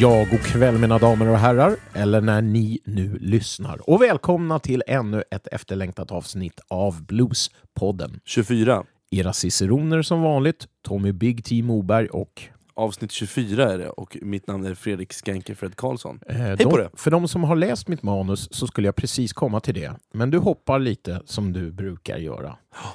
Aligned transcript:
Ja, 0.00 0.26
god 0.30 0.40
kväll 0.40 0.78
mina 0.78 0.98
damer 0.98 1.28
och 1.28 1.38
herrar, 1.38 1.76
eller 1.92 2.20
när 2.20 2.42
ni 2.42 2.80
nu 2.84 3.18
lyssnar. 3.20 3.90
Och 3.90 4.02
välkomna 4.02 4.58
till 4.58 4.82
ännu 4.86 5.22
ett 5.30 5.46
efterlängtat 5.46 6.10
avsnitt 6.10 6.60
av 6.68 7.02
Bluespodden. 7.02 8.20
24. 8.24 8.84
Era 9.10 9.32
ciceroner 9.32 10.02
som 10.02 10.22
vanligt, 10.22 10.66
Tommy 10.82 11.12
Big 11.12 11.44
T 11.44 11.62
Moberg 11.62 12.08
och... 12.08 12.42
Avsnitt 12.76 13.12
24 13.12 13.72
är 13.72 13.78
det 13.78 13.88
och 13.88 14.16
mitt 14.22 14.46
namn 14.46 14.66
är 14.66 14.74
Fredrik 14.74 15.12
Skanker 15.12 15.54
Fred 15.54 15.76
Karlsson. 15.76 16.20
Eh, 16.28 16.36
Hej 16.36 16.56
de, 16.56 16.64
på 16.64 16.76
det! 16.76 16.88
För 16.94 17.10
de 17.10 17.28
som 17.28 17.44
har 17.44 17.56
läst 17.56 17.88
mitt 17.88 18.02
manus 18.02 18.48
så 18.54 18.66
skulle 18.66 18.88
jag 18.88 18.96
precis 18.96 19.32
komma 19.32 19.60
till 19.60 19.74
det. 19.74 19.92
Men 20.12 20.30
du 20.30 20.38
hoppar 20.38 20.78
lite 20.78 21.20
som 21.24 21.52
du 21.52 21.72
brukar 21.72 22.16
göra. 22.18 22.56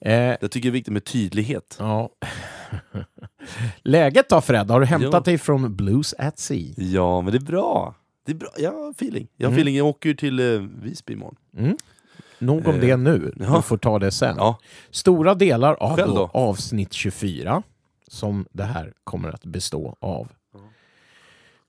Eh, 0.00 0.12
Jag 0.40 0.50
tycker 0.50 0.60
det 0.60 0.68
är 0.68 0.72
viktigt 0.72 0.92
med 0.92 1.04
tydlighet. 1.04 1.76
ja. 1.78 2.10
Läget 3.82 4.28
då 4.28 4.40
Fred? 4.40 4.70
Har 4.70 4.80
du 4.80 4.86
hämtat 4.86 5.12
Ja. 5.12 5.20
dig 5.20 5.38
från 5.38 5.76
Blues 5.76 6.14
at 6.18 6.38
Sea? 6.38 6.74
Ja, 6.76 7.20
men 7.20 7.32
det 7.32 7.38
är 7.38 7.40
bra. 7.40 7.94
Det 8.26 8.32
är 8.32 8.36
bra. 8.36 8.48
Jag 8.58 8.72
har 8.72 8.90
feeling. 8.90 9.28
Jag 9.36 9.46
har 9.46 9.50
Mm. 9.52 9.56
feeling. 9.58 9.76
Jag 9.76 9.86
åker 9.86 10.08
ju 10.08 10.14
till 10.14 10.40
eh, 10.54 10.60
Visby 10.82 11.12
imorgon. 11.12 11.36
Mm. 11.58 11.76
Nog 12.38 12.68
om 12.68 12.74
Eh, 12.74 12.80
det 12.80 12.96
nu, 12.96 13.32
ja. 13.40 13.56
vi 13.56 13.62
får 13.62 13.76
ta 13.76 13.98
det 13.98 14.10
sen. 14.10 14.34
Ja. 14.38 14.58
Stora 14.90 15.34
delar 15.34 15.74
av 15.74 15.96
då, 15.96 16.30
avsnitt 16.34 16.92
24, 16.92 17.62
som 18.08 18.46
det 18.52 18.64
här 18.64 18.92
kommer 19.04 19.28
att 19.28 19.44
bestå 19.44 19.96
av. 20.00 20.28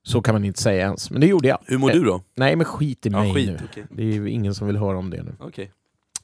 Så 0.04 0.22
kan 0.22 0.36
man 0.36 0.46
inte 0.46 0.62
säga 0.62 0.82
ens, 0.86 1.12
men 1.12 1.22
det 1.22 1.28
gjorde 1.28 1.48
jag. 1.48 1.60
Hur 1.66 1.78
mår 1.78 1.90
Eh, 1.90 1.96
du 1.96 2.04
då? 2.04 2.22
Nej, 2.36 2.56
men 2.56 2.66
skit 2.66 3.06
i 3.06 3.10
Ja, 3.10 3.20
mig 3.24 3.34
skit. 3.34 3.48
nu. 3.50 3.60
Okej. 3.72 3.86
Det 3.90 4.02
är 4.04 4.06
ju 4.14 4.30
ingen 4.30 4.56
som 4.56 4.68
vill 4.68 4.78
höra 4.78 4.98
om 4.98 5.10
det 5.10 5.24
nu. 5.24 5.36
Okej. 5.40 5.72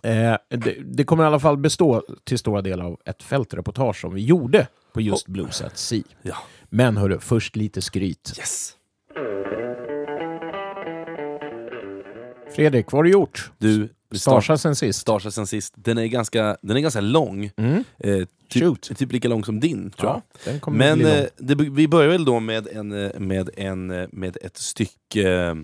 Eh, 0.04 0.12
det, 0.49 0.76
det 0.85 1.04
kommer 1.04 1.23
i 1.23 1.27
alla 1.27 1.40
fall 1.40 1.57
bestå 1.57 2.04
till 2.24 2.37
stora 2.40 2.62
delar 2.62 2.85
av 2.85 2.99
ett 3.05 3.24
fältreportage 3.24 4.01
som 4.01 4.13
vi 4.13 4.21
gjorde 4.21 4.68
på 4.94 5.02
just 5.02 5.27
Blues 5.27 5.62
at 5.62 5.77
Sea. 5.77 6.04
Ja. 6.22 6.36
Men 6.70 6.98
hörru, 6.98 7.20
först 7.20 7.55
lite 7.55 7.82
skryt. 7.82 8.34
Yes! 8.38 8.74
Fredrik, 12.55 12.91
vad 12.91 12.99
har 12.99 13.04
du 13.04 13.10
gjort? 13.12 13.52
Du, 13.58 13.90
Starsa 14.12 14.58
sen 14.58 14.76
sist. 14.76 14.99
startar 14.99 15.30
sen 15.30 15.48
sist. 15.48 15.74
Den 15.77 15.98
är 15.98 16.05
ganska, 16.05 16.58
den 16.62 16.77
är 16.77 16.82
ganska 16.82 17.02
lång. 17.02 17.52
Mm. 17.58 17.84
Eh, 17.99 18.26
Shoot. 18.54 18.82
typ, 18.82 18.98
typ 18.98 19.12
lika 19.12 19.27
lång 19.27 19.44
som 19.46 19.60
din, 19.60 19.90
tror 19.91 20.10
jag. 20.12 20.18
Ja, 20.18 20.52
den 20.52 20.60
kommer 20.60 20.77
Men 20.77 21.05
eh, 21.05 21.26
det, 21.38 21.55
vi 21.55 21.88
börjar 21.88 22.10
väl 22.10 22.26
då 22.26 22.40
med, 22.40 22.68
en, 22.68 22.91
eh, 23.05 23.20
med, 23.20 23.49
en, 23.58 23.91
eh, 23.91 24.08
med 24.12 24.38
ett 24.41 24.58
stycke 24.58 25.30
eh, 25.32 25.49
eh, 25.49 25.55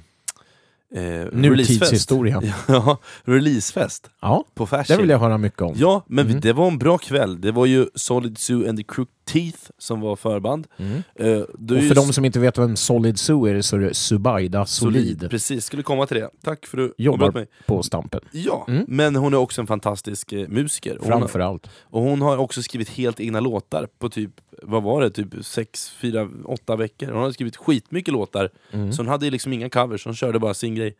releasefest. 1.25 1.33
Nutidshistoria. 1.33 2.41
Ja, 2.67 2.97
releasefest 3.23 4.09
Ja, 4.21 4.45
på 4.53 4.63
det 4.63 4.69
Fasching. 4.69 4.97
vill 4.97 5.09
jag 5.09 5.19
höra 5.19 5.37
mycket 5.37 5.61
om. 5.61 5.73
Ja, 5.77 6.03
men 6.07 6.27
Mhm. 6.27 6.39
det 6.39 6.53
var 6.53 6.67
en 6.67 6.77
bra 6.77 6.97
kväll. 6.97 7.41
Det 7.41 7.51
var 7.51 7.65
ju 7.65 7.87
Solid 7.95 8.37
Sue 8.37 8.69
and 8.69 8.77
the 8.77 8.83
Crooked 8.83 9.13
Teeth 9.33 9.57
som 9.77 10.01
var 10.01 10.15
förband. 10.15 10.67
Mm. 10.77 11.03
Är 11.15 11.41
Och 11.43 11.83
för 11.87 11.95
de 11.95 12.13
som 12.13 12.25
inte 12.25 12.39
vet 12.39 12.57
vem 12.57 12.75
Solid 12.75 13.19
Zoo 13.19 13.45
är 13.47 13.61
så 13.61 13.75
är 13.75 13.79
det 13.79 13.93
Subaida 13.93 14.65
Solid, 14.65 15.27
Precis, 15.29 15.65
skulle 15.65 15.83
komma 15.83 16.05
till 16.05 16.17
det. 16.17 16.29
Tack 16.43 16.65
för 16.65 16.77
att 16.77 16.91
du 16.97 17.03
Jobbar 17.03 17.31
mig. 17.31 17.47
på 17.65 17.83
Stampen. 17.83 18.19
Ja, 18.31 18.65
Mm. 18.67 18.85
men 18.87 19.15
hon 19.15 19.33
är 19.33 19.37
också 19.37 19.61
en 19.61 19.67
fantastisk 19.67 20.33
eh, 20.33 20.47
musiker. 20.47 20.97
Och 20.97 21.03
hon, 21.03 21.13
har, 21.13 21.19
Framför 21.19 21.39
allt. 21.39 21.69
och 21.83 22.01
hon 22.01 22.21
har 22.21 22.37
också 22.37 22.61
skrivit 22.63 22.89
helt 22.89 23.19
egna 23.19 23.39
låtar 23.39 23.87
på 23.99 24.09
typ, 24.09 24.31
vad 24.63 24.83
var 24.83 25.01
det, 25.01 25.09
typ 25.11 25.27
6, 25.41 25.89
4, 25.89 26.27
8 26.45 26.75
veckor. 26.75 27.07
Hon 27.11 27.21
har 27.23 27.31
skrivit 27.31 27.57
skitmycket 27.57 28.13
låtar, 28.13 28.49
Mm. 28.71 28.93
så 28.93 29.01
hon 29.01 29.07
hade 29.07 29.29
liksom 29.29 29.53
inga 29.53 29.69
covers, 29.69 30.05
hon 30.05 30.15
körde 30.15 30.39
bara 30.39 30.53
sin 30.53 30.75
grej. 30.75 30.95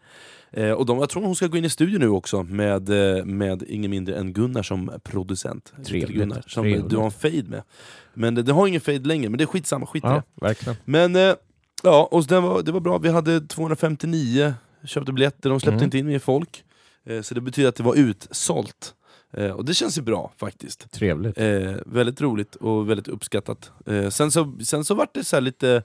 Eh, 0.52 0.72
och 0.72 0.86
de, 0.86 0.97
jag 1.00 1.09
tror 1.09 1.23
hon 1.23 1.36
ska 1.36 1.47
gå 1.47 1.58
in 1.58 1.66
i 1.66 1.69
studion 1.69 2.00
nu 2.00 2.08
också 2.09 2.44
med, 2.44 2.89
eh, 3.17 3.25
med 3.25 3.64
ingen 3.67 3.92
mindre 3.92 4.16
än 4.16 4.33
Gunnar 4.33 4.64
som 4.64 4.92
producent. 5.03 5.73
Trevligt, 5.86 6.17
Gunnar, 6.17 6.44
som 6.47 6.64
trevligt. 6.64 6.89
du 6.89 6.97
har 6.97 7.05
en 7.05 7.11
fade 7.11 7.44
med. 7.44 7.64
Men 8.14 8.36
det, 8.36 8.44
det 8.44 8.53
har 8.53 8.67
ingen 8.67 8.81
fade 8.81 8.99
längre, 9.08 9.30
men 9.30 9.38
det 9.38 9.43
är 9.43 9.45
skitsamma, 9.45 9.86
skit 9.86 10.04
Ja, 10.04 10.23
verkligen. 10.42 10.76
Men 10.86 11.15
eh, 11.15 11.33
ja, 11.83 12.08
och 12.11 12.26
det, 12.26 12.39
var, 12.39 12.61
det 12.61 12.71
var 12.71 12.80
bra, 12.80 12.98
vi 12.98 13.09
hade 13.09 13.42
259 13.42 14.54
köpte 14.86 15.14
biljetter, 15.14 15.49
de 15.49 15.59
släppte 15.59 15.73
Mm. 15.76 15.83
inte 15.83 15.98
in 15.98 16.08
mer 16.08 16.20
folk. 16.20 16.64
Eh, 17.05 17.21
så 17.21 17.33
det 17.36 17.42
betyder 17.42 17.70
att 17.70 17.76
det 17.76 17.83
var 17.83 17.95
utsålt. 17.95 18.93
Eh, 19.33 19.52
och 19.52 19.65
det 19.65 19.73
känns 19.73 19.98
ju 19.98 20.02
bra 20.02 20.32
faktiskt. 20.38 20.92
Trevligt. 20.92 21.38
Eh, 21.38 21.76
väldigt 21.86 22.21
roligt 22.21 22.55
och 22.55 22.89
väldigt 22.89 23.08
uppskattat. 23.08 23.71
Eh, 23.86 24.09
sen 24.09 24.32
så, 24.32 24.54
sen 24.64 24.83
så 24.83 24.95
vart 24.95 25.14
det 25.14 25.23
så 25.23 25.36
här 25.36 25.42
lite 25.42 25.83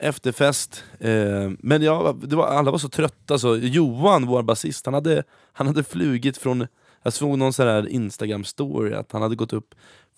efterfest, 0.00 0.84
eh, 1.00 1.50
men 1.58 1.82
ja, 1.82 2.12
var, 2.12 2.46
alla 2.46 2.70
var 2.70 2.78
så 2.78 2.88
trötta. 2.88 3.38
Så 3.38 3.56
Johan, 3.56 4.26
vår 4.26 4.42
basist, 4.42 4.86
han 4.86 4.94
hade, 4.94 5.22
han 5.52 5.66
hade 5.66 5.84
flugit 5.84 6.36
från... 6.36 6.66
Jag 7.02 7.12
såg 7.12 7.38
någon 7.38 7.52
sån 7.52 7.66
här 7.66 7.88
Instagram-story 7.88 8.94
att 8.94 9.12
han 9.12 9.22
hade 9.22 9.36
gått 9.36 9.52
upp, 9.52 9.74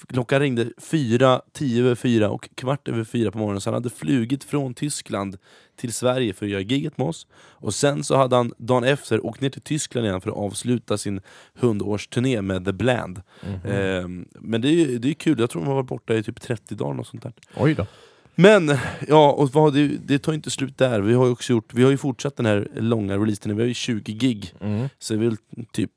klockan 0.08 0.40
ringde 0.40 0.70
fyra, 0.78 1.42
tio 1.52 1.84
över 1.84 1.94
fyra 1.94 2.30
och 2.30 2.48
kvart 2.54 2.88
över 2.88 3.04
fyra 3.04 3.30
på 3.30 3.38
morgonen, 3.38 3.60
så 3.60 3.70
han 3.70 3.74
hade 3.74 3.90
flugit 3.90 4.44
från 4.44 4.74
Tyskland 4.74 5.36
till 5.76 5.92
Sverige 5.92 6.34
för 6.34 6.46
att 6.46 6.52
göra 6.52 6.60
giget 6.60 6.98
med 6.98 7.06
oss. 7.06 7.26
Och 7.34 7.74
sen 7.74 8.04
så 8.04 8.16
hade 8.16 8.36
han 8.36 8.52
dagen 8.58 8.84
efter 8.84 9.26
åkt 9.26 9.40
ner 9.40 9.50
till 9.50 9.62
Tyskland 9.62 10.06
igen 10.06 10.20
för 10.20 10.30
att 10.30 10.36
avsluta 10.36 10.98
sin 10.98 11.20
hundårsturné 11.54 12.42
med 12.42 12.64
The 12.64 12.72
Bland. 12.72 13.22
Mhm. 13.42 13.72
Eh, 13.72 14.08
men 14.40 14.60
det 14.60 14.68
är 14.68 14.98
det 14.98 15.08
är 15.08 15.14
kul, 15.14 15.40
jag 15.40 15.50
tror 15.50 15.64
de 15.64 15.74
varit 15.74 15.86
borta 15.86 16.14
i 16.14 16.22
typ 16.22 16.40
30 16.40 16.74
dagar 16.74 17.00
och 17.00 17.06
sånt 17.06 17.22
där. 17.22 17.32
Oj 17.56 17.74
då. 17.74 17.86
Men, 18.34 18.76
ja, 19.08 19.32
och 19.32 19.50
vad, 19.52 19.74
det, 19.74 19.86
det 19.88 20.18
tar 20.18 20.32
inte 20.32 20.50
slut 20.50 20.78
där. 20.78 21.00
Vi 21.00 21.14
har 21.14 21.26
ju 21.26 21.32
också 21.32 21.52
gjort, 21.52 21.74
vi 21.74 21.82
har 21.82 21.90
ju 21.90 21.96
fortsatt 21.96 22.36
den 22.36 22.46
här 22.46 22.68
långa 22.74 23.16
releasen, 23.16 23.56
vi 23.56 23.62
har 23.62 23.68
ju 23.68 23.74
20 23.74 24.12
gig. 24.12 24.54
Mm. 24.60 24.88
Så 24.98 25.16
vi 25.16 25.26
är 25.26 25.30
väl 25.30 25.66
typ, 25.72 25.90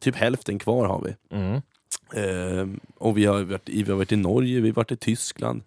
typ 0.00 0.16
hälften 0.16 0.58
kvar 0.58 0.86
har 0.86 1.02
vi. 1.02 1.36
Mm. 1.36 1.54
Eh, 2.14 2.76
och 2.98 3.18
vi 3.18 3.24
har, 3.24 3.42
varit 3.42 3.68
vi 3.68 3.82
har 3.90 3.96
varit 3.96 4.12
i 4.12 4.16
Norge, 4.16 4.60
vi 4.60 4.68
har 4.68 4.74
varit 4.74 4.92
i 4.92 4.96
Tyskland, 4.96 5.62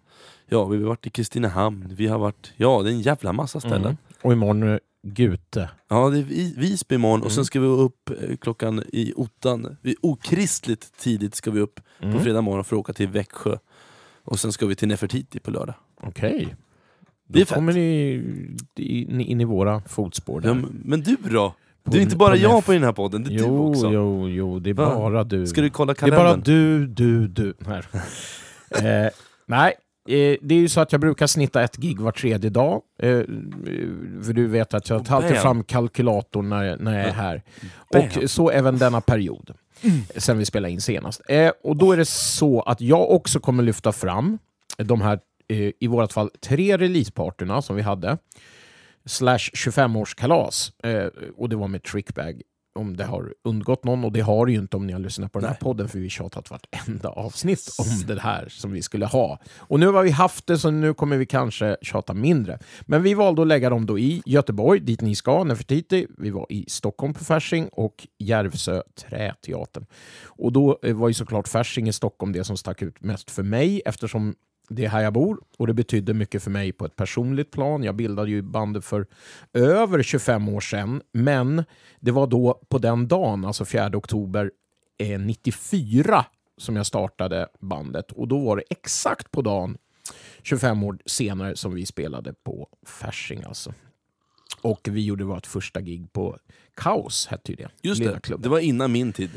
ja 0.48 0.64
vi 0.64 0.76
har 0.76 0.84
varit 0.88 1.06
i 1.06 1.10
Kristinehamn, 1.10 1.88
vi 1.96 2.06
har 2.06 2.18
varit, 2.18 2.52
ja 2.56 2.82
det 2.82 2.90
är 2.90 2.92
en 2.92 3.00
jävla 3.00 3.32
massa 3.32 3.60
ställen. 3.60 3.80
Mm. 3.82 3.96
Och 4.22 4.32
imorgon 4.32 4.62
är 4.62 4.80
Gute. 5.08 5.70
Ja, 5.88 6.10
det 6.10 6.18
är 6.18 6.22
Vi- 6.22 6.54
Visby 6.56 6.94
imorgon 6.94 7.20
och 7.20 7.26
Mm. 7.26 7.34
sen 7.34 7.44
ska 7.44 7.60
vi 7.60 7.66
upp 7.66 8.10
eh, 8.10 8.36
klockan 8.36 8.82
i 8.92 9.12
ottan, 9.16 9.76
vi, 9.82 9.96
okristligt 10.02 10.92
tidigt 10.98 11.34
ska 11.34 11.50
vi 11.50 11.60
upp 11.60 11.80
Mm. 12.00 12.14
på 12.14 12.20
fredag 12.22 12.40
morgon 12.40 12.64
för 12.64 12.76
att 12.76 12.80
åka 12.80 12.92
till 12.92 13.08
Växjö. 13.08 13.56
Och 14.24 14.38
sen 14.40 14.52
ska 14.52 14.66
vi 14.66 14.74
till 14.74 14.88
Nefertiti 14.88 15.40
på 15.40 15.50
lördag. 15.50 15.74
Okej. 16.00 16.56
Det 17.28 17.38
är 17.38 17.42
Då 17.42 17.46
fett. 17.46 17.54
kommer 17.54 17.72
ni 17.72 18.12
in, 18.76 19.20
in 19.20 19.40
i 19.40 19.44
våra 19.44 19.80
fotspår 19.80 20.40
där. 20.40 20.48
Ja, 20.48 20.54
men- 20.84 21.00
du 21.00 21.16
då? 21.30 21.54
Det 21.84 21.98
är 21.98 22.02
inte 22.02 22.16
bara 22.16 22.36
jag 22.36 22.66
på 22.66 22.72
den 22.72 22.82
här 22.82 22.92
podden, 22.92 23.22
det 23.24 23.28
är 23.28 23.38
du 23.38 23.44
Jo, 23.44 23.70
också. 23.70 23.90
jo, 23.92 24.28
jo, 24.28 24.58
det 24.58 24.70
är 24.70 24.74
Va? 24.74 24.94
bara 24.94 25.24
du. 25.24 25.46
Ska 25.46 25.60
du 25.60 25.70
kolla 25.70 25.94
det 25.94 26.02
är 26.06 26.10
bara 26.10 26.18
kalendern? 26.18 26.42
du, 26.44 26.86
du, 26.86 27.28
du. 27.28 27.54
Eh, 28.70 29.08
nej, 29.46 29.72
eh, 30.08 30.36
det 30.42 30.54
är 30.54 30.58
ju 30.58 30.68
så 30.68 30.80
att 30.80 30.92
jag 30.92 31.00
brukar 31.00 31.26
snitta 31.26 31.62
ett 31.62 31.76
gig 31.76 32.00
var 32.00 32.12
tredje 32.12 32.50
dag. 32.50 32.82
Eh, 32.98 33.08
för 34.22 34.32
du 34.32 34.46
vet 34.46 34.74
att 34.74 34.88
jag 34.90 35.04
tar 35.04 35.16
alltid 35.16 35.36
fram 35.36 35.64
kalkylatorn 35.64 36.48
när, 36.48 36.76
när 36.78 36.98
jag 36.98 37.08
är 37.08 37.12
här. 37.12 37.42
Bam. 37.92 38.02
Och 38.22 38.30
så 38.30 38.50
även 38.50 38.78
denna 38.78 39.00
period. 39.00 39.50
Sen 40.16 40.38
vi 40.38 40.44
spelade 40.44 40.72
in 40.72 40.80
senast. 40.80 41.20
Eh, 41.28 41.52
och 41.62 41.76
då 41.76 41.92
är 41.92 41.96
det 41.96 42.04
så 42.04 42.60
att 42.60 42.80
jag 42.80 43.10
också 43.10 43.40
kommer 43.40 43.62
lyfta 43.62 43.92
fram 43.92 44.38
de 44.76 45.00
här, 45.00 45.12
eh, 45.12 45.18
i 45.54 45.86
vårt 45.86 46.12
fall, 46.12 46.30
tre 46.40 46.76
releaseparterna 46.76 47.62
som 47.62 47.76
vi 47.76 47.82
hade. 47.82 48.18
Slash 49.06 49.38
25-årskalas. 49.38 50.72
Eh, 50.86 51.06
och 51.36 51.48
det 51.48 51.56
var 51.56 51.68
med 51.68 51.82
Trickbag. 51.82 52.42
Om 52.74 52.96
det 52.96 53.04
har 53.04 53.34
undgått 53.44 53.84
någon, 53.84 54.04
och 54.04 54.12
det 54.12 54.20
har 54.20 54.46
det 54.46 54.52
ju 54.52 54.58
inte 54.58 54.76
om 54.76 54.86
ni 54.86 54.92
har 54.92 55.00
lyssnat 55.00 55.32
på 55.32 55.38
den 55.38 55.48
här 55.48 55.54
Nej. 55.54 55.60
podden, 55.60 55.88
för 55.88 55.98
vi 55.98 56.10
tjatat 56.10 56.50
vartenda 56.50 57.08
avsnitt 57.08 57.68
om 57.78 58.06
det 58.06 58.20
här 58.20 58.48
som 58.48 58.72
vi 58.72 58.82
skulle 58.82 59.06
ha. 59.06 59.38
Och 59.58 59.80
nu 59.80 59.86
har 59.86 60.02
vi 60.02 60.10
haft 60.10 60.46
det, 60.46 60.58
så 60.58 60.70
nu 60.70 60.94
kommer 60.94 61.16
vi 61.16 61.26
kanske 61.26 61.76
tjata 61.82 62.14
mindre. 62.14 62.58
Men 62.86 63.02
vi 63.02 63.14
valde 63.14 63.42
att 63.42 63.48
lägga 63.48 63.70
dem 63.70 63.86
då 63.86 63.98
i 63.98 64.22
Göteborg, 64.26 64.80
dit 64.80 65.00
ni 65.00 65.14
ska, 65.14 65.44
Nefertiti. 65.44 66.06
Vi 66.18 66.30
var 66.30 66.46
i 66.48 66.64
Stockholm 66.68 67.14
på 67.14 67.24
Fasching 67.24 67.68
och 67.72 68.06
Järvsö 68.18 68.82
Träteatern. 68.94 69.86
Och 70.24 70.52
då 70.52 70.78
eh, 70.82 70.94
var 70.94 71.08
ju 71.08 71.14
såklart 71.14 71.48
Fasching 71.48 71.88
i 71.88 71.92
Stockholm 71.92 72.32
det 72.32 72.44
som 72.44 72.56
stack 72.56 72.82
ut 72.82 73.00
mest 73.00 73.30
för 73.30 73.42
mig, 73.42 73.82
eftersom 73.86 74.34
det 74.68 74.84
är 74.84 74.88
här 74.88 75.02
jag 75.02 75.12
bor 75.12 75.40
och 75.58 75.66
det 75.66 75.74
betydde 75.74 76.14
mycket 76.14 76.42
för 76.42 76.50
mig 76.50 76.72
på 76.72 76.84
ett 76.84 76.96
personligt 76.96 77.50
plan. 77.50 77.82
Jag 77.82 77.96
bildade 77.96 78.30
ju 78.30 78.42
bandet 78.42 78.84
för 78.84 79.06
över 79.52 80.02
25 80.02 80.48
år 80.48 80.60
sedan, 80.60 81.02
men 81.12 81.64
det 82.00 82.10
var 82.10 82.26
då 82.26 82.60
på 82.68 82.78
den 82.78 83.08
dagen, 83.08 83.44
alltså 83.44 83.64
4 83.64 83.90
oktober 83.94 84.50
eh, 84.98 85.20
94, 85.20 86.26
som 86.58 86.76
jag 86.76 86.86
startade 86.86 87.48
bandet. 87.60 88.12
Och 88.12 88.28
då 88.28 88.38
var 88.38 88.56
det 88.56 88.62
exakt 88.70 89.30
på 89.30 89.42
dagen, 89.42 89.78
25 90.42 90.82
år 90.82 90.98
senare, 91.06 91.56
som 91.56 91.74
vi 91.74 91.86
spelade 91.86 92.34
på 92.44 92.68
Fasching. 92.86 93.42
Alltså. 93.42 93.74
Och 94.60 94.88
vi 94.90 95.04
gjorde 95.04 95.24
vårt 95.24 95.46
första 95.46 95.80
gig 95.80 96.12
på 96.12 96.38
Kaos, 96.74 97.26
hette 97.26 97.52
ju 97.52 97.56
det. 97.56 97.68
Just 97.82 98.00
det, 98.00 98.36
det 98.38 98.48
var 98.48 98.58
innan 98.58 98.92
min 98.92 99.12
tid. 99.12 99.30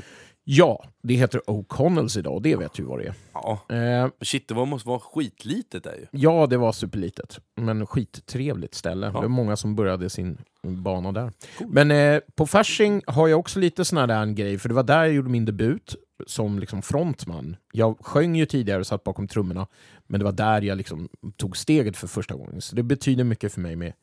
Ja, 0.44 0.84
det 1.04 1.14
heter 1.14 1.42
O'Connells 1.48 2.20
idag, 2.20 2.42
det 2.42 2.56
vet 2.56 2.74
du 2.74 2.84
vad 2.84 3.00
det 3.00 3.06
är. 3.06 3.14
Ja. 3.34 3.60
Eh, 3.76 4.10
Shit, 4.22 4.48
det 4.48 4.54
var, 4.54 4.66
måste 4.66 4.90
vara 4.90 5.00
skitlitet 5.00 5.84
där 5.84 5.96
ju. 5.96 6.06
Ja, 6.12 6.48
det 6.48 6.58
var 6.58 6.72
superlitet. 6.72 7.40
Men 7.56 7.88
skittrevligt 7.88 8.74
ställe. 8.76 9.06
Ja. 9.08 9.12
Det 9.14 9.20
var 9.20 9.28
många 9.28 9.56
som 9.56 9.76
började 9.76 10.10
sin 10.10 10.38
bana 10.64 11.12
där. 11.12 11.32
Cool. 11.58 11.68
Men 11.72 11.92
eh, 11.92 12.20
på 12.36 12.48
Fasching 12.48 13.02
har 13.08 13.28
jag 13.28 13.40
också 13.40 13.60
lite 13.60 13.86
sån 13.86 14.08
där 14.08 14.26
grej, 14.26 14.58
för 14.58 14.70
det 14.70 14.76
var 14.76 14.84
där 14.84 15.04
jag 15.04 15.14
gjorde 15.14 15.30
min 15.30 15.46
debut. 15.46 15.96
som 16.28 16.60
liksom 16.60 16.82
frontman. 16.82 17.56
Jag 17.74 17.98
sjöng 18.02 18.36
ju 18.36 18.46
tidigare 18.46 18.80
och 18.80 18.88
satt 18.88 19.04
bakom 19.04 19.28
trummorna, 19.28 19.68
men 20.08 20.20
det 20.20 20.24
var 20.26 20.32
där 20.32 20.62
jag 20.62 20.78
liksom 20.78 21.10
tog 21.38 21.58
steget 21.58 21.98
för 21.98 22.08
första 22.08 22.36
gången. 22.36 22.62
Så 22.62 22.76
det 22.76 22.84
betyder 22.84 23.24
mycket 23.24 23.54
för 23.54 23.62
mig 23.62 23.76
med, 23.76 23.94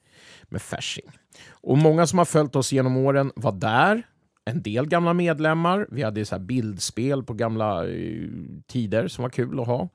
med 0.48 0.62
Fasching. 0.62 1.10
Och 1.50 1.78
många 1.78 2.06
som 2.06 2.18
har 2.18 2.24
följt 2.24 2.56
oss 2.56 2.72
genom 2.72 2.96
åren 2.96 3.32
var 3.36 3.52
där. 3.52 4.02
En 4.50 4.62
del 4.62 4.86
gamla 4.86 5.12
medlemmar. 5.12 5.86
Vi 5.90 6.02
hade 6.02 6.24
så 6.24 6.34
här 6.34 6.42
bildspel 6.42 7.22
på 7.22 7.34
gamla 7.34 7.88
eh, 7.88 8.28
tider 8.66 9.08
som 9.08 9.22
var 9.22 9.30
kul 9.30 9.60
att 9.60 9.66
ha. 9.66 9.88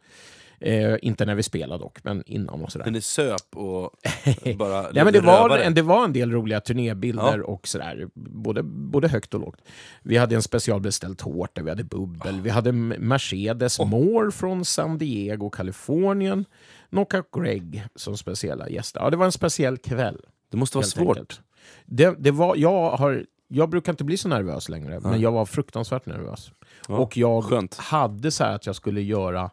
Eh, 0.60 0.96
inte 1.02 1.26
när 1.26 1.36
vi 1.36 1.44
spelade 1.44 1.84
dock, 1.84 2.04
men 2.04 2.24
innan 2.26 2.62
och 2.62 2.72
sådär. 2.72 2.86
Men 2.86 2.94
ni 2.94 3.02
söp 3.02 3.56
och 3.56 3.92
bara 4.58 4.86
Ja, 4.94 5.04
men 5.04 5.14
det, 5.14 5.22
var 5.22 5.58
en, 5.58 5.74
det 5.74 5.82
var 5.82 6.04
en 6.06 6.14
del 6.14 6.32
roliga 6.32 6.60
turnébilder 6.60 7.38
Ja. 7.38 7.44
och 7.44 7.68
sådär, 7.68 8.08
både, 8.16 8.64
både 8.64 9.08
högt 9.08 9.34
och 9.34 9.40
lågt. 9.40 9.62
Vi 10.04 10.18
hade 10.18 10.36
en 10.36 10.42
specialbeställd 10.42 11.18
tårta, 11.18 11.62
vi 11.64 11.70
hade 11.70 11.84
bubbel, 11.84 12.42
vi 12.42 12.50
hade 12.50 12.72
Mercedes 12.72 13.80
Moore 13.80 14.32
från 14.32 14.66
San 14.66 14.98
Diego, 14.98 15.50
Kalifornien, 15.50 16.46
Knockout 16.90 17.32
Greg 17.36 17.84
som 17.96 18.18
speciella 18.18 18.70
gäster. 18.70 19.00
Ja, 19.00 19.10
det 19.10 19.18
var 19.18 19.26
en 19.26 19.32
speciell 19.32 19.78
kväll. 19.78 20.18
Det 20.52 20.58
måste 20.58 20.78
vara 20.78 20.86
svårt. 20.86 21.40
Det, 21.86 22.16
det 22.20 22.32
var, 22.32 22.56
jag, 22.56 22.90
har, 22.92 23.26
jag 23.54 23.70
brukar 23.70 23.94
inte 23.94 24.04
bli 24.04 24.18
så 24.18 24.28
nervös 24.28 24.70
längre, 24.70 25.00
men 25.00 25.22
jag 25.22 25.32
var 25.32 25.46
fruktansvärt 25.46 26.06
nervös. 26.06 26.52
Ja, 26.88 26.98
och 26.98 27.18
jag 27.18 27.44
skönt. 27.44 27.76
hade 27.76 28.32
så 28.32 28.44
här 28.44 28.56
att 28.56 28.66
jag 28.66 28.76
skulle 28.76 29.02
göra 29.02 29.52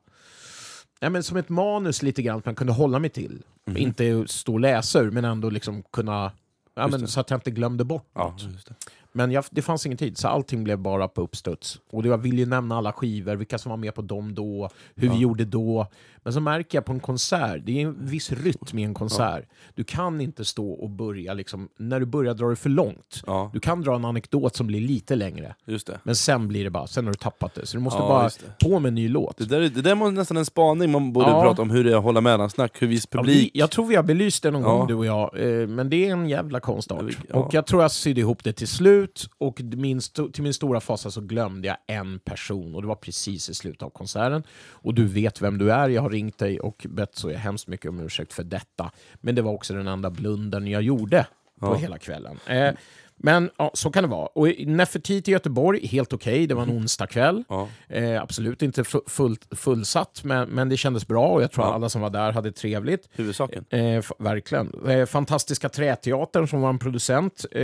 ja, 1.00 1.10
men 1.10 1.22
som 1.22 1.36
ett 1.36 1.48
manus 1.48 2.02
lite 2.02 2.22
grann, 2.22 2.38
att 2.38 2.44
man 2.44 2.54
kunde 2.54 2.72
hålla 2.72 2.98
mig 2.98 3.10
till. 3.10 3.42
Inte 3.76 4.24
stå 4.28 4.52
och 4.52 4.60
läsa 4.60 5.00
ur, 5.00 5.10
men 5.10 5.24
ändå 5.24 5.50
liksom 5.50 5.82
kunna... 5.82 6.32
Ja, 6.74 6.88
men, 6.88 7.08
så 7.08 7.20
att 7.20 7.30
jag 7.30 7.36
inte 7.36 7.50
glömde 7.50 7.84
bort 7.84 8.10
Ja, 8.14 8.36
det. 8.68 8.74
Men 9.12 9.30
jag, 9.30 9.44
det 9.50 9.62
fanns 9.62 9.86
ingen 9.86 9.98
tid, 9.98 10.18
så 10.18 10.28
allting 10.28 10.64
blev 10.64 10.78
bara 10.78 11.08
på 11.08 11.22
uppstuds. 11.22 11.80
Och 11.90 12.06
jag 12.06 12.18
ville 12.18 12.36
ju 12.36 12.46
nämna 12.46 12.76
alla 12.76 12.92
skivor, 12.92 13.36
vilka 13.36 13.58
som 13.58 13.70
var 13.70 13.76
med 13.76 13.94
på 13.94 14.02
dem 14.02 14.34
då, 14.34 14.70
hur 14.94 15.10
vi 15.10 15.18
gjorde 15.18 15.44
då. 15.44 15.86
Men 16.24 16.32
så 16.32 16.40
märker 16.40 16.78
jag 16.78 16.84
på 16.84 16.92
en 16.92 17.00
konsert, 17.00 17.62
det 17.64 17.82
är 17.82 17.86
en 17.86 18.06
viss 18.06 18.32
rytm 18.32 18.78
i 18.78 18.82
en 18.84 18.94
konsert. 18.94 19.44
Du 19.74 19.84
kan 19.84 20.20
inte 20.20 20.44
stå 20.44 20.70
och 20.70 20.90
börja, 20.90 21.34
liksom, 21.34 21.68
när 21.78 22.00
du 22.00 22.06
börjar 22.06 22.34
drar 22.34 22.48
du 22.50 22.56
för 22.56 22.70
långt. 22.70 23.22
Ja, 23.26 23.50
Du 23.54 23.60
kan 23.60 23.80
dra 23.82 23.94
en 23.94 24.04
anekdot 24.04 24.56
som 24.56 24.66
blir 24.66 24.80
lite 24.80 25.14
längre, 25.16 25.54
just 25.64 25.86
det. 25.86 26.00
men 26.02 26.16
sen 26.16 26.48
blir 26.48 26.64
det 26.64 26.70
bara, 26.70 26.86
sen 26.86 27.04
har 27.04 27.12
du 27.12 27.18
tappat 27.18 27.54
det. 27.54 27.66
Så 27.66 27.76
du 27.76 27.82
måste 27.82 27.98
Ja, 28.02 28.08
bara 28.08 28.28
det. 28.28 28.68
på 28.68 28.78
med 28.80 28.88
en 28.88 28.94
ny 28.94 29.08
låt. 29.08 29.36
Det 29.38 29.44
där, 29.44 29.60
är- 29.60 29.68
det 29.68 29.82
där 29.82 29.94
var 29.94 30.10
nästan 30.10 30.36
en 30.36 30.44
spaning 30.44 30.92
man 30.92 31.12
borde 31.12 31.26
Ja. 31.30 31.42
prata 31.42 31.62
om, 31.62 31.70
hur 31.70 31.84
det 31.84 31.92
är 31.92 31.96
att 31.96 32.02
hålla 32.02 32.20
mellansnack, 32.20 32.82
hur 32.82 32.86
viss 32.86 33.06
Ja, 33.10 33.18
publik... 33.18 33.50
vi, 33.54 33.58
jag 33.60 33.70
tror 33.70 33.86
vi 33.86 33.94
har 33.96 34.02
belyst 34.02 34.42
det 34.42 34.50
någon 34.50 34.62
Ja. 34.62 34.68
gång 34.68 34.86
du 34.86 34.94
och 34.94 35.06
jag, 35.06 35.30
eh, 35.60 35.66
men 35.68 35.90
det 35.90 36.08
är 36.08 36.12
en 36.12 36.28
jävla 36.28 36.60
konstart. 36.60 37.02
Ja, 37.08 37.14
ja. 37.28 37.36
Och 37.38 37.54
jag 37.54 37.66
tror 37.66 37.82
jag 37.82 37.90
sydde 37.90 38.20
ihop 38.20 38.44
det 38.44 38.52
till 38.52 38.68
slut, 38.68 39.28
och 39.38 39.60
min 39.62 40.00
till 40.32 40.42
min 40.42 40.54
stora 40.54 40.80
fasa 40.80 41.10
så 41.10 41.20
glömde 41.20 41.68
jag 41.68 41.76
en 41.86 42.18
person, 42.18 42.74
och 42.74 42.82
det 42.82 42.88
var 42.88 42.94
precis 42.94 43.48
i 43.50 43.54
slutet 43.54 43.82
av 43.82 43.90
konserten. 43.90 44.42
Och 44.70 44.94
du 44.94 45.04
vet 45.06 45.42
vem 45.42 45.58
du 45.58 45.72
är, 45.72 45.88
jag 45.88 46.07
har 46.08 46.12
ringt 46.12 46.38
dig 46.38 46.60
och 46.60 46.86
bett 46.88 47.16
så 47.16 47.30
jag 47.30 47.38
hemskt 47.38 47.66
mycket 47.66 47.88
om 47.88 48.00
ursäkt 48.00 48.32
för 48.32 48.44
detta. 48.44 48.90
Men 49.20 49.34
det 49.34 49.42
var 49.42 49.52
också 49.52 49.74
den 49.74 49.88
enda 49.88 50.10
blundern 50.10 50.66
jag 50.66 50.82
gjorde 50.82 51.26
på 51.60 51.66
Ja. 51.66 51.74
hela 51.74 51.98
kvällen. 51.98 52.38
Eh, 52.46 52.74
men 53.18 53.50
ja, 53.58 53.70
så 53.74 53.90
kan 53.90 54.02
det 54.04 54.08
vara. 54.08 54.26
Och 54.26 54.48
Nefertiti 54.66 55.30
i 55.30 55.32
Göteborg, 55.32 55.86
helt 55.86 56.12
okej, 56.12 56.46
det 56.46 56.54
var 56.54 56.62
en 56.62 56.70
onsdag 56.70 57.06
kväll. 57.06 57.44
Ja. 57.48 57.68
Eh, 57.88 58.22
absolut 58.22 58.62
inte 58.62 58.82
fu- 58.82 59.08
fullt, 59.08 59.48
fullsatt, 59.58 60.20
men, 60.24 60.48
men 60.48 60.68
det 60.68 60.76
kändes 60.76 61.06
bra 61.08 61.26
och 61.28 61.42
jag 61.42 61.52
tror 61.52 61.66
Ja. 61.66 61.74
alla 61.74 61.88
som 61.88 62.00
var 62.00 62.10
där 62.10 62.32
hade 62.32 62.52
trevligt. 62.52 63.08
Huvudsaken. 63.12 63.64
Eh, 63.70 64.04
verkligen. 64.18 64.72
Eh, 64.88 65.06
Fantastiska 65.06 65.68
Träteatern 65.68 66.48
som 66.48 66.60
var 66.60 66.68
en 66.70 66.78
producent 66.78 67.44
eh, 67.52 67.62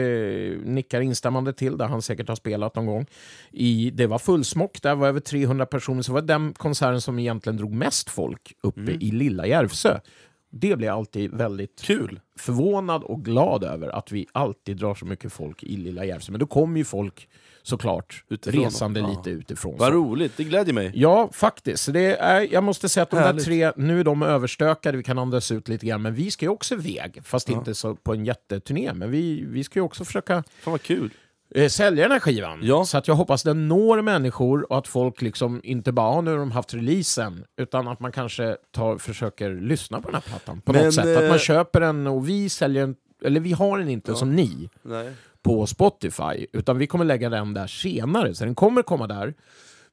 nickar 0.65 1.01
instämmande 1.01 1.53
till, 1.53 1.77
där 1.79 1.87
han 1.87 2.03
säkert 2.03 2.29
har 2.29 2.37
spelat 2.37 2.75
någon 2.77 2.87
gång. 2.87 3.07
I, 3.53 3.91
det 3.95 4.07
var 4.07 4.19
fullsmock, 4.19 4.83
där 4.83 4.95
var 4.95 5.09
över 5.09 5.21
300 5.21 5.67
personer, 5.67 6.03
så 6.03 6.13
var 6.13 6.21
det 6.21 6.27
den 6.27 6.53
konserten 6.53 7.01
som 7.01 7.19
egentligen 7.19 7.57
drog 7.57 7.73
mest 7.73 8.11
folk 8.11 8.53
uppe 8.63 8.81
Mm. 8.81 8.99
i 9.01 9.11
lilla 9.11 9.47
Järvsö. 9.47 9.99
Det 10.57 10.77
blir 10.77 10.89
jag 10.89 10.97
alltid 10.97 11.31
väldigt 11.35 11.83
Kul! 11.83 12.21
förvånad 12.39 13.03
och 13.05 13.25
glad 13.25 13.65
över 13.65 13.89
att 13.89 14.13
vi 14.13 14.27
alltid 14.33 14.77
drar 14.77 14.95
så 14.95 15.07
mycket 15.07 15.33
folk 15.33 15.63
i 15.63 15.77
lilla 15.77 16.05
Järvsö. 16.05 16.33
Men 16.33 16.39
då 16.41 16.47
kommer 16.47 16.79
ju 16.79 16.85
folk 16.85 17.29
såklart 17.63 18.25
Utifrån. 18.29 18.65
resande 18.65 19.01
Ja. 19.01 19.09
lite 19.09 19.31
utifrån. 19.31 19.77
Vad 19.79 19.93
roligt, 19.93 20.33
det 20.37 20.45
glädjer 20.45 20.75
mig. 20.75 20.93
Ja, 20.95 21.29
faktiskt. 21.33 21.93
Det 21.93 22.17
är, 22.17 22.53
jag 22.53 22.65
måste 22.65 22.89
säga 22.89 23.03
att 23.03 23.11
de 23.11 23.17
Härligt. 23.17 23.45
där 23.45 23.45
tre, 23.45 23.73
nu 23.77 24.01
är 24.01 24.05
de 24.05 24.23
överstökade, 24.23 24.97
vi 24.97 25.03
kan 25.03 25.19
andas 25.19 25.53
ut 25.53 25.69
lite 25.69 25.87
grann, 25.87 26.03
men 26.03 26.15
vi 26.15 26.31
ska 26.31 26.45
ju 26.47 26.51
också 26.51 26.75
iväg, 26.75 27.21
fast 27.25 27.49
Ja. 27.49 27.55
inte 27.59 27.75
så 27.75 27.95
på 27.95 28.15
en 28.15 28.25
jätteturné. 28.25 28.93
Men 28.95 29.11
vi, 29.11 29.45
vi 29.49 29.65
ska 29.65 29.79
ju 29.79 29.85
också 29.85 30.05
försöka 30.05 30.35
Fan 30.61 30.71
vad 30.73 30.83
kul. 30.83 31.11
Eh, 31.55 31.69
sälja 31.69 32.03
den 32.03 32.13
här 32.13 32.21
skivan. 32.21 32.61
Ja. 32.63 32.85
Så 32.85 32.99
att 32.99 33.09
jag 33.09 33.15
hoppas 33.15 33.43
den 33.43 33.69
når 33.69 34.03
människor 34.03 34.73
och 34.73 34.79
att 34.79 34.89
folk 34.89 35.23
liksom 35.23 35.61
inte 35.65 35.93
bara 35.93 36.09
"Ah, 36.09 36.21
nu 36.21 36.31
har 36.31 36.39
de 36.39 36.51
haft 36.53 36.75
releasen, 36.75 37.45
utan 37.57 37.89
att 37.89 38.01
man 38.01 38.13
kanske 38.13 38.57
tar, 38.73 38.99
försöker 38.99 39.51
lyssna 39.55 40.01
på 40.01 40.07
den 40.09 40.15
här 40.15 40.23
plattan 40.23 40.61
på 40.61 40.73
Men, 40.73 40.85
något 40.85 40.95
sätt. 40.95 41.17
Att 41.17 41.23
eh, 41.23 41.29
man 41.29 41.39
köper 41.39 41.81
den 41.81 42.07
och 42.07 42.29
vi 42.29 42.49
säljer 42.49 42.81
den, 42.87 42.97
eller 43.25 43.41
vi 43.41 43.53
har 43.53 43.79
den 43.79 43.89
inte 43.89 44.11
Ja. 44.13 44.17
som 44.17 44.35
ni 44.37 44.69
Nej. 44.83 45.13
på 45.43 45.67
Spotify, 45.67 46.47
utan 46.53 46.79
vi 46.79 46.87
kommer 46.87 47.05
lägga 47.05 47.29
den 47.31 47.55
där 47.55 47.67
senare, 47.67 48.35
så 48.35 48.45
den 48.45 48.55
kommer 48.55 48.83
komma 48.83 49.07
där. 49.07 49.35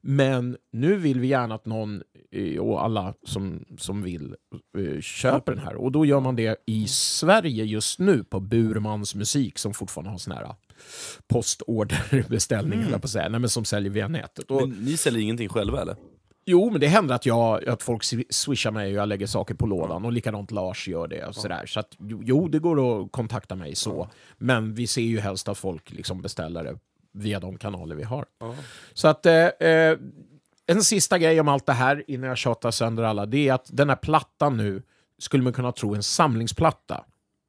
Men 0.04 0.58
nu 0.74 0.96
vill 0.96 1.20
vi 1.20 1.28
gärna 1.28 1.56
att 1.56 1.66
någon, 1.66 2.02
eh, 2.32 2.60
och 2.60 2.84
alla 2.84 3.14
som, 3.24 3.66
som 3.78 4.04
vill, 4.04 4.36
eh, 4.78 5.02
köper 5.02 5.52
den 5.56 5.64
här. 5.66 5.76
Och 5.76 5.92
då 5.92 6.06
gör 6.06 6.20
man 6.20 6.36
det 6.36 6.64
i 6.66 6.88
Sverige 6.88 7.64
just 7.64 8.00
nu 8.00 8.24
på 8.24 8.40
Burmans 8.40 9.16
musik 9.16 9.58
som 9.58 9.74
fortfarande 9.74 10.12
har 10.12 10.18
sån 10.18 10.34
här 10.34 10.56
postorderbeställning, 11.28 12.82
Mm. 12.82 13.00
på 13.02 13.08
säga, 13.08 13.30
Nej, 13.30 13.40
men 13.40 13.50
som 13.50 13.66
säljer 13.66 13.92
via 13.92 14.08
nätet. 14.08 14.52
Och, 14.52 14.70
Men 14.70 14.78
ni 14.86 14.98
säljer 14.98 15.22
ingenting 15.22 15.50
själva 15.50 15.82
eller? 15.82 15.96
Jo, 16.46 16.70
men 16.72 16.82
det 16.82 16.88
händer 16.88 17.16
att, 17.16 17.26
jag, 17.26 17.68
att 17.70 17.84
folk 17.84 18.02
swi- 18.04 18.26
swishar 18.30 18.72
mig 18.72 18.88
och 18.92 18.98
jag 18.98 19.10
lägger 19.10 19.28
saker 19.28 19.56
på 19.56 19.66
lådan 19.66 20.06
och 20.06 20.12
likadant 20.12 20.52
Lars 20.52 20.88
gör 20.88 21.08
det. 21.08 21.26
Och 21.26 21.36
sådär. 21.36 21.66
Så 21.66 21.80
att, 21.80 21.96
jo- 22.00 22.22
jo, 22.24 22.48
det 22.48 22.60
går 22.60 23.02
att 23.04 23.12
kontakta 23.12 23.56
mig 23.56 23.76
så. 23.76 24.10
Men 24.38 24.74
vi 24.74 24.88
ser 24.88 25.02
ju 25.02 25.20
helst 25.20 25.48
att 25.48 25.58
folk 25.58 25.92
liksom 25.92 26.22
beställer 26.22 26.64
det 26.64 26.78
via 27.14 27.40
de 27.40 27.58
kanaler 27.58 27.96
vi 27.96 28.04
har. 28.04 28.26
Ja. 28.40 28.56
Så 28.94 29.08
att 29.08 29.26
eh, 29.26 29.34
eh, 29.48 29.98
en 30.68 30.84
sista 30.84 31.18
grej 31.20 31.40
om 31.40 31.48
allt 31.48 31.66
det 31.66 31.74
här 31.74 32.04
innan 32.08 32.30
jag 32.30 32.38
tjatar 32.38 32.72
sönder 32.72 33.04
alla, 33.04 33.26
det 33.26 33.48
är 33.50 33.54
att 33.54 33.70
den 33.72 33.90
här 33.90 33.96
plattan 33.96 34.58
nu 34.58 34.82
skulle 35.20 35.44
man 35.44 35.54
kunna 35.54 35.72
tro 35.72 35.96
en 35.96 36.04
samlingsplatta. 36.04 37.06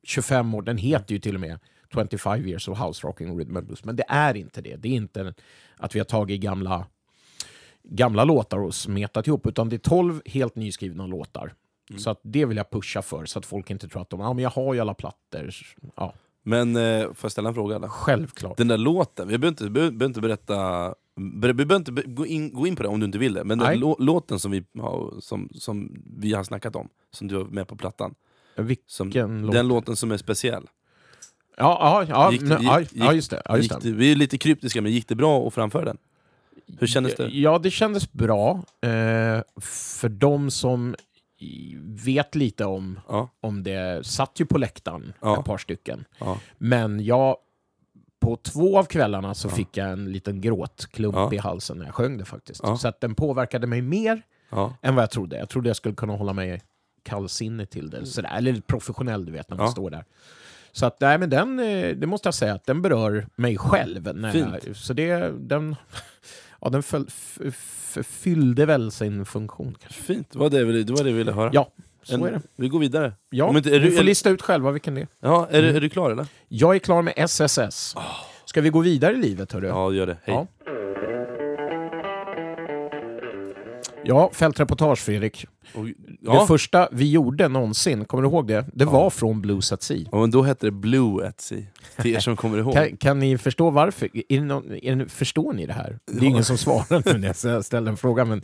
25 0.06 0.54
år, 0.54 0.62
den 0.62 0.76
heter 0.76 1.14
ju 1.14 1.18
till 1.20 1.34
och 1.34 1.40
med 1.40 1.58
25 1.92 2.46
years 2.46 2.68
of 2.68 2.78
house 2.78 3.06
rocking 3.06 3.38
rhythm 3.38 3.56
and 3.56 3.66
blues, 3.66 3.84
men 3.84 3.96
det 3.96 4.04
är 4.08 4.36
inte 4.36 4.60
det. 4.60 4.76
Det 4.76 4.88
är 4.88 4.92
inte 4.92 5.34
att 5.76 5.94
vi 5.94 5.98
har 6.00 6.04
tagit 6.04 6.40
gamla 6.40 6.86
gamla 7.84 8.24
låtar 8.24 8.58
och 8.58 8.74
smetat 8.74 9.26
ihop, 9.26 9.46
utan 9.46 9.68
det 9.68 9.76
är 9.76 9.78
12 9.78 10.22
helt 10.26 10.56
nyskrivna 10.56 11.06
låtar. 11.06 11.54
Så 11.98 12.10
att 12.10 12.20
det 12.22 12.44
vill 12.44 12.56
jag 12.56 12.70
pusha 12.70 13.02
för, 13.02 13.24
så 13.26 13.38
att 13.38 13.46
folk 13.46 13.70
inte 13.70 13.88
tror 13.88 14.02
att 14.02 14.10
de, 14.10 14.20
ja 14.20 14.32
men 14.32 14.42
jag 14.42 14.50
har 14.50 14.74
ju 14.74 14.80
alla 14.80 14.94
plattor. 14.94 15.50
Ja, 15.96 16.14
Men 16.42 16.76
eh, 16.76 17.02
får 17.02 17.16
jag 17.22 17.32
ställa 17.32 17.48
en 17.48 17.54
fråga 17.54 17.76
eller? 17.76 17.88
självklart. 17.88 18.56
Den 18.56 18.68
där 18.68 18.78
låten, 18.78 19.28
vi 19.28 19.38
behöver 19.38 19.48
inte, 19.48 19.70
behöver, 19.70 20.06
inte 20.06 20.20
berätta 20.20 20.54
ber- 21.16 21.48
Vi 21.52 21.64
behöver 21.64 21.76
inte 21.76 21.92
gå 21.92 22.26
in, 22.26 22.52
gå 22.52 22.66
in 22.66 22.76
på 22.76 22.82
det 22.82 22.88
om 22.88 23.00
du 23.00 23.06
inte 23.06 23.18
vill 23.18 23.34
det, 23.34 23.44
men 23.44 23.58
den 23.58 23.78
lå, 23.80 23.96
låten 23.98 24.38
som 24.38 24.50
vi, 24.50 24.64
har, 24.78 25.20
som, 25.20 25.48
som 25.54 26.02
vi 26.16 26.32
har 26.32 26.44
snackat 26.44 26.76
om, 26.76 26.88
som 27.10 27.28
du 27.28 27.36
har 27.36 27.44
med 27.44 27.68
på 27.68 27.76
plattan 27.76 28.14
Vilken 28.56 28.84
som, 28.86 29.10
låt? 29.42 29.52
Den 29.52 29.68
låten 29.68 29.96
som 29.96 30.10
är 30.12 30.16
speciell 30.16 30.66
Ja, 31.56 32.04
ja, 32.06 32.06
ja, 32.08 32.30
det- 32.30 32.36
gick- 32.36 32.90
ja, 32.94 33.12
just 33.12 33.30
det. 33.30 33.42
Ja, 33.44 33.56
just 33.56 33.70
det. 33.70 33.78
det, 33.82 33.92
Vi 33.92 34.12
är 34.12 34.16
lite 34.16 34.38
kryptiska, 34.38 34.82
men 34.82 34.92
gick 34.92 35.08
det 35.08 35.14
bra 35.14 35.46
att 35.46 35.54
framföra 35.54 35.84
den? 35.84 35.98
Hur 36.78 36.86
kändes 36.86 37.14
det? 37.14 37.28
Ja, 37.28 37.58
det 37.58 37.70
kändes 37.70 38.12
bra. 38.12 38.50
Eh, 38.80 39.42
för 39.60 40.08
de 40.08 40.50
som 40.50 40.94
vet 41.84 42.34
lite 42.34 42.64
om, 42.64 43.00
Ja, 43.08 43.28
om 43.40 43.62
det, 43.62 44.06
satt 44.06 44.40
ju 44.40 44.46
på 44.46 44.58
läktaren, 44.58 45.12
Ja. 45.20 45.38
ett 45.38 45.44
par 45.46 45.58
stycken. 45.58 46.04
ja. 46.18 46.38
Men 46.58 47.04
jag, 47.04 47.36
på 48.20 48.36
två 48.36 48.78
av 48.78 48.84
kvällarna 48.84 49.34
så 49.34 49.48
fick 49.48 49.76
jag 49.76 49.90
en 49.92 50.12
liten 50.12 50.40
gråtklump 50.40 51.32
i 51.32 51.36
halsen 51.36 51.78
när 51.78 51.84
jag 51.84 51.94
sjöng 51.94 52.18
det 52.18 52.24
faktiskt. 52.24 52.60
Så 52.78 52.88
att 52.88 53.00
den 53.00 53.14
påverkade 53.14 53.66
mig 53.66 53.82
mer 53.82 54.22
än 54.82 54.94
vad 54.94 55.02
jag 55.02 55.10
trodde. 55.10 55.36
Jag 55.38 55.48
trodde 55.48 55.68
jag 55.68 55.76
skulle 55.76 55.94
kunna 55.94 56.16
hålla 56.16 56.32
mig 56.32 56.62
kallsinnig 57.02 57.70
till 57.70 57.90
det. 57.90 58.06
Sådär. 58.06 58.30
Eller 58.36 58.60
professionell, 58.60 59.24
du 59.24 59.32
vet, 59.32 59.50
när 59.50 59.56
man 59.56 59.70
står 59.72 59.90
där. 59.90 60.04
Så 60.72 60.86
att, 60.86 61.00
nej, 61.00 61.18
men 61.18 61.30
den, 61.30 61.58
eh, 61.60 61.96
det 61.96 62.06
måste 62.06 62.26
jag 62.26 62.34
säga, 62.34 62.54
att 62.54 62.66
den 62.66 62.82
berör 62.82 63.26
mig 63.36 63.58
själv. 63.58 64.14
När 64.16 64.36
jag, 64.36 64.76
så 64.76 64.92
det, 64.92 65.16
den, 65.48 65.76
ja, 66.60 66.68
den 66.68 66.82
föll, 66.82 67.04
f, 67.08 67.38
f, 67.46 67.98
fyllde 68.06 68.66
väl 68.66 68.90
sin 68.90 69.24
funktion. 69.24 69.74
Kanske. 69.80 70.02
Fint, 70.02 70.30
det 70.32 70.38
var 70.38 70.50
det, 70.50 70.64
vi- 70.64 70.82
det 70.82 70.92
var 70.92 70.98
det 71.04 71.10
vi 71.10 71.18
ville 71.18 71.32
höra. 71.32 71.50
Ja, 71.52 71.70
så 72.02 72.14
En- 72.14 72.22
är 72.24 72.32
det. 72.32 72.40
Vi 72.56 72.68
går 72.68 72.78
vidare. 72.78 73.12
Ja, 73.30 73.56
inte- 73.56 73.78
du 73.78 73.90
får 73.90 74.00
är- 74.00 74.04
lista 74.04 74.30
ut 74.30 74.42
själva 74.42 74.70
vilken 74.70 74.94
det 74.94 75.00
är. 75.00 75.08
Ja, 75.20 75.46
är, 75.50 75.58
Mm. 75.58 75.70
du, 75.70 75.76
är 75.76 75.80
du 75.80 75.88
klar 75.88 76.10
eller? 76.10 76.26
Jag 76.48 76.74
är 76.74 76.78
klar 76.78 77.02
med 77.02 77.14
SSS. 77.16 77.94
Ska 78.44 78.60
vi 78.60 78.68
gå 78.70 78.80
vidare 78.80 79.12
i 79.12 79.16
livet, 79.18 79.52
hörru? 79.52 79.66
Ja, 79.68 79.92
gör 79.92 80.06
det. 80.06 80.16
Hej. 80.24 80.34
Ja. 80.34 80.46
Ja, 84.04 84.30
fältreportage 84.32 84.98
Fredrik. 84.98 85.46
Och, 85.74 85.84
Det 85.84 85.94
ja, 86.20 86.46
första 86.46 86.88
vi 86.92 87.10
gjorde 87.10 87.48
någonsin, 87.48 88.04
kommer 88.04 88.22
du 88.22 88.28
ihåg 88.28 88.46
det? 88.46 88.64
Det 88.74 88.84
var 88.84 89.10
från 89.10 89.40
Blues 89.42 89.72
at 89.72 89.82
Sea. 89.82 90.08
ja, 90.12 90.20
men 90.20 90.30
då 90.30 90.42
hette 90.42 90.66
det 90.66 90.70
Blue 90.70 91.26
at 91.28 91.40
Sea, 91.40 91.62
till 91.96 92.14
er 92.14 92.20
som 92.20 92.36
kommer 92.36 92.58
ihåg. 92.58 92.74
Kan, 92.74 92.96
kan 92.96 93.18
ni 93.18 93.38
förstå 93.38 93.70
varför? 93.70 94.08
Är 94.12 94.40
det 94.40 94.44
någon, 94.44 94.72
är 94.82 94.96
det, 94.96 95.08
förstår 95.08 95.52
ni 95.52 95.66
det 95.66 95.72
här? 95.72 95.98
Det 96.06 96.26
är 96.26 96.28
ingen 96.28 96.44
som 96.44 96.58
svarar 96.58 97.12
nu 97.12 97.18
när 97.18 97.48
jag 97.52 97.64
ställer 97.64 97.90
en 97.90 97.96
fråga. 97.96 98.24
Men, 98.24 98.38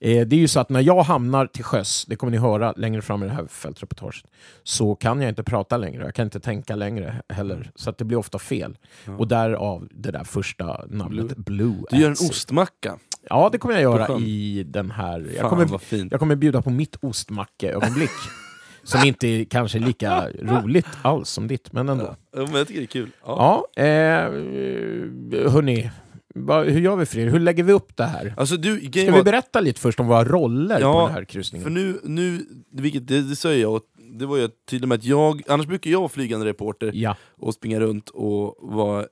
eh, 0.00 0.26
det 0.26 0.36
är 0.36 0.40
ju 0.40 0.48
så 0.48 0.60
att 0.60 0.68
när 0.68 0.80
jag 0.80 1.02
hamnar 1.02 1.46
till 1.46 1.64
sjöss, 1.64 2.04
det 2.08 2.16
kommer 2.16 2.30
ni 2.30 2.36
höra 2.38 2.72
längre 2.72 3.02
fram 3.02 3.22
i 3.22 3.26
det 3.26 3.32
här 3.32 3.46
fältreportaget, 3.46 4.24
så 4.62 4.94
kan 4.94 5.20
jag 5.20 5.28
inte 5.28 5.42
prata 5.42 5.76
längre. 5.76 6.04
Jag 6.04 6.14
kan 6.14 6.24
inte 6.24 6.40
tänka 6.40 6.76
längre 6.76 7.22
heller. 7.28 7.70
Så 7.74 7.90
att 7.90 7.98
det 7.98 8.04
blir 8.04 8.18
ofta 8.18 8.38
fel. 8.38 8.78
Och 9.18 9.28
därav 9.28 9.88
det 9.90 10.10
där 10.10 10.24
första 10.24 10.84
namnet, 10.88 11.36
Blue, 11.36 11.76
Du 11.90 11.96
gör 11.96 12.08
en 12.08 12.12
ostmacka. 12.12 12.98
Ja, 13.28 13.48
det 13.52 13.58
kommer 13.58 13.74
jag 13.74 13.82
göra 13.82 14.18
i 14.18 14.62
den 14.66 14.90
här... 14.90 15.20
Jag 15.32 15.40
Fan 15.40 15.50
kommer, 15.50 15.64
vad 15.64 15.82
fint. 15.82 16.12
jag 16.12 16.20
kommer 16.20 16.36
bjuda 16.36 16.62
på 16.62 16.70
mitt 16.70 16.96
ostmackeögonblick. 17.00 18.10
som 18.82 19.04
inte 19.04 19.26
är 19.28 19.44
kanske 19.44 19.78
lika 19.78 20.28
roligt 20.30 20.86
alls 21.02 21.30
som 21.30 21.48
ditt, 21.48 21.72
men 21.72 21.88
ändå. 21.88 22.16
Ja, 22.36 22.42
men 22.42 22.54
jag 22.54 22.68
tycker 22.68 22.80
det 22.80 22.84
är 22.84 22.86
kul. 22.86 23.10
Ja. 23.26 23.64
Ja, 23.74 23.82
eh, 23.82 25.52
hörni. 25.52 25.90
Hur 26.34 26.80
gör 26.80 26.96
vi 26.96 27.06
Fredrik? 27.06 27.34
Hur 27.34 27.40
lägger 27.40 27.64
vi 27.64 27.72
upp 27.72 27.96
det 27.96 28.04
här? 28.04 28.34
Alltså 28.36 28.56
du, 28.56 28.80
Ska 28.80 29.12
vi 29.12 29.22
berätta 29.22 29.60
lite 29.60 29.80
först 29.80 30.00
om 30.00 30.06
våra 30.06 30.24
roller 30.24 30.80
Ja, 30.80 30.92
på 30.92 31.06
den 31.06 31.14
här 31.14 31.24
kryssningen? 31.24 31.64
För 31.64 31.70
nu, 31.70 32.00
nu 32.04 32.46
vilket 32.72 33.08
det, 33.08 33.22
det 33.22 33.36
säger 33.36 33.62
jag, 33.62 33.80
det 34.18 34.26
var 34.26 34.38
jag 34.38 34.50
tydlig 34.70 34.88
med 34.88 34.98
att 34.98 35.04
jag, 35.04 35.42
annars 35.48 35.66
brukar 35.66 35.90
jag 35.90 35.98
vara 36.00 36.08
flygande 36.08 36.46
reporter 36.46 36.90
Ja, 36.94 37.16
och 37.38 37.54
springa 37.54 37.80
runt 37.80 38.08
och 38.08 38.56
vara 38.60 39.06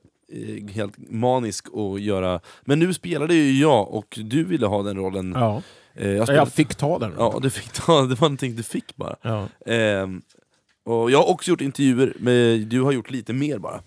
helt 0.73 0.93
manisk 0.97 1.69
och 1.69 1.99
göra... 1.99 2.39
Men 2.61 2.79
nu 2.79 2.93
spelade 2.93 3.33
ju 3.33 3.59
jag 3.59 3.93
och 3.93 4.19
du 4.21 4.43
ville 4.43 4.65
ha 4.65 4.83
den 4.83 4.97
rollen. 4.97 5.33
ja. 5.37 5.61
Eh, 5.95 6.07
jag, 6.07 6.17
jag 6.17 6.27
spelade, 6.27 6.51
fick 6.51 6.75
ta 6.75 6.99
den. 6.99 7.13
ja, 7.17 7.39
du 7.41 7.49
fick 7.49 7.71
ta, 7.71 8.01
det 8.01 8.15
var 8.15 8.29
någonting 8.29 8.55
du 8.55 8.63
fick 8.63 8.95
bara. 8.95 9.15
Ja. 9.21 9.47
Ehm, 9.65 10.21
och 10.83 11.11
jag 11.11 11.17
har 11.17 11.29
också 11.29 11.51
gjort 11.51 11.61
intervjuer, 11.61 12.13
men 12.19 12.69
du 12.69 12.81
har 12.81 12.91
gjort 12.91 13.11
lite 13.11 13.33
mer 13.33 13.57
bara. 13.57 13.81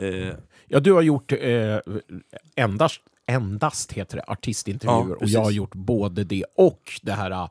Eh, 0.00 0.34
ja, 0.68 0.80
du 0.80 0.92
har 0.92 1.02
gjort 1.02 1.32
eh, 1.32 1.78
endast, 2.54 3.00
endast 3.26 3.92
heter 3.92 4.16
det, 4.16 4.24
artistintervjuer 4.26 5.08
Ja, 5.10 5.16
och 5.20 5.28
jag 5.28 5.40
har 5.40 5.50
gjort 5.50 5.74
både 5.74 6.24
det 6.24 6.44
och 6.56 7.00
det 7.02 7.12
här 7.12 7.30
eh, 7.30 7.48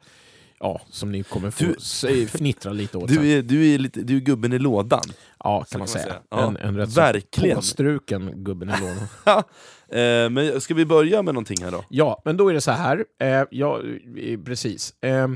Ja, 0.59 0.81
som 0.89 1.11
ni 1.11 1.23
kommer 1.23 1.51
få 1.51 1.63
Du- 1.63 1.75
se- 1.79 2.25
fnittra 2.27 2.71
lite 2.71 2.97
åt 2.97 3.09
sen. 3.09 3.21
du, 3.21 3.31
är, 3.31 3.41
du, 3.41 3.73
är 3.73 3.77
lite, 3.77 4.01
du 4.01 4.15
är 4.15 4.19
gubben 4.19 4.53
i 4.53 4.59
lådan. 4.59 5.01
Ja, 5.43 5.49
kan 5.49 5.55
man 5.59 5.65
kan 5.65 5.79
man 5.79 5.87
säga. 5.87 6.03
säga. 6.03 6.15
Ja, 6.29 6.47
En, 6.47 6.57
en 6.57 6.77
rätt 6.77 6.97
verkligen. 6.97 7.55
påstruken 7.55 8.31
gubben 8.43 8.69
i 8.69 8.73
lådan. 8.81 8.97
eh, 9.91 10.29
men 10.29 10.61
ska 10.61 10.73
vi 10.73 10.85
börja 10.85 11.21
med 11.21 11.33
någonting 11.33 11.63
här 11.63 11.71
då? 11.71 11.83
Ja, 11.89 12.21
men 12.25 12.37
då 12.37 12.49
är 12.49 12.53
det 12.53 12.61
så 12.61 12.71
här. 12.71 13.05
Eh, 13.21 13.43
ja, 13.51 13.81
eh, 14.21 14.39
precis. 14.39 14.93
Eh, 15.03 15.27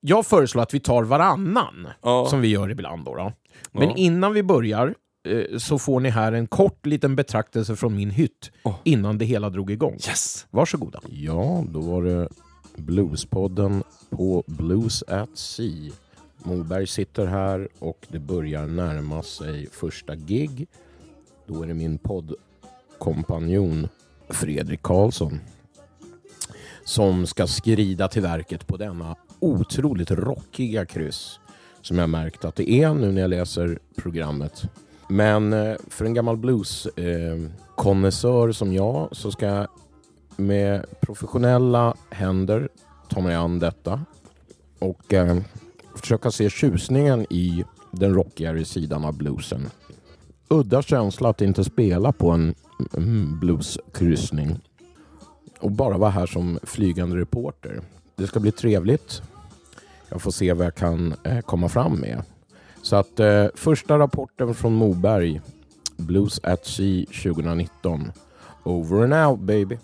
jag 0.00 0.26
föreslår 0.26 0.62
att 0.62 0.74
vi 0.74 0.80
tar 0.80 1.02
varannan, 1.02 1.88
Ja. 2.02 2.26
som 2.30 2.40
vi 2.40 2.48
gör 2.48 2.70
ibland. 2.70 3.04
Då, 3.04 3.14
då. 3.14 3.32
Men 3.72 3.88
Ja. 3.88 3.94
innan 3.96 4.32
vi 4.34 4.42
börjar 4.42 4.94
eh, 5.28 5.58
så 5.58 5.78
får 5.78 6.00
ni 6.00 6.08
här 6.10 6.32
en 6.32 6.46
kort 6.46 6.86
liten 6.86 7.16
betraktelse 7.16 7.76
från 7.76 7.96
min 7.96 8.10
hytt 8.10 8.50
Åh. 8.62 8.74
innan 8.84 9.18
det 9.18 9.24
hela 9.24 9.50
drog 9.50 9.70
igång. 9.70 9.94
Yes! 9.94 10.46
Varsågoda. 10.50 11.00
Ja, 11.08 11.64
då 11.68 11.80
var 11.80 12.02
det 12.02 12.28
Bluespodden 12.80 13.82
på 14.10 14.44
Blues 14.46 15.02
at 15.02 15.38
Sea. 15.38 15.92
Moberg 16.38 16.86
sitter 16.86 17.26
här 17.26 17.68
och 17.78 18.06
det 18.08 18.18
börjar 18.18 18.66
närma 18.66 19.22
sig 19.22 19.68
första 19.70 20.14
gig. 20.14 20.68
Då 21.46 21.62
är 21.62 21.66
det 21.66 21.74
min 21.74 21.98
poddkompanjon 21.98 23.88
Fredrik 24.28 24.82
Karlsson 24.82 25.40
som 26.84 27.26
ska 27.26 27.46
skrida 27.46 28.08
till 28.08 28.22
verket 28.22 28.66
på 28.66 28.76
denna 28.76 29.16
otroligt 29.38 30.10
rockiga 30.10 30.86
kryss 30.86 31.40
som 31.82 31.98
jag 31.98 32.10
märkt 32.10 32.44
att 32.44 32.56
det 32.56 32.70
är 32.70 32.94
nu 32.94 33.12
när 33.12 33.20
jag 33.20 33.30
läser 33.30 33.78
programmet. 33.96 34.62
Men 35.08 35.52
eh, 35.52 35.76
för 35.88 36.04
en 36.04 36.14
gammal 36.14 36.36
blueskonnässör 36.36 38.48
eh, 38.48 38.52
som 38.52 38.72
jag 38.72 39.08
så 39.12 39.30
ska 39.30 39.46
jag 39.46 39.68
med 40.40 40.84
professionella 41.00 41.94
händer 42.10 42.68
ta 43.10 43.20
mig 43.20 43.34
an 43.34 43.58
detta 43.58 44.00
och 44.78 45.14
eh, 45.14 45.36
försöka 45.96 46.30
se 46.30 46.50
tjusningen 46.50 47.26
i 47.30 47.64
den 47.90 48.14
rockigare 48.14 48.64
sidan 48.64 49.04
av 49.04 49.16
bluesen. 49.16 49.70
Udda 50.48 50.82
känsla 50.82 51.28
att 51.28 51.40
inte 51.40 51.64
spela 51.64 52.12
på 52.12 52.30
en 52.30 52.54
mm, 52.96 53.40
blueskryssning 53.40 54.60
och 55.60 55.70
bara 55.70 55.98
vara 55.98 56.10
här 56.10 56.26
som 56.26 56.58
flygande 56.62 57.16
reporter. 57.16 57.80
Det 58.16 58.26
ska 58.26 58.40
bli 58.40 58.52
trevligt. 58.52 59.22
Jag 60.08 60.22
får 60.22 60.30
se 60.30 60.52
vad 60.52 60.66
jag 60.66 60.74
kan 60.74 61.14
eh, 61.24 61.40
komma 61.40 61.68
fram 61.68 62.00
med. 62.00 62.22
Så 62.82 62.96
att 62.96 63.20
eh, 63.20 63.46
första 63.54 63.98
rapporten 63.98 64.54
från 64.54 64.72
Moberg, 64.72 65.40
Blues 65.96 66.40
at 66.42 66.66
Sea 66.66 67.04
2019. 67.06 68.12
Over 68.64 69.04
and 69.04 69.14
out 69.14 69.40
baby. 69.40 69.78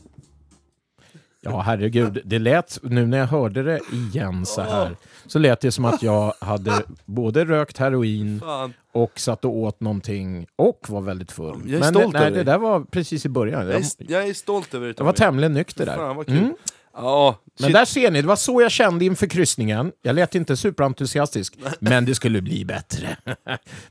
Ja, 1.50 1.61
herregud. 1.61 2.21
Det 2.25 2.38
lät, 2.38 2.79
nu 2.83 3.07
när 3.07 3.19
jag 3.19 3.26
hörde 3.26 3.62
det 3.62 3.81
igen 3.93 4.47
så 4.47 4.61
här, 4.61 4.97
så 5.26 5.38
lät 5.38 5.61
det 5.61 5.73
som 5.73 5.85
att 5.85 6.03
jag 6.03 6.33
hade 6.41 6.73
både 7.05 7.45
rökt 7.45 7.79
heroin 7.79 8.41
Fan. 8.41 8.73
och 8.93 9.21
satt 9.21 9.45
och 9.45 9.57
åt 9.57 9.81
någonting 9.81 10.47
och 10.57 10.87
var 10.88 11.00
väldigt 11.00 11.33
full. 11.33 11.61
Jag 11.65 11.75
är 11.75 11.79
Men 11.81 11.88
stolt 11.95 12.12
nej, 12.12 12.23
över 12.23 12.31
det 12.31 12.37
dig. 12.37 12.45
där 12.45 12.59
var 12.59 12.81
precis 12.81 13.26
i 13.26 13.29
början. 13.29 13.67
Jag 13.67 13.75
Jag, 13.75 13.81
är, 13.81 13.87
jag 14.12 14.29
är 14.29 14.35
stolt 14.35 14.75
över 14.75 14.87
det 14.87 14.95
jag 14.99 15.05
var 15.05 15.12
tämligen 15.12 15.55
nykter 15.55 15.87
där. 15.87 15.97
Fan 15.97 16.17
vad 16.17 16.26
kul. 16.26 16.37
Mm. 16.38 16.55
Ja, 16.97 17.41
Men 17.61 17.73
där 17.73 17.85
ser 17.85 18.11
ni, 18.11 18.23
det 18.23 18.29
var 18.29 18.37
så 18.37 18.61
jag 18.62 18.71
kände 18.71 19.05
inför 19.05 19.26
kryssningen. 19.26 19.93
Jag 20.03 20.15
lät 20.15 20.35
inte 20.35 20.57
superentusiastisk, 20.57 21.55
men 21.81 22.05
det 22.05 22.15
skulle 22.15 22.43
bli 22.43 22.65
bättre. 22.65 23.17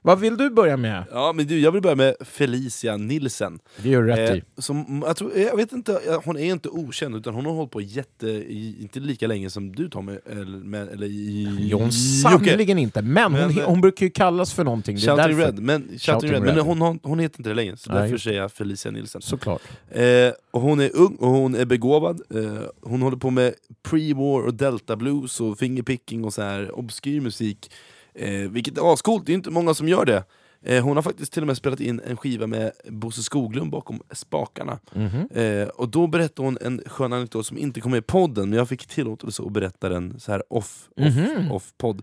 Vad 0.01 0.19
vill 0.19 0.37
du 0.37 0.49
börja 0.49 0.77
med? 0.77 1.03
ja, 1.11 1.33
men 1.35 1.47
du, 1.47 1.59
jag 1.59 1.71
vill 1.71 1.81
börja 1.81 1.95
med 1.95 2.15
Felicia 2.21 2.97
Nilsen. 2.97 3.59
Det 3.77 3.89
gör 3.89 4.01
du 4.01 4.07
rätt 4.07 4.29
Eh, 4.29 4.35
i. 4.37 4.43
som, 4.57 5.03
jag, 5.05 5.17
tror, 5.17 5.37
jag 5.37 5.55
vet 5.57 5.71
inte, 5.71 5.99
hon 6.25 6.37
är 6.37 6.45
inte 6.45 6.69
okänd, 6.69 7.15
utan 7.15 7.33
hon 7.35 7.45
har 7.45 7.53
hållit 7.53 7.71
på 7.71 7.81
jätte, 7.81 8.27
i, 8.27 8.75
inte 8.81 8.99
lika 8.99 9.27
länge 9.27 9.49
som 9.49 9.75
du 9.75 9.89
Tommy, 9.89 10.17
eller, 10.31 10.45
med, 10.57 10.87
eller 10.89 11.07
i... 11.07 11.57
Jo, 11.59 11.91
sannerligen 12.23 12.77
inte, 12.79 13.01
men, 13.01 13.31
Men, 13.31 13.43
hon, 13.43 13.57
eh, 13.59 13.65
hon 13.67 13.81
brukar 13.81 14.05
ju 14.05 14.09
kallas 14.09 14.53
för 14.53 14.63
någonting. 14.63 14.97
Shouting 14.97 15.17
därför. 15.17 15.45
Red, 15.51 15.59
men, 15.59 15.89
Shouting. 15.99 16.31
Red. 16.31 16.41
men 16.41 16.59
hon, 16.59 16.81
hon, 16.81 16.99
hon 17.03 17.19
heter 17.19 17.39
inte 17.39 17.49
det 17.49 17.55
längre, 17.55 17.77
så 17.77 17.91
Nej. 17.91 18.01
därför 18.01 18.17
säger 18.17 18.41
jag 18.41 18.51
Felicia 18.51 18.91
Nilsen. 18.91 19.21
Såklart. 19.21 19.61
Eh, 19.91 20.03
och 20.51 20.61
hon 20.61 20.79
är 20.79 20.95
ung 20.95 21.15
och 21.15 21.29
hon 21.29 21.55
är 21.55 21.65
begåvad. 21.65 22.21
Eh, 22.35 22.61
hon 22.81 22.94
håller 23.01 23.17
på 23.17 23.29
med 23.29 23.53
pre-war 23.83 24.45
och 24.45 24.53
delta 24.53 24.95
blues 24.95 25.41
och 25.41 25.59
fingerpicking 25.59 26.23
och 26.23 26.33
så 26.33 26.41
här 26.41 26.75
obskyr 26.79 27.21
musik. 27.21 27.71
Eh, 28.13 28.31
vilket 28.49 28.77
är 28.77 28.93
ascoolt, 28.93 29.25
det 29.25 29.31
är 29.31 29.35
inte 29.35 29.49
många 29.51 29.73
som 29.73 29.87
gör 29.87 30.05
det. 30.05 30.23
Eh, 30.67 30.83
hon 30.83 30.95
har 30.97 31.03
faktiskt 31.03 31.33
till 31.33 31.43
och 31.43 31.47
med 31.47 31.57
spelat 31.57 31.79
in 31.79 32.01
en 32.07 32.17
skiva 32.17 32.47
med 32.47 32.71
Bosse 32.89 33.23
Skoglund 33.23 33.71
bakom 33.71 34.01
spakarna. 34.11 34.79
Mhm. 34.93 35.29
Eh, 35.41 35.67
och 35.67 35.89
då 35.89 36.07
berättade 36.07 36.47
hon 36.47 36.57
en 36.61 36.81
skön 36.85 37.13
anekdot 37.13 37.45
som 37.45 37.57
inte 37.57 37.81
kom 37.81 37.91
med 37.91 37.97
i 37.97 38.01
podden, 38.01 38.49
men 38.49 38.57
jag 38.59 38.69
fick 38.69 38.85
tillåtelse 38.87 39.43
att 39.45 39.51
berätta 39.51 39.89
den 39.89 40.19
så 40.19 40.31
här 40.31 40.43
off, 40.53 40.89
off, 40.95 41.15
Mhm. 41.15 41.51
off 41.51 41.73
podd. 41.77 42.01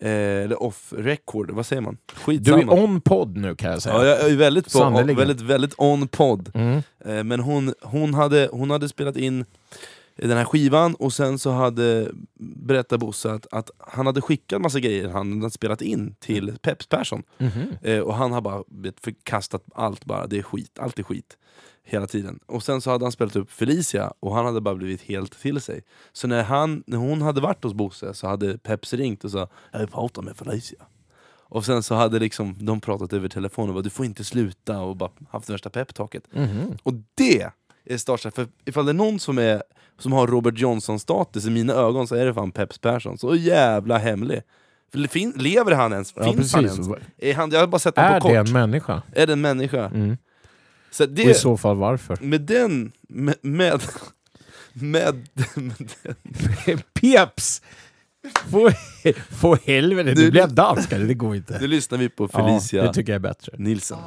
Eh, 0.00 0.10
eller 0.10 0.62
off 0.62 0.92
record, 0.96 1.50
vad 1.50 1.66
säger 1.66 1.82
man? 1.82 1.96
Du 2.06 2.14
Skitsamma. 2.20 2.62
är 2.62 2.82
on 2.84 3.00
podd 3.00 3.36
nu 3.36 3.54
kan 3.54 3.70
jag 3.70 3.82
säga. 3.82 3.94
Ja, 3.94 4.04
jag 4.06 4.30
är 4.30 4.36
väldigt, 4.36 4.72
på, 4.72 4.90
väldigt, 5.14 5.40
väldigt 5.40 5.74
on 5.78 6.08
podd. 6.08 6.50
Mm. 6.54 6.82
Eh, 7.04 7.24
Men 7.24 7.40
hon, 7.40 7.74
hon, 7.82 8.14
hade, 8.14 8.48
hon 8.52 8.70
hade 8.70 8.88
spelat 8.88 9.16
in 9.16 9.44
den 10.16 10.36
här 10.36 10.44
skivan 10.44 10.94
och 10.94 11.12
sen 11.12 11.38
så 11.38 11.50
hade 11.50 12.10
berättat 12.38 13.00
Bosse 13.00 13.32
att, 13.32 13.46
att 13.50 13.70
han 13.78 14.06
hade 14.06 14.20
skickat 14.20 14.60
massa 14.60 14.80
grejer 14.80 15.08
han 15.08 15.40
hade 15.40 15.50
spelat 15.50 15.82
in 15.82 16.14
till 16.18 16.58
Peps 16.62 16.86
Persson. 16.86 17.22
Mhm. 17.38 17.76
Eh, 17.82 18.00
och 18.00 18.14
han 18.14 18.32
har 18.32 18.40
bara 18.40 18.64
förkastat 19.00 19.64
allt 19.74 20.04
bara, 20.04 20.26
det 20.26 20.38
är 20.38 20.42
skit, 20.42 20.78
allt 20.78 20.98
är 20.98 21.02
skit. 21.02 21.36
Hela 21.88 22.06
tiden. 22.06 22.40
Och 22.46 22.62
sen 22.62 22.80
så 22.80 22.90
hade 22.90 23.04
han 23.04 23.12
spelat 23.12 23.36
upp 23.36 23.50
Felicia 23.52 24.12
och 24.20 24.34
han 24.34 24.46
hade 24.46 24.60
bara 24.60 24.74
blivit 24.74 25.02
helt 25.02 25.40
till 25.40 25.60
sig. 25.60 25.82
Så 26.12 26.28
när, 26.28 26.42
han, 26.42 26.82
när 26.86 26.98
hon 26.98 27.22
hade 27.22 27.40
varit 27.40 27.64
hos 27.64 27.74
Bosse 27.74 28.14
så 28.14 28.26
hade 28.26 28.58
Peps 28.58 28.92
ringt 28.94 29.24
och 29.24 29.30
sa 29.30 29.48
Jag 29.72 29.78
vill 29.78 29.88
prata 29.88 30.22
med 30.22 30.36
Felicia. 30.36 30.86
Och 31.48 31.64
sen 31.64 31.82
så 31.82 31.94
hade 31.94 32.18
liksom 32.18 32.56
de 32.60 32.80
pratat 32.80 33.12
över 33.12 33.28
telefon 33.28 33.68
och 33.68 33.74
bara 33.74 33.82
du 33.82 33.90
får 33.90 34.06
inte 34.06 34.24
sluta 34.24 34.80
och 34.80 34.96
bara 34.96 35.10
haft 35.30 35.50
värsta 35.50 35.70
peptalket. 35.70 36.22
Mhm. 36.32 36.78
Och 36.82 36.94
det 37.14 37.50
startstart, 37.98 38.34
för 38.34 38.46
ifall 38.64 38.84
det 38.86 38.92
är 38.92 38.94
någon 38.94 39.18
som, 39.20 39.38
är, 39.38 39.62
som 39.98 40.12
har 40.12 40.26
Robert 40.26 40.58
Johnson-status 40.58 41.46
i 41.46 41.50
mina 41.50 41.72
ögon 41.72 42.06
så 42.08 42.14
är 42.14 42.26
det 42.26 42.34
fan 42.34 42.52
Peps 42.52 42.78
Persson. 42.78 43.18
Så 43.18 43.34
jävla 43.36 43.98
hemlig. 43.98 44.42
För 44.92 44.98
det 44.98 45.08
fin- 45.08 45.32
lever 45.36 45.72
han 45.72 45.92
ens? 45.92 46.12
Ja, 46.16 46.32
Finns 46.32 46.54
han 46.54 46.64
ens? 46.64 46.88
Är 47.18 47.34
han, 47.34 47.50
jag 47.50 47.60
har 47.60 47.66
bara 47.66 47.78
sett 47.78 47.96
honom 47.96 48.12
Är 48.12 48.20
på 48.20 48.28
det 48.28 48.34
kort. 48.38 48.46
en 48.46 48.52
människa? 48.52 49.02
Är 49.12 49.26
det 49.26 49.32
en 49.32 49.40
människa? 49.40 49.84
Mm. 49.86 50.16
Så 50.90 51.04
Och 51.04 51.10
i 51.10 51.12
det, 51.24 51.34
så 51.34 51.56
fall 51.56 51.76
varför? 51.76 52.18
med 52.20 52.40
den... 52.40 52.92
Med... 53.08 53.34
med, 53.40 53.82
med, 54.72 55.28
med 55.54 55.74
den, 56.64 56.78
Peps! 57.00 57.62
Få, 58.48 58.70
få 59.30 59.56
helvete, 59.64 60.08
du 60.14 60.14
Du- 60.24 60.30
blev 60.30 60.54
danskare, 60.54 61.02
det 61.04 61.14
går 61.14 61.36
inte. 61.36 61.58
nu 61.60 61.66
lyssnar 61.66 61.98
vi 61.98 62.08
på 62.08 62.28
Ja, 62.32 62.38
Felicia 62.38 62.82
det 62.82 62.92
tycker 62.92 63.12
jag 63.12 63.16
är 63.16 63.20
bättre. 63.20 63.52
Nilsson. 63.58 63.98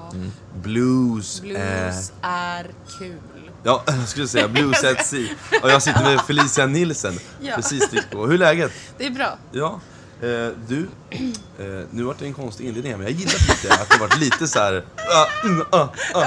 Blues, 0.64 1.40
är 1.40 1.44
Blues 1.44 2.14
är 2.22 2.66
kul. 3.00 3.49
Ja, 3.64 3.84
jag 3.86 3.96
skulle 4.08 4.28
säga 4.28 4.48
Blues 4.48 4.84
at 4.84 5.06
Sea. 5.06 5.30
Och 5.64 5.70
jag 5.70 5.82
sitter 5.82 6.04
med 6.04 6.22
Felicia 6.22 6.66
Nilsen. 6.66 7.20
Ja. 7.42 7.56
Precis. 7.56 7.90
Hur 8.12 8.34
är 8.34 8.38
läget? 8.38 8.72
Det 8.98 9.06
är 9.06 9.10
bra. 9.12 9.38
Ja. 9.52 9.80
Eh, 10.22 10.50
du, 10.68 10.88
eh, 11.10 11.86
nu 11.92 12.04
vart 12.04 12.20
det 12.20 12.26
en 12.26 12.34
konstig 12.34 12.68
inledning 12.68 12.92
här, 12.92 12.98
men 12.98 13.08
jag 13.08 13.16
gillar 13.16 13.34
lite 13.50 13.82
att 13.82 13.90
det 13.90 13.98
vart 14.00 14.20
lite 14.20 14.48
så 14.48 14.60
här. 14.60 14.74
mm, 15.46 15.66
ah, 15.70 15.88
ah. 16.14 16.24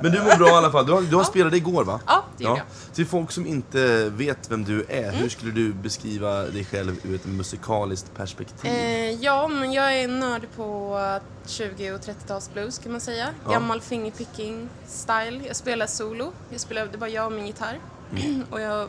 Men 0.00 0.12
du 0.12 0.22
mår 0.22 0.36
bra 0.36 0.48
i 0.48 0.52
alla 0.52 0.70
fall. 0.72 0.86
Du 0.86 0.92
har, 0.92 1.02
du 1.02 1.16
har 1.16 1.24
spelat 1.24 1.54
igår 1.54 1.84
va? 1.84 2.00
Ja, 2.06 2.24
det 2.38 2.44
gjorde 2.44 2.56
jag. 2.56 2.94
Till 2.94 3.06
folk 3.06 3.30
som 3.32 3.46
inte 3.46 4.08
vet 4.08 4.50
vem 4.50 4.64
du 4.64 4.84
är, 4.88 5.06
Mm. 5.06 5.14
hur 5.14 5.28
skulle 5.28 5.52
du 5.52 5.72
beskriva 5.72 6.42
dig 6.42 6.64
själv 6.64 6.96
ur 7.02 7.14
ett 7.14 7.26
musikaliskt 7.26 8.14
perspektiv? 8.16 8.70
Eh, 8.70 9.10
ja, 9.10 9.48
men 9.48 9.72
jag 9.72 9.98
är 10.00 10.08
nörd 10.08 10.42
på 10.56 11.00
20 11.46 11.92
och 11.92 12.00
30-talsblues 12.00 12.82
kan 12.82 12.92
man 12.92 13.00
säga. 13.00 13.28
Ja. 13.44 13.52
Gammal 13.52 13.80
fingerpicking-style. 13.80 15.46
Jag 15.46 15.56
spelar 15.56 15.86
solo. 15.86 16.32
Jag 16.50 16.60
spelar, 16.60 16.86
det 16.92 16.98
bara 16.98 17.10
jag 17.10 17.26
och 17.26 17.32
min 17.32 17.46
gitarr. 17.46 17.78
Mm. 18.16 18.44
och 18.50 18.60
jag 18.60 18.88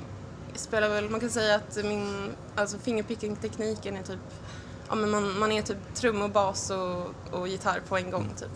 spelar 0.57 0.89
väl, 0.89 1.09
man 1.09 1.19
kan 1.19 1.29
säga 1.29 1.55
att 1.55 1.77
min 1.85 2.31
alltså 2.55 2.77
fingerpicking-tekniken 2.77 3.97
är 3.97 4.03
typ 4.03 4.19
Ja, 4.89 4.95
men 4.95 5.09
man, 5.09 5.39
man 5.39 5.51
är 5.51 5.61
typ 5.61 5.95
trum 5.95 6.21
och 6.21 6.29
bas 6.29 6.69
och, 6.69 7.13
och 7.39 7.47
gitarr 7.47 7.81
på 7.87 7.97
en 7.97 8.11
gång 8.11 8.29
typ. 8.39 8.49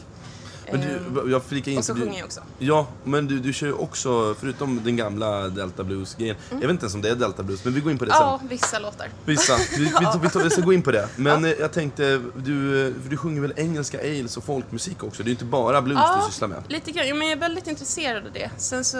Men 0.72 0.82
Ehm, 0.84 1.20
du, 1.26 1.32
jag 1.32 1.44
flikar 1.44 1.72
in 1.72 1.78
och 1.78 1.86
så 1.86 1.96
sjunger 1.96 2.18
jag 2.18 2.26
också. 2.26 2.40
Ja, 2.60 2.88
men 3.04 3.28
du, 3.28 3.40
du 3.40 3.54
kör 3.54 3.68
ju 3.68 3.74
också, 3.74 4.36
förutom 4.40 4.82
den 4.84 4.96
gamla 4.96 5.48
Delta 5.50 5.84
Blues-grejen, 5.84 6.36
jag 6.50 6.58
vet 6.60 6.70
inte 6.70 6.84
ens 6.84 6.96
om 6.96 7.02
det 7.02 7.10
är 7.10 7.16
Delta 7.16 7.44
Blues, 7.44 7.64
men 7.66 7.74
vi 7.74 7.82
går 7.82 7.92
in 7.92 7.98
på 7.98 8.06
det 8.06 8.12
sen. 8.12 8.22
Mm. 8.22 8.32
Ja, 8.32 8.40
vissa 8.50 8.80
låtar. 8.80 9.10
Vissa. 9.26 9.58
Vi, 9.78 9.78
vi, 9.78 9.90
vi, 10.22 10.30
tar- 10.30 10.44
vi 10.44 10.50
ska 10.50 10.62
gå 10.62 10.74
in 10.74 10.82
på 10.82 10.92
det. 10.92 11.10
Men 11.16 11.46
eh, 11.46 11.52
jag 11.52 11.72
tänkte, 11.72 12.22
du, 12.36 12.92
du 13.10 13.18
sjunger 13.18 13.42
väl 13.42 13.54
engelska 13.56 14.00
ales 14.00 14.38
och 14.38 14.44
folkmusik 14.44 15.04
också? 15.04 15.24
Det 15.24 15.28
är 15.28 15.30
ju 15.30 15.32
inte 15.32 15.46
bara 15.46 15.82
blues 15.82 16.00
Ja. 16.02 16.22
du 16.26 16.32
sysslar 16.32 16.48
med. 16.48 16.64
Lite 16.68 16.92
grann, 16.92 17.08
ja, 17.08 17.14
men 17.16 17.28
jag 17.28 17.38
är 17.38 17.40
väldigt 17.40 17.68
intresserad 17.68 18.26
av 18.26 18.32
det. 18.34 18.50
Sen 18.58 18.84
så, 18.86 18.98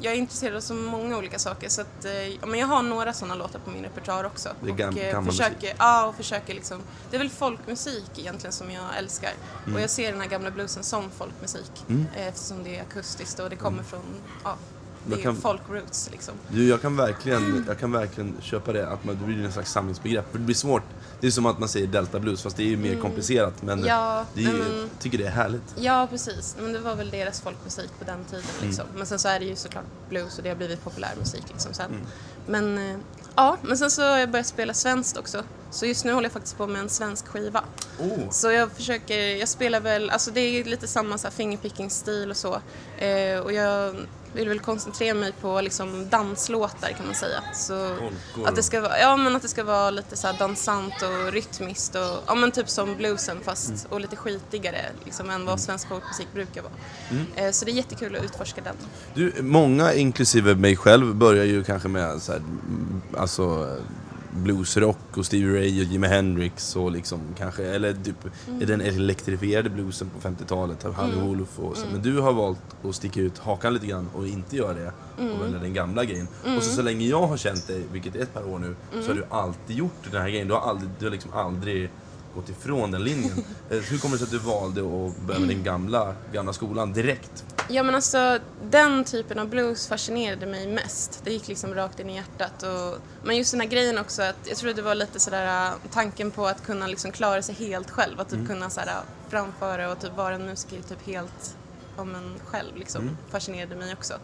jag 0.00 0.12
är 0.12 0.16
intresserad 0.16 0.56
av 0.56 0.60
så 0.60 0.74
många 0.74 1.16
olika 1.18 1.38
saker 1.38 1.68
så 1.68 1.80
att, 1.80 2.04
eh, 2.04 2.12
ja, 2.28 2.46
men 2.46 2.60
jag 2.60 2.66
har 2.66 2.82
några 2.82 3.12
sådana 3.12 3.34
låtar 3.34 3.58
på 3.58 3.70
min 3.70 3.82
repertoar 3.82 4.24
också. 4.24 4.48
Det 4.60 4.70
är 4.70 4.74
gam- 4.74 4.94
och, 4.94 4.98
eh, 5.00 5.12
gammal 5.12 5.30
försöker, 5.30 5.54
musik. 5.60 5.74
Ja, 5.78 6.06
och 6.06 6.14
försöker 6.16 6.54
liksom, 6.54 6.78
det 7.10 7.16
är 7.16 7.18
väl 7.18 7.30
folkmusik 7.30 8.04
egentligen 8.16 8.52
som 8.52 8.70
jag 8.70 8.84
älskar. 8.98 9.30
Mm. 9.64 9.74
Och 9.76 9.80
jag 9.82 9.90
ser 9.90 10.12
den 10.12 10.20
här 10.20 10.28
gamla 10.28 10.50
bluesen 10.50 10.83
som 10.84 11.10
folkmusik 11.10 11.84
eh, 11.88 12.26
eftersom 12.28 12.64
det 12.64 12.76
är 12.78 12.82
akustiskt 12.82 13.38
och 13.40 13.50
det 13.50 13.56
kommer 13.56 13.82
från, 13.82 14.00
ja, 14.44 14.56
det 15.06 15.10
Jag 15.10 15.18
är 15.18 15.22
kan- 15.22 15.36
folk 15.36 15.60
roots 15.68 16.08
liksom. 16.12 16.34
Du, 16.48 16.68
jag, 16.68 16.82
kan 16.82 16.96
verkligen, 16.96 17.64
jag 17.68 17.78
kan 17.78 17.92
verkligen 17.92 18.36
köpa 18.40 18.72
det, 18.72 18.88
att 18.88 19.04
man, 19.04 19.18
det 19.20 19.24
blir 19.24 19.44
en 19.44 19.52
slags 19.52 19.72
samlingsbegrepp. 19.72 20.32
Det 20.32 20.38
blir 20.38 20.54
svårt. 20.54 20.82
Det 21.24 21.28
är 21.28 21.32
som 21.32 21.46
att 21.46 21.58
man 21.58 21.68
säger 21.68 21.86
Delta 21.86 22.18
Blues, 22.20 22.42
fast 22.42 22.56
det 22.56 22.62
är 22.62 22.66
ju 22.66 22.76
mer 22.76 22.96
komplicerat. 23.00 23.62
Men 23.62 23.78
Mm. 23.78 23.88
Ja, 23.88 24.24
det 24.34 24.40
är, 24.40 24.44
ju- 24.44 24.52
men- 24.52 24.78
jag 24.78 24.88
tycker 25.00 25.18
det 25.18 25.26
är 25.26 25.30
härligt. 25.30 25.62
Ja, 25.76 26.06
precis. 26.10 26.56
Men 26.60 26.72
det 26.72 26.78
var 26.78 26.94
väl 26.94 27.10
deras 27.10 27.40
folkmusik 27.40 27.90
på 27.98 28.04
den 28.04 28.24
tiden. 28.24 28.44
Mm. 28.58 28.66
Liksom. 28.68 28.84
Men 28.96 29.06
sen 29.06 29.18
så 29.18 29.28
är 29.28 29.38
det 29.40 29.44
ju 29.46 29.56
såklart 29.56 29.84
blues 30.08 30.36
och 30.38 30.42
det 30.42 30.48
har 30.48 30.56
blivit 30.56 30.84
populärmusik 30.84 31.42
liksom 31.48 31.74
sen. 31.74 31.90
Mm. 31.90 32.06
Men 32.46 32.90
eh, 32.90 32.96
ja, 33.36 33.56
men 33.62 33.78
sen 33.78 33.90
så 33.90 34.02
har 34.02 34.18
jag 34.18 34.30
börjat 34.30 34.46
spela 34.46 34.74
svenskt 34.74 35.16
också. 35.16 35.42
Så 35.70 35.86
just 35.86 36.04
nu 36.04 36.12
håller 36.12 36.24
jag 36.26 36.32
faktiskt 36.32 36.56
på 36.56 36.66
med 36.66 36.80
en 36.80 36.88
svensk 36.88 37.26
skiva. 37.28 37.64
Oh. 38.00 38.30
Så 38.30 38.50
jag 38.50 38.72
försöker, 38.72 39.18
jag 39.36 39.48
spelar 39.48 39.80
väl, 39.80 40.10
alltså 40.10 40.30
det 40.30 40.40
är 40.40 40.64
lite 40.64 40.86
samma 40.88 41.18
så 41.18 41.26
här 41.26 41.32
fingerpicking-stil 41.34 42.30
och 42.30 42.36
så. 42.36 42.60
Eh, 42.98 43.38
och 43.38 43.52
jag 43.52 43.96
vill 44.34 44.48
väl 44.48 44.60
koncentrera 44.60 45.14
mig 45.14 45.32
på 45.40 45.60
liksom 45.60 46.08
danslåtar 46.08 46.88
kan 46.88 47.06
man 47.06 47.14
säga. 47.14 47.40
Så 47.54 47.88
att 48.44 48.56
det 48.56 48.62
ska 48.62 48.80
vara, 48.80 48.98
ja 48.98 49.16
men 49.16 49.36
att 49.36 49.42
det 49.42 49.48
ska 49.48 49.64
vara 49.64 49.90
lite 49.90 50.16
så 50.16 50.28
dansant 50.38 50.94
och 51.02 51.32
rytmiskt 51.32 51.94
och 51.94 52.22
ja 52.26 52.34
men 52.34 52.50
typ 52.52 52.68
som 52.68 52.96
bluesen 52.96 53.38
fast 53.44 53.64
Mm. 53.68 53.80
och 53.90 54.00
lite 54.00 54.16
skitigare 54.16 54.80
liksom 55.04 55.30
än 55.30 55.46
vad 55.46 55.60
svensk 55.60 55.88
folkmusik 55.88 56.28
brukar 56.32 56.62
vara. 56.62 56.72
Mm. 57.10 57.26
Eh, 57.34 57.50
så 57.50 57.64
det 57.64 57.70
är 57.70 57.74
jättekul 57.74 58.16
att 58.16 58.24
utforska 58.24 58.60
den. 58.60 58.76
Du, 59.14 59.42
många, 59.42 59.94
inklusive 59.94 60.54
mig 60.54 60.76
själv, 60.76 61.14
börjar 61.14 61.44
ju 61.44 61.64
kanske 61.64 61.88
med 61.88 62.22
så 62.22 62.32
här, 62.32 62.38
mm, 62.38 63.02
alltså 63.16 63.76
bluesrock 64.34 65.16
och 65.16 65.26
Stevie 65.26 65.54
Ray 65.60 65.80
och 65.80 65.84
Jimi 65.92 66.06
Hendrix 66.06 66.76
och 66.76 66.90
liksom 66.90 67.20
kanske, 67.38 67.64
eller 67.64 67.92
typ 67.92 68.16
Mm. 68.48 68.66
den 68.66 68.80
elektrifierade 68.80 69.70
bluesen 69.70 70.10
på 70.10 70.28
50-talet 70.28 70.84
av 70.84 70.92
Halli 70.94 71.20
Wolf 71.20 71.58
och 71.58 71.76
så. 71.76 71.82
Mm. 71.86 71.92
Men 71.92 72.02
du 72.02 72.20
har 72.20 72.32
valt 72.32 72.58
att 72.84 72.94
sticka 72.94 73.20
ut 73.20 73.38
hakan 73.38 73.74
lite 73.74 73.86
grann 73.86 74.08
och 74.14 74.26
inte 74.26 74.56
göra 74.56 74.74
det 74.74 74.92
Mm. 75.18 75.32
och 75.32 75.44
välja 75.44 75.58
den 75.58 75.74
gamla 75.74 76.04
grejen. 76.04 76.28
Och 76.56 76.62
så, 76.62 76.70
så 76.70 76.82
länge 76.82 77.06
jag 77.06 77.26
har 77.26 77.36
känt 77.36 77.66
dig, 77.66 77.82
vilket 77.92 78.16
är 78.16 78.20
ett 78.22 78.34
par 78.34 78.48
år 78.48 78.58
nu, 78.58 78.76
så 78.92 78.96
Mm. 78.96 79.06
har 79.08 79.14
du 79.14 79.24
alltid 79.30 79.76
gjort 79.76 79.92
den 80.10 80.22
här 80.22 80.28
grejen. 80.28 80.48
Du 80.48 80.54
har, 80.54 80.60
aldrig, 80.60 80.90
du 80.98 81.04
har 81.06 81.12
liksom 81.12 81.32
aldrig 81.34 81.90
gått 82.34 82.48
ifrån 82.48 82.90
den 82.90 83.04
linjen. 83.04 83.44
Eh, 83.70 83.78
Hur 83.78 83.98
kommer 83.98 84.12
det 84.14 84.18
sig 84.18 84.24
att 84.24 84.30
du 84.30 84.38
valde 84.50 84.80
att 84.80 85.16
börja 85.26 85.40
med 85.40 85.48
den 85.48 85.62
gamla, 85.64 86.14
gamla 86.32 86.52
skolan 86.52 86.92
direkt? 86.92 87.44
Ja 87.68 87.82
men 87.82 87.94
alltså 87.94 88.38
den 88.70 89.04
typen 89.04 89.38
av 89.38 89.48
blues 89.48 89.86
fascinerade 89.88 90.46
mig 90.46 90.66
mest. 90.68 91.20
Det 91.24 91.32
gick 91.32 91.48
liksom 91.48 91.74
rakt 91.74 92.00
in 92.00 92.10
i 92.10 92.14
hjärtat. 92.14 92.62
Och, 92.62 92.98
men 93.24 93.36
just 93.36 93.50
den 93.50 93.60
här 93.60 93.68
grejen 93.68 93.98
också 93.98 94.22
att 94.22 94.36
jag 94.48 94.56
tror 94.56 94.72
det 94.74 94.82
var 94.82 94.94
lite 94.94 95.20
sådär 95.20 95.66
äh, 95.66 95.72
tanken 95.92 96.30
på 96.30 96.46
att 96.46 96.62
kunna 96.66 96.86
liksom 96.86 97.12
klara 97.12 97.42
sig 97.42 97.54
helt 97.54 97.90
själv. 97.90 98.20
Att 98.20 98.28
typ 98.28 98.46
kunna 98.48 98.70
sådär, 98.70 99.00
framföra 99.28 99.92
och 99.92 100.00
typ 100.00 100.16
vara 100.16 100.34
en 100.34 100.46
musiker 100.46 100.76
typ 100.88 101.06
helt 101.06 101.56
ja, 101.96 102.04
men 102.04 102.34
själv 102.46 102.76
liksom. 102.76 103.16
Fascinerade 103.30 103.76
mig 103.76 103.92
också. 103.92 104.14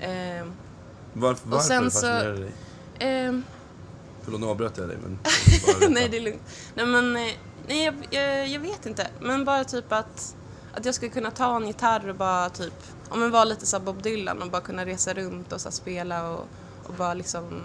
Ehm, 0.00 0.52
Varför, 1.12 1.48
varför 1.48 1.64
sen 1.68 1.90
så- 1.90 2.00
fascinerar 2.00 2.32
det 2.32 2.38
dig? 2.40 2.52
ehm, 2.98 3.42
Förlåt, 4.26 4.40
nu 4.40 4.46
avbröt 4.46 4.78
jag 4.78 4.88
dig 4.88 4.98
men... 5.02 5.18
nej 5.92 6.08
det 6.08 6.16
är 6.16 6.20
lugnt. 6.20 6.42
Nej 6.74 6.86
men, 6.86 7.16
eh, 7.16 7.32
nej 7.68 7.84
jag, 7.84 7.94
jag, 8.10 8.48
jag 8.48 8.60
vet 8.60 8.86
inte. 8.86 9.06
Men 9.20 9.44
bara 9.44 9.64
typ 9.64 9.92
att, 9.92 10.36
att 10.74 10.84
jag 10.84 10.94
skulle 10.94 11.10
kunna 11.10 11.30
ta 11.30 11.56
en 11.56 11.66
gitarr 11.66 12.08
och 12.08 12.16
bara 12.16 12.50
typ, 12.50 12.74
om 13.08 13.20
man 13.20 13.30
vara 13.30 13.44
lite 13.44 13.66
så 13.66 13.78
här 13.78 13.84
Bob 13.84 14.02
Dylan 14.02 14.42
och 14.42 14.50
bara 14.50 14.62
kunna 14.62 14.86
resa 14.86 15.14
runt 15.14 15.52
och 15.52 15.60
så 15.60 15.70
spela 15.70 16.30
och, 16.30 16.46
och 16.86 16.94
bara 16.94 17.14
liksom, 17.14 17.62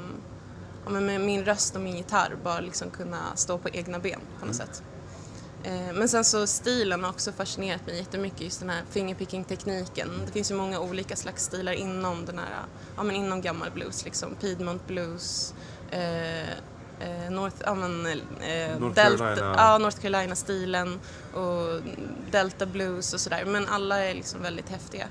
ja, 0.85 0.91
men 0.91 1.05
med 1.05 1.21
min 1.21 1.45
röst 1.45 1.75
och 1.75 1.81
min 1.81 1.97
gitarr 1.97 2.37
bara 2.43 2.59
liksom 2.59 2.89
kunna 2.89 3.35
stå 3.35 3.57
på 3.57 3.69
egna 3.69 3.99
ben 3.99 4.19
på 4.39 4.45
något 4.45 4.55
sätt. 4.55 4.83
Eh, 5.63 5.93
Men 5.93 6.09
sen 6.09 6.25
så 6.25 6.47
stilen 6.47 7.03
har 7.03 7.09
också 7.09 7.31
fascinerat 7.31 7.85
mig 7.85 7.97
jättemycket, 7.97 8.41
just 8.41 8.59
den 8.59 8.69
här 8.69 8.83
fingerpicking-tekniken. 8.91 10.09
Det 10.25 10.31
finns 10.31 10.51
ju 10.51 10.55
många 10.55 10.79
olika 10.79 11.15
slags 11.15 11.43
stilar 11.45 11.73
inom 11.73 12.25
den 12.25 12.39
här, 12.39 12.47
ja 12.95 13.03
men 13.03 13.15
inom 13.15 13.41
gammal 13.41 13.71
blues 13.71 14.05
liksom. 14.05 14.35
Piedmont 14.35 14.87
blues, 14.87 15.53
North, 17.29 17.55
ja 17.65 17.75
men, 17.75 18.05
eh, 18.05 18.79
North 18.79 18.95
Delta, 18.95 19.17
Carolina. 19.35 19.53
ja, 19.57 19.77
North 19.77 19.97
Carolina-stilen 20.01 20.99
och 21.33 21.81
Delta 22.31 22.65
blues 22.65 23.13
och 23.13 23.19
sådär. 23.19 23.45
Men 23.45 23.67
alla 23.67 23.99
är 24.05 24.13
liksom 24.13 24.41
väldigt 24.41 24.69
häftiga. 24.69 25.07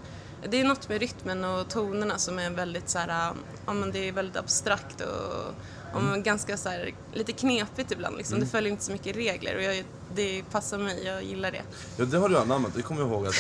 Det 0.49 0.61
är 0.61 0.65
något 0.65 0.89
med 0.89 1.01
rytmen 1.01 1.45
och 1.45 1.69
tonerna 1.69 2.19
som 2.19 2.39
är 2.39 2.51
väldigt 2.51 2.89
så 2.89 2.99
här, 2.99 3.33
ja 3.67 3.73
men 3.73 3.93
det 3.93 4.09
är 4.09 4.13
väldigt 4.13 4.37
abstrakt 4.37 5.01
och, 5.01 5.55
och 5.97 6.03
men 6.03 6.23
ganska 6.23 6.57
så 6.57 6.69
här, 6.69 6.95
lite 7.13 7.33
knepigt 7.33 7.91
ibland 7.93 8.17
liksom. 8.17 8.41
Det 8.41 8.47
följer 8.47 8.71
inte 8.73 8.85
så 8.85 8.93
mycket 8.93 9.17
regler 9.17 9.57
och 9.57 9.63
jag, 9.63 9.85
det 10.15 10.43
passar 10.51 10.79
mig, 10.79 11.05
jag 11.05 11.23
gillar 11.23 11.51
det. 11.51 11.63
Ja, 11.97 12.05
det 12.05 12.19
har 12.19 12.29
du 12.29 12.39
anammat. 12.39 12.73
Det 12.77 12.83
kommer 12.83 13.01
jag 13.01 13.11
ihåg 13.11 13.27
att 13.27 13.35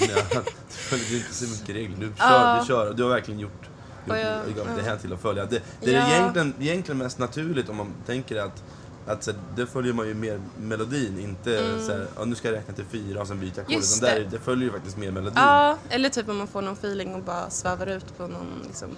jag, 0.00 0.18
att 0.18 0.32
du 0.46 0.50
följer 0.68 1.16
inte 1.16 1.34
så 1.34 1.44
mycket 1.44 1.68
regler. 1.76 1.96
Du 1.98 2.06
kör, 2.18 2.54
Ja. 2.54 2.58
du 2.60 2.66
kör. 2.66 2.94
Du 2.94 3.02
har 3.02 3.10
verkligen 3.10 3.40
gjort 3.40 3.68
Och 4.08 4.18
jag- 4.18 4.46
gjort 4.48 4.56
det 4.76 4.82
ja. 4.82 4.82
här 4.84 4.96
till 4.96 5.12
att 5.12 5.20
följa. 5.20 5.44
Det, 5.46 5.62
det 5.80 5.94
är 5.94 6.00
Ja. 6.10 6.14
egentligen, 6.16 6.54
egentligen 6.60 6.98
mest 6.98 7.18
naturligt 7.18 7.68
om 7.68 7.76
man 7.76 7.92
tänker 8.06 8.36
att 8.36 8.62
att 9.06 9.24
så, 9.24 9.30
här, 9.30 9.40
det 9.56 9.66
följer 9.66 9.92
man 9.92 10.06
ju 10.08 10.14
mer 10.14 10.40
melodin, 10.56 11.18
inte 11.18 11.80
så 11.86 11.92
här, 11.92 12.06
ja, 12.16 12.24
nu 12.24 12.34
ska 12.34 12.48
jag 12.48 12.56
räkna 12.56 12.74
till 12.74 12.84
fyra 12.84 13.20
och 13.20 13.26
sen 13.28 13.40
byta 13.40 13.60
ackord. 13.60 13.72
Mm. 13.74 13.84
Utan 13.96 14.08
där, 14.10 14.28
det. 14.30 14.38
följer 14.38 14.64
ju 14.64 14.72
faktiskt 14.72 14.96
mer 14.96 15.10
melodin. 15.10 15.32
Ja, 15.36 15.78
eller 15.88 16.08
typ 16.08 16.28
om 16.28 16.36
man 16.36 16.46
får 16.46 16.62
någon 16.62 16.72
feeling 16.74 17.14
och 17.14 17.22
bara 17.22 17.50
svävar 17.50 17.86
ut 17.86 18.16
på 18.18 18.26
någon, 18.26 18.62
liksom, 18.66 18.88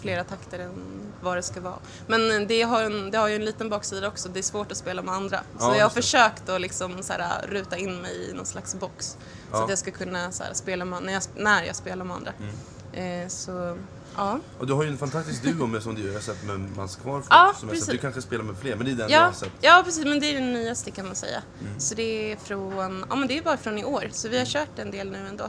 flera 0.00 0.24
takter 0.24 0.58
än 0.58 0.72
vad 1.22 1.36
det 1.36 1.42
ska 1.42 1.60
vara. 1.60 1.78
Men 2.06 2.46
det 2.46 2.62
har, 2.62 2.82
en, 2.82 3.10
det 3.10 3.18
har 3.18 3.28
ju 3.28 3.34
en 3.34 3.44
liten 3.44 3.68
baksida 3.68 4.08
också, 4.08 4.28
det 4.28 4.38
är 4.40 4.42
svårt 4.42 4.70
att 4.72 4.78
spela 4.78 5.02
med 5.02 5.14
andra. 5.14 5.38
Så 5.58 5.66
Ja, 5.66 5.76
jag 5.76 5.84
har 5.84 5.90
försökt 5.90 6.48
att 6.48 6.60
liksom, 6.60 7.02
så 7.02 7.12
här, 7.12 7.46
ruta 7.48 7.76
in 7.76 8.02
mig 8.02 8.30
i 8.30 8.32
någon 8.32 8.46
slags 8.46 8.74
box. 8.74 9.06
Så 9.06 9.16
Ja. 9.52 9.62
att 9.64 9.68
jag 9.70 9.78
ska 9.78 9.90
kunna 9.90 10.32
så 10.32 10.42
här, 10.42 10.54
spela 10.54 10.84
med, 10.84 11.02
när, 11.02 11.12
jag, 11.12 11.22
när 11.36 11.64
jag 11.64 11.76
spelar 11.76 12.04
med 12.04 12.16
andra. 12.16 12.32
Mm. 12.92 13.22
Eh, 13.22 13.28
så, 13.28 13.76
ja. 14.16 14.38
Och 14.58 14.66
du 14.66 14.72
har 14.72 14.82
ju 14.82 14.88
en 14.88 14.98
fantastisk 14.98 15.42
duo 15.42 15.66
med 15.66 15.82
som 15.82 15.94
du 15.94 16.06
jag 16.06 16.12
har 16.12 16.20
sett 16.20 16.44
med 16.44 16.76
Mans 16.76 16.96
Kvar. 16.96 17.14
Ja, 17.14 17.22
som 17.22 17.32
jag 17.36 17.46
har 17.46 17.52
sett. 17.56 17.68
precis. 17.70 17.86
Du 17.86 17.98
kanske 17.98 18.22
spelar 18.22 18.44
med 18.44 18.56
fler, 18.56 18.76
men 18.76 18.84
det 18.86 18.92
är 18.92 18.96
den 18.96 19.10
jag 19.10 19.20
Ja, 19.20 19.24
har 19.26 19.32
sett. 19.32 19.50
ja, 19.60 19.82
precis, 19.84 20.04
men 20.04 20.20
det 20.20 20.26
är 20.30 20.34
den 20.40 20.52
nyaste 20.52 20.90
kan 20.90 21.06
man 21.06 21.14
säga. 21.14 21.42
Mm. 21.60 21.80
Så 21.80 21.94
det 21.94 22.32
är 22.32 22.36
från, 22.36 23.04
ja 23.10 23.16
men 23.16 23.28
det 23.28 23.38
är 23.38 23.42
bara 23.42 23.56
från 23.56 23.78
i 23.78 23.84
år, 23.84 24.04
så 24.12 24.28
vi 24.28 24.38
har 24.38 24.46
kört 24.46 24.78
en 24.78 24.90
del 24.90 25.10
nu 25.10 25.18
ändå. 25.28 25.44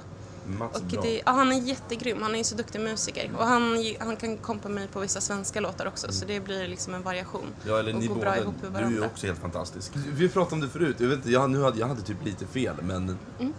Mats 0.59 0.75
Och 0.77 0.83
bra. 0.83 1.01
det, 1.01 1.21
ja, 1.25 1.31
han 1.31 1.51
är 1.51 1.61
jättegrym, 1.61 2.21
han 2.21 2.33
är 2.33 2.37
ju 2.37 2.43
så 2.43 2.55
duktig 2.55 2.81
musiker. 2.81 3.31
Och 3.37 3.45
han, 3.45 3.85
han 3.99 4.15
kan 4.15 4.37
kompa 4.37 4.69
mig 4.69 4.87
på 4.87 4.99
vissa 4.99 5.21
svenska 5.21 5.59
låtar 5.59 5.85
också, 5.87 6.11
så 6.11 6.25
det 6.25 6.39
blir 6.39 6.67
liksom 6.67 6.93
en 6.93 7.01
variation. 7.03 7.45
Ja, 7.67 7.79
eller 7.79 7.93
och 7.95 7.99
ni 8.01 8.07
båda, 8.09 8.35
du 8.71 8.77
är 8.77 8.89
ju 8.89 9.05
också 9.05 9.25
helt 9.27 9.39
fantastisk. 9.39 9.91
Vi 9.93 10.29
pratade 10.29 10.55
om 10.55 10.61
det 10.61 10.69
förut, 10.69 10.95
jag, 10.99 11.07
vet, 11.07 11.25
jag, 11.25 11.49
nu 11.49 11.63
hade, 11.63 11.79
jag 11.79 11.87
hade 11.87 12.01
typ 12.01 12.25
lite 12.25 12.45
fel, 12.47 12.75
men 12.81 13.17
Mm. 13.39 13.53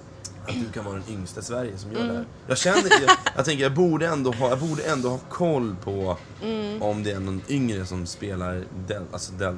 Att 0.46 0.55
du 0.66 0.72
kan 0.72 0.85
vara 0.85 0.94
den 0.94 1.05
yngsta 1.14 1.40
i 1.40 1.44
Sverige 1.44 1.78
som 1.78 1.92
gör 1.92 2.07
det 2.07 2.12
här. 2.12 2.24
Jag 2.46 2.59
känner, 2.59 2.90
jag, 3.07 3.11
jag 3.37 3.44
tänker 3.44 3.62
jag 3.62 3.74
borde, 3.74 4.07
ändå 4.07 4.33
ha, 4.33 4.48
jag 4.48 4.59
borde 4.59 4.83
ändå 4.83 5.09
ha 5.09 5.18
koll 5.28 5.76
på 5.85 6.16
Mm. 6.42 6.83
om 6.83 7.02
det 7.02 7.11
är 7.12 7.20
någon 7.20 7.40
yngre 7.48 7.87
som 7.87 8.07
spelar 8.07 8.64
del, 8.88 9.02
alltså 9.12 9.33
del, 9.33 9.57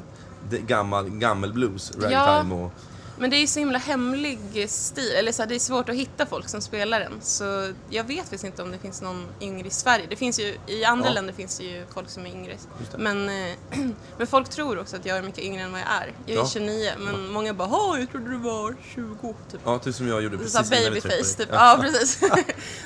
de, 0.50 0.58
gammal, 0.58 1.10
gammel 1.10 1.52
blues, 1.52 1.92
Ja. 2.00 2.08
ragtime 2.10 2.54
och... 2.54 2.72
Men 3.18 3.30
det 3.30 3.36
är 3.36 3.40
ju 3.40 3.46
så 3.46 3.58
himla 3.58 3.78
hemlig 3.78 4.70
stil, 4.70 5.12
eller 5.16 5.32
så 5.32 5.42
här, 5.42 5.48
det 5.48 5.54
är 5.54 5.58
svårt 5.58 5.88
att 5.88 5.94
hitta 5.94 6.26
folk 6.26 6.48
som 6.48 6.60
spelar 6.60 7.00
den. 7.00 7.12
Så 7.22 7.72
jag 7.90 8.04
vet 8.04 8.18
faktiskt 8.20 8.44
inte 8.44 8.62
om 8.62 8.70
det 8.70 8.78
finns 8.78 9.02
någon 9.02 9.26
yngre 9.40 9.66
i 9.66 9.70
Sverige. 9.70 10.06
Det 10.10 10.16
finns 10.16 10.40
ju, 10.40 10.56
i 10.66 10.84
andra 10.84 11.08
Ja. 11.08 11.12
länder 11.12 11.32
finns 11.34 11.58
det 11.58 11.64
ju 11.64 11.86
folk 11.94 12.10
som 12.10 12.26
är 12.26 12.30
yngre. 12.30 12.56
Men, 12.98 13.28
eh, 13.28 13.54
men 14.18 14.26
folk 14.26 14.48
tror 14.48 14.78
också 14.78 14.96
att 14.96 15.06
jag 15.06 15.16
är 15.18 15.22
mycket 15.22 15.44
yngre 15.44 15.62
än 15.62 15.72
vad 15.72 15.80
jag 15.80 15.88
är. 15.88 16.12
Jag 16.26 16.36
är 16.36 16.40
Ja. 16.40 16.48
29, 16.52 16.90
men 16.98 17.28
många 17.32 17.54
bara 17.54 17.68
"Åh, 17.72 18.00
jag 18.00 18.10
trodde 18.10 18.30
du 18.30 18.36
var 18.36 18.76
20. 18.94 19.34
Typ. 19.50 19.60
Ja, 19.64 19.78
typ 19.78 19.94
som 19.94 20.08
jag 20.08 20.22
gjorde 20.22 20.36
Så 20.48 20.58
precis 20.58 20.70
här 20.70 20.80
innan 20.80 20.92
babyface 20.94 21.36
typ. 21.36 21.48
Ja, 21.52 21.78
precis. 21.80 22.20
det 22.20 22.26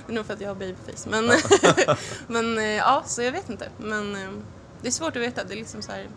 är 0.08 0.12
nog 0.12 0.26
för 0.26 0.34
att 0.34 0.40
jag 0.40 0.48
har 0.48 0.54
babyface. 0.54 1.08
Men, 1.10 1.30
men 2.26 2.58
eh, 2.58 2.64
ja, 2.64 3.02
så 3.06 3.22
jag 3.22 3.32
vet 3.32 3.50
inte. 3.50 3.68
Men 3.78 4.16
eh, 4.16 4.30
det 4.82 4.88
är 4.88 4.92
svårt 4.92 5.16
att 5.16 5.22
veta. 5.22 5.44
Det 5.44 5.54
är 5.54 5.56
liksom 5.56 5.82
så 5.82 5.92
här... 5.92 6.08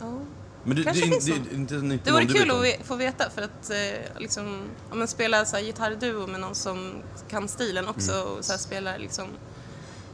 ja. 0.00 0.18
Men 0.64 0.76
det, 0.76 0.82
det, 0.82 0.84
Kanske 0.84 1.04
det, 1.04 1.10
finns 1.10 1.24
det, 1.24 1.32
det, 1.32 1.56
inte, 1.56 1.74
inte 1.74 1.98
Det 2.04 2.12
vore 2.12 2.24
du 2.24 2.34
kul 2.34 2.50
att 2.50 2.86
få 2.86 2.96
veta 2.96 3.30
för 3.30 3.42
att 3.42 3.70
eh, 3.70 4.20
liksom, 4.20 4.60
om 4.90 4.98
man 4.98 5.08
spelar 5.08 5.44
så 5.44 5.56
här 5.56 5.62
gitarrduo 5.62 6.26
med 6.26 6.40
någon 6.40 6.54
som 6.54 6.92
kan 7.28 7.48
stilen 7.48 7.88
också 7.88 8.12
Mm. 8.12 8.26
och 8.26 8.44
så 8.44 8.52
här 8.52 8.58
spelar 8.58 8.98
liksom, 8.98 9.26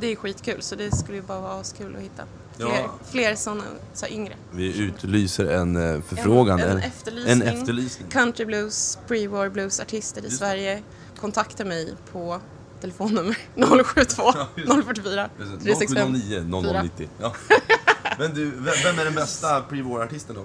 det 0.00 0.06
är 0.12 0.16
skitkul 0.16 0.62
så 0.62 0.74
det 0.74 0.96
skulle 0.96 1.16
ju 1.16 1.22
bara 1.22 1.40
vara 1.40 1.60
askul 1.60 1.96
att 1.96 2.02
hitta 2.02 2.22
fler, 2.56 2.66
Ja. 2.66 2.94
fler 3.10 3.34
sådana 3.34 3.62
så 3.94 4.06
här 4.06 4.12
yngre. 4.12 4.36
Vi 4.52 4.78
utlyser 4.78 5.46
en 5.46 5.76
eh, 5.76 6.02
förfrågan. 6.02 6.60
En, 6.60 6.70
en 6.70 6.78
efterlysning. 6.78 7.32
en 7.32 7.42
efterlysning. 7.42 8.08
Country 8.10 8.44
blues, 8.44 8.98
pre-war 9.08 9.48
blues 9.50 9.80
artister 9.80 10.20
i 10.20 10.24
Just. 10.24 10.38
Sverige. 10.38 10.82
Kontakta 11.20 11.64
mig 11.64 11.94
på 12.12 12.40
telefonnummer 12.80 13.36
072 13.84 14.22
Ja, 14.34 14.48
just 14.56 14.68
det. 14.76 14.82
044 14.82 15.28
365. 15.62 16.12
009 16.12 16.62
0090. 16.62 17.08
Ja. 17.20 17.34
Men 18.18 18.34
du, 18.34 18.50
vem 18.50 18.98
är 18.98 19.04
den 19.04 19.14
bästa 19.14 19.62
pre-war-artisten 19.70 20.34
då? 20.34 20.44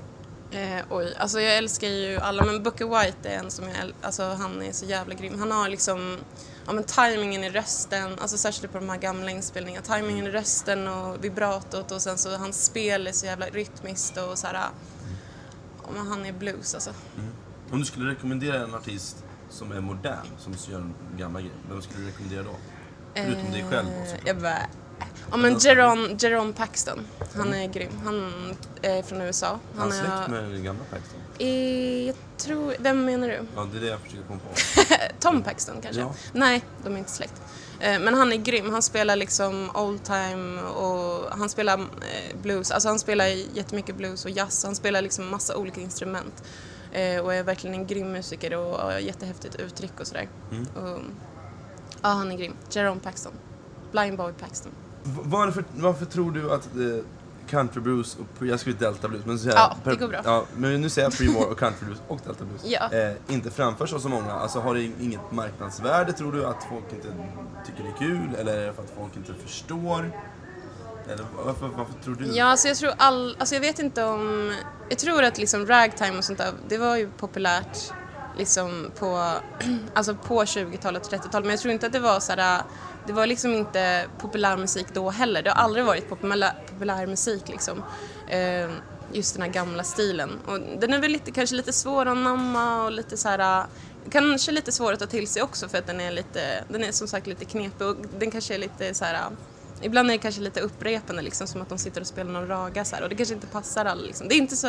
Eh, 0.58 0.84
oj, 0.90 1.16
alltså 1.20 1.42
jag 1.42 1.58
älskar 1.58 1.88
ju 1.88 2.18
alla 2.18 2.46
men 2.46 2.64
Booker 2.64 2.86
White 2.86 3.30
är 3.30 3.40
en 3.40 3.52
som 3.52 3.66
jag 3.66 3.94
alltså 4.02 4.24
han 4.24 4.62
är 4.62 4.72
så 4.72 4.86
jävla 4.86 5.14
grym. 5.14 5.40
Han 5.40 5.52
har 5.52 5.70
liksom, 5.70 6.18
ja 6.66 6.74
men 6.74 6.84
tajmingen 6.84 7.44
i 7.44 7.50
rösten, 7.50 8.20
alltså 8.20 8.38
särskilt 8.38 8.72
på 8.74 8.80
de 8.80 8.90
här 8.90 8.98
gamla 8.98 9.32
inspelningarna, 9.32 9.86
tajmingen 9.86 10.28
i 10.28 10.32
rösten 10.32 10.88
och 10.88 11.24
vibratot 11.24 11.92
och 11.92 12.02
sen 12.02 12.18
så 12.18 12.38
hans 12.38 12.66
spel 12.66 13.08
är 13.08 13.12
så 13.12 13.26
jävla 13.26 13.46
rytmiskt 13.46 14.18
och 14.18 14.38
så 14.38 14.48
här, 14.48 14.54
ja 14.54 15.90
men 15.94 16.08
han 16.08 16.26
är 16.26 16.34
blues 16.34 16.74
alltså. 16.74 16.92
Om 17.72 17.80
du 17.80 17.86
skulle 17.86 18.12
rekommendera 18.12 18.64
en 18.64 18.76
artist 18.76 19.24
som 19.50 19.72
är 19.72 19.82
modern, 19.82 20.28
som 20.38 20.54
gör 20.70 20.80
en 20.80 20.94
gamla 21.18 21.42
grej, 21.42 21.52
vem 21.70 21.82
skulle 21.82 22.00
du 22.00 22.08
rekommendera 22.08 22.44
då? 22.44 22.56
Förutom 23.16 23.52
dig 23.52 23.66
själv 23.70 23.88
då, 23.88 24.12
Eh. 24.12 24.20
Jag 24.26 24.38
bara, 24.38 24.60
ja 25.32 25.38
men 25.38 25.58
Jerome, 25.58 26.16
Jerome 26.20 26.54
Paxton, 26.54 27.00
han 27.36 27.54
är 27.54 27.68
grym. 27.68 27.92
Han 28.04 28.34
är 28.82 29.04
från 29.04 29.22
USA. 29.22 29.48
Han 29.48 29.60
Han 29.78 29.92
är 29.92 29.94
släkt 30.16 30.30
med 30.30 30.44
den 30.44 30.64
gamla 30.64 30.84
Paxton. 30.92 31.20
eh, 31.40 32.08
jag 32.08 32.16
tror, 32.38 32.76
vem 32.80 33.06
menar 33.06 33.28
du? 33.28 33.40
Ja, 33.56 33.68
det 33.72 33.78
är 33.78 33.82
det 33.82 33.88
jag 33.88 34.00
försöker 34.00 34.24
komma 34.24 34.40
på. 34.40 34.56
Tom 35.20 35.44
Paxton 35.44 35.82
kanske? 35.82 36.02
Ja. 36.02 36.14
Nej, 36.34 36.64
de 36.84 36.94
är 36.94 36.98
inte 36.98 37.12
släkt. 37.12 37.42
Eh, 37.80 38.00
Men 38.00 38.14
han 38.14 38.34
är 38.34 38.38
grym. 38.38 38.72
Han 38.72 38.82
spelar 38.82 39.16
liksom 39.16 39.70
old 39.76 40.04
time 40.04 40.62
och 40.62 41.38
han 41.38 41.50
spelar 41.50 41.74
eh, 41.80 42.38
blues. 42.42 42.72
Alltså 42.72 42.90
han 42.90 43.00
spelar 43.00 43.26
jättemycket 43.54 43.96
blues 43.96 44.26
och 44.26 44.32
jazz. 44.32 44.64
Han 44.66 44.76
spelar 44.76 45.02
liksom 45.02 45.30
massa 45.30 45.58
olika 45.58 45.82
instrument. 45.82 46.44
Och 47.24 47.34
är 47.34 47.44
verkligen 47.44 47.74
en 47.76 47.88
grym 47.88 48.12
musiker 48.12 48.54
och 48.58 48.78
har 48.80 49.00
jättehäftigt 49.00 49.56
uttryck 49.56 50.00
och 50.00 50.08
sådär. 50.08 50.28
Mm. 50.52 50.66
Och, 50.76 51.00
ja, 52.02 52.10
han 52.10 52.32
är 52.32 52.38
grym. 52.38 52.54
Jerome 52.72 53.00
Paxton. 53.02 53.34
Blind 53.92 54.18
Boy 54.18 54.34
Paxton. 54.34 54.72
Varför, 55.04 55.64
varför 55.76 56.06
tror 56.06 56.32
du 56.32 56.52
att 56.54 56.66
eh, 56.66 57.04
country 57.50 57.82
blues 57.82 58.18
och 58.40 58.46
jag 58.46 58.60
skulle 58.60 58.76
delta 58.76 59.08
blues, 59.08 59.26
men 59.26 59.38
så 59.38 59.44
säger 59.44 59.58
Ja, 59.58 59.76
det 59.84 59.96
går 59.96 60.08
bra. 60.08 60.22
Ja, 60.24 60.46
men 60.56 60.82
nu 60.82 60.90
säger 60.90 61.06
jag 61.06 61.14
pre-war 61.14 61.52
och 61.52 61.60
country 61.60 61.86
blues 61.86 62.02
och 62.08 62.20
delta 62.26 62.46
blues. 62.46 62.62
Ja. 62.66 62.94
Eh, 62.94 63.36
inte 63.36 63.52
framförs 63.52 63.94
av 63.94 64.00
så 64.00 64.10
många. 64.10 64.34
Alltså 64.34 64.60
har 64.60 64.76
det 64.76 64.84
inget 64.84 65.32
marknadsvärde 65.32 66.14
tror 66.14 66.32
du? 66.32 66.46
Att 66.46 66.64
folk 66.70 66.86
inte 66.94 67.08
tycker 67.66 67.84
det 67.84 67.90
är 67.90 67.98
kul? 67.98 68.36
Eller 68.40 68.58
är 68.58 68.68
det 68.68 68.74
för 68.74 68.84
att 68.84 68.94
folk 68.98 69.16
inte 69.16 69.34
förstår? 69.34 70.12
Eller 71.10 71.26
varför, 71.46 71.68
varför 71.68 71.94
tror 72.04 72.16
du? 72.16 72.26
Ja, 72.36 72.46
alltså 72.46 72.68
jag 72.68 72.78
tror 72.78 72.94
all, 72.98 73.36
alltså 73.40 73.56
jag 73.56 73.62
vet 73.62 73.80
inte 73.80 74.04
om, 74.04 74.54
jag 74.90 75.00
tror 75.00 75.24
att 75.24 75.38
liksom 75.38 75.66
ragtime 75.66 76.18
och 76.18 76.24
sånt 76.24 76.38
där, 76.38 76.52
det 76.68 76.78
var 76.78 76.98
ju 76.98 77.10
populärt 77.10 77.78
liksom 78.38 78.92
på, 79.00 79.34
alltså 79.94 80.16
på 80.16 80.44
20-talet 80.44 81.06
och 81.06 81.14
30-talet, 81.14 81.46
men 81.46 81.50
jag 81.50 81.60
tror 81.60 81.74
inte 81.74 81.86
att 81.86 81.94
det 81.94 82.00
var 82.00 82.20
så 82.20 82.32
här, 82.32 82.62
det 83.10 83.14
var 83.14 83.28
liksom 83.28 83.54
inte 83.54 84.06
populärmusik 84.18 84.88
då 84.94 85.10
heller, 85.10 85.44
det 85.44 85.50
har 85.50 85.64
aldrig 85.64 85.86
varit 85.86 86.10
populär, 86.10 86.54
populärmusik 86.72 87.50
liksom. 87.50 87.84
Eh, 88.28 88.70
just 89.14 89.36
den 89.36 89.42
här 89.42 89.50
gamla 89.50 89.84
stilen. 89.84 90.30
Och 90.46 90.60
den 90.80 90.94
är 90.94 91.00
väl 91.00 91.12
lite, 91.12 91.32
kanske 91.32 91.56
lite 91.56 91.74
svår 91.74 92.06
att 92.06 92.18
namma 92.18 92.86
och 92.86 92.92
lite 92.92 93.18
så 93.18 93.30
här 93.30 93.62
äh, 93.62 93.66
kanske 94.10 94.52
lite 94.52 94.72
svår 94.72 94.94
att 94.94 95.00
ta 95.00 95.06
till 95.06 95.28
sig 95.28 95.42
också 95.42 95.70
för 95.70 95.78
att 95.78 95.88
den 95.88 96.02
är 96.02 96.12
lite, 96.12 96.64
den 96.68 96.84
är 96.84 96.92
som 96.92 97.08
sagt 97.08 97.28
lite 97.28 97.46
knepig 97.46 97.88
och 97.88 97.96
den 98.20 98.32
kanske 98.32 98.54
är 98.54 98.60
lite 98.60 98.94
så 98.94 99.06
här 99.06 99.14
äh, 99.14 99.32
Ibland 99.82 100.10
är 100.10 100.14
det 100.14 100.18
kanske 100.18 100.42
lite 100.42 100.62
upprepande 100.62 101.22
liksom 101.22 101.48
som 101.48 101.62
att 101.62 101.70
de 101.70 101.78
sitter 101.78 102.02
och 102.02 102.08
spelar 102.08 102.32
någon 102.32 102.48
raga 102.48 102.86
så 102.86 102.96
här, 102.96 103.04
och 103.04 103.10
det 103.10 103.16
kanske 103.16 103.36
inte 103.36 103.48
passar 103.48 103.86
alla 103.86 104.02
liksom. 104.02 104.28
Det 104.28 104.36
är 104.36 104.38
inte 104.38 104.56
så 104.56 104.68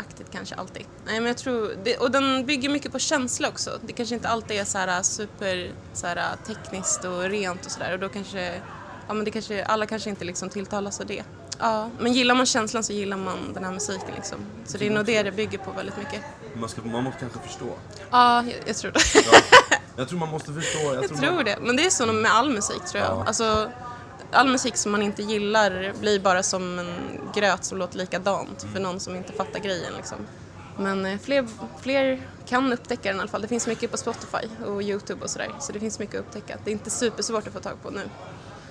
populärmusikaktigt 0.00 0.30
kanske 0.32 0.54
alltid. 0.54 0.86
Nej 1.06 1.20
men 1.20 1.26
jag 1.26 1.36
tror, 1.36 1.76
det, 1.84 1.96
och 1.96 2.10
den 2.10 2.46
bygger 2.46 2.68
mycket 2.68 2.92
på 2.92 2.98
känsla 2.98 3.48
också. 3.48 3.78
Det 3.82 3.92
kanske 3.92 4.14
inte 4.14 4.28
alltid 4.28 4.56
är 4.60 4.64
så 4.64 4.78
här 4.78 5.02
super 5.02 5.72
så 5.92 6.06
här, 6.06 6.36
tekniskt 6.46 7.04
och 7.04 7.22
rent 7.22 7.66
och 7.66 7.72
sådär 7.72 7.92
och 7.92 7.98
då 7.98 8.08
kanske, 8.08 8.60
ja 9.08 9.14
men 9.14 9.24
det 9.24 9.30
kanske, 9.30 9.64
alla 9.64 9.86
kanske 9.86 10.10
inte 10.10 10.24
liksom 10.24 10.48
tilltalas 10.48 11.00
av 11.00 11.06
det. 11.06 11.22
Ja, 11.58 11.90
men 11.98 12.12
gillar 12.12 12.34
man 12.34 12.46
känslan 12.46 12.84
så 12.84 12.92
gillar 12.92 13.16
man 13.16 13.52
den 13.54 13.64
här 13.64 13.72
musiken 13.72 14.14
liksom. 14.16 14.38
Så 14.66 14.78
det 14.78 14.86
är 14.86 14.90
nog 14.90 15.06
det 15.06 15.22
det 15.22 15.32
bygger 15.32 15.58
på 15.58 15.70
väldigt 15.72 15.96
mycket. 15.96 16.20
Man, 16.54 16.68
ska, 16.68 16.82
man 16.82 17.04
måste 17.04 17.20
kanske 17.20 17.38
förstå. 17.38 17.76
Ja, 18.10 18.42
jag, 18.42 18.54
jag 18.66 18.76
tror 18.76 18.92
det. 18.92 19.00
Ja. 19.14 19.76
Jag 19.96 20.08
tror 20.08 20.18
man 20.18 20.28
måste 20.28 20.52
förstå. 20.52 20.78
Jag, 20.78 20.94
Jag 20.94 21.08
tror 21.08 21.18
tror 21.18 21.34
man, 21.34 21.44
det. 21.44 21.58
Men 21.60 21.76
det 21.76 21.86
är 21.86 21.90
så 21.90 22.06
med 22.06 22.32
all 22.32 22.50
musik 22.50 22.84
tror 22.84 23.04
jag. 23.04 23.12
Ja. 23.12 23.24
Alltså, 23.26 23.70
all 24.32 24.48
musik 24.48 24.76
som 24.76 24.92
man 24.92 25.02
inte 25.02 25.22
gillar 25.22 25.92
blir 26.00 26.20
bara 26.20 26.42
som 26.42 26.78
en 26.78 26.94
gröt 27.34 27.64
som 27.64 27.78
låter 27.78 27.98
likadant 27.98 28.66
för 28.72 28.80
någon 28.80 29.00
som 29.00 29.16
inte 29.16 29.32
fattar 29.32 29.58
grejen. 29.60 29.92
Liksom. 29.96 30.18
Men 30.78 31.06
eh, 31.06 31.18
fler, 31.18 31.46
fler 31.80 32.28
kan 32.46 32.72
upptäcka 32.72 33.08
den 33.08 33.16
i 33.16 33.20
alla 33.20 33.28
fall. 33.30 33.42
Det 33.42 33.48
finns 33.48 33.66
mycket 33.66 33.90
på 33.90 33.96
Spotify 33.96 34.48
och 34.66 34.82
Youtube 34.82 35.24
och 35.24 35.30
sådär. 35.30 35.52
Så 35.60 35.72
det 35.72 35.80
finns 35.80 35.98
mycket 35.98 36.14
att 36.20 36.26
upptäcka. 36.26 36.58
Det 36.64 36.70
är 36.70 36.72
inte 36.72 36.90
supersvårt 36.90 37.46
att 37.46 37.52
få 37.52 37.60
tag 37.60 37.82
på 37.82 37.90
nu. 37.90 38.00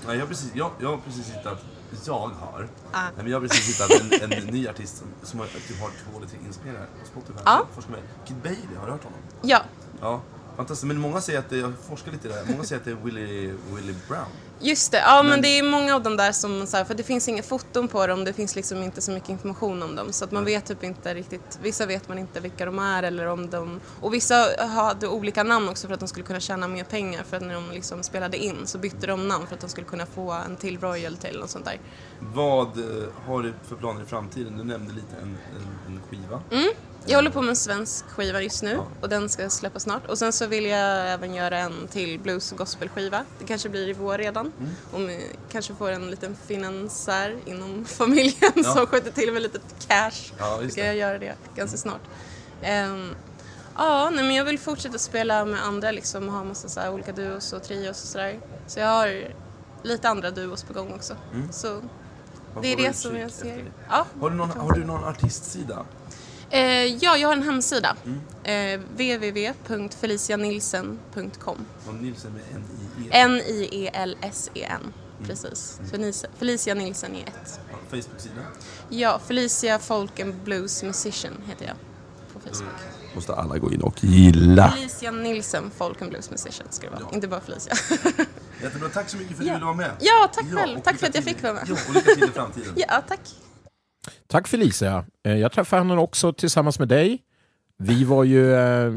Nej, 0.07 0.15
jag, 0.15 0.21
har 0.21 0.27
precis, 0.27 0.51
jag, 0.55 0.71
jag 0.79 0.89
har 0.89 0.97
precis 0.97 1.29
hittat, 1.29 1.57
jag 2.05 2.13
har, 2.13 2.67
Ah. 2.91 3.01
nej, 3.03 3.11
men 3.15 3.27
jag 3.27 3.39
har 3.41 3.47
precis 3.47 3.69
hittat 3.81 4.21
en, 4.21 4.31
en 4.31 4.43
ny 4.45 4.67
artist 4.67 4.97
som, 4.97 5.07
som 5.23 5.39
har, 5.39 5.47
typ 5.47 5.79
har 5.81 5.89
två 5.89 6.17
eller 6.17 6.27
tre 6.27 6.37
inspelningar 6.47 6.85
på 7.01 7.07
Spotify. 7.07 7.39
Ja. 7.45 7.65
Forskar 7.75 7.91
med. 7.91 8.01
Kid 8.27 8.35
Bailey, 8.43 8.75
har 8.79 8.85
du 8.85 8.91
hört 8.91 9.03
honom? 9.03 9.19
Ja, 9.41 9.61
Ja, 10.01 10.21
fantastiskt. 10.57 10.87
Men 10.87 10.97
många 10.97 11.21
säger 11.21 11.39
att 11.39 11.49
det, 11.49 11.57
jag 11.57 11.73
forskar 11.89 12.11
lite 12.11 12.27
där, 12.27 12.45
många 12.51 12.63
säger 12.63 12.79
att 12.79 12.85
det 12.85 12.91
är 12.91 12.95
Willie, 12.95 13.53
Willie 13.75 13.95
Brown. 14.07 14.25
Just 14.59 14.91
det. 14.91 14.97
Ja, 14.97 15.23
men, 15.23 15.29
Men- 15.29 15.41
det 15.41 15.47
är 15.59 15.63
många 15.63 15.95
av 15.95 16.03
de 16.03 16.17
där 16.17 16.31
som, 16.31 16.67
så 16.67 16.77
här, 16.77 16.83
för 16.83 16.95
det 16.95 17.03
finns 17.03 17.27
inga 17.29 17.43
foton 17.43 17.87
på 17.87 18.07
dem, 18.07 18.23
det 18.25 18.33
finns 18.33 18.55
liksom 18.55 18.83
inte 18.83 19.01
så 19.01 19.11
mycket 19.11 19.29
information 19.29 19.83
om 19.83 19.95
dem. 19.95 20.13
Så 20.13 20.25
att 20.25 20.31
man 20.31 20.45
vet 20.45 20.65
typ 20.65 20.83
inte 20.83 21.13
riktigt, 21.13 21.59
vissa 21.61 21.85
vet 21.85 22.07
man 22.07 22.17
inte 22.19 22.39
vilka 22.39 22.65
de 22.65 22.79
är 22.79 23.03
eller 23.03 23.25
om 23.27 23.49
de, 23.49 23.79
och 24.01 24.13
vissa 24.13 24.45
hade 24.67 25.07
olika 25.07 25.43
namn 25.43 25.69
också 25.69 25.87
för 25.87 25.93
att 25.93 25.99
de 25.99 26.07
skulle 26.09 26.25
kunna 26.25 26.39
tjäna 26.39 26.67
mer 26.67 26.83
pengar 26.83 27.23
för 27.29 27.37
att 27.37 27.43
när 27.43 27.53
de 27.53 27.71
liksom 27.71 28.03
spelade 28.03 28.37
in 28.37 28.57
så 28.65 28.77
bytte 28.77 29.07
de 29.07 29.27
namn 29.27 29.47
för 29.47 29.55
att 29.55 29.61
de 29.61 29.69
skulle 29.69 29.87
kunna 29.87 30.05
få 30.05 30.31
en 30.31 30.55
till 30.55 30.79
royalty 30.79 31.27
eller 31.27 31.39
något 31.39 31.49
sånt 31.49 31.65
där. 31.65 31.79
Vad 32.19 32.67
eh, 32.77 33.07
har 33.27 33.43
du 33.43 33.53
för 33.67 33.75
planer 33.75 34.01
i 34.03 34.05
framtiden? 34.05 34.57
Du 34.57 34.63
nämnde 34.63 34.93
lite 34.93 35.15
en, 35.21 35.37
en, 35.55 35.93
en 35.93 36.01
skiva. 36.09 36.41
Mm. 36.51 36.69
Jag 37.09 37.17
håller 37.17 37.29
på 37.29 37.41
med 37.41 37.49
en 37.49 37.55
svensk 37.55 38.05
skiva 38.09 38.41
just 38.41 38.63
nu 38.63 38.79
och 39.01 39.09
den 39.09 39.29
ska 39.29 39.49
släppas 39.49 39.83
snart. 39.83 40.05
Och 40.07 40.17
sen 40.17 40.33
så 40.33 40.47
vill 40.47 40.65
jag 40.65 41.11
även 41.13 41.33
göra 41.35 41.57
en 41.59 41.87
till 41.87 42.19
blues 42.19 42.51
och 42.51 42.57
gospelskiva. 42.57 43.25
Det 43.39 43.45
kanske 43.45 43.69
blir 43.69 43.87
i 43.87 43.93
vår 43.93 44.17
redan. 44.17 44.51
Mm. 44.59 44.71
Om 44.93 45.07
vi 45.07 45.35
kanske 45.51 45.75
får 45.75 45.91
en 45.91 46.09
liten 46.11 46.35
finansiär 46.47 47.35
inom 47.45 47.85
familjen 47.89 48.51
Ja. 48.55 48.63
som 48.63 48.85
skjuter 48.85 49.11
till 49.11 49.33
med 49.33 49.41
lite 49.41 49.59
cash. 49.87 50.33
Ja, 50.39 50.59
ska 50.71 50.85
jag 50.85 50.95
göra 50.95 51.17
det 51.19 51.35
ganska 51.55 51.77
snart. 51.77 52.01
Ehm, 52.61 53.15
ja, 53.77 54.09
nej, 54.09 54.23
men 54.23 54.35
jag 54.35 54.45
vill 54.45 54.59
fortsätta 54.59 54.97
spela 54.97 55.45
med 55.45 55.63
andra 55.65 55.91
liksom 55.91 56.27
och 56.27 56.33
ha 56.33 56.43
massa 56.43 56.69
så 56.69 56.89
olika 56.89 57.11
duos 57.11 57.53
och 57.53 57.63
trios 57.63 58.03
och 58.03 58.07
sådär. 58.09 58.39
Så 58.67 58.79
jag 58.79 58.87
har 58.87 59.33
lite 59.83 60.09
andra 60.09 60.31
duos 60.31 60.63
på 60.63 60.73
gång 60.73 60.93
också. 60.93 61.15
Mm. 61.33 61.51
Så 61.51 61.81
det 62.61 62.73
är 62.73 62.77
det 62.77 62.93
som 62.93 63.17
jag 63.17 63.31
ser. 63.31 63.71
Ja. 63.89 64.05
Har 64.21 64.29
du 64.29 64.35
någon, 64.35 64.49
har 64.51 64.71
du 64.73 64.85
någon 64.85 65.03
artistsida? 65.03 65.85
Eh, 66.51 66.85
ja, 66.85 67.17
jag 67.17 67.27
har 67.27 67.35
en 67.35 67.43
hemsida. 67.43 67.95
Mm. 68.05 68.21
Eh, 68.43 68.79
www.felicianilsen.com 68.79 71.65
Och 71.87 71.93
Nilsen 71.93 72.31
med 72.33 72.41
N-I-E? 72.55 73.09
N-I-E-L-S-E-N. 73.21 74.81
Mm. 74.81 74.93
Precis. 75.27 75.79
Felicia, 75.91 76.29
Felicia 76.37 76.73
Nilsen 76.73 77.15
är 77.15 77.27
ett. 77.27 77.59
Ja, 77.71 77.77
Facebook-sida? 77.89 78.41
Ja, 78.89 79.19
Felicia 79.27 79.79
Folk 79.79 80.19
and 80.19 80.35
Blues 80.35 80.83
Musician 80.83 81.33
heter 81.47 81.65
jag 81.65 81.75
på 82.33 82.39
Facebook. 82.39 82.69
Måste 83.15 83.35
alla 83.35 83.57
gå 83.57 83.71
in 83.73 83.81
och 83.81 84.03
gilla. 84.03 84.71
Felicia 84.71 85.11
Nilsen 85.11 85.71
Folk 85.77 86.01
and 86.01 86.11
Blues 86.11 86.31
Musician 86.31 86.67
ska 86.69 86.87
det 86.89 86.95
vara. 86.95 87.03
Ja. 87.09 87.15
Inte 87.15 87.27
bara 87.27 87.41
Felicia. 87.41 87.73
Jättebra, 88.63 88.89
tack 88.89 89.09
så 89.09 89.17
mycket 89.17 89.37
för 89.37 89.43
att 89.43 89.45
du 89.45 89.47
Ja. 89.47 89.53
ville 89.53 89.65
vara 89.65 89.75
med. 89.75 89.91
ja, 89.99 90.29
tack 90.33 90.45
själv. 90.53 90.77
och 90.77 90.83
Tack 90.83 90.97
för 90.97 91.07
att 91.07 91.15
jag 91.15 91.23
fick 91.23 91.39
i- 91.39 91.41
vara 91.41 91.53
med. 91.53 91.63
Ja, 91.69 91.75
och 91.87 91.93
lycka 91.95 92.11
till 92.15 92.23
i 92.23 92.27
framtiden. 92.27 92.73
Ja, 92.75 93.01
tack. 93.07 93.19
Tack 94.27 94.47
Felicia. 94.47 95.05
Eh, 95.25 95.37
jag 95.37 95.51
träffade 95.51 95.81
henne 95.81 96.01
också 96.01 96.33
tillsammans 96.33 96.79
med 96.79 96.87
dig 96.87 97.21
Vi 97.77 98.03
var 98.03 98.23
ju 98.23 98.53
eh, 98.53 98.93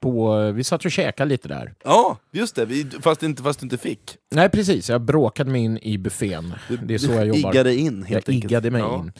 på... 0.00 0.40
Vi 0.52 0.64
satt 0.64 0.84
och 0.84 0.90
käkade 0.90 1.28
lite 1.28 1.48
där. 1.48 1.74
Ja, 1.84 2.18
just 2.32 2.56
det, 2.56 2.64
vi, 2.64 2.86
fast, 3.00 3.22
inte, 3.22 3.42
fast 3.42 3.60
du 3.60 3.64
inte 3.66 3.78
fick. 3.78 4.16
Nej, 4.34 4.48
precis. 4.48 4.90
Jag 4.90 5.00
bråkade 5.00 5.50
mig 5.50 5.60
in 5.62 5.78
i 5.82 5.98
buffén. 5.98 6.54
Det 6.82 6.94
är 6.94 6.98
så 6.98 7.12
jag 7.12 7.26
jobbar. 7.26 7.50
Iggade 7.50 7.74
in 7.74 8.02
helt 8.02 8.28
jag 8.28 8.34
enkelt. 8.34 8.50
iggade 8.52 8.70
mig 8.70 8.80
Ja. 8.80 8.98
in. 8.98 9.12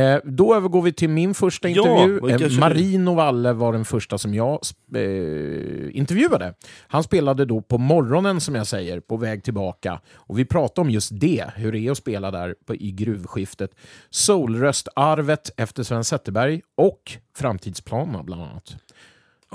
Eh, 0.00 0.18
då 0.24 0.54
övergår 0.54 0.82
vi 0.82 0.92
till 0.92 1.08
min 1.08 1.34
första 1.34 1.68
Ja, 1.68 1.82
intervju. 1.92 2.20
kanske 2.28 2.44
eh, 2.46 2.50
du- 2.50 2.58
Marino 2.60 3.14
Valle 3.14 3.52
var 3.52 3.72
den 3.72 3.84
första 3.84 4.18
som 4.18 4.34
jag 4.34 4.58
eh, 4.94 5.96
intervjuade. 5.96 6.54
Han 6.88 7.02
spelade 7.02 7.44
då 7.44 7.60
på 7.62 7.78
morgonen, 7.78 8.40
som 8.40 8.54
jag 8.54 8.66
säger, 8.66 9.00
på 9.00 9.16
väg 9.16 9.44
tillbaka. 9.44 10.00
Och 10.14 10.38
Vi 10.38 10.44
pratade 10.44 10.80
om 10.80 10.90
just 10.90 11.10
det, 11.20 11.44
hur 11.56 11.72
det 11.72 11.78
är 11.78 11.90
att 11.90 11.98
spela 11.98 12.30
där 12.30 12.54
på, 12.66 12.74
i 12.74 12.90
gruvskiftet. 12.92 13.70
Soulröstarvet 14.10 15.50
efter 15.56 15.82
Sven 15.82 16.04
Zetterberg 16.04 16.60
och 16.76 17.12
framtidsplanerna, 17.36 18.22
bland 18.22 18.42
annat. 18.42 18.76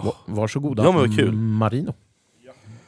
Va- 0.04 0.14
Varsågoda, 0.26 0.84
Ja, 0.84 0.92
men 0.92 1.02
vad 1.02 1.16
kul. 1.16 1.32
Marino. 1.32 1.94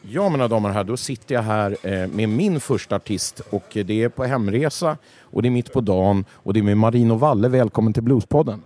Ja, 0.02 0.30
mina 0.30 0.48
damer 0.48 0.70
och 0.70 0.76
herrar, 0.76 0.84
då 0.86 0.98
sitter 0.98 1.36
jag 1.36 1.42
här 1.42 1.78
eh, 1.84 2.08
med 2.08 2.30
min 2.30 2.60
första 2.60 2.96
artist 2.96 3.40
och 3.50 3.78
eh, 3.78 3.86
det 3.86 4.04
är 4.04 4.10
på 4.10 4.24
hemresa 4.24 4.98
och 5.22 5.42
det 5.42 5.48
är 5.48 5.52
mitt 5.52 5.74
på 5.74 5.82
dagen 5.82 6.26
och 6.32 6.54
det 6.54 6.60
är 6.60 6.64
med 6.64 6.78
Marino 6.78 7.14
Valle. 7.16 7.48
Välkommen 7.50 7.94
till 7.94 8.04
Bluespodden. 8.04 8.62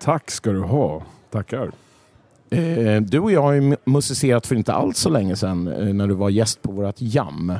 Tack 0.00 0.30
ska 0.30 0.50
du 0.52 0.60
ha. 0.60 1.02
Tackar. 1.30 1.70
Eh, 2.50 3.00
du 3.02 3.18
och 3.20 3.32
jag 3.32 3.42
har 3.42 3.52
ju 3.52 3.60
mu- 3.60 3.76
musicerat 3.84 4.46
för 4.46 4.54
inte 4.56 4.72
alls 4.72 4.98
så 4.98 5.10
länge 5.10 5.36
sedan 5.36 5.68
eh, 5.68 5.94
när 5.94 6.06
du 6.06 6.14
var 6.14 6.30
gäst 6.30 6.62
på 6.62 6.72
vårt 6.72 6.94
jam. 6.98 7.52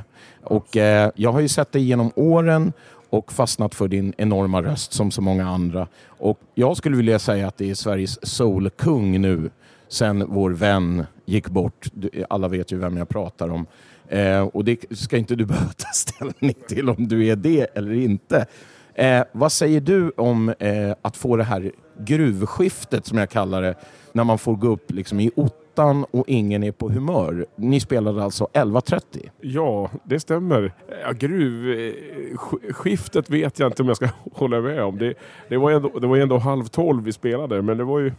Och 0.44 0.76
jag 1.14 1.32
har 1.32 1.40
ju 1.40 1.48
sett 1.48 1.72
dig 1.72 1.82
genom 1.82 2.10
åren 2.16 2.72
och 3.10 3.32
fastnat 3.32 3.74
för 3.74 3.88
din 3.88 4.12
enorma 4.18 4.62
röst 4.62 4.92
som 4.92 5.10
så 5.10 5.20
många 5.22 5.48
andra. 5.48 5.86
Och 6.06 6.38
jag 6.54 6.76
skulle 6.76 6.96
vilja 6.96 7.18
säga 7.18 7.48
att 7.48 7.56
det 7.58 7.70
är 7.70 7.74
Sveriges 7.74 8.26
soulkung 8.28 9.20
nu 9.20 9.50
sen 9.88 10.24
vår 10.28 10.50
vän 10.50 11.06
gick 11.24 11.48
bort. 11.48 11.86
Alla 12.28 12.48
vet 12.48 12.72
ju 12.72 12.78
vem 12.78 12.96
jag 12.96 13.08
pratar 13.08 13.48
om. 13.48 13.66
Eh, 14.08 14.42
och 14.42 14.64
det 14.64 14.98
ska 14.98 15.16
inte 15.16 15.34
du 15.34 15.46
behöva 15.46 15.72
ta 15.76 15.88
ställning 15.94 16.54
till 16.68 16.90
om 16.90 17.08
du 17.08 17.26
är 17.26 17.36
det 17.36 17.66
eller 17.74 17.92
inte. 17.92 18.46
Eh, 18.94 19.22
vad 19.32 19.52
säger 19.52 19.80
du 19.80 20.12
om 20.16 20.48
eh, 20.48 20.94
att 21.02 21.16
få 21.16 21.36
det 21.36 21.44
här 21.44 21.72
gruvskiftet 21.98 23.06
som 23.06 23.18
jag 23.18 23.30
kallar 23.30 23.62
det, 23.62 23.74
när 24.12 24.24
man 24.24 24.38
får 24.38 24.56
gå 24.56 24.68
upp 24.68 24.90
liksom 24.90 25.20
i 25.20 25.30
ottan 25.36 26.04
och 26.10 26.24
ingen 26.28 26.64
är 26.64 26.72
på 26.72 26.88
humör? 26.88 27.46
Ni 27.56 27.80
spelade 27.80 28.24
alltså 28.24 28.48
11.30. 28.52 29.00
Ja, 29.40 29.90
det 30.04 30.20
stämmer. 30.20 30.72
Ja, 31.02 31.12
gruvskiftet 31.12 33.28
eh, 33.28 33.32
vet 33.32 33.58
jag 33.58 33.68
inte 33.68 33.82
om 33.82 33.88
jag 33.88 33.96
ska 33.96 34.08
hålla 34.32 34.60
med 34.60 34.82
om. 34.82 34.98
Det, 34.98 35.14
det, 35.48 35.56
var, 35.56 35.70
ändå, 35.70 35.98
det 35.98 36.06
var 36.06 36.16
ändå 36.16 36.38
halv 36.38 36.64
tolv 36.64 37.04
vi 37.04 37.12
spelade, 37.12 37.62
men 37.62 37.78
det 37.78 37.84
var 37.84 37.98
ju 37.98 38.12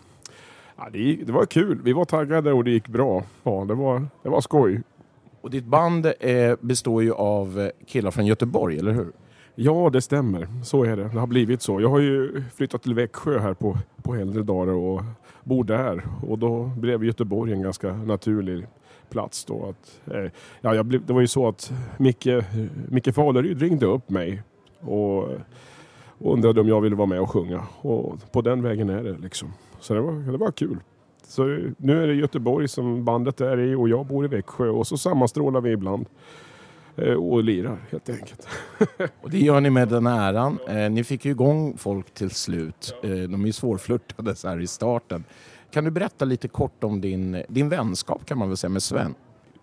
ja, 0.77 0.89
det, 0.91 0.99
gick- 0.99 1.25
det 1.27 1.31
var 1.31 1.45
kul. 1.45 1.81
Vi 1.83 1.93
var 1.93 2.05
taggade 2.05 2.53
och 2.53 2.63
det 2.63 2.71
gick 2.71 2.87
bra. 2.87 3.23
Ja, 3.43 3.65
det, 3.67 3.73
var, 3.73 4.05
det 4.23 4.29
var 4.29 4.41
skoj. 4.41 4.81
Och 5.41 5.49
ditt 5.51 5.65
band 5.65 6.05
eh, 6.19 6.55
består 6.61 7.03
ju 7.03 7.13
av 7.13 7.59
eh, 7.59 7.69
killar 7.87 8.11
från 8.11 8.25
Göteborg, 8.25 8.79
eller 8.79 8.91
hur? 8.91 9.11
Ja, 9.55 9.89
det 9.93 10.01
stämmer. 10.01 10.47
Så 10.63 10.83
är 10.83 10.97
det. 10.97 11.03
Det 11.03 11.19
har 11.19 11.27
blivit 11.27 11.61
så. 11.61 11.81
Jag 11.81 11.89
har 11.89 11.99
ju 11.99 12.43
flyttat 12.55 12.83
till 12.83 12.93
Växjö 12.93 13.39
här 13.39 13.53
på, 13.53 13.77
på 14.03 14.15
äldre 14.15 14.43
dagar 14.43 14.73
och 14.73 15.01
bor 15.43 15.63
där. 15.63 16.03
Och 16.27 16.39
då 16.39 16.71
blev 16.77 17.03
Göteborg 17.03 17.53
en 17.53 17.61
ganska 17.61 17.93
naturlig 17.93 18.65
plats 19.09 19.45
då. 19.45 19.65
Att, 19.69 20.13
eh, 20.15 20.31
ja, 20.61 20.75
jag 20.75 20.85
blev, 20.85 21.05
det 21.05 21.13
var 21.13 21.21
ju 21.21 21.27
så 21.27 21.47
att 21.47 21.71
Micke, 21.97 22.27
Micke 22.89 23.13
Faleryd 23.15 23.61
ringde 23.61 23.85
upp 23.85 24.09
mig 24.09 24.41
och, 24.79 25.23
och 26.19 26.33
undrade 26.33 26.61
om 26.61 26.67
jag 26.67 26.81
ville 26.81 26.95
vara 26.95 27.07
med 27.07 27.19
och 27.21 27.29
sjunga. 27.29 27.61
Och 27.81 28.31
på 28.31 28.41
den 28.41 28.61
vägen 28.61 28.89
är 28.89 29.03
det 29.03 29.17
liksom. 29.17 29.53
Så 29.79 29.93
det 29.93 30.01
var, 30.01 30.31
det 30.31 30.37
var 30.37 30.51
kul. 30.51 30.77
Så 31.23 31.43
nu 31.77 32.03
är 32.03 32.07
det 32.07 32.13
Göteborg 32.13 32.67
som 32.67 33.05
bandet 33.05 33.41
är 33.41 33.59
i 33.59 33.75
och 33.75 33.89
jag 33.89 34.05
bor 34.05 34.25
i 34.25 34.27
Växjö 34.27 34.69
och 34.69 34.87
så 34.87 34.97
sammanstrålar 34.97 35.61
vi 35.61 35.71
ibland. 35.71 36.05
Eh, 36.97 37.13
och 37.13 37.43
lirar 37.43 37.77
helt 37.91 38.09
enkelt. 38.09 38.47
Och 39.21 39.31
det 39.31 39.39
gör 39.39 39.61
ni 39.61 39.69
med 39.69 39.87
den 39.87 40.07
äran. 40.07 40.59
Eh, 40.67 40.89
ni 40.89 41.03
fick 41.03 41.25
ju 41.25 41.31
igång 41.31 41.77
folk 41.77 42.13
till 42.13 42.29
slut. 42.29 42.95
Eh, 43.03 43.09
de 43.09 43.41
är 43.41 43.45
ju 43.45 43.53
svårflörtade 43.53 44.35
så 44.35 44.47
här 44.47 44.59
i 44.59 44.67
starten. 44.67 45.23
Kan 45.71 45.83
du 45.83 45.91
berätta 45.91 46.25
lite 46.25 46.47
kort 46.47 46.83
om 46.83 47.01
din, 47.01 47.43
din 47.49 47.69
vänskap 47.69 48.25
kan 48.25 48.37
man 48.37 48.47
väl 48.47 48.57
säga 48.57 48.69
med 48.69 48.83
Sven? 48.83 49.15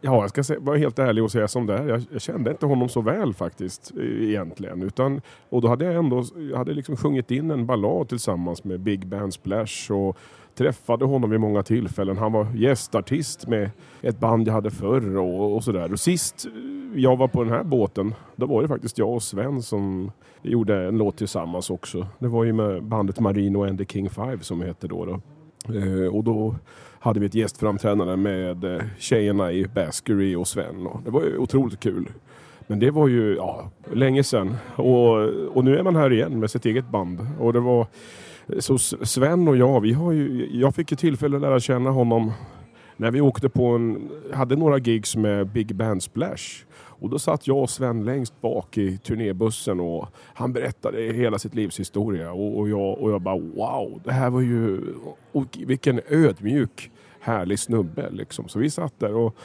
Ja, 0.07 0.29
jag 0.35 0.45
ska 0.45 0.61
vara 0.61 0.77
helt 0.77 0.99
ärlig 0.99 1.25
och 1.25 1.31
säga 1.31 1.49
som 1.49 1.67
det 1.67 1.75
är. 1.75 1.88
Jag, 1.88 2.03
jag 2.12 2.21
kände 2.21 2.51
inte 2.51 2.67
honom 2.67 2.88
så 2.88 3.01
väl 3.01 3.35
faktiskt 3.35 3.93
e, 3.97 4.25
egentligen. 4.25 4.83
Utan, 4.83 5.21
och 5.49 5.61
då 5.61 5.69
hade 5.69 5.85
jag 5.85 5.95
ändå 5.95 6.25
jag 6.51 6.59
hade 6.59 6.73
liksom 6.73 6.97
sjungit 6.97 7.31
in 7.31 7.51
en 7.51 7.67
ballad 7.67 8.09
tillsammans 8.09 8.64
med 8.64 8.81
Big 8.81 9.07
Band 9.07 9.35
Splash 9.35 9.93
och 9.93 10.19
träffade 10.55 11.05
honom 11.05 11.31
vid 11.31 11.40
många 11.40 11.62
tillfällen. 11.62 12.19
Han 12.19 12.33
var 12.33 12.47
gästartist 12.55 13.47
med 13.47 13.71
ett 14.03 14.19
band 14.19 14.49
jag 14.49 14.53
hade 14.53 14.71
förr 14.71 15.17
och, 15.17 15.57
och 15.57 15.64
sådär. 15.64 15.93
Och 15.93 16.01
sist 16.01 16.47
jag 16.95 17.17
var 17.17 17.29
på 17.29 17.45
den 17.45 17.53
här 17.53 17.64
båten, 17.64 18.14
då 18.37 18.47
var 18.47 18.62
det 18.62 18.69
faktiskt 18.69 18.99
jag 18.99 19.11
och 19.11 19.23
Sven 19.23 19.62
som 19.62 20.11
gjorde 20.43 20.88
en 20.88 20.99
låt 20.99 21.17
tillsammans 21.17 21.71
också. 21.71 22.07
Det 22.19 22.29
var 22.29 22.45
ju 22.45 22.53
med 22.53 22.83
bandet 22.83 23.21
Marino 23.21 23.69
and 23.69 23.79
the 23.79 23.85
King 23.85 24.11
Five 24.11 24.38
som 24.40 24.59
det 24.59 24.67
hette 24.67 24.88
då. 24.88 25.05
då. 25.05 25.21
Eh, 25.75 26.14
och 26.14 26.25
då 26.25 26.55
hade 27.05 27.21
vi 27.21 27.27
ett 27.27 27.35
gästframträdande 27.35 28.17
med 28.17 28.64
eh, 28.64 28.83
tjejerna 28.99 29.53
i 29.53 29.67
Baskery 29.67 30.35
och 30.35 30.49
Sven. 30.49 30.87
Och 30.87 31.03
det 31.05 31.11
var 31.11 31.23
ju 31.23 31.38
otroligt 31.38 31.81
kul. 31.81 32.09
Men 32.67 32.79
det 32.79 32.90
var 32.90 33.09
ju 33.09 33.35
ja, 33.35 33.71
länge 33.93 34.25
sedan. 34.25 34.57
Och, 34.77 35.12
och 35.57 35.64
nu 35.64 35.79
är 35.79 35.83
man 35.83 35.97
här 35.97 36.12
igen 36.12 36.40
med 36.40 36.51
sitt 36.51 36.67
eget 36.67 36.90
band. 36.90 37.27
Och 37.40 37.53
det 37.53 37.61
var, 37.61 37.87
så 38.59 38.79
Sven 38.79 39.49
och 39.49 39.57
jag, 39.57 39.81
vi 39.81 39.93
har 39.93 40.12
ju, 40.12 40.49
jag 40.53 40.75
fick 40.75 40.90
ju 40.90 40.97
tillfälle 40.97 41.37
att 41.37 41.43
lära 41.43 41.61
känna 41.61 41.90
honom 41.90 42.33
när 42.97 43.11
vi 43.11 43.21
åkte 43.21 43.49
på 43.49 43.67
en, 43.67 44.11
hade 44.33 44.57
några 44.57 44.79
gigs 44.79 45.17
med 45.17 45.47
Big 45.47 45.75
Band 45.75 46.03
Splash. 46.03 46.64
Och 46.77 47.11
då 47.11 47.19
satt 47.19 47.47
jag 47.47 47.59
och 47.59 47.71
Sven 47.71 48.05
längst 48.05 48.40
bak 48.40 48.79
i 48.79 48.99
turnébussen 48.99 49.81
och 49.81 50.09
han 50.35 50.53
berättade 50.53 51.03
hela 51.03 51.38
sitt 51.38 51.55
livs 51.55 51.81
historia. 51.81 52.33
Och, 52.33 52.59
och, 52.59 52.69
jag, 52.69 52.99
och 52.99 53.11
jag 53.11 53.21
bara 53.21 53.38
wow, 53.38 54.01
det 54.05 54.12
här 54.12 54.31
var 54.31 54.40
ju, 54.40 54.81
och 55.33 55.59
vilken 55.67 56.01
ödmjuk 56.09 56.90
härlig 57.25 57.59
snubbe 57.59 58.11
liksom. 58.11 58.49
Så 58.49 58.59
vi 58.59 58.71
satt 58.71 59.01
där 59.01 59.15
och 59.15 59.37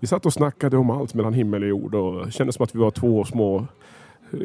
vi 0.00 0.06
satt 0.06 0.26
och 0.26 0.32
snackade 0.32 0.76
om 0.76 0.90
allt 0.90 1.14
mellan 1.14 1.34
himmel 1.34 1.62
och 1.62 1.68
jord 1.68 1.94
och 1.94 2.26
det 2.26 2.32
kändes 2.32 2.56
som 2.56 2.64
att 2.64 2.74
vi 2.74 2.78
var 2.78 2.90
två 2.90 3.24
små 3.24 3.66
eh, 4.32 4.38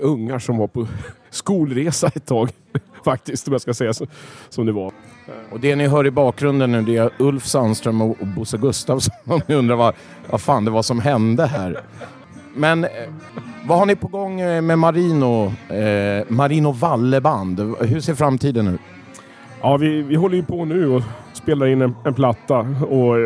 ungar 0.00 0.38
som 0.38 0.58
var 0.58 0.66
på 0.66 0.86
skolresa 1.30 2.06
ett 2.06 2.26
tag. 2.26 2.50
Faktiskt, 3.04 3.48
om 3.48 3.52
jag 3.52 3.60
ska 3.60 3.74
säga 3.74 3.92
så, 3.92 4.06
som 4.48 4.66
det 4.66 4.72
var. 4.72 4.92
Och 5.50 5.60
det 5.60 5.76
ni 5.76 5.86
hör 5.86 6.06
i 6.06 6.10
bakgrunden 6.10 6.72
nu 6.72 6.82
det 6.82 6.96
är 6.96 7.10
Ulf 7.18 7.46
Sandström 7.46 8.02
och 8.02 8.20
och 8.20 8.26
Bosse 8.26 8.58
Gustafsson. 8.58 9.14
Om 9.24 9.40
ni 9.46 9.54
undrar 9.54 9.76
vad, 9.76 9.94
vad 10.30 10.40
fan 10.40 10.64
det 10.64 10.70
var 10.70 10.82
som 10.82 11.00
hände 11.00 11.46
här. 11.46 11.80
Men 12.54 12.84
eh, 12.84 12.90
vad 13.66 13.78
har 13.78 13.86
ni 13.86 13.96
på 13.96 14.08
gång 14.08 14.40
eh, 14.40 14.62
med 14.62 14.78
Marino, 14.78 15.52
eh, 15.68 16.24
Marino 16.28 16.72
Valle-band? 16.72 17.60
Hur 17.80 18.00
ser 18.00 18.14
framtiden 18.14 18.68
ut? 18.68 18.80
Ja, 19.62 19.76
vi, 19.76 20.02
vi 20.02 20.14
håller 20.14 20.36
ju 20.36 20.42
på 20.42 20.64
nu 20.64 20.88
och 20.88 21.02
spelar 21.50 21.66
in 21.66 21.82
en, 21.82 21.94
en 22.04 22.14
platta. 22.14 22.58
Och, 22.58 23.16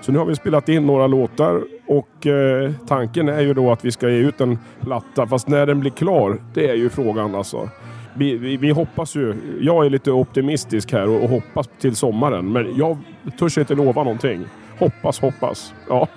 så 0.00 0.12
nu 0.12 0.18
har 0.18 0.24
vi 0.24 0.34
spelat 0.34 0.68
in 0.68 0.86
några 0.86 1.06
låtar 1.06 1.62
och 1.88 2.26
eh, 2.26 2.72
tanken 2.86 3.28
är 3.28 3.40
ju 3.40 3.54
då 3.54 3.72
att 3.72 3.84
vi 3.84 3.90
ska 3.90 4.08
ge 4.08 4.16
ut 4.16 4.40
en 4.40 4.58
platta. 4.80 5.26
Fast 5.26 5.48
när 5.48 5.66
den 5.66 5.80
blir 5.80 5.90
klar, 5.90 6.42
det 6.54 6.70
är 6.70 6.74
ju 6.74 6.88
frågan 6.88 7.34
alltså. 7.34 7.68
Vi, 8.14 8.36
vi, 8.36 8.56
vi 8.56 8.70
hoppas 8.70 9.16
ju, 9.16 9.34
jag 9.60 9.86
är 9.86 9.90
lite 9.90 10.10
optimistisk 10.10 10.92
här 10.92 11.08
och, 11.08 11.22
och 11.22 11.28
hoppas 11.28 11.68
till 11.80 11.96
sommaren. 11.96 12.52
Men 12.52 12.76
jag 12.76 12.98
törs 13.38 13.58
inte 13.58 13.74
lova 13.74 14.02
någonting. 14.04 14.44
Hoppas, 14.78 15.20
hoppas. 15.20 15.74
Ja. 15.88 16.08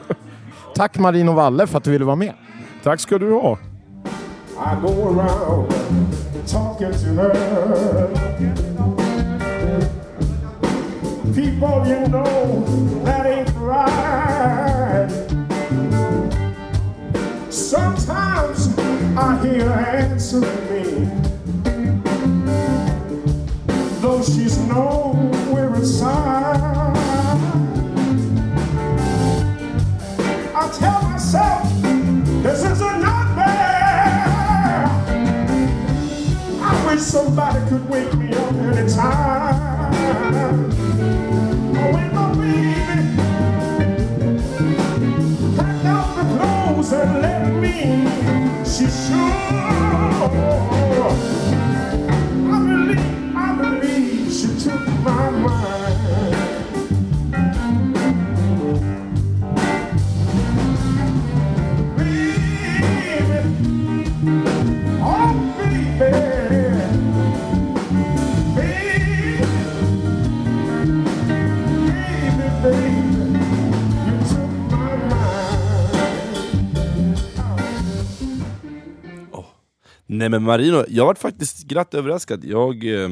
Tack 0.75 0.99
Marino 0.99 1.31
Valle 1.31 1.67
för 1.67 1.77
att 1.77 1.83
du 1.83 1.91
ville 1.91 2.05
vara 2.05 2.15
med. 2.15 2.33
Tack 2.83 2.99
ska 2.99 3.17
du 3.17 3.31
ha. 3.31 3.57
I 4.57 4.81
go 4.81 4.87
around 4.87 5.73
talking 6.47 6.91
to 6.91 7.21
her. 7.21 8.66
People, 11.37 11.85
you 11.85 12.07
know, 12.07 12.65
that 13.03 13.27
ain't 13.27 13.53
right. 13.57 15.07
Sometimes 17.51 18.75
I 19.15 19.39
hear 19.45 19.69
answering 19.69 21.05
me. 21.05 21.06
Nej 80.27 80.31
men 80.39 80.43
Marino, 80.43 80.83
jag 80.89 81.05
varit 81.05 81.17
faktiskt 81.19 81.63
glatt 81.63 81.93
överraskad. 81.93 82.45
Jag 82.45 83.03
eh, 83.03 83.09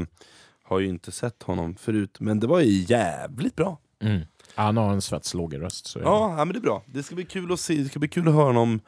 har 0.63 0.80
ju 0.80 0.88
inte 0.88 1.12
sett 1.12 1.43
honom 1.43 1.75
förut, 1.75 2.17
men 2.19 2.39
det 2.39 2.47
var 2.47 2.60
ju 2.60 2.84
jävligt 2.88 3.56
bra. 3.56 3.80
Mm. 4.04 4.21
Han 4.56 4.78
har 4.78 4.93
en 4.93 5.01
svetslåg 5.01 5.62
röst. 5.62 5.88
Så 5.88 5.99
Ja, 5.99 6.36
ja 6.38 6.45
men 6.45 6.54
det 6.54 6.60
är 6.60 6.62
bra. 6.62 6.84
Det 6.86 7.04
ska 7.04 7.15
bli 7.15 7.23
kul 7.25 7.51
att 7.54 7.60
se, 7.60 7.73
det 7.75 7.86
ska 7.89 7.99
bli 7.99 8.08
kul 8.08 8.28
att 8.28 8.34
höra 8.34 8.45
honom 8.45 8.80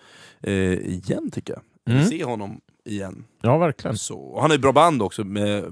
eh, 0.44 0.54
igen 0.74 1.32
tycker 1.32 1.54
jag. 1.54 1.96
Mm. 1.96 2.06
Se 2.08 2.24
honom 2.24 2.62
igen. 2.86 3.26
ja, 3.42 3.58
verkligen. 3.58 3.98
Så, 3.98 4.38
han 4.42 4.52
ju 4.52 4.58
bra 4.58 4.72
band 4.72 5.02
också 5.02 5.24
med 5.24 5.66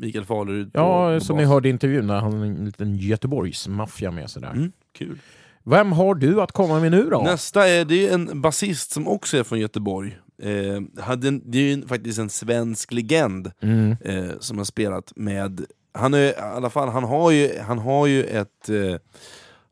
Mikael 0.00 0.24
Falerud 0.24 0.72
på- 0.72 0.80
Ja, 0.80 1.20
som 1.20 1.36
ni 1.36 1.44
hörde 1.44 1.68
i 1.68 1.70
intervjun, 1.70 2.06
där 2.06 2.14
han 2.20 2.32
har 2.32 2.44
en 2.46 2.64
liten 2.64 2.96
Göteborgsmaffia 2.96 4.10
med 4.10 4.30
sig 4.30 4.42
där. 4.42 4.50
Mm, 4.50 4.72
kul. 4.98 5.18
Vem 5.64 5.92
har 5.92 6.14
du 6.14 6.40
att 6.42 6.52
komma 6.52 6.80
med 6.80 6.90
nu 6.90 7.08
då? 7.10 7.22
Nästa 7.22 7.68
är, 7.68 7.84
det 7.84 8.08
är 8.08 8.14
en 8.14 8.40
basist 8.40 8.90
som 8.90 9.08
också 9.08 9.36
är 9.36 9.42
från 9.42 9.60
Göteborg. 9.60 10.18
Eh, 10.42 11.02
hade 11.04 11.28
en, 11.28 11.42
det 11.50 11.58
är 11.58 11.62
ju 11.62 11.72
en- 11.72 11.88
faktiskt 11.88 12.18
en 12.18 12.30
svensk 12.30 12.92
legend 12.92 13.50
Mm. 13.60 13.96
eh, 14.04 14.30
som 14.40 14.58
har 14.58 14.64
spelat 14.64 15.12
med... 15.16 15.64
Han, 15.94 16.14
är, 16.14 16.18
i 16.18 16.34
alla 16.36 16.70
fall, 16.70 16.88
han, 16.88 17.04
har 17.04 17.30
ju, 17.30 17.58
han 17.58 17.78
har 17.78 18.06
ju 18.06 18.24
ett... 18.24 18.68
Eh, 18.68 18.96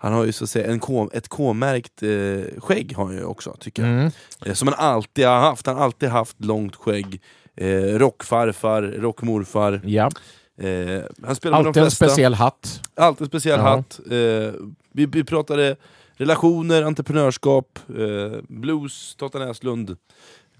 han 0.03 0.13
har 0.13 0.25
ju 0.25 0.33
så 0.33 0.45
att 0.45 0.51
säga 0.51 0.71
en 0.73 0.79
K, 0.81 1.11
ett 1.13 1.29
K-märkt 1.29 2.03
eh, 2.03 2.61
skägg 2.61 2.93
har 2.97 3.05
han 3.05 3.15
ju 3.15 3.25
också, 3.25 3.57
tycker 3.61 3.83
jag. 3.83 3.93
Mm. 3.93 4.11
Eh, 4.47 4.53
som 4.55 4.69
han 4.69 4.77
alltid 4.79 5.27
har 5.27 5.39
haft. 5.41 5.67
Han 5.67 5.77
har 5.77 5.85
alltid 5.85 6.09
haft 6.09 6.45
långt 6.45 6.77
skägg. 6.77 7.21
Eh, 7.57 7.69
rockfarfar, 7.81 8.83
rockmorfar. 8.83 9.81
Ja, 9.85 10.11
Eh, 10.61 11.03
han 11.23 11.37
spelar 11.37 11.57
med 11.59 11.65
de 11.65 11.69
alltid 11.69 11.83
en 11.83 11.91
speciell 11.91 12.35
hatt. 12.35 12.81
Alltid 12.97 13.23
en 13.25 13.29
speciell 13.29 13.59
Ja. 13.61 13.69
hatt. 13.69 14.01
Eh, 14.07 14.53
vi, 14.93 15.07
vi 15.07 15.25
pratade 15.25 15.77
relationer, 16.15 16.83
entreprenörskap, 16.83 17.79
eh, 17.89 18.39
blues, 18.49 19.15
Totta 19.17 19.39
Näslund. 19.39 19.97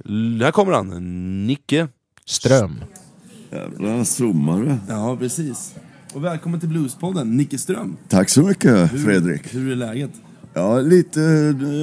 Här 0.05 0.51
kommer 0.51 0.73
han, 0.73 1.47
Nicke. 1.47 1.89
Ström. 2.25 2.85
Jävla 3.51 4.05
sommare. 4.05 4.79
Ja, 4.89 5.17
precis. 5.21 5.75
Och 6.15 6.25
välkommen 6.25 6.61
till 6.61 6.69
Bluespodden, 6.69 7.37
Nicke 7.37 7.59
Ström. 7.59 7.97
Tack 8.09 8.29
så 8.29 8.43
mycket 8.43 8.91
Fredrik. 8.91 9.55
Hur 9.55 9.73
är 9.73 9.77
läget? 9.77 10.11
Ja, 10.55 10.81
lite 10.81 11.23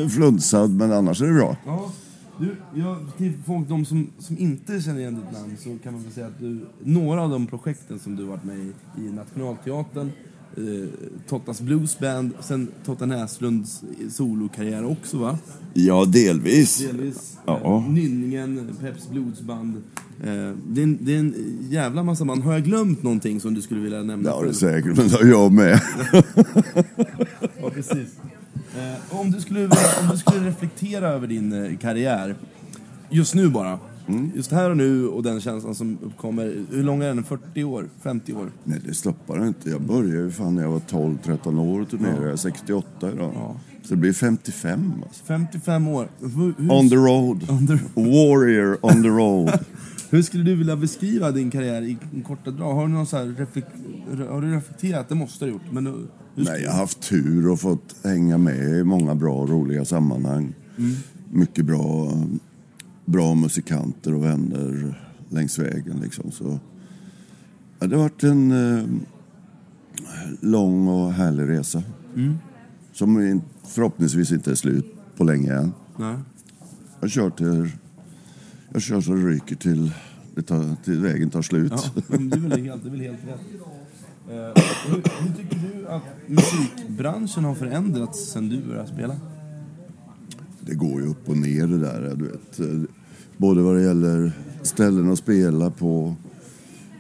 eh, 0.03 0.09
flunsad 0.09 0.71
men 0.71 0.91
annars 0.91 1.21
är 1.21 1.27
det 1.27 1.33
bra. 1.33 1.57
Ja, 1.65 1.91
du, 2.39 2.55
jag, 2.75 2.97
till 3.17 3.33
folk, 3.45 3.69
de 3.69 3.85
som, 3.85 4.09
som 4.19 4.37
inte 4.37 4.81
känner 4.81 4.99
igen 4.99 5.15
ditt 5.15 5.39
namn 5.39 5.57
så 5.59 5.77
kan 5.83 5.93
man 5.93 6.03
väl 6.03 6.11
säga 6.11 6.27
att 6.27 6.39
du, 6.39 6.59
några 6.83 7.21
av 7.21 7.29
de 7.29 7.47
projekten 7.47 7.99
som 7.99 8.15
du 8.15 8.23
varit 8.23 8.43
med 8.43 8.57
i, 8.57 8.71
i 8.97 9.11
Nationalteatern, 9.11 10.11
eh, 10.57 10.89
Tottas 11.27 11.61
Bluesband, 11.61 12.31
sen 12.39 12.67
Totta 12.85 13.05
Näslunds 13.05 13.83
solokarriär 14.09 14.85
också 14.85 15.17
va? 15.17 15.37
Ja, 15.73 16.05
delvis. 16.05 16.77
Delvis. 16.77 17.37
Ja. 17.45 17.59
Eh, 17.63 17.89
Nynningen, 17.89 18.75
Peps 18.81 19.09
Bluesband. 19.09 19.75
Eh, 20.23 20.51
det, 20.67 20.81
är 20.81 20.83
en, 20.83 20.97
det 21.01 21.15
är 21.15 21.19
en 21.19 21.57
jävla 21.69 22.03
massa 22.03 22.25
band. 22.25 22.43
Har 22.43 22.53
jag 22.53 22.63
glömt 22.63 23.03
någonting 23.03 23.39
som 23.41 23.53
du 23.53 23.61
skulle 23.61 23.81
vilja 23.81 24.03
nämna? 24.03 24.29
Ja, 24.29 24.35
det 24.35 24.39
är 24.39 24.43
själv? 24.43 24.53
säkert. 24.53 24.97
Men 24.97 25.07
det 25.07 25.15
har 25.15 25.25
jag 25.25 25.51
med. 25.51 25.81
Ja, 27.61 27.69
precis. 27.69 28.19
Eh, 28.77 29.19
om, 29.19 29.31
du 29.31 29.41
skulle, 29.41 29.63
om 30.01 30.09
du 30.11 30.17
skulle 30.17 30.47
reflektera 30.47 31.07
över 31.07 31.27
din 31.27 31.77
karriär, 31.81 32.35
just 33.09 33.35
nu 33.35 33.49
bara. 33.49 33.79
Mm. 34.07 34.31
Just 34.35 34.51
här 34.51 34.69
och 34.69 34.77
nu 34.77 35.07
och 35.07 35.23
den 35.23 35.41
känslan 35.41 35.75
som 35.75 35.97
uppkommer. 36.03 36.65
Hur 36.71 36.83
lång 36.83 37.01
är 37.01 37.07
den? 37.07 37.23
40 37.23 37.63
år? 37.63 37.89
50 38.01 38.33
år? 38.33 38.51
Nej, 38.63 38.81
det 38.85 38.93
stoppar 38.93 39.47
inte. 39.47 39.69
Jag 39.69 39.81
började 39.81 40.17
ju 40.23 40.31
fan 40.31 40.55
när 40.55 40.61
jag 40.63 40.71
var 40.71 40.79
12-13 40.79 41.59
år 41.59 41.81
och 41.81 41.89
turnerade. 41.89 42.21
Jag 42.23 42.31
är 42.31 42.35
68 42.35 43.11
idag. 43.11 43.55
Så 43.83 43.93
det 43.93 43.95
blir 43.99 44.13
55 44.13 44.93
alltså. 45.07 45.23
55 45.25 45.87
år. 45.87 46.09
Hur, 46.19 46.71
On 46.71 46.89
the 46.89 46.95
road. 46.95 47.49
On 47.49 47.67
the- 47.67 47.79
Warrior 47.95 48.77
on 48.85 49.03
the 49.03 49.09
road. 49.09 49.59
hur 50.09 50.21
skulle 50.21 50.43
du 50.43 50.55
vilja 50.55 50.75
beskriva 50.75 51.31
din 51.31 51.51
karriär 51.51 51.81
i 51.81 51.97
korta 52.27 52.51
drag? 52.51 52.73
Har 52.73 52.87
du, 52.87 52.93
någon 52.93 53.05
så 53.05 53.17
här 53.17 53.25
reflek- 53.25 54.27
har 54.31 54.41
du 54.41 54.51
reflekterat? 54.55 55.09
Det 55.09 55.15
måste 55.15 55.45
du 55.45 55.51
ha 55.51 55.57
gjort. 55.59 55.71
Men 55.73 55.85
hur 55.87 56.07
Nej, 56.35 56.61
jag 56.63 56.71
har 56.71 56.77
haft 56.79 57.01
tur 57.01 57.49
och 57.49 57.59
fått 57.59 57.95
hänga 58.03 58.37
med 58.37 58.79
i 58.79 58.83
många 58.83 59.15
bra 59.15 59.33
och 59.35 59.49
roliga 59.49 59.85
sammanhang. 59.85 60.53
Mycket 61.31 61.65
bra, 61.65 62.11
bra 63.07 63.35
musikanter 63.35 64.13
och 64.13 64.23
vänner 64.23 65.01
längs 65.29 65.59
vägen. 65.59 65.99
Liksom. 66.03 66.31
Så, 66.31 66.59
ja, 67.79 67.87
det 67.87 67.95
har 67.95 68.03
varit 68.03 68.23
en 68.23 68.51
eh, 68.51 68.83
lång 70.41 70.87
och 70.87 71.13
härlig 71.13 71.49
resa. 71.49 71.83
Som 72.93 73.21
in- 73.21 73.41
förhoppningsvis 73.65 74.31
inte 74.31 74.51
är 74.51 74.55
slut 74.55 74.95
på 75.17 75.23
länge 75.23 75.53
än. 75.53 75.71
Nej. 75.97 76.15
Jag 77.01 77.09
kör, 77.09 77.29
till, 77.29 77.69
jag 78.73 78.81
kör 78.81 79.01
så 79.01 79.13
det 79.13 79.21
ryker 79.27 79.55
till, 79.55 79.91
det 80.35 80.41
tar, 80.41 80.75
till 80.83 81.01
vägen 81.01 81.29
tar 81.29 81.41
slut. 81.41 81.71
Ja, 81.75 82.01
men 82.07 82.29
det 82.29 82.37
är 82.37 82.39
väl 82.39 82.63
helt, 82.65 82.83
det 82.83 82.89
är 82.89 82.91
väl 82.91 83.01
helt 83.01 83.19
rätt. 83.27 83.39
Eh, 84.29 84.63
hur, 84.87 84.95
hur 84.95 85.33
tycker 85.35 85.59
du 85.73 85.87
att 85.87 86.03
musikbranschen 86.27 87.43
har 87.43 87.55
förändrats 87.55 88.31
sen 88.31 88.49
du 88.49 88.61
började 88.67 88.87
spela? 88.87 89.15
Det 90.61 90.75
går 90.75 91.01
ju 91.01 91.07
upp 91.07 91.29
och 91.29 91.37
ner 91.37 91.67
det 91.67 91.77
där. 91.77 92.15
Du 92.15 92.25
vet. 92.27 92.59
Både 93.37 93.61
vad 93.61 93.75
det 93.75 93.83
gäller 93.83 94.31
ställen 94.61 95.11
att 95.11 95.19
spela 95.19 95.69
på, 95.69 96.15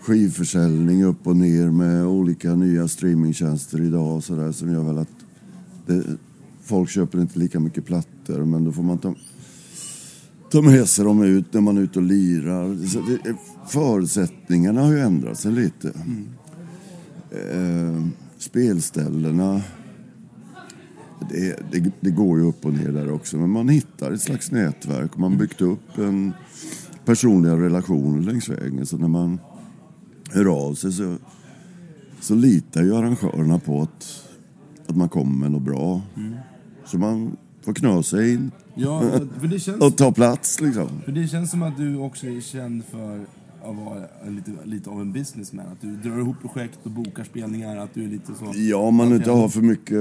skivförsäljning 0.01 1.03
upp 1.03 1.27
och 1.27 1.35
ner 1.35 1.69
med 1.69 2.05
olika 2.05 2.55
nya 2.55 2.87
streamingtjänster 2.87 3.81
idag 3.81 4.15
och 4.15 4.23
sådär 4.23 4.51
som 4.51 4.71
gör 4.71 4.83
väl 4.83 4.97
att 4.97 5.09
det, 5.85 6.03
folk 6.61 6.89
köper 6.89 7.21
inte 7.21 7.39
lika 7.39 7.59
mycket 7.59 7.85
plattor 7.85 8.45
men 8.45 8.63
då 8.63 8.71
får 8.71 8.83
man 8.83 8.97
ta, 8.97 9.15
ta 10.51 10.61
med 10.61 10.87
sig 10.87 11.05
dem 11.05 11.23
ut 11.23 11.53
när 11.53 11.61
man 11.61 11.77
är 11.77 11.81
ute 11.81 11.99
och 11.99 12.05
lirar. 12.05 12.87
Så 12.87 12.99
det, 12.99 13.35
förutsättningarna 13.67 14.81
har 14.81 14.91
ju 14.91 14.99
ändrat 14.99 15.39
sig 15.39 15.51
lite. 15.51 15.91
Eh, 17.31 18.05
spelställena 18.37 19.61
det, 21.29 21.71
det, 21.71 21.91
det 21.99 22.11
går 22.11 22.39
ju 22.39 22.45
upp 22.45 22.65
och 22.65 22.73
ner 22.73 22.91
där 22.91 23.11
också, 23.11 23.37
men 23.37 23.49
man 23.49 23.69
hittar 23.69 24.11
ett 24.11 24.21
slags 24.21 24.51
nätverk. 24.51 25.17
Man 25.17 25.31
har 25.31 25.39
byggt 25.39 25.61
upp 25.61 25.97
en 25.97 26.33
personliga 27.05 27.57
relationer 27.57 28.21
längs 28.21 28.49
vägen. 28.49 28.85
Så 28.85 28.97
när 28.97 29.07
man 29.07 29.39
hör 30.29 30.45
av 30.45 30.73
sig 30.73 30.91
så, 30.91 31.15
så 32.19 32.35
litar 32.35 32.83
ju 32.83 32.95
arrangörerna 32.95 33.59
på 33.59 33.81
att, 33.81 34.23
att 34.87 34.95
man 34.95 35.09
kommer 35.09 35.37
med 35.37 35.51
något 35.51 35.61
bra. 35.61 36.01
Så 36.85 36.97
man 36.97 37.37
får 37.61 37.73
knö 37.73 38.03
sig 38.03 38.33
in 38.33 38.51
Ja, 38.75 39.01
känns, 39.59 39.81
och 39.81 39.97
ta 39.97 40.11
plats 40.11 40.61
liksom. 40.61 40.89
för 41.05 41.11
det 41.11 41.27
känns 41.27 41.51
som 41.51 41.63
att 41.63 41.77
du 41.77 41.97
också 41.97 42.27
är 42.27 42.41
känd 42.41 42.85
för 42.85 43.25
att 43.63 43.75
vara 43.75 44.03
lite, 44.27 44.51
lite 44.63 44.89
av 44.89 45.01
en 45.01 45.11
businessman. 45.11 45.65
Att 45.71 45.81
du 45.81 45.95
drar 45.95 46.19
ihop 46.19 46.35
projekt 46.41 46.79
och 46.83 46.91
bokar 46.91 47.23
spelningar, 47.23 47.77
att 47.77 47.93
du 47.93 48.03
är 48.03 48.07
lite 48.07 48.33
så... 48.33 48.51
Ja, 48.55 48.91
man 48.91 49.15
inte 49.15 49.31
har 49.31 49.49
för 49.49 49.61
mycket 49.61 49.97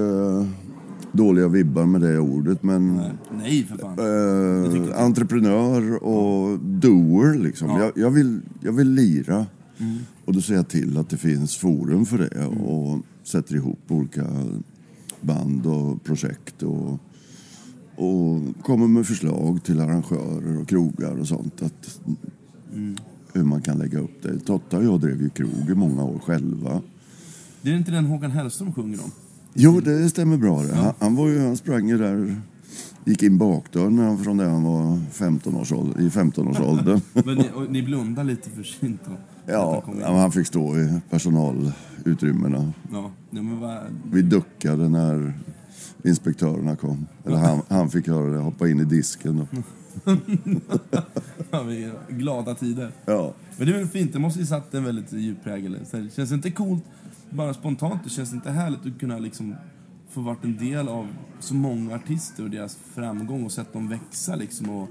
dåliga 1.13 1.49
vibbar 1.49 1.87
med 1.87 2.01
det 2.01 2.19
ordet, 2.19 2.63
men... 2.63 2.97
Nej, 2.97 3.13
Nej 3.39 3.65
för 3.65 3.79
fan. 3.79 3.99
Eh, 3.99 5.03
entreprenör 5.05 6.05
och 6.05 6.59
doer 6.59 7.39
liksom. 7.39 7.69
Ja. 7.69 7.81
Jag, 7.81 7.93
jag, 7.95 8.11
vill, 8.11 8.41
jag 8.61 8.73
vill 8.73 8.91
lira. 8.91 9.47
Mm. 9.79 9.97
Och 10.25 10.33
då 10.33 10.41
ser 10.41 10.55
jag 10.55 10.69
till 10.69 10.99
att 10.99 11.11
det 11.11 11.17
finns 11.17 11.57
forum 11.57 12.07
för 12.07 12.19
det 12.19 12.47
och 12.47 13.01
sätter 13.25 13.55
ihop 13.55 13.81
olika 13.89 14.27
band 15.21 15.67
och 15.67 16.05
projekt 16.05 16.63
och, 16.63 17.01
och 17.97 18.41
kommer 18.63 18.89
med 18.89 19.07
förslag 19.07 19.65
till 19.65 19.81
arrangörer 19.81 20.61
och 20.61 20.69
krogar 20.69 21.21
och 21.21 21.29
sånt. 21.29 21.63
Att, 21.63 22.01
Mm. 22.75 22.97
Hur 23.33 23.45
man 23.45 23.63
kan 23.63 23.79
lägga 23.79 23.99
upp 23.99 24.23
det. 24.23 24.39
Totta 24.39 24.79
och 24.79 24.85
jag 24.85 25.01
drev 25.01 25.23
ju 25.23 25.29
krog 25.29 25.71
i 25.71 25.75
många 25.75 26.05
år 26.05 26.19
själva. 26.19 26.83
Det 27.63 27.71
är 27.71 27.77
inte 27.77 27.91
den 27.91 28.05
Håkan 28.05 28.31
Hellström 28.31 28.73
sjunger 28.73 28.99
om? 29.05 29.11
Jo, 29.59 29.81
det 29.81 30.11
stämmer 30.11 30.37
bra 30.37 30.63
det. 30.63 30.75
Han, 30.75 30.95
han, 30.99 31.17
var 31.17 31.29
ju, 31.29 31.41
han 31.41 31.57
sprang 31.57 31.89
ju 31.89 31.99
där, 31.99 32.37
gick 33.05 33.23
in 33.23 33.39
bakdörren 33.39 34.19
från 34.19 34.37
det 34.37 34.45
han 34.45 34.63
var 34.63 35.01
15 35.11 35.55
års 35.57 35.73
ålder, 35.73 36.01
i 36.01 36.09
15-årsåldern. 36.09 37.01
Men 37.25 37.35
ni, 37.35 37.51
ni 37.69 37.83
blundar 37.83 38.25
lite 38.25 38.51
försynt 38.51 39.01
då? 39.05 39.13
Att 39.13 39.53
ja, 39.53 39.83
han 39.87 40.17
han 40.17 40.33
fick 40.33 40.47
stå 40.47 40.79
i 40.79 41.01
personalutrymmena. 41.11 42.73
Ja, 42.93 43.11
men 43.31 43.61
vad... 43.61 43.79
Vi 44.13 44.23
duckade 44.23 44.89
när 44.89 45.35
inspektörerna 46.05 46.77
kom. 46.77 47.07
Eller 47.25 47.37
han, 47.37 47.63
han 47.69 47.91
fick 47.91 48.07
göra 48.07 48.27
det, 48.27 48.39
hoppa 48.39 48.69
in 48.69 48.81
i 48.81 48.85
disken. 48.85 49.47
Ja, 51.51 51.65
glada 52.09 52.55
tider. 52.55 52.93
ja. 53.05 53.35
Men 53.57 53.67
det 53.67 53.75
är 53.75 53.79
väl 53.79 53.89
fint, 53.89 54.13
det 54.13 54.19
måste 54.19 54.41
ju 54.41 54.47
satt 54.47 54.75
en 54.75 54.85
väldigt 54.85 55.13
djup 55.13 55.45
prägel. 55.45 55.79
Så 55.91 55.97
det 55.97 56.15
känns 56.17 56.33
inte 56.33 56.51
coolt, 56.51 56.85
bara 57.31 57.55
spontant, 57.55 58.05
det 58.05 58.11
känns 58.11 58.33
inte 58.33 58.51
härligt 58.51 58.87
att 58.87 59.01
kunna 59.01 59.19
liksom 59.19 59.55
få 60.11 60.21
varit 60.21 60.45
en 60.45 60.57
del 60.57 60.89
av 60.89 61.07
så 61.41 61.55
många 61.55 61.95
artister 61.95 62.43
och 62.45 62.51
deras 62.51 62.77
framgång 62.95 63.45
och 63.45 63.53
sett 63.53 63.73
dem 63.73 63.89
växa 63.89 64.37
liksom 64.37 64.71
och 64.71 64.89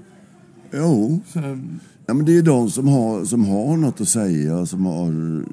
Jo, 0.72 1.20
Så, 1.26 1.38
ja, 2.06 2.14
men 2.14 2.24
det 2.24 2.38
är 2.38 2.42
de 2.42 2.70
som 2.70 2.88
har, 2.88 3.24
som 3.24 3.44
har 3.44 3.76
något 3.76 4.00
att 4.00 4.08
säga, 4.08 4.66
som 4.66 4.86
har, 4.86 5.44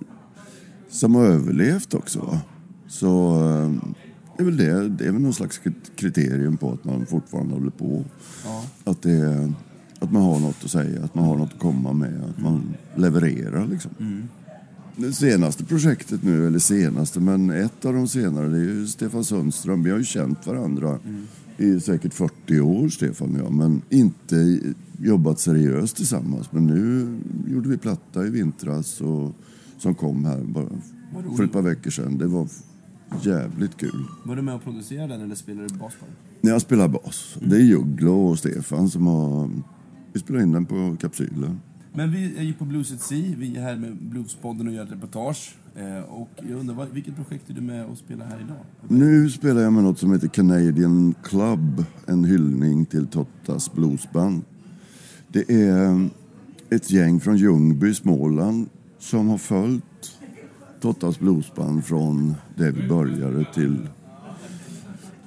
som 0.90 1.16
har 1.16 1.26
överlevt 1.26 1.94
också. 1.94 2.40
Så 2.88 3.36
eh, 3.50 3.72
det 4.38 4.44
är 4.44 4.46
väl 4.46 4.58
det. 4.58 4.90
Det 4.90 5.06
är 5.08 5.12
väl 5.12 5.22
någon 5.22 5.34
slags 5.34 5.62
krit- 5.64 5.92
kriterium 5.96 6.58
på 6.58 6.72
att 6.72 6.84
man 6.84 7.06
fortfarande 7.06 7.54
håller 7.54 7.72
på. 7.72 8.04
ja. 8.46 8.64
Att, 8.92 9.02
det, 9.02 9.52
att 10.00 10.12
man 10.12 10.22
har 10.22 10.40
något 10.40 10.64
att 10.64 10.72
säga, 10.72 11.04
att 11.04 11.16
man 11.16 11.26
har 11.26 11.36
något 11.38 11.54
att 11.54 11.60
komma 11.60 11.94
med, 11.94 12.24
att 12.30 12.44
man 12.44 12.74
levererar 12.96 13.68
liksom. 13.68 13.92
Det 14.96 15.14
senaste 15.14 15.66
projektet 15.66 16.24
nu, 16.24 16.48
eller 16.48 16.60
senaste, 16.60 17.20
men 17.20 17.50
ett 17.50 17.86
av 17.86 17.94
de 17.94 18.08
senare, 18.08 18.48
det 18.48 18.58
är 18.58 18.62
ju 18.62 18.88
Stefan 18.88 19.24
Sundström. 19.24 19.84
Vi 19.84 19.91
har 19.91 19.98
ju 19.98 20.04
känt 20.04 20.48
varandra 20.48 21.00
i 21.58 21.80
säkert 21.80 22.14
40 22.14 22.60
år, 22.60 22.89
Stefan 22.89 23.36
och 23.36 23.39
jag, 23.39 23.54
men 23.54 23.82
inte 23.89 24.60
jobbat 25.00 25.39
seriöst 25.39 25.96
tillsammans. 25.96 26.52
Men 26.52 26.68
nu 26.68 27.08
gjorde 27.54 27.70
vi 27.70 27.78
platta 27.78 28.26
i 28.26 28.30
vintras 28.30 29.02
och, 29.02 29.32
som 29.78 29.96
kom 29.96 30.26
här 30.26 30.41
bara 30.44 30.70
för 31.38 31.44
ett 31.44 31.52
par 31.52 31.62
veckor 31.62 31.91
sedan. 31.91 32.18
Det 32.18 32.28
var 32.28 32.48
jävligt 33.24 33.78
kul. 33.78 34.06
Var 34.26 34.36
du 34.36 34.41
med 34.41 34.56
och 34.56 34.64
producerade 34.64 35.14
den 35.14 35.22
eller 35.22 35.36
spelade 35.36 35.68
du 35.68 35.76
bas 35.76 35.94
på 36.00 36.06
den? 36.06 36.52
Jag 36.52 36.62
spelar 36.62 36.88
bas, 36.88 37.38
det 37.41 37.56
är 37.56 37.62
Jugglo 37.62 38.12
och 38.12 38.39
Stefan 38.39 38.89
som 38.89 39.08
har... 39.08 39.50
Vi 40.14 40.20
spelar 40.20 40.41
in 40.41 40.52
den 40.52 40.66
på 40.66 40.96
kapsylen. 41.02 41.60
Men 41.96 42.12
vi 42.12 42.38
är 42.38 42.44
ju 42.44 42.54
på 42.54 42.66
Blues 42.66 42.91
at 42.94 43.02
Sea, 43.02 43.36
vi 43.38 43.58
är 43.58 43.62
här 43.62 43.76
med 43.76 43.96
Bluespodden 44.02 44.68
och 44.68 44.74
gör 44.74 44.84
ett 44.84 44.91
reportage. 44.91 45.56
Eh, 45.76 46.00
och 46.04 46.30
jag 46.50 46.60
undrar, 46.60 46.88
vilket 46.94 47.16
projekt 47.16 47.50
är 47.50 47.54
du 47.54 47.62
med 47.62 47.86
och 47.86 47.98
spelar 47.98 48.26
här 48.26 48.39
idag? 48.46 48.58
Nu 48.88 49.30
spelar 49.30 49.62
jag 49.62 49.74
med 49.74 49.84
något 49.84 50.00
som 50.00 50.12
heter 50.14 50.28
Canadian 50.28 51.16
Club, 51.24 51.86
en 52.06 52.24
hyllning 52.26 52.86
till 52.86 53.08
Tottas 53.08 53.74
bluesband. 53.74 54.41
Det 55.28 55.52
är 55.52 55.86
eh, 55.86 56.06
ett 56.70 56.91
gäng 56.91 57.20
från 57.20 57.38
Ljungby, 57.38 57.94
Småland, 57.94 58.70
som 59.00 59.28
har 59.30 59.38
följt 59.38 59.84
Tottas 60.82 61.20
bluesband 61.20 61.86
från 61.86 62.36
det 62.58 62.72
vi 62.72 62.88
började 62.88 63.46
till 63.54 63.88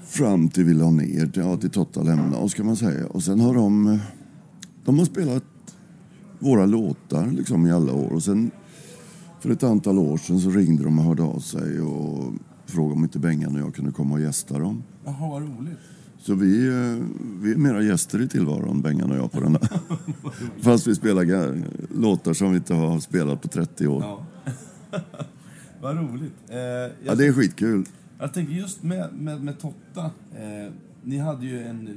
fram 0.05 0.49
till 0.49 0.65
vi 0.65 0.75
la 0.75 0.91
ner, 0.91 1.27
till- 1.27 1.43
ja, 1.43 1.57
till 1.57 1.71
Totta 1.71 2.03
lämnade 2.03 2.37
oss 2.37 2.55
kan 2.55 2.67
man 2.67 2.77
säga. 2.77 3.07
Och 3.07 3.23
sen 3.23 3.41
har 3.41 3.55
de, 3.55 3.99
de 4.85 4.99
har 4.99 5.05
spelat 5.07 5.45
våra 6.39 6.67
låtar 6.67 7.27
liksom 7.27 7.67
i 7.67 7.73
alla 7.73 7.93
år. 7.93 8.13
Och 8.13 8.23
sen 8.23 8.51
för 9.41 9.51
ett 9.51 9.63
antal 9.63 9.99
år 9.99 10.17
sedan 10.17 10.41
så 10.41 10.51
ringde 10.51 10.85
de 10.85 10.99
och 10.99 11.05
hörde 11.05 11.23
av 11.23 11.39
sig 11.39 11.81
och 11.81 12.33
frågade 12.67 12.95
om 12.95 13.03
inte 13.05 13.19
Bengan 13.19 13.55
och 13.55 13.61
jag 13.61 13.75
kunde 13.75 13.93
komma 13.93 14.15
och 14.15 14.21
gästa 14.21 14.59
dem. 14.59 14.83
Jaha, 15.05 15.29
vad 15.31 15.43
roligt. 15.43 15.79
Så 16.19 16.35
vi, 16.35 16.67
eh, 16.67 17.05
vi 17.43 17.53
är 17.53 17.57
mera 17.57 17.83
gäster 17.83 18.23
i 18.23 18.29
tillvaron, 18.29 18.83
Bengan 18.83 19.11
och 19.11 19.17
jag, 19.17 19.33
på 19.33 19.41
den 19.41 19.53
här. 19.53 19.69
Fast 20.63 20.87
vi 20.87 20.95
spelar 20.95 21.25
låtar 22.01 22.33
som 22.33 22.51
vi 22.51 22.57
inte 22.57 22.75
har 22.75 23.01
spelat 23.01 23.43
på 23.43 23.49
30 23.49 23.87
år. 23.87 24.03
Ja. 24.03 24.27
vad 25.81 25.97
roligt. 25.97 26.33
Eh, 26.49 26.57
Ja, 27.07 27.15
det 27.15 27.27
är 27.27 27.33
skitkul. 27.33 27.85
jag 28.19 28.35
tänker 28.35 28.53
just 28.53 28.83
med, 28.83 29.09
med, 29.15 29.43
med 29.45 29.59
Totta, 29.59 30.05
eh, 30.35 30.73
ni 31.07 31.19
hade 31.19 31.47
ju 31.47 31.63
en, 31.63 31.89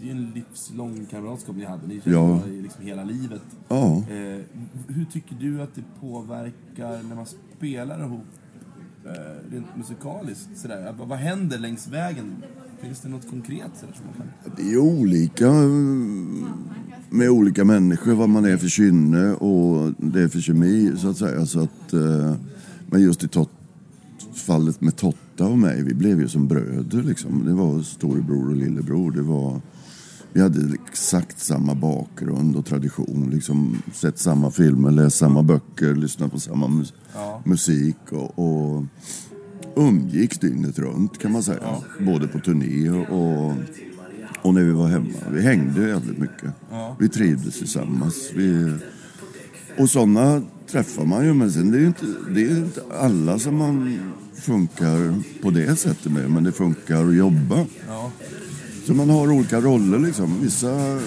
det 0.00 0.06
är 0.06 0.10
en 0.12 0.30
livslång 0.34 1.06
kamratskap 1.10 1.56
ni 1.56 1.64
hade. 1.64 1.86
Ni 1.86 2.00
Ja. 2.04 2.40
liksom 2.46 2.84
hela 2.84 3.04
livet. 3.04 3.42
Ja. 3.68 3.96
Eh, 3.96 4.40
hur 4.88 5.04
tycker 5.12 5.36
du 5.40 5.62
att 5.62 5.74
det 5.74 5.82
påverkar 6.00 7.02
när 7.08 7.16
man 7.16 7.26
spelar 7.58 8.04
ihop 8.04 8.24
eh, 9.06 9.52
rent 9.52 9.76
musikaliskt? 9.76 10.48
Sådär? 10.58 10.94
Vad, 10.98 11.18
händer 11.18 11.58
längs 11.58 11.88
vägen? 11.88 12.36
Finns 12.80 13.00
det 13.00 13.08
något 13.08 13.30
konkret 13.30 13.70
sådär, 13.80 13.94
som 13.94 14.06
man 14.06 14.14
kan... 14.16 14.52
Det 14.56 14.72
är 14.72 14.78
olika 14.78 15.48
mm, 15.48 16.46
med 17.10 17.30
olika 17.30 17.64
människor, 17.64 18.14
vad 18.14 18.28
man 18.28 18.44
är 18.44 18.56
för 18.56 18.68
kynne 18.68 19.32
och 19.34 19.92
det 19.98 20.22
är 20.22 20.28
för 20.28 20.40
kemi, 20.40 20.92
så 20.96 21.08
att 21.10 21.16
säga. 21.16 21.46
Så 21.46 21.60
att, 21.60 21.92
eh, 21.92 22.34
men 22.86 23.02
just 23.02 23.22
i 23.24 23.26
tot- 23.26 23.48
fallet 24.34 24.80
med 24.80 24.96
Totta 24.96 25.46
och 25.46 25.58
mig, 25.58 25.82
vi 25.82 25.94
blev 25.94 26.20
ju 26.20 26.28
som 26.28 26.48
bröder 26.48 27.02
liksom. 27.02 27.44
Det 27.44 27.54
var 27.54 27.82
storebror 27.82 28.48
och 28.48 28.56
lillebror. 28.56 29.10
Det 29.12 29.22
var, 29.22 29.60
vi 30.32 30.40
hade 30.40 30.74
exakt 30.88 31.40
samma 31.40 31.74
bakgrund 31.74 32.56
och 32.56 32.66
tradition. 32.66 33.30
Liksom, 33.30 33.82
sett 33.92 34.18
samma 34.18 34.50
filmer, 34.50 34.90
läst 34.90 35.16
samma 35.16 35.42
böcker, 35.42 35.94
lyssnat 35.94 36.32
på 36.32 36.40
samma 36.40 36.68
mus- 36.68 36.94
Ja. 37.14 37.42
musik 37.44 37.96
och, 38.12 38.38
och 38.38 38.84
umgicks 39.76 40.38
dygnet 40.38 40.78
runt 40.78 41.18
kan 41.18 41.32
man 41.32 41.42
säga. 41.42 41.76
Både 42.00 42.28
på 42.28 42.38
turné 42.38 42.90
och, 42.90 43.52
och 44.42 44.54
när 44.54 44.64
vi 44.64 44.72
var 44.72 44.88
hemma. 44.88 45.08
Vi 45.32 45.42
hängde 45.42 45.88
jävligt 45.88 46.18
mycket. 46.18 46.50
Ja. 46.70 46.96
Vi 47.00 47.08
trivdes 47.08 47.58
tillsammans. 47.58 48.30
Vi, 48.36 48.74
och 49.78 49.90
sådana 49.90 50.42
träffar 50.70 51.04
man 51.04 51.24
ju, 51.24 51.34
men 51.34 51.52
sen 51.52 51.70
det 51.70 51.78
är 51.78 51.80
ju 51.80 51.86
inte, 51.86 52.06
det 52.30 52.42
är 52.42 52.50
inte 52.50 52.82
alla 53.00 53.38
som 53.38 53.56
man 53.56 54.00
funkar 54.34 55.22
på 55.42 55.50
det 55.50 55.76
sättet 55.76 56.12
med, 56.12 56.30
men 56.30 56.44
det 56.44 56.52
funkar 56.52 57.08
att 57.08 57.14
jobba. 57.14 57.66
Ja. 57.88 58.10
Så 58.86 58.94
man 58.94 59.10
har 59.10 59.32
olika 59.32 59.60
roller 59.60 59.98
liksom. 59.98 60.40
Vissa, 60.42 61.00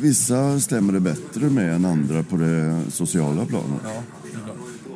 vissa 0.00 0.60
stämmer 0.60 0.92
det 0.92 1.00
bättre 1.00 1.50
med 1.50 1.74
än 1.74 1.84
andra 1.84 2.22
på 2.22 2.36
det 2.36 2.82
sociala 2.88 3.46
planet. 3.46 3.80
Ja. 3.84 4.02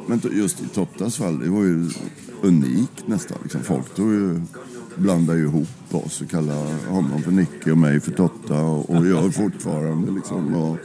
Men 0.06 0.20
just 0.32 0.60
i 0.60 0.68
Tottas 0.68 1.16
fall, 1.16 1.38
det 1.38 1.48
var 1.48 1.62
ju 1.62 1.90
unikt 2.42 3.08
nästan. 3.08 3.38
Liksom. 3.42 3.62
Folk 3.62 3.94
tog 3.94 4.12
ju, 4.12 4.40
blandade 4.96 5.38
ju 5.38 5.44
ihop 5.44 5.68
oss 5.90 6.20
och 6.20 6.30
kallade 6.30 6.76
honom 6.88 7.22
för 7.22 7.30
Nicke 7.30 7.72
och 7.72 7.78
mig 7.78 8.00
för 8.00 8.12
Totta 8.12 8.60
och, 8.60 8.90
och 8.90 9.06
gör 9.06 9.30
fortfarande. 9.30 10.12
Liksom. 10.12 10.54
Och, 10.54 10.78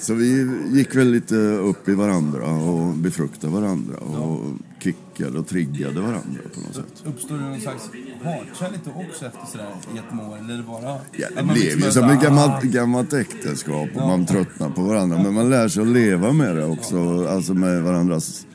så 0.00 0.14
vi 0.14 0.50
gick 0.72 0.96
väl 0.96 1.10
lite 1.10 1.34
upp 1.36 1.88
i 1.88 1.94
varandra 1.94 2.46
och 2.46 2.94
befruktade 2.94 3.52
varandra 3.52 3.96
och 3.96 4.40
kickade 4.82 5.38
och 5.38 5.46
triggade 5.48 6.00
varandra 6.00 6.40
på 6.54 6.60
något 6.60 6.74
sätt. 6.74 7.02
Uppstår 7.04 7.34
det 7.38 7.42
någon 7.44 7.60
slags 7.60 7.82
hatkärlek 8.24 8.80
också 9.10 9.26
efter 9.26 9.46
sådär 9.52 9.66
jättemånga 9.96 10.28
år? 10.28 10.38
Eller 10.38 10.54
är 10.54 10.58
det 10.58 10.62
bara... 10.64 10.96
Ja, 11.12 11.28
det 11.36 11.42
blev 11.42 11.56
liksom 11.64 11.82
ju 11.82 11.90
som 11.90 12.10
ett 12.10 12.22
gammalt, 12.22 12.64
"Ah, 12.64 12.66
gammalt 12.66 13.12
äktenskap 13.12 13.88
och 13.94 14.08
man 14.08 14.26
tröttnar 14.26 14.70
på 14.70 14.82
varandra. 14.82 15.22
Men 15.22 15.34
man 15.34 15.50
lär 15.50 15.68
sig 15.68 15.82
att 15.82 15.88
leva 15.88 16.32
med 16.32 16.56
det 16.56 16.64
också, 16.64 17.26
alltså 17.28 17.54
med 17.54 17.82
varandras 17.82 18.46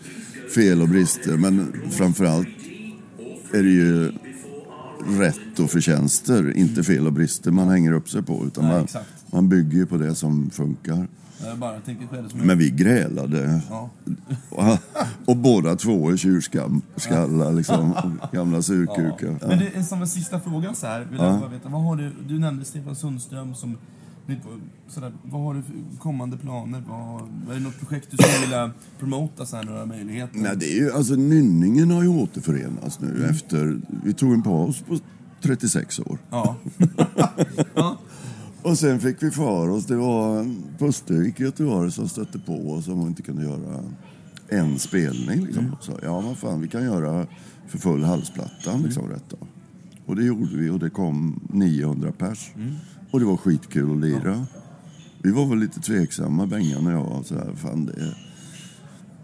fel 0.55 0.81
och 0.81 0.89
brister. 0.89 1.37
Men 1.37 1.73
framförallt 1.91 2.47
är 3.53 3.63
det 3.63 3.69
ju 3.69 4.11
rätt 5.19 5.59
och 5.59 5.71
förtjänster, 5.71 6.57
inte 6.57 6.83
fel 6.83 7.07
och 7.07 7.13
brister 7.13 7.51
man 7.51 7.67
hänger 7.69 7.91
upp 7.91 8.09
sig 8.09 8.23
på. 8.23 8.43
Utan 8.47 8.63
Nej, 8.65 8.73
man, 8.93 9.03
man 9.31 9.49
bygger 9.49 9.77
ju 9.77 9.85
på 9.85 9.97
det 9.97 10.15
som 10.15 10.49
funkar. 10.49 11.07
Jag 11.45 11.57
bara 11.57 11.79
tänker 11.79 12.07
själv 12.07 12.29
som 12.29 12.39
Men 12.39 12.57
vi 12.57 12.69
grälade. 12.69 13.61
Ja. 13.69 13.89
Och, 14.49 14.63
och 15.25 15.37
båda 15.37 15.75
två 15.75 16.09
är 16.09 16.17
tjurskallar, 16.17 17.53
liksom. 17.53 17.93
Gamla 18.31 18.61
surkukar. 18.61 19.47
Men 19.47 19.59
det 19.59 19.83
som 19.83 20.01
en 20.01 20.07
sista 20.07 20.39
fråga 20.39 20.73
så 20.73 20.87
här. 20.87 21.07
Vill 21.11 21.19
jag 21.19 21.39
bara 21.39 21.49
veta, 21.49 21.69
vad 21.69 21.83
har 21.83 21.95
du, 21.95 22.11
du 22.27 22.39
nämnde 22.39 22.65
Stefan 22.65 22.95
Sundström 22.95 23.55
som 23.55 23.77
sådär, 24.87 25.11
vad 25.23 25.41
har 25.41 25.53
du 25.53 25.61
för 25.61 25.99
kommande 25.99 26.37
planer? 26.37 26.83
Vad, 26.87 27.21
är 27.49 27.59
det 27.59 27.63
något 27.63 27.79
projekt 27.79 28.07
du 28.11 28.17
skulle 28.17 28.39
vilja 28.39 28.71
promota? 28.99 29.45
Så 29.45 29.55
här, 29.55 29.63
några 29.63 29.85
möjligheter? 29.85 30.39
Nej, 30.39 30.57
det 30.57 30.65
är 30.65 30.75
ju, 30.75 30.91
alltså 30.91 31.13
Nynningen 31.13 31.91
har 31.91 32.03
ju 32.03 32.09
återförenats 32.09 32.99
nu 32.99 33.27
efter... 33.29 33.81
Vi 34.03 34.13
tog 34.13 34.33
en 34.33 34.43
paus 34.43 34.83
på 34.87 34.99
36 35.41 35.99
år. 35.99 36.17
Ja. 36.29 36.55
Och 38.63 38.77
sen 38.77 38.99
fick 38.99 39.23
vi 39.23 39.31
för 39.31 39.69
oss, 39.69 39.85
det 39.85 39.95
var 39.95 40.55
Pustervik 40.77 41.39
i 41.39 41.43
Göteborg 41.43 41.91
som 41.91 42.09
stötte 42.09 42.39
på 42.39 42.71
oss 42.71 42.87
om 42.87 42.99
vi 42.99 43.07
inte 43.07 43.21
kunde 43.21 43.43
göra 43.43 43.83
en 44.49 44.79
spelning. 44.79 45.45
Liksom. 45.45 45.73
Och 45.73 45.83
sa, 45.83 45.93
ja 46.03 46.21
vad 46.21 46.37
fan, 46.37 46.61
vi 46.61 46.67
kan 46.67 46.83
göra 46.83 47.27
för 47.67 47.77
full 47.77 48.03
halsplattan 48.03 48.81
liksom 48.81 49.09
rätt 49.09 49.33
av. 49.33 49.47
Och 50.05 50.15
det 50.15 50.23
gjorde 50.23 50.57
vi 50.57 50.69
och 50.69 50.79
det 50.79 50.89
kom 50.89 51.39
900 51.49 52.11
pers. 52.11 52.51
Och 53.11 53.19
det 53.19 53.25
var 53.25 53.37
skitkul 53.37 53.91
att 53.91 53.99
lira. 53.99 54.45
Vi 55.21 55.31
var 55.31 55.45
väl 55.45 55.59
lite 55.59 55.79
tveksamma, 55.79 56.47
Bengan 56.47 56.87
och 56.87 56.93
jag. 56.93 57.19
och 57.19 57.25
Sådär, 57.25 57.53
fan 57.55 57.85
det 57.85 58.01
är 58.01 58.17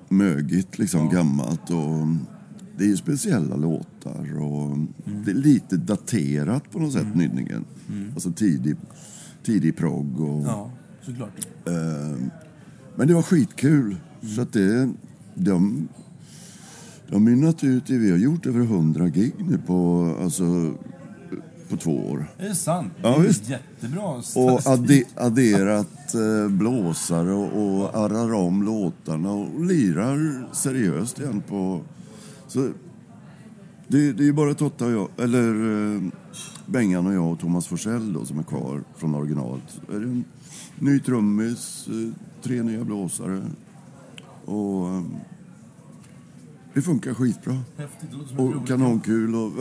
mögigt, 0.10 0.78
liksom 0.78 1.10
gammalt. 1.10 1.70
Och 1.70 2.08
det 2.78 2.84
är 2.84 2.88
ju 2.88 2.98
speciella 2.98 3.56
låtar 3.56 4.42
och 4.42 4.78
det 5.26 5.32
är 5.32 5.36
lite 5.36 5.78
daterat 5.78 6.72
på 6.72 6.80
något 6.80 6.94
sätt, 6.94 7.16
Nynningen. 7.16 7.66
Alltså 8.14 8.32
tidig, 8.32 8.76
tidig 9.50 9.78
progg 9.78 10.20
och... 10.20 10.44
ja, 10.48 10.72
såklart. 11.02 11.48
Eh, 11.66 12.18
men 12.96 13.08
det 13.08 13.14
var 13.14 13.22
skitkul. 13.22 13.96
Så 14.36 14.42
att 14.42 14.54
det, 14.54 14.94
de, 15.36 15.88
de 17.08 17.24
mynnat 17.24 17.64
ut 17.64 17.90
i, 17.90 17.98
vi 17.98 18.12
har 18.12 18.18
gjort 18.18 18.46
över 18.46 18.60
100 18.60 19.08
gig 19.08 19.34
nu 19.38 19.58
på, 19.58 20.16
alltså, 20.24 20.74
på 21.70 21.78
två 21.78 22.10
år. 22.12 22.32
Är 22.38 22.50
det 22.50 22.56
sant? 22.56 22.94
Ja, 23.02 23.10
det 23.10 23.16
är 23.16 23.20
visst. 23.20 23.50
jättebra 23.50 24.04
Och 24.04 24.24
statistik. 24.24 25.08
adde, 25.16 25.26
adderat 25.26 26.16
eh, 26.16 26.50
blåsare 26.50 27.34
och, 27.34 27.80
och 27.82 27.96
arrar 27.98 28.34
om 28.34 28.64
låtarna 28.64 29.32
och 29.32 29.66
lirar 29.66 30.48
seriöst 30.54 31.20
igen 31.20 31.44
på... 31.48 31.82
Så 32.48 32.70
det, 33.88 34.14
det 34.14 34.28
är 34.28 34.34
bara 34.34 34.54
Totta 34.54 34.86
och 34.86 34.92
jag, 34.92 35.10
eller 35.18 35.50
eh, 35.96 36.02
Bengan 36.72 37.08
och 37.08 37.14
jag 37.14 37.32
och 37.32 37.40
Thomas 37.40 37.68
Forsell 37.68 38.14
då, 38.14 38.26
som 38.26 38.40
är 38.40 38.44
kvar 38.44 38.84
från 38.96 39.16
originalet. 39.16 39.82
Är 39.90 40.00
det 40.00 40.06
en 40.06 40.26
ny 40.80 41.00
trummis, 41.00 41.88
eh, 41.88 42.14
tre 42.44 42.64
nya 42.64 42.84
blåsare. 42.84 43.42
Och 44.46 44.88
eh, 44.88 45.04
det 46.74 46.82
funkar 46.82 47.14
skitbra. 47.14 47.58
Och 48.38 48.68
kanonkul. 48.68 49.36
Och 49.36 49.52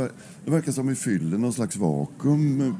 det 0.44 0.50
verkar 0.50 0.72
som 0.72 0.86
vi 0.86 0.94
fyller 0.94 1.38
någon 1.38 1.52
slags 1.52 1.76
vakuum 1.76 2.60
eh, 2.60 2.74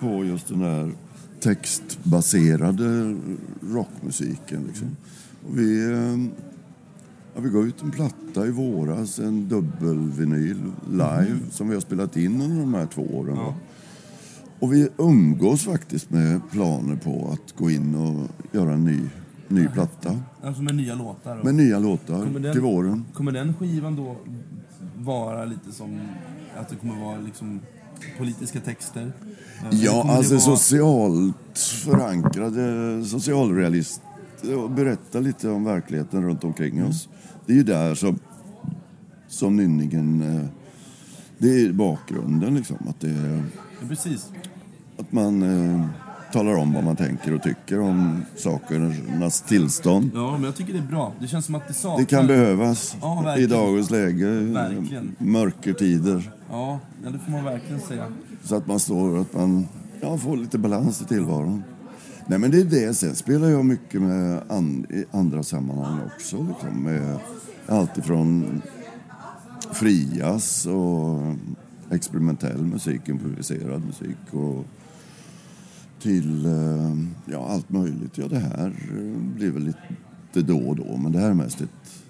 på 0.00 0.24
just 0.24 0.48
den 0.48 0.58
där 0.58 0.92
textbaserade 1.40 3.16
rockmusiken. 3.60 4.64
Liksom. 4.66 4.96
Och 5.46 5.58
vi, 5.58 5.90
ja, 7.34 7.40
vi 7.40 7.50
gav 7.50 7.66
ut 7.66 7.82
en 7.82 7.90
platta 7.90 8.46
i 8.46 8.50
våras, 8.50 9.18
en 9.18 9.48
dubbelvinyl 9.48 10.72
live 10.90 11.38
som 11.50 11.68
vi 11.68 11.74
har 11.74 11.80
spelat 11.80 12.16
in 12.16 12.42
under 12.42 12.60
de 12.60 12.74
här 12.74 12.86
två 12.86 13.02
åren. 13.02 13.36
va. 13.36 13.54
Och 14.60 14.72
vi 14.72 14.88
umgås 14.98 15.64
faktiskt 15.64 16.10
med 16.10 16.40
planer 16.50 16.96
på 16.96 17.30
att 17.32 17.56
gå 17.58 17.70
in 17.70 17.94
och 17.94 18.28
göra 18.54 18.72
en 18.72 18.84
ny, 18.84 19.00
ny 19.48 19.68
platta 19.68 20.20
Alltså 20.42 20.62
med 20.62 20.74
nya 20.74 20.94
låtar. 20.94 21.42
med 21.44 21.54
nya 21.54 21.78
låtar 21.78 22.24
Kommer 22.24 22.40
den- 22.40 22.52
till 22.52 22.62
våren. 22.62 23.04
Kommer 23.14 23.32
den 23.32 23.54
skivan 23.54 23.96
då 23.96 24.16
vara 24.98 25.44
lite 25.44 25.72
som 25.72 26.00
att 26.60 26.68
det 26.68 26.76
kommer 26.76 27.00
vara 27.04 27.18
liksom 27.20 27.60
politiska 28.18 28.60
texter? 28.60 29.12
Eh, 29.62 29.68
Ja, 29.82 30.04
alltså 30.08 30.34
vara- 30.34 30.40
socialt 30.56 31.58
förankrade 31.84 33.04
socialrealist 33.04 34.02
och 34.62 34.70
berätta 34.70 35.20
lite 35.20 35.48
om 35.50 35.64
verkligheten 35.64 36.22
runt 36.22 36.44
omkring 36.44 36.84
oss. 36.84 37.08
Det 37.46 37.52
är 37.52 37.56
ju 37.56 37.62
där 37.62 37.94
som, 37.94 38.18
som 39.28 39.56
nynningen... 39.56 40.22
eh, 40.22 40.44
Det 41.38 41.60
är 41.60 41.72
bakgrunden 41.72 42.54
liksom. 42.54 42.76
Att, 42.88 43.00
det, 43.00 43.08
Ja, 43.10 43.42
precis. 43.88 44.30
att 44.98 45.12
man 45.12 45.42
eh, 45.42 45.86
talar 46.32 46.54
om 46.54 46.72
vad 46.72 46.84
man 46.84 46.96
tänker 46.96 47.34
och 47.34 47.42
tycker 47.42 47.80
om 47.80 48.24
sakernas 48.36 49.40
tillstånd. 49.42 50.10
Ja, 50.14 50.32
men 50.32 50.44
jag 50.44 50.54
tycker 50.56 50.72
det 50.72 50.78
är 50.78 50.82
bra. 50.82 51.12
Det 51.20 51.26
känns 51.26 51.46
som 51.46 51.54
att 51.54 51.68
det 51.68 51.74
saknas. 51.74 52.00
Det 52.00 52.16
kan 52.16 52.26
behövas 52.26 52.96
Ja, 53.00 53.36
i 53.38 53.46
dagens 53.46 53.90
läge. 53.90 54.26
Verkligen. 54.30 55.16
Mörkertider. 55.18 56.32
Ja, 56.50 56.78
ja, 57.04 57.10
det 57.10 57.18
får 57.18 57.30
man 57.32 57.44
verkligen 57.44 57.80
säga. 57.80 58.06
Så 58.44 58.56
att 58.56 58.66
man 58.66 58.80
står 58.80 59.18
att 59.20 59.34
man 59.34 59.68
ja, 60.00 60.18
får 60.18 60.36
lite 60.36 60.58
balans 60.58 61.02
i 61.02 61.04
tillvaron. 61.04 61.62
Nej 62.26 62.38
men 62.38 62.50
det 62.50 62.60
är 62.60 62.64
det. 62.64 62.94
Sen 62.94 63.14
spelar 63.14 63.48
jag 63.48 63.64
mycket 63.64 64.02
med 64.02 64.40
an, 64.48 64.86
i 64.90 65.04
andra 65.16 65.42
sammanhang 65.42 65.98
också. 66.14 66.36
Liksom, 66.48 66.82
med 66.82 67.18
allt 67.66 67.98
ifrån 67.98 68.62
frias 69.72 70.66
och 70.66 71.20
experimentell 71.94 72.64
musik, 72.64 73.08
improviserad 73.08 73.84
musik 73.84 74.16
och 74.30 74.64
till 76.00 76.46
eh, 76.46 76.96
ja, 77.26 77.48
allt 77.48 77.70
möjligt. 77.70 78.18
Ja, 78.18 78.28
det 78.28 78.38
här 78.38 78.66
eh, 78.66 79.18
blir 79.36 79.50
väl 79.50 79.64
lite 79.64 80.52
då 80.52 80.58
och 80.58 80.76
då, 80.76 80.96
men 80.96 81.12
det 81.12 81.18
här 81.18 81.30
är 81.30 81.34
mest 81.34 81.60
ett 81.60 82.04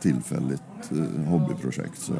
tillfälligt 0.00 0.92
eh, 0.92 1.24
hobbyprojekt. 1.24 1.98
Så. 1.98 2.14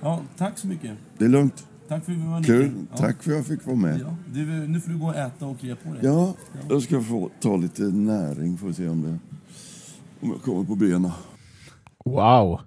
Ja, 0.00 0.20
tack 0.36 0.58
så 0.58 0.66
mycket. 0.66 0.98
Det 1.18 1.24
är 1.24 1.28
lugnt. 1.28 1.66
Tack 1.88 2.04
för 2.04 2.12
att 2.12 2.18
vi 2.18 2.26
var 2.26 2.42
Kul. 2.42 2.86
Ja. 2.90 2.96
Tack 2.96 3.22
för 3.22 3.30
att 3.30 3.36
jag 3.36 3.46
fick 3.46 3.66
vara 3.66 3.76
med. 3.76 4.00
Ja, 4.00 4.16
du, 4.32 4.46
nu 4.46 4.80
får 4.80 4.90
du 4.90 4.98
gå 4.98 5.06
och 5.06 5.16
äta 5.16 5.46
och 5.46 5.60
krya 5.60 5.76
på 5.76 5.88
dig. 5.88 6.00
Ja, 6.02 6.34
jag 6.68 6.82
ska 6.82 7.00
få 7.00 7.30
ta 7.40 7.56
lite 7.56 7.82
näring 7.82 8.58
för 8.58 8.70
att 8.70 8.76
se 8.76 8.88
om 8.88 9.02
det 9.02 9.18
om 10.20 10.30
jag 10.30 10.42
kommer 10.42 10.64
på 10.64 10.74
benen. 10.74 11.10
Wow. 12.04 12.60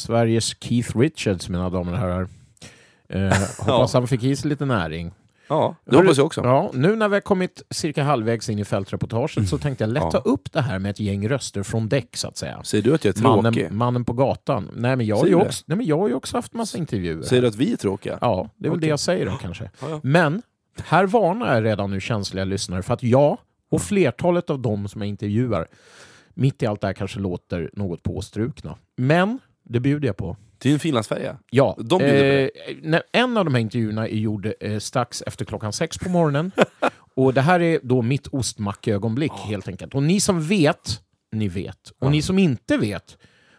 Sveriges 0.00 0.54
Keith 0.60 0.98
Richards, 0.98 1.48
mina 1.48 1.70
damer 1.70 1.92
och 1.92 1.98
herrar. 1.98 2.28
Eh, 3.08 3.32
hoppas 3.58 3.92
han 3.92 4.08
fick 4.08 4.22
i 4.22 4.36
sig 4.36 4.48
lite 4.50 4.64
näring. 4.64 5.12
Ja, 5.48 5.76
det 5.84 5.96
hoppas 5.96 6.16
jag 6.16 6.26
också. 6.26 6.40
Ja, 6.44 6.70
nu 6.74 6.96
när 6.96 7.08
vi 7.08 7.14
har 7.16 7.20
kommit 7.20 7.62
cirka 7.70 8.02
halvvägs 8.04 8.48
in 8.48 8.58
i 8.58 8.64
fältreportaget 8.64 9.48
så 9.48 9.58
tänkte 9.58 9.84
jag 9.84 9.90
lätta 9.92 10.10
Ja. 10.12 10.18
upp 10.24 10.52
det 10.52 10.60
här 10.60 10.78
med 10.78 10.90
ett 10.90 11.00
gäng 11.00 11.28
röster 11.28 11.62
från 11.62 11.88
däck, 11.88 12.16
så 12.16 12.28
att 12.28 12.36
säga. 12.36 12.62
Säger 12.64 12.84
du 12.84 12.94
att 12.94 13.04
jag 13.04 13.16
är 13.16 13.20
tråkig? 13.20 13.42
Mannen, 13.62 13.76
mannen 13.76 14.04
på 14.04 14.12
gatan. 14.12 14.70
Nej, 14.76 14.96
men 14.96 15.06
jag 15.06 15.16
har, 15.16 15.26
ju 15.26 15.30
det? 15.30 15.36
också, 15.36 15.64
nej, 15.66 15.76
men 15.76 15.86
jag 15.86 15.98
har 15.98 16.08
ju 16.08 16.14
också 16.14 16.36
haft 16.36 16.54
massa 16.54 16.78
intervjuer. 16.78 17.22
Säger 17.22 17.42
du 17.42 17.48
att 17.48 17.56
vi 17.56 17.72
är 17.72 17.76
tråkiga? 17.76 18.18
Ja, 18.20 18.48
det 18.56 18.66
är 18.66 18.70
väl 18.70 18.80
det 18.80 18.84
Okej. 18.84 18.88
jag 18.90 19.00
säger 19.00 19.26
då 19.26 19.32
kanske. 19.32 19.70
Ja, 19.80 19.90
ja. 19.90 20.00
Men 20.02 20.42
här 20.84 21.06
varnar 21.06 21.54
jag 21.54 21.64
redan 21.64 21.90
nu 21.90 22.00
känsliga 22.00 22.44
lyssnare 22.44 22.82
för 22.82 22.94
att 22.94 23.02
jag 23.02 23.38
och 23.70 23.82
flertalet 23.82 24.50
av 24.50 24.58
dem 24.60 24.88
som 24.88 25.00
jag 25.00 25.08
intervjuar 25.08 25.66
mitt 26.34 26.62
i 26.62 26.66
allt 26.66 26.80
det 26.80 26.86
här 26.86 26.94
kanske 26.94 27.20
låter 27.20 27.70
något 27.72 28.02
påstrukna. 28.02 28.76
Men 28.96 29.38
det 29.72 29.80
bjuder 29.80 30.06
jag 30.08 30.16
på. 30.16 30.36
Till 30.58 30.72
en 30.72 30.78
finlandsfärja? 30.78 31.38
Ja, 31.50 31.76
De 31.78 32.02
eh, 32.02 33.00
en 33.12 33.36
av 33.36 33.44
de 33.44 33.54
här 33.54 33.60
intervjuerna 33.60 34.08
är 34.08 34.16
gjord 34.16 34.52
eh, 34.60 34.78
strax 34.78 35.22
efter 35.26 35.44
klockan 35.44 35.72
sex 35.72 35.98
på 35.98 36.08
morgonen. 36.08 36.52
och 37.16 37.34
det 37.34 37.40
här 37.40 37.60
är 37.60 37.80
då 37.82 38.02
mitt 38.02 38.26
ostmackögonblick 38.26 39.32
helt 39.32 39.68
enkelt. 39.68 39.94
Och 39.94 40.02
ni 40.02 40.20
som 40.20 40.42
vet, 40.42 41.00
ni 41.32 41.48
vet. 41.48 41.92
Och 41.98 42.10
ni 42.10 42.22
som 42.22 42.38
inte 42.38 42.76
vet 42.76 43.18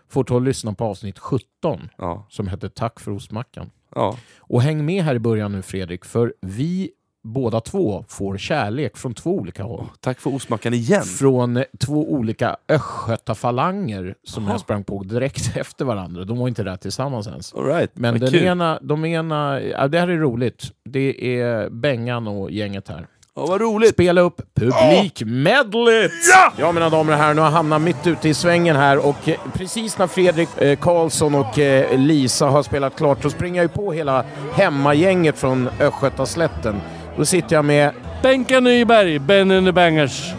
får 0.09 0.23
ta 0.23 0.35
och 0.35 0.41
lyssna 0.41 0.73
på 0.73 0.83
avsnitt 0.85 1.19
17 1.19 1.89
Ja. 1.97 2.27
som 2.29 2.47
heter 2.47 2.67
Tack 2.69 2.99
för 2.99 3.11
ostmackan. 3.11 3.71
ja. 3.95 4.17
Och 4.39 4.61
häng 4.61 4.85
med 4.85 5.03
här 5.03 5.15
i 5.15 5.19
början 5.19 5.51
nu 5.51 5.61
Fredrik, 5.61 6.05
för 6.05 6.33
vi 6.41 6.89
båda 7.23 7.61
två 7.61 8.05
får 8.07 8.37
kärlek 8.37 8.97
från 8.97 9.13
två 9.13 9.31
olika 9.31 9.63
håll. 9.63 9.85
Tack 9.99 10.19
för 10.19 10.35
ostmackan 10.35 10.73
igen. 10.73 11.03
Från 11.03 11.63
två 11.79 12.11
olika 12.11 12.55
östgötafalanger 12.69 14.15
som 14.23 14.47
jag 14.47 14.59
sprang 14.59 14.83
på 14.83 15.03
direkt 15.03 15.51
efter 15.57 15.85
varandra. 15.85 16.23
De 16.25 16.37
var 16.39 16.47
inte 16.47 16.63
där 16.63 16.77
tillsammans 16.77 17.27
ens. 17.27 17.53
All 17.53 17.65
right. 17.65 17.91
Men 17.93 18.13
Vad 18.13 18.21
den 18.21 18.31
kul. 18.31 18.43
ena, 18.43 18.79
de 18.81 19.05
ena, 19.05 19.61
ja, 19.61 19.87
det 19.87 19.99
här 19.99 20.07
är 20.07 20.17
roligt. 20.17 20.63
Det 20.89 21.39
är 21.39 21.69
Bengan 21.69 22.27
och 22.27 22.51
gänget 22.51 22.87
här. 22.87 23.07
Ja, 23.35 23.45
vad 23.45 23.61
roligt! 23.61 23.89
Spela 23.93 24.21
upp 24.21 24.41
publikmedlet! 24.55 26.11
Ja! 26.33 26.53
ja, 26.57 26.71
mina 26.71 26.89
damer 26.89 27.13
och 27.13 27.19
herrar, 27.19 27.33
nu 27.33 27.41
har 27.41 27.47
jag 27.47 27.51
hamnat 27.51 27.81
mitt 27.81 28.07
ute 28.07 28.29
i 28.29 28.33
svängen 28.33 28.75
här 28.75 29.07
och 29.07 29.29
eh, 29.29 29.35
precis 29.53 29.97
när 29.97 30.07
Fredrik 30.07 30.49
eh, 30.57 30.75
Karlsson 30.79 31.35
och 31.35 31.59
eh, 31.59 31.97
Lisa 31.99 32.45
har 32.45 32.63
spelat 32.63 32.95
klart 32.95 33.21
så 33.21 33.29
springer 33.29 33.55
jag 33.55 33.63
ju 33.63 33.75
på 33.75 33.91
hela 33.91 34.25
hemmagänget 34.53 35.37
från 35.37 35.69
Östgötaslätten. 35.79 36.75
Då 37.21 37.25
sitter 37.25 37.55
jag 37.55 37.65
med 37.65 37.91
Benka 38.21 38.59
Nyberg, 38.59 39.19
Ben 39.19 39.51
and 39.51 39.67
the 39.67 39.71
Bangers. 39.71 40.33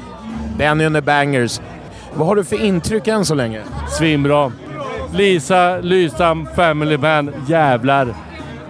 Benny 0.59 0.85
and 0.85 0.95
the 0.95 1.01
Bangers. 1.01 1.61
Vad 2.15 2.27
har 2.27 2.37
du 2.37 2.45
för 2.45 2.65
intryck 2.65 3.09
än 3.09 3.25
så 3.25 3.35
länge? 3.35 3.61
Svinbra. 3.99 4.53
Lisa 5.13 5.79
Lysam 5.79 6.49
Family 6.57 6.97
Band. 6.97 7.33
Jävlar. 7.49 8.15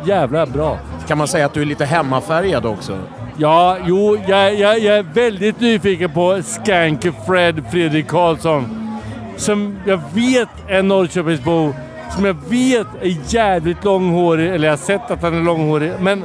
Jävlar 0.06 0.46
bra. 0.46 0.78
Kan 1.08 1.18
man 1.18 1.28
säga 1.28 1.46
att 1.46 1.54
du 1.54 1.60
är 1.60 1.64
lite 1.64 1.84
hemmafärgad 1.84 2.66
också? 2.66 2.98
Ja, 3.36 3.78
jo, 3.86 4.18
jag, 4.28 4.54
jag, 4.54 4.78
jag 4.78 4.96
är 4.96 5.02
väldigt 5.02 5.60
nyfiken 5.60 6.10
på 6.10 6.42
Skank 6.42 7.06
Fred 7.26 7.64
Fredrik 7.70 8.08
Karlsson. 8.08 8.88
Som 9.36 9.78
jag 9.86 10.00
vet 10.14 10.48
är 10.68 10.82
Norrköpingsbo. 10.82 11.74
Som 12.14 12.24
jag 12.24 12.36
vet 12.48 12.86
är 13.02 13.34
jävligt 13.34 13.84
långhårig. 13.84 14.54
Eller 14.54 14.68
jag 14.68 14.72
har 14.72 14.84
sett 14.84 15.10
att 15.10 15.22
han 15.22 15.34
är 15.34 15.42
långhårig. 15.42 15.92
Men 16.00 16.24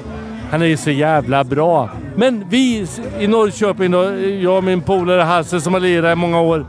han 0.52 0.62
är 0.62 0.66
ju 0.66 0.78
så 0.78 0.91
jävla 0.91 1.43
bra. 1.43 1.89
Men 2.16 2.45
vi 2.50 2.88
i 3.20 3.28
Norrköping 3.28 3.91
då, 3.91 4.04
jag 4.41 4.58
och 4.58 4.64
min 4.64 4.82
polare 4.82 5.22
Hasse 5.22 5.62
som 5.62 5.74
har 5.74 5.80
lirat 5.82 6.12
i 6.12 6.16
många 6.16 6.41
år. 6.41 6.66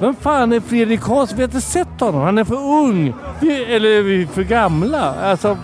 Vem 0.00 0.14
fan 0.14 0.52
är 0.52 0.60
Fredrik 0.60 1.00
Karlsson? 1.00 1.36
Vi 1.36 1.42
har 1.42 1.48
inte 1.48 1.60
sett 1.60 2.00
honom. 2.00 2.20
Han 2.20 2.38
är 2.38 2.44
för 2.44 2.54
ung. 2.56 3.14
Vi, 3.40 3.64
eller 3.64 4.02
vi 4.02 4.22
är 4.22 4.26
för 4.26 4.42
gamla. 4.42 5.14
Alltså, 5.22 5.56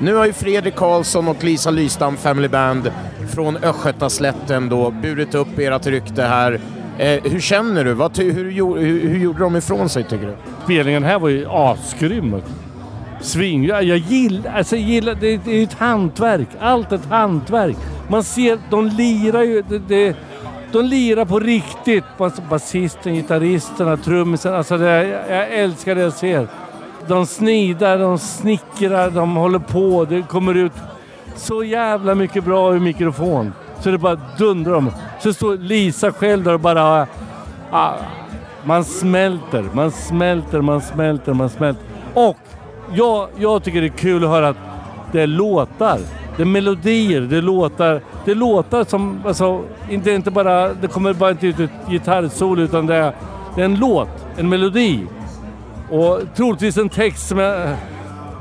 Nu 0.00 0.14
har 0.14 0.26
ju 0.26 0.32
Fredrik 0.32 0.74
Karlsson 0.74 1.28
och 1.28 1.44
Lisa 1.44 1.70
Lystam 1.70 2.16
Family 2.16 2.48
Band 2.48 2.90
från 3.34 3.56
Östgötaslätten 3.56 4.68
då 4.68 4.90
burit 4.90 5.34
upp 5.34 5.58
ert 5.58 5.86
rykte 5.86 6.22
här. 6.22 6.60
Eh, 6.98 7.20
hur 7.24 7.40
känner 7.40 7.84
du? 7.84 7.92
Vad 7.92 8.18
hur, 8.18 8.50
gjo- 8.50 8.78
hur, 8.78 9.08
hur 9.08 9.18
gjorde 9.18 9.38
de 9.38 9.56
ifrån 9.56 9.88
sig 9.88 10.04
tycker 10.04 10.26
du? 10.26 10.34
spelningen 10.64 11.04
här 11.04 11.18
var 11.18 11.28
ju 11.28 11.46
asgrym. 11.50 12.36
Svin. 13.24 13.64
Jag, 13.64 13.84
jag 13.84 13.98
gillar, 13.98 14.52
alltså 14.52 14.76
jag 14.76 14.84
gillar, 14.88 15.14
det, 15.14 15.36
det 15.44 15.60
är 15.60 15.62
ett 15.62 15.78
hantverk. 15.78 16.48
Allt 16.60 16.92
ett 16.92 17.06
hantverk. 17.10 17.76
Man 18.08 18.24
ser, 18.24 18.58
de 18.70 18.86
lirar 18.88 19.42
ju, 19.42 19.62
det, 19.68 19.78
det, 19.78 20.16
de 20.72 20.84
lirar 20.84 21.24
på 21.24 21.40
riktigt. 21.40 22.04
Basisten, 22.50 23.14
gitarristerna, 23.14 23.96
trummisen. 23.96 24.54
Alltså 24.54 24.78
det, 24.78 25.08
jag, 25.08 25.30
jag 25.30 25.52
älskar 25.52 25.94
det 25.94 26.00
jag 26.00 26.12
ser. 26.12 26.48
De 27.06 27.26
snidar, 27.26 27.98
de 27.98 28.18
snickrar, 28.18 29.10
de 29.10 29.36
håller 29.36 29.58
på. 29.58 30.04
Det 30.04 30.22
kommer 30.22 30.54
ut 30.54 30.72
så 31.36 31.64
jävla 31.64 32.14
mycket 32.14 32.44
bra 32.44 32.74
ur 32.74 32.80
mikrofon. 32.80 33.52
Så 33.80 33.90
det 33.90 33.98
bara 33.98 34.20
dundrar 34.38 34.74
om. 34.74 34.90
Så 35.20 35.32
står 35.32 35.56
Lisa 35.56 36.12
själv 36.12 36.44
där 36.44 36.54
och 36.54 36.60
bara... 36.60 36.82
Ah, 36.82 37.06
ah 37.70 37.94
man 38.64 38.84
smälter, 38.84 39.64
man 39.72 39.90
smälter, 39.90 40.60
man 40.60 40.80
smälter, 40.80 41.32
man 41.32 41.50
smälter. 41.50 41.84
Och 42.14 42.38
jag, 42.94 43.28
jag 43.36 43.64
tycker 43.64 43.80
det 43.80 43.86
är 43.86 43.88
kul 43.88 44.24
att 44.24 44.30
höra 44.30 44.48
att 44.48 44.56
det 45.12 45.22
är 45.22 45.26
låtar. 45.26 45.98
Det 46.36 46.42
är 46.42 46.46
melodier, 46.46 47.20
det 47.20 47.36
är 47.36 47.42
låtar. 47.42 48.00
Det 48.24 48.30
är 48.30 48.34
låtar 48.34 48.84
som, 48.84 49.22
alltså, 49.26 49.62
inte, 49.90 50.10
inte 50.10 50.30
bara, 50.30 50.74
det 50.74 50.88
kommer 50.88 51.12
bara 51.12 51.30
inte 51.30 51.46
ut 51.46 51.60
ett 51.60 51.70
gitarrsolo 51.88 52.62
utan 52.62 52.86
det 52.86 52.94
är, 52.94 53.14
det 53.54 53.60
är 53.60 53.64
en 53.64 53.78
låt, 53.78 54.08
en 54.36 54.48
melodi. 54.48 55.06
Och 55.90 56.20
troligtvis 56.36 56.76
en 56.76 56.88
text 56.88 57.28
som 57.28 57.38
jag... 57.38 57.62
Eh, 57.62 57.76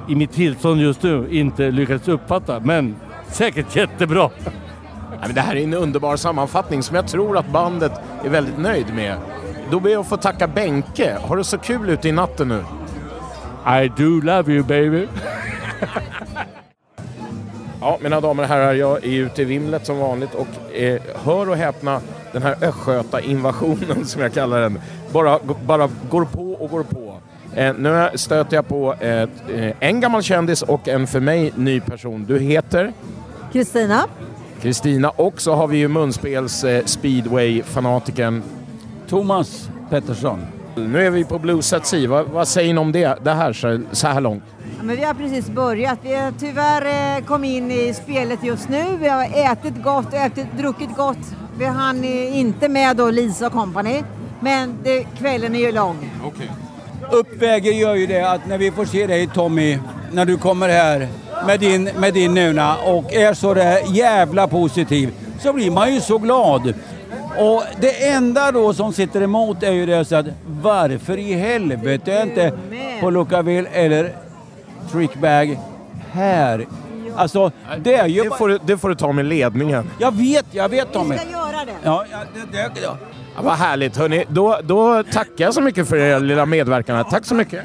i 0.07 0.15
mitt 0.15 0.31
tillstånd 0.31 0.81
just 0.81 1.03
nu 1.03 1.27
inte 1.31 1.71
lyckats 1.71 2.07
uppfatta. 2.07 2.59
Men 2.59 2.95
säkert 3.27 3.75
jättebra. 3.75 4.29
Nej, 5.09 5.19
men 5.21 5.35
det 5.35 5.41
här 5.41 5.55
är 5.55 5.63
en 5.63 5.73
underbar 5.73 6.15
sammanfattning 6.15 6.83
som 6.83 6.95
jag 6.95 7.07
tror 7.07 7.37
att 7.37 7.51
bandet 7.51 7.91
är 8.25 8.29
väldigt 8.29 8.57
nöjd 8.57 8.85
med. 8.95 9.17
Då 9.71 9.79
ber 9.79 9.89
jag 9.89 10.01
att 10.01 10.07
få 10.07 10.17
tacka 10.17 10.47
Benke. 10.47 11.17
Har 11.21 11.37
du 11.37 11.43
så 11.43 11.57
kul 11.57 11.89
ute 11.89 12.09
i 12.09 12.11
natten 12.11 12.47
nu? 12.47 12.63
I 13.65 13.87
do 13.87 14.21
love 14.21 14.53
you 14.53 14.63
baby. 14.63 15.07
Ja, 17.81 17.97
mina 18.01 18.21
damer 18.21 18.43
och 18.43 18.49
herrar, 18.49 18.73
jag 18.73 19.05
är 19.05 19.09
ute 19.09 19.41
i 19.41 19.45
vimlet 19.45 19.85
som 19.85 19.97
vanligt 19.97 20.35
och 20.35 20.75
eh, 20.75 21.01
hör 21.23 21.49
och 21.49 21.57
häpna, 21.57 22.01
den 22.31 22.43
här 22.43 22.55
Östgöta-invasionen 22.61 24.05
som 24.05 24.21
jag 24.21 24.33
kallar 24.33 24.61
den, 24.61 24.79
bara, 25.11 25.39
bara 25.65 25.89
går 26.09 26.25
på 26.25 26.51
och 26.51 26.69
går 26.69 26.83
på. 26.83 27.15
Eh, 27.55 27.73
nu 27.75 28.09
stöter 28.15 28.55
jag 28.55 28.67
på 28.67 28.93
eh, 28.99 29.21
eh, 29.55 29.73
en 29.79 30.01
gammal 30.01 30.23
kändis 30.23 30.61
och 30.61 30.87
en 30.87 31.07
för 31.07 31.19
mig 31.19 31.53
ny 31.55 31.79
person. 31.79 32.25
Du 32.27 32.39
heter? 32.39 32.93
Kristina? 33.53 34.03
Kristina 34.61 35.09
och 35.09 35.41
så 35.41 35.55
har 35.55 35.67
vi 35.67 35.77
ju 35.77 35.87
munspels 35.87 36.63
eh, 36.63 36.83
speedway-fanatikern. 36.85 38.41
Thomas 39.09 39.69
Pettersson. 39.89 40.45
Nu 40.75 41.05
är 41.05 41.09
vi 41.09 41.23
på 41.23 41.39
Blues 41.39 41.73
at 41.73 41.87
Sea. 41.87 42.09
Vad, 42.09 42.25
vad 42.25 42.47
säger 42.47 42.73
ni 42.73 42.79
om 42.79 42.91
det, 42.91 43.17
det 43.23 43.31
här 43.31 43.53
så, 43.53 43.81
så 43.91 44.07
här 44.07 44.21
långt? 44.21 44.43
Ja, 44.77 44.83
Men 44.83 44.95
vi 44.95 45.03
har 45.03 45.13
precis 45.13 45.49
börjat. 45.49 45.99
Vi 46.03 46.15
har 46.15 46.33
tyvärr 46.39 47.17
eh, 47.17 47.25
kommit 47.25 47.51
in 47.51 47.71
i 47.71 47.93
spelet 47.93 48.43
just 48.43 48.69
nu. 48.69 48.83
Vi 48.99 49.07
har 49.07 49.23
ätit 49.23 49.83
gott, 49.83 50.13
ätit, 50.13 50.47
druckit 50.57 50.95
gott. 50.97 51.35
Vi 51.57 51.65
hann 51.65 52.03
eh, 52.03 52.39
inte 52.39 52.69
med 52.69 52.97
då 52.97 53.11
Lisa 53.11 53.47
och 53.47 53.53
company. 53.53 54.03
Men 54.39 54.77
det, 54.83 55.03
kvällen 55.03 55.55
är 55.55 55.59
ju 55.59 55.71
lång. 55.71 56.11
Uppväger 57.11 57.71
gör 57.71 57.95
ju 57.95 58.07
det 58.07 58.31
att 58.31 58.47
när 58.47 58.57
vi 58.57 58.71
får 58.71 58.85
se 58.85 59.07
dig 59.07 59.27
Tommy, 59.27 59.79
när 60.11 60.25
du 60.25 60.37
kommer 60.37 60.69
här 60.69 61.07
med 61.47 61.59
din, 61.59 61.83
med 61.83 62.13
din 62.13 62.33
nuna 62.33 62.75
och 62.77 63.13
är 63.13 63.33
så 63.33 63.53
där 63.53 63.79
jävla 63.95 64.47
positiv, 64.47 65.13
så 65.39 65.53
blir 65.53 65.71
man 65.71 65.93
ju 65.93 66.01
så 66.01 66.17
glad. 66.17 66.73
Och 67.37 67.63
det 67.81 68.07
enda 68.07 68.51
då 68.51 68.73
som 68.73 68.93
sitter 68.93 69.21
emot 69.21 69.63
är 69.63 69.71
ju 69.71 69.85
det 69.85 70.05
så 70.05 70.15
att 70.15 70.25
varför 70.61 71.17
i 71.17 71.33
helvete 71.33 72.13
är 72.13 72.23
inte 72.23 72.53
på 73.01 73.09
Lookaville 73.09 73.69
eller 73.69 74.15
Trickbag 74.91 75.59
här? 76.11 76.67
Alltså, 77.15 77.51
det 77.79 77.93
är 77.93 78.07
ju... 78.07 78.23
Det 78.23 78.29
får, 78.37 78.49
du, 78.49 78.59
det 78.65 78.77
får 78.77 78.89
du 78.89 78.95
ta 78.95 79.11
med 79.11 79.25
ledningen. 79.25 79.89
Jag 79.99 80.11
vet, 80.17 80.45
jag 80.51 80.69
vet 80.69 80.89
Vi 80.89 80.93
Tommy. 80.93 81.17
ska 81.17 81.29
göra 81.29 81.65
det. 81.65 81.73
Ja, 81.83 82.05
ja, 82.11 82.17
det, 82.51 82.57
det, 82.57 82.81
ja. 82.83 82.97
Ja, 83.35 83.41
vad 83.41 83.53
härligt 83.53 83.97
hörni. 83.97 84.25
Då, 84.29 84.59
då 84.63 85.03
tackar 85.03 85.45
jag 85.45 85.53
så 85.53 85.61
mycket 85.61 85.87
för 85.87 85.97
er 85.97 86.19
lilla 86.19 86.45
medverkan. 86.45 87.05
Tack 87.09 87.25
så 87.25 87.35
mycket. 87.35 87.63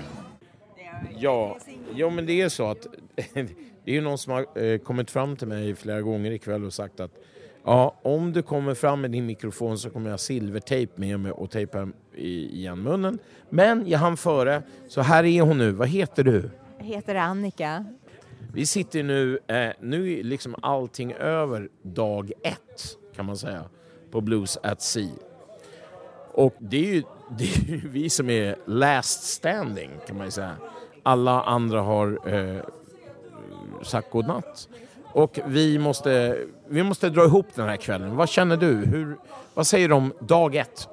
Ja, 1.17 1.59
ja 1.95 2.11
men 2.11 2.27
det 2.27 2.41
är 2.41 2.49
så 2.49 2.71
att 2.71 2.87
det 3.35 3.91
är 3.91 3.95
ju 3.95 4.01
någon 4.01 4.19
som 4.19 4.33
har 4.33 4.63
eh, 4.65 4.79
kommit 4.79 5.11
fram 5.11 5.37
till 5.37 5.49
mig 5.49 5.75
flera 5.75 6.01
gånger 6.01 6.31
ikväll 6.31 6.65
och 6.65 6.73
sagt 6.73 7.01
att 7.01 7.11
ja, 7.65 7.95
om 8.03 8.33
du 8.33 8.43
kommer 8.43 8.75
fram 8.75 9.01
med 9.01 9.11
din 9.11 9.27
mikrofon 9.27 9.79
så 9.79 9.91
kommer 9.91 10.07
jag 10.07 10.13
ha 10.13 10.19
silvertejp 10.19 10.93
med 10.95 11.21
mig 11.21 11.33
och 11.33 11.51
tejpa 11.51 11.89
i, 12.15 12.57
igen 12.59 12.83
munnen. 12.83 13.19
Men 13.51 13.89
jag 13.89 13.99
hann 13.99 14.17
före, 14.17 14.63
så 14.89 15.01
här 15.01 15.25
är 15.25 15.43
hon 15.43 15.59
nu. 15.59 15.71
Vad 15.71 15.89
heter 15.89 16.25
du? 16.25 16.51
Jag 16.79 16.85
heter 16.85 17.15
Annika. 17.15 17.85
Vi 18.53 18.67
sitter 18.67 19.03
nu, 19.03 19.39
eh, 19.47 19.73
nu 19.81 20.13
är 20.13 20.25
liksom 20.25 20.55
allting 20.63 21.13
över 21.13 21.69
dag 21.83 22.33
ett 22.43 22.97
kan 23.17 23.27
man 23.27 23.37
säga 23.37 23.65
på 24.11 24.21
Blues 24.21 24.59
at 24.63 24.83
Sea. 24.83 25.09
Och 26.33 26.55
det 26.59 26.89
är 26.89 26.95
ju, 26.95 27.03
det 27.39 27.45
är 27.45 27.69
ju 27.69 27.89
vi 27.89 28.11
som 28.11 28.31
är 28.31 28.57
last 28.67 29.23
standing 29.23 29.91
kan 30.07 30.17
man 30.17 30.27
ju 30.27 30.31
säga. 30.31 30.57
Alla 31.03 31.43
andra 31.43 31.81
har 31.81 32.35
eh, 32.35 32.63
sagt 33.83 34.11
godnatt. 34.11 34.69
Och 35.13 35.39
vi 35.47 35.79
måste, 35.79 36.39
vi 36.69 36.83
måste 36.83 37.11
dra 37.11 37.25
ihop 37.25 37.47
den 37.55 37.69
här 37.69 37.77
kvällen. 37.77 38.17
Vad 38.17 38.29
känner 38.29 38.57
du? 38.57 38.75
Hur, 38.75 39.17
vad 39.55 39.67
säger 39.67 39.89
du 39.89 39.95
om 39.95 40.13
dag 40.21 40.55
ett? 40.55 40.89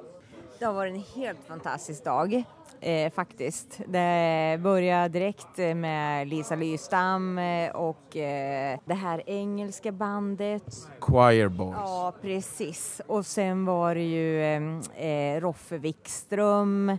Det 0.58 0.64
har 0.64 0.72
varit 0.72 0.94
en 0.94 1.22
helt 1.22 1.38
fantastisk 1.48 2.04
dag. 2.04 2.44
Eh, 2.80 3.12
faktiskt. 3.12 3.80
Det 3.86 4.58
började 4.62 5.08
direkt 5.08 5.58
med 5.58 6.28
Lisa 6.28 6.54
Lystam 6.54 7.38
eh, 7.38 7.70
och 7.70 8.16
eh, 8.16 8.78
det 8.84 8.94
här 8.94 9.22
engelska 9.26 9.92
bandet. 9.92 10.88
Choir 10.98 11.48
Boys. 11.48 11.76
Ja, 11.76 12.12
precis. 12.22 13.00
Och 13.06 13.26
sen 13.26 13.64
var 13.64 13.94
det 13.94 14.02
ju 14.02 14.42
eh, 14.94 15.40
Roffe 15.40 15.78
Wikström 15.78 16.98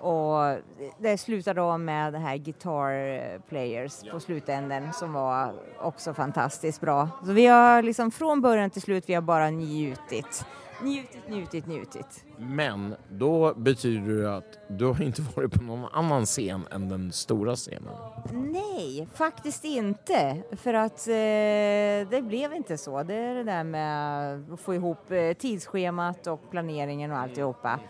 och 0.00 0.58
det 0.98 1.18
slutade 1.18 1.60
då 1.60 1.78
med 1.78 2.12
det 2.12 2.18
här 2.18 2.36
Guitar 2.36 3.38
Players 3.38 4.02
på 4.10 4.20
slutänden 4.20 4.92
som 4.92 5.12
var 5.12 5.54
också 5.80 6.14
fantastiskt 6.14 6.80
bra. 6.80 7.08
Så 7.26 7.32
vi 7.32 7.46
har 7.46 7.82
liksom 7.82 8.10
från 8.10 8.40
början 8.40 8.70
till 8.70 8.82
slut, 8.82 9.04
vi 9.06 9.14
har 9.14 9.22
bara 9.22 9.50
njutit. 9.50 10.46
Njutit, 10.82 11.28
njutit, 11.28 11.66
njutit. 11.66 12.24
Men 12.38 12.96
då 13.08 13.54
betyder 13.54 14.22
det 14.22 14.36
att 14.36 14.58
du 14.68 14.86
har 14.86 15.02
inte 15.02 15.22
varit 15.22 15.52
på 15.52 15.62
någon 15.62 15.84
annan 15.92 16.26
scen 16.26 16.66
än 16.70 16.88
den 16.88 17.12
stora 17.12 17.56
scenen. 17.56 17.94
Nej, 18.32 19.08
faktiskt 19.14 19.64
inte. 19.64 20.42
För 20.52 20.74
att 20.74 21.08
eh, 21.08 22.10
det 22.10 22.22
blev 22.22 22.54
inte 22.54 22.78
så. 22.78 23.02
Det 23.02 23.14
är 23.14 23.34
det 23.34 23.44
där 23.44 23.64
med 23.64 24.52
att 24.52 24.60
få 24.60 24.74
ihop 24.74 25.10
eh, 25.10 25.32
tidsschemat 25.32 26.26
och 26.26 26.50
planeringen 26.50 27.12
och 27.12 27.18
alltihopa. 27.18 27.80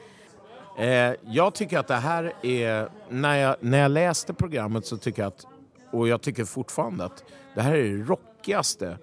Eh, 0.77 1.13
jag 1.23 1.55
tycker 1.55 1.79
att 1.79 1.89
det 1.89 1.95
här 1.95 2.33
är, 2.43 2.89
när 3.09 3.37
jag, 3.37 3.57
när 3.61 3.79
jag 3.79 3.91
läste 3.91 4.35
programmet 4.35 4.87
så 4.87 4.97
tycker 4.97 5.23
jag 5.23 5.29
att, 5.29 5.47
och 5.91 6.09
jag 6.09 6.23
tycker 6.23 6.45
fortfarande 6.45 7.05
att 7.05 7.25
det 7.55 7.63
här 7.63 7.75
är 7.75 7.99
det 7.99 8.05
rockigaste, 8.05 8.99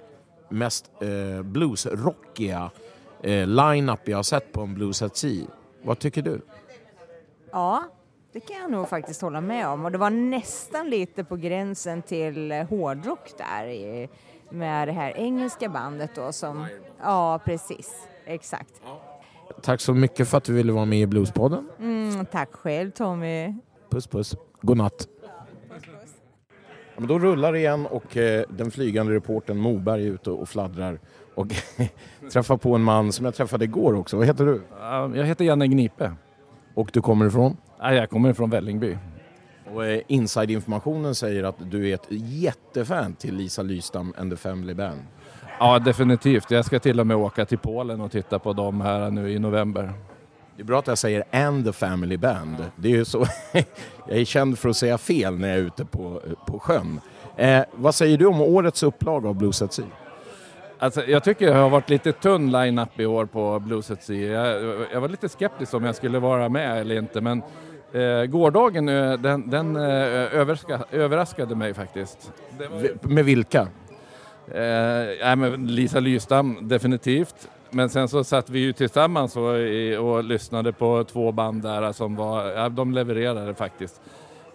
mest 0.49 0.91
eh, 1.01 1.41
bluesrockiga 1.43 2.71
eh, 3.21 3.47
line-up 3.47 4.07
jag 4.07 4.17
har 4.17 4.24
sett 4.24 4.51
på 4.51 4.61
en 4.61 4.74
Blues 4.74 5.01
at 5.01 5.17
Sea. 5.17 5.45
Vad 5.84 5.99
tycker 5.99 6.21
du? 6.21 6.41
Ja, 7.51 7.84
det 8.34 8.39
kan 8.39 8.61
jag 8.61 8.71
nog 8.71 8.89
faktiskt 8.89 9.21
hålla 9.21 9.41
med 9.41 9.67
om. 9.67 9.86
Och 9.86 9.91
det 9.91 9.97
var 9.97 10.09
nästan 10.09 10.89
lite 10.89 11.24
på 11.24 11.36
gränsen 11.36 12.01
till 12.01 12.51
eh, 12.51 12.63
hårdrock 12.63 13.32
där 13.38 13.65
i, 13.67 14.09
med 14.49 14.88
det 14.88 14.91
här 14.91 15.17
engelska 15.17 15.69
bandet 15.69 16.11
då 16.15 16.32
som... 16.32 16.67
Ja, 17.01 17.39
precis. 17.45 18.07
Exakt. 18.26 18.82
Tack 19.62 19.82
så 19.82 19.93
mycket 19.93 20.28
för 20.28 20.38
att 20.38 20.43
du 20.43 20.54
ville 20.54 20.72
vara 20.72 20.86
med 20.86 20.99
i 20.99 21.08
Bluespodden. 21.08 21.70
Mm, 21.80 22.26
tack 22.26 22.49
själv 22.51 22.91
Tommy. 22.91 23.54
Puss 23.89 24.08
puss. 24.08 24.36
God 24.62 24.78
natt. 24.78 25.08
Ja, 26.95 26.99
men 26.99 27.08
då 27.08 27.20
rullar 27.20 27.51
det 27.54 27.60
igen 27.60 27.86
och 27.86 28.18
eh, 28.18 28.43
den 28.49 28.72
flygande 28.72 29.14
reportern 29.14 29.58
Moberg 29.58 30.08
är 30.08 30.12
ute 30.12 30.32
och 30.32 30.49
fladdrar 30.49 30.99
och 31.36 31.47
träffar 32.34 32.58
på 32.58 32.76
en 32.76 32.84
man 32.84 33.12
som 33.12 33.26
jag 33.26 33.36
träffade 33.36 33.66
igår 33.66 33.93
också. 33.95 34.18
Vad 34.18 34.26
heter 34.26 34.45
du? 34.45 34.62
Jag 35.20 35.26
heter 35.26 35.45
Janne 35.45 35.68
Gnipe. 35.68 36.12
Och 36.74 36.89
du 36.93 37.01
kommer 37.01 37.26
ifrån? 37.26 37.58
Ja, 37.80 37.93
Jag 37.93 38.10
kommer 38.10 38.34
från 38.34 38.49
Vällingby. 38.49 38.97
Och 39.74 39.86
eh, 39.86 40.01
inside-informationen 40.08 41.16
säger 41.16 41.43
att 41.43 41.56
du 41.72 41.89
är 41.89 41.93
ett 41.95 42.08
jättefan 42.10 43.14
till 43.16 43.36
Lisa 43.36 43.62
Lystam 43.62 44.14
and 44.18 44.32
the 44.32 44.38
Family 44.38 44.74
Band. 44.74 44.99
Ja, 45.64 45.80
definitivt. 45.80 46.51
Jag 46.51 46.66
ska 46.66 46.80
till 46.80 46.99
och 46.99 47.07
med 47.07 47.18
åka 47.18 47.45
till 47.45 47.57
Polen 47.57 48.01
och 48.01 48.11
titta 48.11 48.39
på 48.39 48.53
dem 48.53 48.82
här 48.82 49.11
nu 49.11 49.32
i 49.32 49.39
november. 49.39 49.93
Det 50.55 50.61
är 50.61 50.66
bra 50.66 50.80
att 50.80 50.88
jag 50.88 50.97
säger 50.97 51.24
and 51.32 51.66
the 51.66 51.72
Family 51.72 52.18
Band. 52.18 52.55
Det 52.76 52.88
är 52.88 52.91
ju 52.91 53.05
så, 53.05 53.26
jag 54.07 54.18
är 54.18 54.26
känd 54.26 54.59
för 54.59 54.70
att 54.70 54.76
säga 54.76 54.97
fel 54.97 55.39
när 55.39 55.47
jag 55.47 55.57
är 55.57 55.61
ute 55.61 55.86
på, 55.86 56.22
på 56.47 56.59
sjön. 56.59 56.99
Eh, 57.38 57.64
vad 57.74 57.95
säger 57.95 58.18
du 58.18 58.26
om 58.26 58.41
årets 58.41 58.84
upplaga 58.84 59.30
av 59.30 59.36
Blues 59.36 59.61
at 59.61 59.74
Sea? 59.74 59.86
Alltså, 60.80 61.05
jag 61.05 61.24
tycker 61.24 61.47
det 61.47 61.53
har 61.53 61.70
varit 61.70 61.89
lite 61.89 62.11
tunn 62.11 62.51
line-up 62.51 62.99
i 62.99 63.05
år 63.05 63.26
på 63.26 63.59
Blues 63.59 63.91
at 63.91 64.03
Sea. 64.03 64.32
Jag, 64.32 64.76
jag 64.93 65.01
var 65.01 65.09
lite 65.09 65.30
skeptisk 65.30 65.74
om 65.74 65.84
jag 65.84 65.95
skulle 65.95 66.20
vara 66.20 66.49
med 66.49 66.82
eller 66.82 66.97
inte, 66.97 67.22
men 67.22 67.41
eh, 67.93 68.26
gårdagen 68.26 68.89
eh, 68.89 69.14
den, 69.14 69.49
den 69.49 69.76
eh, 69.76 69.84
överraska, 70.39 70.80
överraskade 70.91 71.55
mig 71.55 71.74
faktiskt. 71.74 72.32
Var, 72.72 73.07
Med 73.07 73.26
vilka? 73.26 73.68
Eh, 74.48 75.36
men 75.36 75.68
Lisa 75.68 76.00
Lystam, 76.00 76.58
definitivt. 76.62 77.50
Men 77.70 77.89
sen 77.89 78.08
så 78.08 78.24
satt 78.24 78.50
vi 78.50 78.60
ju 78.60 78.74
tillsammans 78.74 79.38
och, 79.38 79.54
och 80.00 80.24
lyssnade 80.24 80.74
på 80.74 81.04
två 81.04 81.32
band 81.32 81.62
där 81.64 81.91
som 81.91 82.16
var, 82.16 82.46
ja, 82.46 82.70
de 82.70 82.94
levererade 82.94 83.56
faktiskt. 83.56 84.02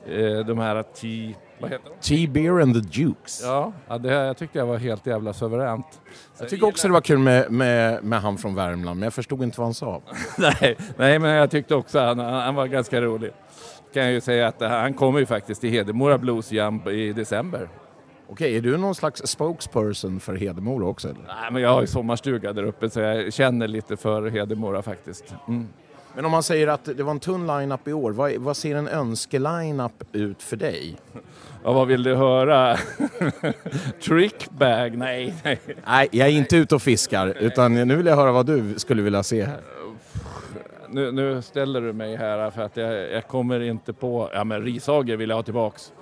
Eh, 0.07 0.47
de 0.47 0.59
här 0.59 0.83
T... 0.83 1.35
Vad 1.61 1.71
heter 1.71 1.91
de? 1.91 2.09
T-Beer 2.09 2.61
and 2.61 2.75
the 2.75 3.03
Dukes. 3.03 3.41
Ja, 3.43 3.73
ja 3.89 3.99
det, 3.99 4.13
jag 4.13 4.37
tyckte 4.37 4.59
jag 4.59 4.67
var 4.67 4.77
helt 4.77 5.07
jävla 5.07 5.33
suveränt. 5.33 6.01
Jag 6.39 6.49
tycker 6.49 6.67
också 6.67 6.89
det 6.89 6.93
var 6.93 7.01
kul 7.01 7.19
med, 7.19 7.51
med, 7.51 8.05
med 8.05 8.21
han 8.21 8.39
från 8.39 8.55
Värmland, 8.55 8.99
men 8.99 9.07
jag 9.07 9.15
förstod 9.15 9.43
inte 9.43 9.61
vad 9.61 9.67
han 9.67 9.75
sa. 9.75 10.03
nej, 10.39 10.77
nej, 10.97 11.19
men 11.19 11.31
jag 11.31 11.51
tyckte 11.51 11.75
också 11.75 11.99
han, 11.99 12.19
han 12.19 12.55
var 12.55 12.67
ganska 12.67 13.01
rolig. 13.01 13.33
Kan 13.93 14.03
jag 14.03 14.13
ju 14.13 14.21
säga 14.21 14.49
att 14.49 14.61
han 14.61 14.95
kommer 14.95 15.19
ju 15.19 15.27
faktiskt 15.27 15.61
till 15.61 15.71
Hedemora 15.71 16.19
Blues 16.19 16.53
Jam 16.53 16.89
i 16.89 17.13
december. 17.13 17.69
Okej, 18.31 18.57
är 18.57 18.61
du 18.61 18.77
någon 18.77 18.95
slags 18.95 19.27
spokesperson 19.27 20.21
för 20.21 20.37
Hedemora 20.37 20.87
också? 20.87 21.09
Eller? 21.09 21.21
Nej, 21.21 21.53
men 21.53 21.63
jag 21.63 21.71
har 21.71 21.81
ju 21.81 21.87
sommarstuga 21.87 22.53
där 22.53 22.63
uppe 22.63 22.91
så 22.91 23.01
jag 23.01 23.33
känner 23.33 23.69
lite 23.69 23.97
för 23.97 24.31
Hedemora 24.31 24.83
faktiskt. 24.83 25.35
Mm. 25.49 25.69
Men 26.15 26.25
om 26.25 26.31
man 26.31 26.43
säger 26.43 26.69
att 26.69 26.85
det 26.85 27.03
var 27.03 27.11
en 27.11 27.21
tunn 27.21 27.47
line-up 27.47 27.89
i 27.89 27.93
år, 27.93 28.11
vad, 28.11 28.33
vad 28.33 28.57
ser 28.57 28.77
en 28.77 28.89
önskeline-up 28.89 30.05
ut 30.13 30.43
för 30.43 30.57
dig? 30.57 30.97
Ja, 31.65 31.73
vad 31.73 31.87
vill 31.89 32.03
du 32.03 32.15
höra? 32.15 32.77
Trickbag? 34.03 34.97
Nej, 34.97 35.35
nej. 35.45 35.61
Nej, 35.87 36.09
jag 36.13 36.29
är 36.29 36.33
inte 36.33 36.57
ute 36.57 36.75
och 36.75 36.83
fiskar, 36.83 37.35
utan 37.41 37.75
nu 37.75 37.97
vill 37.97 38.07
jag 38.07 38.17
höra 38.17 38.33
vad 38.33 38.47
du 38.47 38.75
skulle 38.77 39.03
vilja 39.03 39.23
se 39.23 39.45
här. 39.45 39.61
Nu, 40.89 41.13
nu 41.13 41.43
ställer 41.43 41.81
du 41.81 41.93
mig 41.93 42.17
här 42.17 42.51
för 42.51 42.63
att 42.63 42.77
jag, 42.77 43.13
jag 43.13 43.27
kommer 43.29 43.61
inte 43.61 43.93
på... 43.93 44.31
Ja, 44.35 44.45
men 44.45 44.63
Rishager 44.63 45.17
vill 45.17 45.29
jag 45.29 45.37
ha 45.37 45.43
tillbaks. 45.43 45.93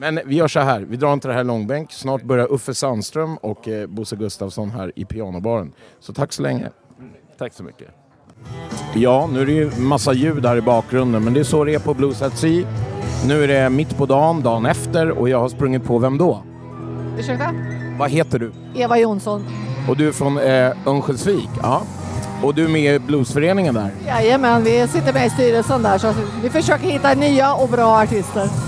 Men 0.00 0.20
vi 0.24 0.36
gör 0.36 0.48
så 0.48 0.60
här, 0.60 0.80
vi 0.80 0.96
drar 0.96 1.12
inte 1.12 1.28
det 1.28 1.34
här 1.34 1.44
långbänk. 1.44 1.92
Snart 1.92 2.22
börjar 2.22 2.52
Uffe 2.52 2.74
Sandström 2.74 3.36
och 3.36 3.68
eh, 3.68 3.86
Bosse 3.86 4.16
Gustafsson 4.16 4.70
här 4.70 4.92
i 4.96 5.04
pianobaren. 5.04 5.72
Så 6.00 6.12
tack 6.12 6.32
så 6.32 6.42
länge. 6.42 6.68
Tack 7.38 7.52
så 7.52 7.62
mycket. 7.62 7.88
Ja, 8.94 9.28
nu 9.32 9.40
är 9.40 9.46
det 9.46 9.52
ju 9.52 9.70
massa 9.76 10.12
ljud 10.12 10.46
här 10.46 10.56
i 10.56 10.60
bakgrunden, 10.60 11.24
men 11.24 11.34
det 11.34 11.40
är 11.40 11.44
så 11.44 11.64
det 11.64 11.74
är 11.74 11.78
på 11.78 11.94
Blues 11.94 12.22
at 12.22 12.38
Sea. 12.38 12.66
Nu 13.26 13.44
är 13.44 13.48
det 13.48 13.70
mitt 13.70 13.96
på 13.96 14.06
dagen, 14.06 14.42
dagen 14.42 14.66
efter, 14.66 15.10
och 15.10 15.28
jag 15.28 15.40
har 15.40 15.48
sprungit 15.48 15.84
på 15.84 15.98
vem 15.98 16.18
då? 16.18 16.42
Ursäkta? 17.18 17.54
Vad 17.98 18.10
heter 18.10 18.38
du? 18.38 18.52
Eva 18.74 18.98
Jonsson. 18.98 19.44
Och 19.88 19.96
du 19.96 20.08
är 20.08 20.12
från 20.12 20.38
eh, 20.38 20.86
Örnsköldsvik? 20.86 21.48
Ja. 21.62 21.82
Och 22.42 22.54
du 22.54 22.64
är 22.64 22.68
med 22.68 22.94
i 22.94 22.98
bluesföreningen 22.98 23.74
där? 23.74 23.90
Jajamän, 24.06 24.64
vi 24.64 24.88
sitter 24.88 25.12
med 25.12 25.26
i 25.26 25.30
styrelsen 25.30 25.82
där 25.82 25.98
så 25.98 26.14
vi 26.42 26.50
försöker 26.50 26.84
hitta 26.84 27.14
nya 27.14 27.54
och 27.54 27.68
bra 27.68 28.02
artister. 28.02 28.67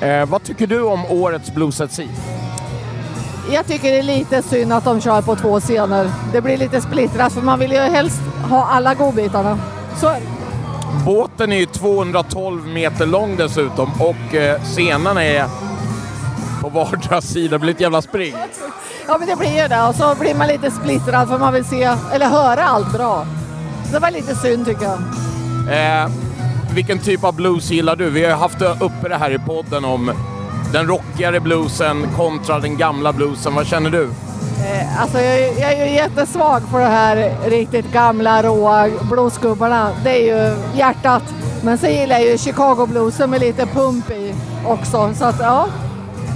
Eh, 0.00 0.26
vad 0.26 0.42
tycker 0.42 0.66
du 0.66 0.82
om 0.82 1.04
årets 1.06 1.54
Blues 1.54 1.80
at 1.80 1.92
Sea? 1.92 2.06
Jag 3.52 3.66
tycker 3.66 3.90
det 3.92 3.98
är 3.98 4.02
lite 4.02 4.42
synd 4.42 4.72
att 4.72 4.84
de 4.84 5.00
kör 5.00 5.22
på 5.22 5.36
två 5.36 5.60
scener. 5.60 6.10
Det 6.32 6.40
blir 6.40 6.56
lite 6.56 6.80
splittrat 6.80 7.32
för 7.32 7.40
man 7.40 7.58
vill 7.58 7.72
ju 7.72 7.78
helst 7.78 8.20
ha 8.50 8.66
alla 8.66 8.94
godbitarna. 8.94 9.58
Så. 9.96 10.12
Båten 11.06 11.52
är 11.52 11.56
ju 11.56 11.66
212 11.66 12.66
meter 12.66 13.06
lång 13.06 13.36
dessutom 13.36 13.90
och 14.00 14.34
eh, 14.34 14.62
scenerna 14.62 15.24
är 15.24 15.44
på 16.60 16.68
vardera 16.68 17.20
sida. 17.20 17.50
Det 17.50 17.58
blir 17.58 17.74
ett 17.74 17.80
jävla 17.80 18.02
spring. 18.02 18.34
Ja 19.06 19.18
men 19.18 19.28
det 19.28 19.36
blir 19.36 19.62
ju 19.62 19.68
det 19.68 19.82
och 19.82 19.94
så 19.94 20.14
blir 20.20 20.34
man 20.34 20.48
lite 20.48 20.70
splittrad 20.70 21.28
för 21.28 21.38
man 21.38 21.54
vill 21.54 21.64
se 21.64 21.82
eller 22.12 22.26
höra 22.28 22.64
allt 22.64 22.92
bra. 22.92 23.26
Det 23.92 23.98
var 23.98 24.10
lite 24.10 24.34
synd 24.34 24.66
tycker 24.66 24.84
jag. 24.84 24.98
Eh, 26.04 26.10
vilken 26.74 26.98
typ 26.98 27.24
av 27.24 27.34
blues 27.34 27.70
gillar 27.70 27.96
du? 27.96 28.10
Vi 28.10 28.24
har 28.24 28.36
haft 28.36 28.62
uppe 28.80 29.08
det 29.08 29.16
här 29.16 29.30
i 29.30 29.38
podden 29.38 29.84
om 29.84 30.12
den 30.72 30.86
rockigare 30.86 31.40
bluesen 31.40 32.06
kontra 32.16 32.58
den 32.58 32.76
gamla 32.76 33.12
bluesen. 33.12 33.54
Vad 33.54 33.66
känner 33.66 33.90
du? 33.90 34.02
Eh, 34.02 35.02
Alltså 35.02 35.18
jag, 35.18 35.38
är- 35.38 35.60
jag 35.60 35.72
är 35.72 35.86
ju 35.86 35.92
jättesvag 35.94 36.62
för 36.70 36.78
det 36.78 36.84
här 36.86 37.34
riktigt 37.46 37.92
gamla 37.92 38.42
råa 38.42 38.88
bluesgubbarna. 39.10 39.90
Det 40.04 40.10
är 40.10 40.36
ju 40.48 40.56
hjärtat. 40.78 41.22
Men 41.62 41.78
sen 41.78 41.92
gillar 41.94 42.18
jag 42.18 42.26
ju 42.28 42.38
Chicago 42.38 42.86
bluesen 42.86 43.30
med 43.30 43.40
lite 43.40 43.66
pump 43.66 44.10
i 44.10 44.34
också. 44.66 45.12
Så 45.14 45.24
att 45.24 45.36
ja, 45.40 45.66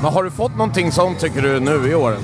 Men 0.02 0.12
har 0.12 0.22
du 0.22 0.30
fått 0.30 0.52
någonting 0.56 0.92
sånt 0.92 1.18
tycker 1.20 1.42
du 1.42 1.60
nu 1.60 1.90
i 1.90 1.94
år? 1.94 2.16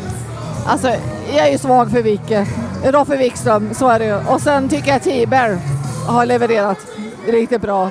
alltså 0.67 0.89
jag 1.37 1.47
är 1.49 1.53
ju 1.53 1.59
svag 1.59 1.91
för 1.91 2.03
Vicke. 2.03 2.47
Roffe 2.85 3.17
Wikström, 3.17 3.75
så 3.75 3.89
är 3.89 3.99
det 3.99 4.05
ju. 4.05 4.15
Och 4.17 4.41
sen 4.41 4.69
tycker 4.69 4.91
jag 4.93 5.03
T-Bear 5.03 5.59
har 6.07 6.27
levererat 6.27 6.79
riktigt 7.27 7.63
bra. 7.63 7.91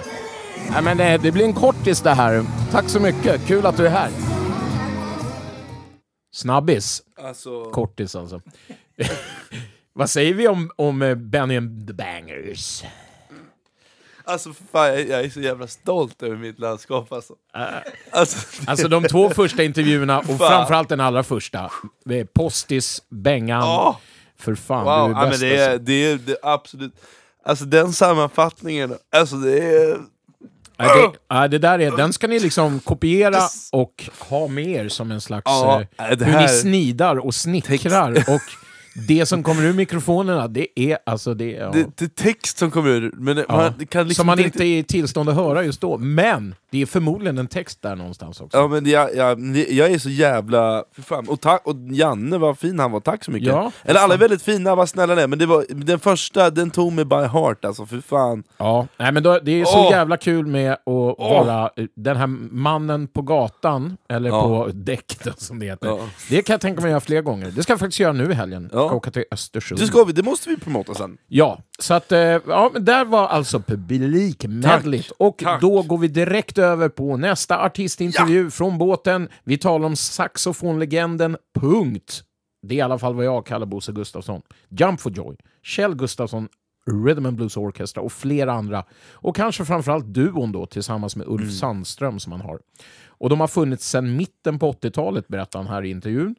Nej, 0.71 0.83
men 0.83 0.97
det, 0.97 1.17
det 1.17 1.31
blir 1.31 1.45
en 1.45 1.53
kortis 1.53 2.01
det 2.01 2.13
här. 2.13 2.45
Tack 2.71 2.89
så 2.89 2.99
mycket. 2.99 3.47
Kul 3.47 3.65
att 3.65 3.77
du 3.77 3.85
är 3.85 3.89
här. 3.89 4.09
Snabbis. 6.31 7.01
Alltså... 7.21 7.71
Kortis 7.71 8.15
alltså. 8.15 8.41
Vad 9.93 10.09
säger 10.09 10.33
vi 10.33 10.47
om, 10.47 10.71
om 10.75 11.01
eh, 11.01 11.15
Benny 11.15 11.57
and 11.57 11.87
the 11.87 11.93
Bangers? 11.93 12.83
Alltså 14.25 14.53
för 14.53 14.63
fan, 14.63 14.87
jag, 14.87 15.07
jag 15.07 15.25
är 15.25 15.29
så 15.29 15.41
jävla 15.41 15.67
stolt 15.67 16.23
över 16.23 16.35
mitt 16.35 16.59
landskap 16.59 17.11
alltså. 17.13 17.33
Alltså, 18.11 18.61
Alltså 18.67 18.87
de 18.87 19.03
två 19.03 19.29
första 19.29 19.63
intervjuerna 19.63 20.19
och 20.19 20.25
Fan. 20.25 20.37
framförallt 20.37 20.89
den 20.89 20.99
allra 20.99 21.23
första. 21.23 21.71
Det 22.05 22.19
är 22.19 22.25
Postis, 22.25 23.01
Bengan. 23.09 23.61
Ja. 23.61 23.99
För 24.37 24.55
fan, 24.55 24.85
wow, 24.85 25.09
du 25.09 25.15
är 25.15 25.17
ja, 25.17 25.21
men 25.21 25.29
bäst 25.29 25.41
det, 25.41 25.57
är, 25.57 25.69
alltså. 25.69 25.83
det 25.83 25.93
är 25.93 26.17
det 26.17 26.31
är 26.31 26.37
absolut... 26.53 26.93
Alltså 27.45 27.65
den 27.65 27.93
sammanfattningen, 27.93 28.93
alltså 29.15 29.35
det 29.35 29.59
är... 29.59 29.97
Nej, 30.77 30.89
det, 31.01 31.35
nej, 31.35 31.49
det 31.49 31.57
där 31.57 31.79
är, 31.79 31.97
den 31.97 32.13
ska 32.13 32.27
ni 32.27 32.39
liksom 32.39 32.79
kopiera 32.79 33.39
och 33.71 34.09
ha 34.19 34.47
med 34.47 34.67
er 34.67 34.89
som 34.89 35.11
en 35.11 35.21
slags... 35.21 35.43
Ja, 35.45 35.81
eh, 35.81 36.17
det 36.17 36.25
hur 36.25 36.33
här- 36.33 36.41
ni 36.41 36.47
snidar 36.47 37.15
och 37.15 37.35
snickrar. 37.35 38.11
och 38.11 38.41
det 39.07 39.25
som 39.25 39.43
kommer 39.43 39.63
ur 39.63 39.73
mikrofonerna, 39.73 40.47
det 40.47 40.79
är 40.79 40.97
alltså... 41.05 41.33
Det, 41.33 41.51
ja. 41.51 41.69
Det, 41.73 41.85
det 41.97 42.05
är 42.05 42.09
text 42.23 42.57
som 42.57 42.71
kommer 42.71 42.89
ur, 42.89 43.11
men 43.17 43.35
det, 43.35 43.45
Ja. 43.49 43.55
man 43.57 43.85
kan 43.87 44.07
liksom 44.07 44.21
som 44.21 44.27
man 44.27 44.39
inte 44.39 44.47
inte 44.47 44.63
är 44.65 44.79
i 44.79 44.83
tillstånd 44.83 45.29
att 45.29 45.35
höra 45.35 45.63
just 45.63 45.81
då. 45.81 45.97
Men 45.97 46.55
det 46.71 46.81
är 46.81 46.85
förmodligen 46.85 47.37
en 47.37 47.47
text 47.47 47.81
där 47.81 47.95
någonstans 47.95 48.41
också. 48.41 48.57
Ja 48.57 48.67
men 48.67 48.85
jag, 48.89 49.15
jag, 49.15 49.39
jag 49.69 49.91
är 49.91 49.99
så 49.99 50.09
jävla... 50.09 50.83
För 50.95 51.01
fan. 51.01 51.27
Och, 51.29 51.41
tack, 51.41 51.67
och 51.67 51.75
Janne, 51.91 52.37
vad 52.37 52.57
fin 52.59 52.79
han 52.79 52.91
var, 52.91 52.99
tack 52.99 53.23
så 53.25 53.31
mycket! 53.31 53.47
Ja, 53.47 53.71
Eller 53.83 53.99
alla 53.99 54.13
är 54.13 54.17
väldigt 54.17 54.41
fina, 54.41 54.75
vad 54.75 54.89
snälla 54.89 55.15
ni 55.15 55.21
är, 55.21 55.27
men 55.27 55.39
det 55.39 55.45
var, 55.45 55.65
den 55.69 55.99
första, 55.99 56.49
den 56.49 56.69
tog 56.71 56.93
mig 56.93 57.05
by 57.05 57.15
heart 57.15 57.65
alltså, 57.65 57.85
för 57.85 58.01
fan. 58.01 58.43
Ja, 58.57 58.87
nej, 58.97 59.11
men 59.11 59.23
då, 59.23 59.39
det 59.43 59.61
är 59.61 59.65
så 59.65 59.79
Åh! 59.79 59.91
jävla 59.91 60.17
kul 60.17 60.45
med 60.45 60.71
att 60.73 60.79
vara 61.19 61.69
eh, 61.75 61.85
den 61.95 62.17
här 62.17 62.27
mannen 62.51 63.07
på 63.07 63.21
gatan, 63.21 63.97
eller 64.09 64.29
Ja. 64.29 64.41
på 64.41 64.69
däck 64.73 65.17
som 65.37 65.59
det 65.59 65.65
heter. 65.65 65.87
Ja. 65.87 65.99
Det 66.29 66.41
kan 66.41 66.53
jag 66.53 66.61
tänka 66.61 66.81
mig 66.81 66.89
göra 66.91 66.99
fler 67.01 67.21
gånger. 67.21 67.51
Det 67.55 67.63
ska 67.63 67.73
jag 67.73 67.79
faktiskt 67.79 67.99
göra 67.99 68.13
nu 68.13 68.31
i 68.31 68.33
helgen. 68.33 68.69
Ja. 68.73 68.88
Ska 68.89 68.95
åka 68.95 69.11
till 69.11 69.23
Östersund. 69.31 69.81
Det, 69.81 69.87
ska 69.87 70.03
vi, 70.03 70.13
det 70.13 70.23
måste 70.23 70.49
vi 70.49 70.57
promota 70.57 70.93
sen. 70.93 71.17
Ja, 71.27 71.61
så 71.79 71.93
att, 71.93 72.11
eh, 72.11 72.19
ja, 72.19 72.69
men 72.73 72.85
där 72.85 73.05
var 73.05 73.27
alltså 73.27 73.59
publikmedligt. 73.59 75.11
Och 75.11 75.37
Tack. 75.37 75.61
då 75.61 75.81
går 75.81 75.97
vi 75.97 76.07
direkt 76.07 76.57
över 76.57 76.89
på 76.89 77.17
nästa 77.17 77.59
artistintervju 77.59 78.51
från 78.51 78.77
båten. 78.77 79.29
Vi 79.43 79.57
talar 79.57 79.85
om 79.85 79.95
saxofonlegenden, 79.95 81.37
punkt. 81.59 82.23
Det 82.67 82.75
är 82.75 82.77
i 82.77 82.81
alla 82.81 82.99
fall 82.99 83.15
vad 83.15 83.25
jag 83.25 83.45
kallar 83.45 83.65
Bosse 83.65 83.91
Gustafsson. 83.91 84.41
Jump 84.69 85.01
for 85.01 85.11
Joy, 85.11 85.35
Kjell 85.63 85.95
Gustafsson, 85.95 86.47
Rhythm 87.05 87.25
and 87.25 87.37
Blues 87.37 87.57
Orchestra 87.57 88.03
och 88.03 88.11
flera 88.11 88.53
andra. 88.53 88.83
Och 89.11 89.35
kanske 89.35 89.65
framförallt 89.65 90.13
duon 90.13 90.51
då 90.51 90.65
tillsammans 90.65 91.15
med 91.15 91.27
Ulf 91.27 91.51
Sandström 91.51 92.19
som 92.19 92.31
han 92.31 92.41
har. 92.41 92.59
Och 93.07 93.29
de 93.29 93.39
har 93.39 93.47
funnits 93.47 93.89
sedan 93.89 94.17
mitten 94.17 94.59
på 94.59 94.71
80-talet 94.71 95.27
berättar 95.27 95.59
han 95.59 95.67
här 95.67 95.85
i 95.85 95.89
intervjun. 95.89 96.35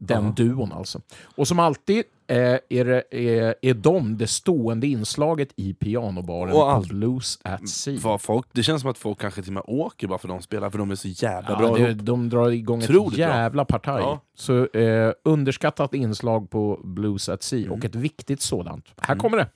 Den 0.00 0.34
duon 0.34 0.72
alltså. 0.72 1.00
Och 1.36 1.48
som 1.48 1.58
alltid 1.58 2.04
eh, 2.26 2.36
är, 2.68 2.84
det, 2.84 3.02
är, 3.10 3.54
är 3.62 3.74
de 3.74 4.18
det 4.18 4.26
stående 4.26 4.86
inslaget 4.86 5.48
i 5.56 5.74
pianobaren 5.74 6.52
Och 6.52 6.60
på 6.60 6.64
allt- 6.64 6.88
Blues 6.88 7.38
at 7.42 7.68
Sea. 7.68 8.18
Folk, 8.18 8.46
det 8.52 8.62
känns 8.62 8.82
som 8.82 8.90
att 8.90 8.98
folk 8.98 9.18
kanske 9.20 9.42
till 9.42 9.50
och 9.50 9.54
med 9.54 9.62
åker 9.66 10.06
bara 10.06 10.18
för 10.18 10.28
de 10.28 10.42
spelar, 10.42 10.70
för 10.70 10.78
de 10.78 10.90
är 10.90 10.94
så 10.94 11.08
jävla 11.08 11.50
Ja, 11.50 11.56
bra 11.58 11.76
det, 11.76 11.88
ihop. 11.90 11.98
de 12.02 12.28
drar 12.28 12.50
igång 12.50 12.82
ett 12.82 12.90
Otroligt 12.90 13.18
bra. 13.18 13.26
jävla 13.28 13.64
partaj. 13.64 14.00
Ja. 14.02 14.20
Så 14.34 14.66
eh, 14.66 15.12
underskattat 15.24 15.94
inslag 15.94 16.50
på 16.50 16.80
Blues 16.84 17.28
at 17.28 17.42
Sea, 17.42 17.70
och 17.72 17.84
ett 17.84 17.94
viktigt 17.94 18.40
sådant. 18.40 18.84
Här 19.00 19.16
kommer 19.16 19.36
det. 19.36 19.46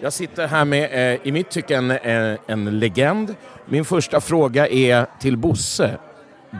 Jag 0.00 0.12
sitter 0.12 0.46
här 0.46 0.64
med, 0.64 1.14
eh, 1.14 1.20
i 1.26 1.32
mitt 1.32 1.50
tycke, 1.50 1.76
en, 1.76 1.90
eh, 1.90 2.38
en 2.46 2.78
legend. 2.78 3.34
Min 3.68 3.84
första 3.84 4.20
fråga 4.20 4.68
är 4.68 5.06
till 5.20 5.36
Bosse, 5.36 5.98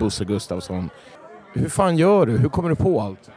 Bosse 0.00 0.24
Gustafsson. 0.24 0.90
Hur 1.61 1.68
fan 1.68 1.96
gör 1.96 2.26
du? 2.26 2.38
Hur 2.38 2.48
kommer 2.48 2.68
du 2.68 2.74
på 2.74 3.00
allt? 3.00 3.30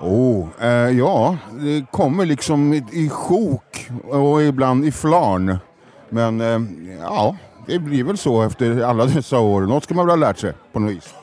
Oh, 0.00 0.48
eh, 0.60 0.68
ja, 0.98 1.36
det 1.60 1.90
kommer 1.90 2.26
liksom 2.26 2.72
i, 2.72 2.84
i 2.92 3.08
sjok 3.08 3.90
och 4.04 4.42
ibland 4.42 4.84
i 4.84 4.92
flarn. 4.92 5.58
Men 6.08 6.40
eh, 6.40 6.60
ja, 7.00 7.36
det 7.66 7.78
blir 7.78 8.04
väl 8.04 8.18
så 8.18 8.42
efter 8.42 8.82
alla 8.82 9.06
dessa 9.06 9.38
år. 9.38 9.62
Något 9.62 9.84
ska 9.84 9.94
man 9.94 10.06
väl 10.06 10.18
ha 10.18 10.26
lärt 10.26 10.38
sig 10.38 10.52
på 10.72 10.80
något 10.80 10.92
vis. 10.92 11.14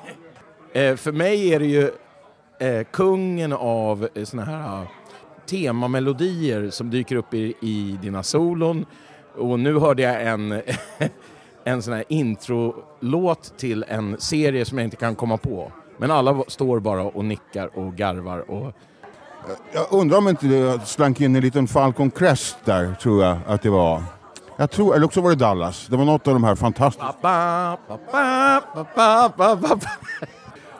Eh, 0.73 0.95
för 0.95 1.11
mig 1.11 1.53
är 1.53 1.59
det 1.59 1.65
ju 1.65 1.91
eh, 2.59 2.84
kungen 2.91 3.53
av 3.53 4.07
eh, 4.15 4.23
såna 4.23 4.45
här 4.45 4.82
eh, 4.82 4.88
temamelodier 5.49 6.69
som 6.69 6.89
dyker 6.89 7.15
upp 7.15 7.34
i, 7.34 7.53
i 7.61 7.99
dina 8.01 8.23
solon. 8.23 8.86
Och 9.38 9.59
nu 9.59 9.80
hörde 9.80 10.01
jag 10.01 10.23
en, 10.23 10.61
en 11.63 11.82
sån 11.82 11.93
här 11.93 12.03
introlåt 12.09 13.53
till 13.57 13.86
en 13.88 14.15
serie 14.19 14.65
som 14.65 14.78
jag 14.78 14.86
inte 14.86 14.97
kan 14.97 15.15
komma 15.15 15.38
på. 15.38 15.71
Men 15.98 16.12
alla 16.12 16.43
står 16.48 16.80
bara 16.80 17.04
och 17.04 17.26
nickar 17.26 17.78
och 17.78 17.96
garvar. 17.96 18.52
Och... 18.52 18.74
Jag 19.74 19.86
undrar 19.89 20.18
om 20.18 20.28
inte 20.28 20.48
det 20.48 20.86
slank 20.86 21.22
in 21.22 21.36
en 21.36 21.41
liten 21.41 21.68
Falcon 21.68 22.12
Crest 22.12 22.58
där, 22.66 22.96
tror 23.02 23.24
jag 23.24 23.38
att 23.48 23.62
det 23.62 23.70
var. 23.70 24.04
Jag 24.58 24.72
tror, 24.72 24.96
eller 24.96 25.06
också 25.06 25.22
var 25.22 25.30
det 25.30 25.36
Dallas. 25.36 25.88
Det 25.88 25.98
var 25.98 26.06
något 26.06 26.28
av 26.28 26.34
de 26.34 26.43
här 26.43 26.56
fantastiska. 26.56 27.16
Ba, 27.22 27.78
ba, 29.38 29.56
ba. 29.56 29.80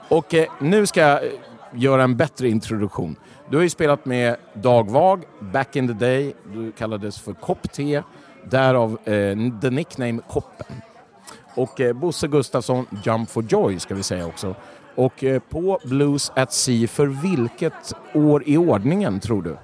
Och 0.10 0.34
eh, 0.34 0.48
nu 0.60 0.86
ska 0.86 1.02
jag 1.02 1.24
eh, 1.24 1.30
göra 1.74 2.04
en 2.04 2.18
bättre 2.18 2.50
introduktion. 2.50 3.16
Du 3.50 3.58
har 3.58 3.64
ju 3.64 3.70
spelat 3.70 4.06
med 4.06 4.36
Dag 4.54 4.92
Vag, 4.92 5.24
back 5.40 5.76
in 5.76 5.88
the 5.88 5.94
day. 5.94 6.36
Du 6.54 6.72
kallades 6.72 7.20
för 7.20 7.34
Kopp 7.34 7.72
T, 7.72 8.02
därav 8.50 8.92
eh, 8.92 9.38
the 9.62 9.70
nickname 9.70 10.22
Koppen. 10.30 10.82
Och 11.56 11.82
eh, 11.82 11.94
Bosse 11.94 12.28
Gustafsson, 12.28 12.86
Jump 13.04 13.30
for 13.30 13.44
Joy 13.44 13.80
ska 13.80 13.96
vi 13.96 14.04
säga 14.04 14.26
också. 14.26 14.56
Och 14.96 15.24
eh, 15.24 15.40
på 15.40 15.80
Blues 15.84 16.32
at 16.36 16.54
Sea, 16.54 16.88
för 16.88 17.08
vilket 17.08 17.94
år 18.14 18.44
i 18.46 18.58
ordningen 18.58 19.20
tror 19.20 19.42
du? 19.42 19.58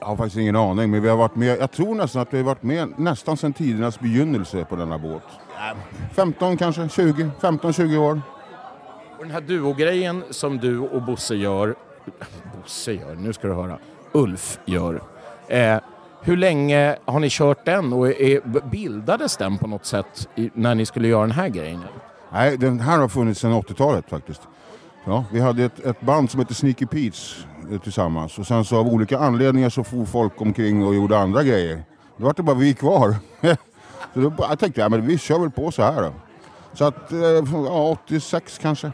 Jag 0.00 0.06
har 0.06 0.16
faktiskt 0.16 0.36
ingen 0.36 0.56
aning, 0.56 0.90
men 0.90 1.02
vi 1.02 1.08
har 1.08 1.16
varit 1.16 1.36
med, 1.36 1.58
jag 1.58 1.70
tror 1.70 1.94
nästan 1.94 2.22
att 2.22 2.34
vi 2.34 2.36
har 2.36 2.44
varit 2.44 2.62
med 2.62 2.92
nästan 2.96 3.36
sedan 3.36 3.52
tidernas 3.52 4.00
begynnelse 4.00 4.64
på 4.64 4.76
denna 4.76 4.98
båt. 4.98 5.22
15 6.14 6.56
kanske, 6.56 6.88
20, 6.88 7.30
15-20 7.40 7.96
år. 7.96 8.22
Och 9.18 9.24
den 9.24 9.30
här 9.30 9.40
duogrejen 9.40 10.24
som 10.30 10.58
du 10.58 10.78
och 10.78 11.02
Bosse 11.02 11.34
gör, 11.34 11.74
Bosse 12.56 12.92
gör, 12.92 13.14
nu 13.14 13.32
ska 13.32 13.48
du 13.48 13.54
höra, 13.54 13.78
Ulf 14.12 14.58
gör. 14.64 15.02
Eh, 15.48 15.78
hur 16.22 16.36
länge 16.36 16.96
har 17.04 17.20
ni 17.20 17.28
kört 17.30 17.64
den 17.64 17.92
och 17.92 18.08
är, 18.08 18.68
bildades 18.70 19.36
den 19.36 19.58
på 19.58 19.66
något 19.66 19.86
sätt 19.86 20.28
när 20.54 20.74
ni 20.74 20.86
skulle 20.86 21.08
göra 21.08 21.22
den 21.22 21.30
här 21.30 21.48
grejen? 21.48 21.80
Nej, 22.32 22.56
den 22.56 22.80
här 22.80 22.98
har 22.98 23.08
funnits 23.08 23.40
sedan 23.40 23.52
80-talet 23.52 24.10
faktiskt. 24.10 24.40
Ja, 25.04 25.24
vi 25.32 25.40
hade 25.40 25.64
ett, 25.64 25.86
ett 25.86 26.00
band 26.00 26.30
som 26.30 26.40
hette 26.40 26.54
Sneaky 26.54 26.84
Pete's 26.84 27.44
eh, 27.72 27.80
tillsammans 27.80 28.38
och 28.38 28.46
sen 28.46 28.64
så 28.64 28.76
av 28.76 28.88
olika 28.88 29.18
anledningar 29.18 29.70
så 29.70 29.84
for 29.84 30.04
folk 30.04 30.40
omkring 30.40 30.86
och 30.86 30.94
gjorde 30.94 31.18
andra 31.18 31.42
grejer. 31.42 31.82
Då 32.16 32.24
var 32.24 32.32
det 32.36 32.42
bara 32.42 32.56
vi 32.56 32.74
kvar. 32.74 33.14
så 34.14 34.20
då, 34.20 34.32
jag 34.38 34.58
tänkte, 34.58 34.80
ja, 34.80 34.88
men 34.88 35.06
vi 35.06 35.18
kör 35.18 35.38
väl 35.38 35.50
på 35.50 35.70
så 35.72 35.82
här 35.82 36.02
då. 36.02 36.12
Så 36.72 36.84
att, 36.84 37.12
eh, 37.12 37.18
ja, 37.52 37.96
86 38.04 38.58
kanske. 38.58 38.92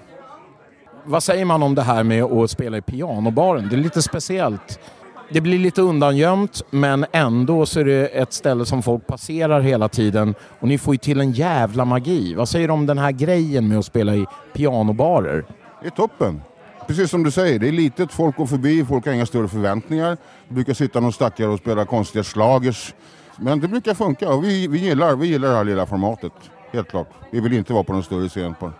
Vad 1.04 1.22
säger 1.22 1.44
man 1.44 1.62
om 1.62 1.74
det 1.74 1.82
här 1.82 2.02
med 2.02 2.24
att 2.24 2.50
spela 2.50 2.76
i 2.76 2.82
pianobaren? 2.82 3.68
Det 3.68 3.76
är 3.76 3.80
lite 3.80 4.02
speciellt. 4.02 4.80
Det 5.30 5.40
blir 5.40 5.58
lite 5.58 5.82
undangömt 5.82 6.62
men 6.70 7.06
ändå 7.12 7.66
så 7.66 7.80
är 7.80 7.84
det 7.84 8.06
ett 8.06 8.32
ställe 8.32 8.66
som 8.66 8.82
folk 8.82 9.06
passerar 9.06 9.60
hela 9.60 9.88
tiden 9.88 10.34
och 10.60 10.68
ni 10.68 10.78
får 10.78 10.94
ju 10.94 10.98
till 10.98 11.20
en 11.20 11.32
jävla 11.32 11.84
magi. 11.84 12.34
Vad 12.34 12.48
säger 12.48 12.68
du 12.68 12.74
om 12.74 12.86
den 12.86 12.98
här 12.98 13.12
grejen 13.12 13.68
med 13.68 13.78
att 13.78 13.86
spela 13.86 14.14
i 14.14 14.26
pianobarer? 14.52 15.44
Det 15.82 15.86
är 15.86 15.90
toppen. 15.90 16.42
Precis 16.86 17.10
som 17.10 17.22
du 17.22 17.30
säger, 17.30 17.58
det 17.58 17.68
är 17.68 17.72
litet, 17.72 18.12
folk 18.12 18.36
går 18.36 18.46
förbi, 18.46 18.84
folk 18.84 19.06
har 19.06 19.12
inga 19.12 19.26
större 19.26 19.48
förväntningar. 19.48 20.16
Det 20.48 20.54
brukar 20.54 20.74
sitta 20.74 21.00
någon 21.00 21.12
stackare 21.12 21.48
och 21.48 21.58
spela 21.58 21.84
konstiga 21.84 22.24
slagers. 22.24 22.94
Men 23.36 23.60
det 23.60 23.68
brukar 23.68 23.94
funka 23.94 24.36
vi, 24.36 24.66
vi, 24.66 24.78
gillar, 24.78 25.16
vi 25.16 25.26
gillar 25.26 25.48
det 25.48 25.56
här 25.56 25.64
lilla 25.64 25.86
formatet. 25.86 26.32
Helt 26.72 26.88
klart. 26.88 27.08
Vi 27.30 27.40
vill 27.40 27.52
inte 27.52 27.72
vara 27.72 27.84
på 27.84 27.92
någon 27.92 28.02
större 28.02 28.28
scen. 28.28 28.54
På. 28.54 28.66
Eh, 28.66 28.72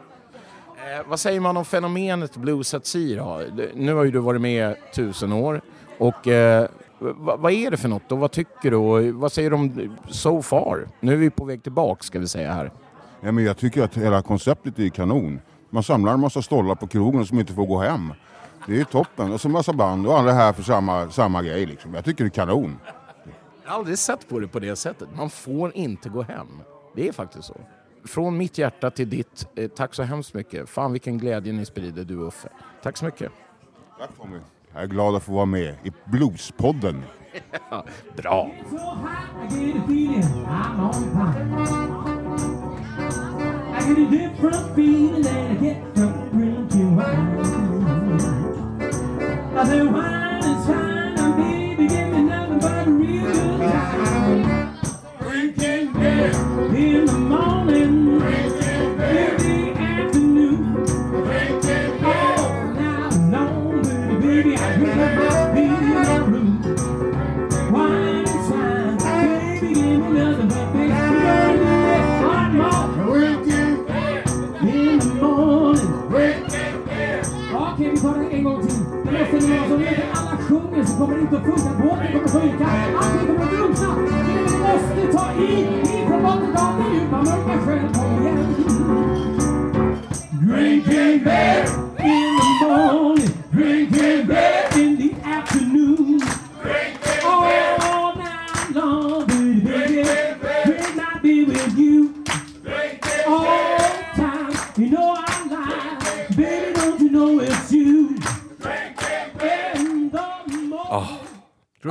vad 1.09 1.20
säger 1.20 1.40
man 1.40 1.57
om 1.57 1.64
fenomenet 1.64 2.36
Blues 2.36 2.74
at 2.74 2.86
Sea 2.86 3.24
då? 3.24 3.42
Nu 3.74 3.94
har 3.94 4.05
ju 4.05 4.11
du 4.11 4.18
varit 4.18 4.40
med 4.40 4.76
tusen 4.94 5.32
år 5.32 5.61
och 5.99 6.28
eh, 6.28 6.68
vad, 6.99 7.53
är 7.53 7.70
det 7.70 7.76
för 7.76 7.88
något 7.88 8.12
och 8.12 8.18
vad 8.18 8.32
tycker 8.32 8.70
du 8.70 8.76
och 8.76 9.05
vad 9.14 9.32
säger 9.32 9.51
du 9.51 9.57
om 9.57 9.97
so 10.09 10.42
far? 10.42 10.88
Nu 11.01 11.12
är 11.12 11.16
vi 11.16 11.30
på 11.30 11.44
väg 11.44 11.62
tillbaka 11.62 12.03
ska 12.03 12.18
vi 12.18 12.28
säga 12.28 12.53
här. 12.53 12.70
Ja, 13.20 13.32
men 13.32 13.44
jag 13.44 13.57
tycker 13.57 13.82
att 13.82 13.97
hela 13.97 14.22
konceptet 14.22 14.78
är 14.78 14.88
kanon. 14.88 15.40
Man 15.70 15.82
samlar 15.82 16.14
en 16.14 16.20
massa 16.20 16.42
stollar 16.42 16.74
på 16.74 16.86
krogen 16.86 17.26
som 17.26 17.38
inte 17.38 17.53
får 17.53 17.66
gå 17.66 17.78
hem. 17.78 18.12
Det 18.66 18.80
är 18.80 18.84
toppen. 18.84 19.32
Och 19.32 19.40
så 19.40 19.49
en 19.49 19.53
massa 19.53 19.72
band 19.72 20.07
och 20.07 20.18
alla 20.18 20.32
här 20.32 20.53
för 20.53 20.62
samma, 20.62 21.11
samma 21.11 21.42
grej. 21.42 21.66
Liksom. 21.66 21.94
Jag 21.94 22.05
tycker 22.05 22.24
det 22.24 22.28
är 22.28 22.47
kanon. 22.47 22.78
Jag 23.64 23.70
har 23.70 23.78
aldrig 23.78 23.99
sett 23.99 24.28
på 24.28 24.38
det 24.38 24.49
på 24.49 24.59
det 24.59 24.76
sättet. 24.76 25.09
Man 25.16 25.30
får 25.30 25.76
inte 25.76 26.09
gå 26.09 26.22
hem. 26.22 26.62
Det 26.94 27.09
är 27.09 27.12
faktiskt 27.12 27.44
så. 27.44 27.57
Från 28.05 28.36
mitt 28.36 28.59
hjärta 28.59 28.90
till 28.90 29.11
ditt, 29.11 29.49
eh, 29.57 29.68
tack 29.68 29.94
så 29.94 30.03
hemskt 30.03 30.34
mycket. 30.34 30.68
Fan 30.68 30.92
vilken 30.92 31.18
glädje 31.18 31.53
ni 31.53 31.64
sprider 31.64 32.05
du 32.05 32.18
och 32.18 32.28
Uffe. 32.28 32.49
Tack 32.82 32.97
så 32.97 33.05
mycket. 33.05 33.32
Tack 33.99 34.11
Tommy. 34.16 34.38
Jag 34.77 34.83
är 34.83 34.89
glad 34.89 35.14
att 35.14 35.22
få 35.22 35.33
vara 35.33 35.45
med 35.47 35.74
i 35.85 35.93
Bluespodden. 36.05 37.05
Bra. 38.16 38.51
I 55.29 55.53
get 55.55 57.11
a 57.11 57.66
kommer 80.99 81.14
det 81.14 81.20
inte 81.20 81.36
att 81.36 81.44
funka. 81.44 81.70
Båten 81.82 82.12
kommer 82.12 82.28
sjunka. 82.28 82.66
Allting 82.99 83.26
kommer 83.26 83.42
att 83.42 83.59
drunkna. 83.59 83.97
Men 83.97 84.26
vi 84.26 84.59
måste 84.59 85.12
ta 85.12 85.32
i. 85.32 85.62
Ifrån 86.03 86.22
botten 86.22 86.57
av 86.57 86.78
den 86.78 86.94
djupa 86.94 87.22
mörka 87.22 87.59
sjön. 87.64 87.92
Kom 87.94 88.22
igen. 88.22 88.55
Drinking 90.30 91.24
beer 91.24 91.86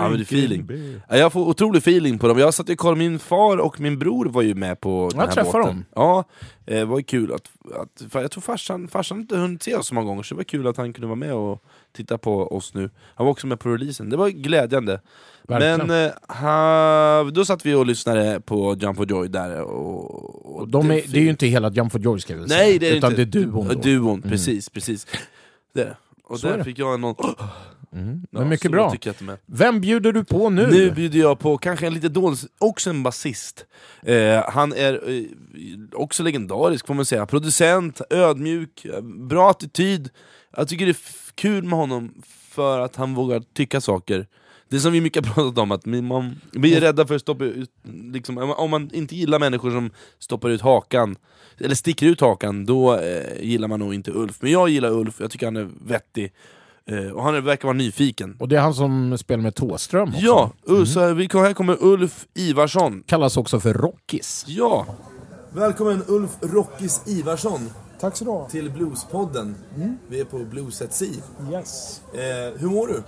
Ja, 0.03 0.09
men 0.09 0.17
det 0.17 0.23
är 0.23 0.23
feeling. 0.23 0.67
Ja, 1.09 1.17
Jag 1.17 1.33
får 1.33 1.47
otrolig 1.47 1.77
feeling 1.79 2.19
på 2.19 2.27
dem. 2.27 2.37
Jag 2.39 2.53
satt 2.53 2.69
och 2.69 2.77
kollade, 2.77 2.97
min 2.99 3.19
far 3.19 3.57
och 3.57 3.79
min 3.79 3.99
bror 3.99 4.25
var 4.25 4.41
ju 4.41 4.55
med 4.55 4.81
på 4.81 5.09
den 5.11 5.19
Jag 5.21 5.27
här 5.27 5.43
båten. 5.43 5.61
dem. 5.61 5.85
Ja, 5.95 6.23
eh, 6.65 6.75
det 6.79 6.85
var 6.85 6.97
ju 6.97 7.03
kul 7.03 7.33
att, 7.33 7.49
att 7.81 8.13
jag 8.23 8.31
tror 8.31 8.41
farsan, 8.41 8.87
farsan 8.87 9.19
inte 9.19 9.37
hunnit 9.37 9.63
se 9.63 9.75
oss 9.75 9.87
så 9.87 9.95
många 9.95 10.07
gånger, 10.07 10.23
så 10.23 10.33
det 10.35 10.37
var 10.37 10.43
kul 10.43 10.67
att 10.67 10.77
han 10.77 10.93
kunde 10.93 11.07
vara 11.07 11.15
med 11.15 11.33
och 11.33 11.63
titta 11.95 12.17
på 12.17 12.55
oss 12.55 12.73
nu. 12.73 12.89
Han 13.15 13.25
var 13.25 13.31
också 13.31 13.47
med 13.47 13.59
på 13.59 13.69
releasen, 13.69 14.09
det 14.09 14.17
var 14.17 14.29
glädjande. 14.29 15.01
Verkligen. 15.47 15.87
Men 15.87 16.05
eh, 16.05 16.11
ha, 16.41 17.23
då 17.31 17.45
satt 17.45 17.65
vi 17.65 17.73
och 17.73 17.85
lyssnade 17.85 18.41
på 18.45 18.75
Jump 18.79 18.97
for 18.97 19.11
Joy 19.11 19.27
där 19.27 19.61
och... 19.61 20.55
och 20.55 20.67
De 20.67 20.91
är, 20.91 21.01
det 21.07 21.17
är 21.19 21.23
ju 21.23 21.29
inte 21.29 21.47
hela 21.47 21.69
Jump 21.71 21.91
for 21.91 22.01
Joy 22.01 22.19
ska 22.19 22.35
vi 22.35 22.47
säga. 22.47 22.59
Nej 22.59 22.79
det 22.79 22.89
är 22.89 22.95
utan 22.95 23.11
inte. 23.11 23.25
det 23.25 23.39
är 23.39 23.41
duon. 23.45 23.67
Då. 23.67 23.73
Duon, 23.73 24.17
Mm. 24.17 24.29
precis, 24.29 24.69
precis. 24.69 25.07
Det 25.73 25.83
det. 25.83 25.97
Och 26.23 26.39
Så 26.39 26.47
är 26.47 26.51
där 26.51 26.57
det. 26.57 26.63
fick 26.63 26.79
jag 26.79 26.99
någon... 26.99 27.15
Mm. 27.95 28.21
Ja, 28.31 28.39
Men 28.39 28.49
mycket 28.49 28.63
så 28.63 28.71
bra. 28.71 28.89
Vem 29.45 29.81
bjuder 29.81 30.11
du 30.13 30.23
på 30.23 30.49
nu? 30.49 30.67
Nu 30.67 30.91
bjuder 30.91 31.19
jag 31.19 31.39
på 31.39 31.57
kanske 31.57 31.87
en 31.87 31.93
lite 31.93 32.09
dålig, 32.09 32.37
också 32.57 32.89
en 32.89 33.03
basist. 33.03 33.65
Eh, 34.03 34.43
han 34.49 34.73
är 34.73 35.09
eh, 35.09 35.23
också 35.93 36.23
legendarisk 36.23 36.87
får 36.87 36.93
man 36.93 37.05
säga. 37.05 37.25
Producent, 37.25 38.01
ödmjuk, 38.09 38.85
bra 39.29 39.49
attityd. 39.51 40.09
Jag 40.57 40.67
tycker 40.67 40.85
det 40.85 40.91
är 40.91 40.97
kul 41.35 41.63
med 41.63 41.79
honom 41.79 42.21
för 42.49 42.79
att 42.79 42.95
han 42.95 43.13
vågar 43.15 43.43
tycka 43.53 43.81
saker. 43.81 44.27
Det 44.69 44.79
som 44.79 44.91
vi 44.93 45.01
mycket 45.01 45.25
har 45.25 45.33
pratat 45.33 45.57
om, 45.57 45.71
att 45.71 45.85
man, 45.85 46.35
vi 46.51 46.75
är 46.75 46.81
rädda 46.81 47.07
för 47.07 47.15
att 47.15 47.21
stoppa 47.21 47.43
ut, 47.45 47.71
liksom, 48.13 48.37
om 48.37 48.47
man- 48.47 48.57
om 48.57 48.69
man 48.71 48.89
inte 48.93 49.15
gillar 49.15 49.39
människor 49.39 49.71
som 49.71 49.91
stoppar 50.19 50.49
ut 50.49 50.61
hakan, 50.61 51.15
eller 51.59 51.75
sticker 51.75 52.07
ut 52.07 52.21
hakan, 52.21 52.65
då 52.65 52.95
eh, 52.99 53.41
gillar 53.41 53.67
man 53.67 53.79
nog 53.79 53.93
inte 53.93 54.11
Ulf. 54.11 54.37
Men 54.41 54.51
jag 54.51 54.69
gillar 54.69 54.91
Ulf, 54.91 55.15
jag 55.19 55.31
tycker 55.31 55.45
han 55.47 55.55
är 55.57 55.69
vettig. 55.87 56.31
Eh, 56.91 57.11
och 57.11 57.23
han 57.23 57.35
är, 57.35 57.41
verkar 57.41 57.67
vara 57.67 57.77
nyfiken. 57.77 58.35
Och 58.39 58.47
det 58.47 58.55
är 58.55 58.61
han 58.61 58.73
som 58.73 59.17
spelar 59.17 59.43
med 59.43 59.55
Tåström 59.55 60.09
också. 60.09 60.21
Ja, 60.21 60.51
mm. 60.67 60.85
så 60.85 60.99
här, 60.99 61.13
vi, 61.13 61.29
här 61.33 61.53
kommer 61.53 61.77
Ulf 61.83 62.25
Ivarsson. 62.33 63.03
Kallas 63.05 63.37
också 63.37 63.59
för 63.59 63.73
Rockis. 63.73 64.45
Ja! 64.47 64.85
Välkommen 65.53 66.03
Ulf 66.07 66.31
Rockis 66.41 67.01
Ivarsson 67.05 67.69
Tack 67.99 68.15
så 68.15 68.25
du 68.25 68.51
till 68.51 68.71
Bluespodden. 68.71 69.55
Vi 70.07 70.19
är 70.19 70.25
på 70.25 70.37
Blues 70.37 70.81
at 70.81 70.93
Sea. 70.93 71.09
Yes. 71.51 72.01
Eh, 72.13 72.59
hur 72.59 72.67
mår 72.67 72.87
du? 72.87 73.03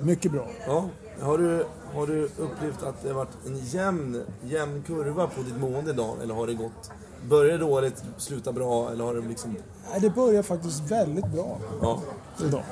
Mycket 0.00 0.32
bra. 0.32 0.48
Ja. 0.66 0.88
Har, 1.20 1.38
du, 1.38 1.66
har 1.94 2.06
du 2.06 2.24
upplevt 2.24 2.82
att 2.82 3.02
det 3.02 3.08
har 3.08 3.14
varit 3.14 3.46
en 3.46 3.58
jämn, 3.58 4.22
jämn 4.42 4.82
kurva 4.86 5.26
på 5.26 5.42
ditt 5.42 5.60
mående 5.60 5.90
idag? 5.90 6.16
Eller 6.22 6.34
har 6.34 6.46
det 6.46 6.54
gått... 6.54 6.90
Börjar 7.28 7.58
det 7.58 7.64
dåligt, 7.64 8.04
sluta 8.16 8.52
bra, 8.52 8.90
eller 8.92 9.04
har 9.04 9.14
det 9.14 9.28
liksom... 9.28 9.56
Nej, 9.90 10.00
det 10.00 10.10
börjar 10.10 10.42
faktiskt 10.42 10.90
väldigt 10.90 11.26
bra 11.26 11.58
Ja. 11.82 12.02
Idag. 12.40 12.62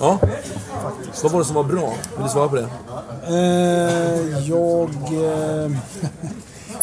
ja. 0.00 0.18
Vad 1.22 1.32
var 1.32 1.38
det 1.38 1.44
som 1.44 1.54
var 1.54 1.64
bra? 1.64 1.94
Vill 2.16 2.22
du 2.24 2.28
svara 2.28 2.48
på 2.48 2.56
det? 2.56 2.68
Eh, 3.28 4.38
jag... 4.48 4.88
Eh, 5.24 5.70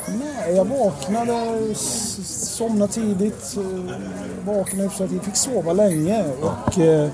nej, 0.07 0.55
jag 0.55 0.65
vaknade, 0.65 1.75
somnade 1.75 2.91
tidigt, 2.93 3.57
eh, 3.57 3.95
vaknade 4.45 4.83
hyfsat 4.83 5.09
tidigt, 5.09 5.23
fick 5.25 5.35
sova 5.35 5.73
länge 5.73 6.25
och 6.41 6.79
eh, 6.79 7.09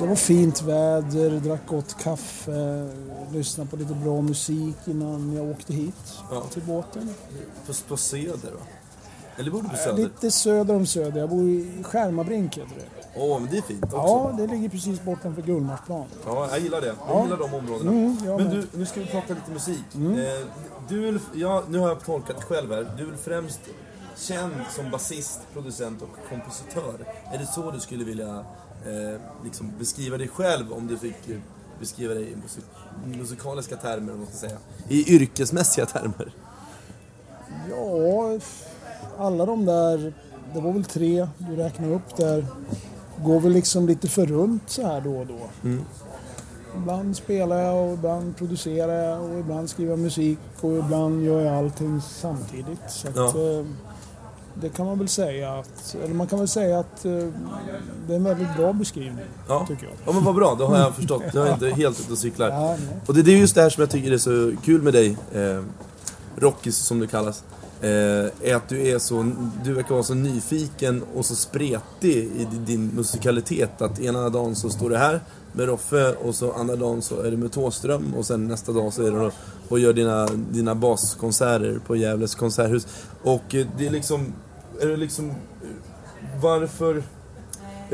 det 0.00 0.06
var 0.08 0.14
fint 0.16 0.62
väder, 0.62 1.30
drack 1.30 1.66
gott 1.66 1.96
kaffe, 2.02 2.88
lyssnade 3.32 3.70
på 3.70 3.76
lite 3.76 3.94
bra 3.94 4.20
musik 4.20 4.76
innan 4.84 5.32
jag 5.36 5.50
åkte 5.50 5.72
hit 5.72 5.94
Ja. 6.30 6.42
till 6.52 6.62
båten. 6.62 7.10
På, 7.88 7.96
Söder 7.96 8.50
va? 8.50 8.60
Eller 9.36 9.50
bor 9.50 9.62
du 9.62 9.68
på 9.68 9.76
Söder? 9.76 10.02
Lite 10.02 10.30
söder 10.30 10.74
om 10.76 10.86
Söder. 10.86 11.20
Jag 11.20 11.30
bor 11.30 11.42
i 11.48 11.82
Skärmarbrink 11.82 12.56
heter 12.58 12.70
det. 12.76 13.01
Åh, 13.16 13.40
men 13.40 13.50
det 13.50 13.58
är 13.58 13.62
fint 13.62 13.84
också. 13.84 13.96
Ja, 13.96 14.34
det 14.38 14.46
ligger 14.46 14.68
precis 14.68 15.02
bortanför 15.02 15.42
Gullmarsplan. 15.42 16.04
Ja, 16.26 16.48
jag 16.50 16.60
gillar 16.60 16.80
det. 16.80 16.86
Jag 16.86 16.96
Ja. 17.08 17.22
gillar 17.24 17.36
de 17.36 17.54
områdena. 17.54 17.90
Mm, 17.90 18.16
jag 18.24 18.36
Men 18.40 18.48
med. 18.48 18.56
du, 18.72 18.78
nu 18.78 18.86
ska 18.86 19.00
vi 19.00 19.06
prata 19.06 19.34
lite 19.34 19.50
musik. 19.50 19.84
Mm. 19.94 20.12
Eh, 20.18 20.46
du 20.88 21.08
är, 21.08 21.12
väl- 21.12 21.20
ja, 21.34 21.62
nu 21.68 21.78
har 21.78 21.88
jag 21.88 22.04
tolkat 22.04 22.36
det 22.36 22.42
själv 22.44 22.72
här. 22.72 22.92
Du 22.96 23.02
är 23.02 23.06
väl 23.06 23.16
främst 23.16 23.60
känd 24.16 24.52
som 24.76 24.90
basist, 24.90 25.40
producent 25.52 26.02
och 26.02 26.28
kompositör. 26.28 26.94
Är 27.32 27.38
det 27.38 27.46
så 27.46 27.70
du 27.70 27.80
skulle 27.80 28.04
vilja 28.04 28.44
eh, 28.86 29.20
liksom 29.44 29.72
beskriva 29.78 30.18
dig 30.18 30.28
själv 30.28 30.72
om 30.72 30.86
du 30.86 30.98
fick 30.98 31.28
eh, 31.28 31.36
beskriva 31.80 32.14
dig 32.14 32.32
i 32.32 32.36
musik 32.36 32.64
musikaliska 33.04 33.76
termer, 33.76 34.12
om 34.12 34.18
man 34.18 34.26
ska 34.26 34.36
säga? 34.36 34.58
I 34.88 35.14
yrkesmässiga 35.16 35.86
termer? 35.86 36.34
Ja, 37.70 38.38
alla 39.18 39.46
de 39.46 39.64
där, 39.64 40.12
det 40.54 40.60
var 40.60 40.72
väl 40.72 40.84
tre 40.84 41.28
du 41.38 41.56
räknade 41.56 41.94
upp 41.94 42.16
där, 42.16 42.46
går 43.24 43.40
väl 43.40 43.52
liksom 43.52 43.86
lite 43.86 44.08
för 44.08 44.26
runt 44.26 44.62
så 44.66 44.86
här 44.86 45.00
då 45.00 45.16
och 45.18 45.26
då. 45.26 45.68
Mm. 45.68 45.84
Ibland 46.76 47.16
spelar 47.16 47.56
jag 47.62 47.86
och 47.88 47.92
ibland 47.94 48.36
producerar 48.36 49.04
jag 49.10 49.22
och 49.22 49.38
ibland 49.38 49.70
skriver 49.70 49.90
jag 49.90 49.98
musik 49.98 50.38
och 50.60 50.72
ibland 50.78 51.24
gör 51.24 51.40
jag 51.40 51.54
allting 51.54 52.00
samtidigt. 52.00 52.78
Så 52.88 53.08
att, 53.08 53.16
eh, 53.34 53.64
det 54.54 54.68
kan 54.68 54.86
man 54.86 54.98
väl 54.98 55.08
säga 55.08 55.52
att, 55.54 55.96
eller 56.04 56.14
man 56.14 56.26
kan 56.26 56.38
väl 56.38 56.48
säga 56.48 56.78
att 56.78 57.04
eh, 57.04 57.12
det 58.06 58.12
är 58.12 58.16
en 58.16 58.24
väldigt 58.24 58.56
bra 58.56 58.72
beskrivning, 58.72 59.24
Ja. 59.48 59.64
tycker 59.68 59.84
jag. 59.84 59.92
ja, 60.06 60.12
men 60.12 60.24
vad 60.24 60.34
bra. 60.34 60.54
Då 60.58 60.66
har 60.66 60.78
jag 60.78 60.94
förstått. 60.94 61.22
Jag 61.34 61.48
är 61.48 61.52
inte 61.52 61.68
helt 61.76 62.00
ute 62.00 62.12
och 62.12 62.18
cyklar. 62.18 62.48
Ja. 62.48 62.76
Och 63.06 63.14
det, 63.14 63.22
det 63.22 63.32
är 63.32 63.36
just 63.36 63.54
det 63.54 63.62
här 63.62 63.70
som 63.70 63.80
jag 63.80 63.90
tycker 63.90 64.12
är 64.12 64.18
så 64.18 64.52
kul 64.64 64.82
med 64.82 64.92
dig, 64.92 65.16
eh, 65.34 65.62
Rockis 66.36 66.76
som 66.76 66.98
du 66.98 67.06
kallas. 67.06 67.44
Eh, 67.82 68.48
är 68.50 68.54
att 68.54 68.68
du 68.68 68.88
är 68.88 68.98
så, 68.98 69.32
du 69.64 69.72
verkar 69.72 69.90
vara 69.90 70.02
så 70.02 70.14
nyfiken 70.14 71.02
och 71.14 71.26
så 71.26 71.34
spretig 71.34 72.16
i 72.16 72.46
din 72.66 72.86
musikalitet. 72.86 73.82
Att 73.82 74.00
ena 74.00 74.28
dagen 74.28 74.56
så 74.56 74.70
står 74.70 74.90
du 74.90 74.96
här 74.96 75.20
med 75.52 75.66
Roffe 75.66 76.14
och 76.14 76.34
så 76.34 76.52
andra 76.52 76.76
dagen 76.76 77.02
så 77.02 77.20
är 77.20 77.30
du 77.30 77.36
med 77.36 77.52
Thåström 77.52 78.14
och 78.14 78.26
sen 78.26 78.48
nästa 78.48 78.72
dag 78.72 78.92
så 78.92 79.06
är 79.06 79.10
du 79.10 79.30
och, 79.68 79.78
gör 79.78 79.92
dina, 79.92 80.26
dina 80.26 80.74
baskonserter 80.74 81.80
på 81.86 81.96
Gävles 81.96 82.34
konserthus. 82.34 82.86
Och 83.22 83.54
eh, 83.54 83.66
det 83.78 83.86
är 83.86 83.90
liksom, 83.90 84.32
är 84.80 84.86
det 84.86 84.96
liksom, 84.96 85.32
varför 86.42 86.94
är 86.94 87.02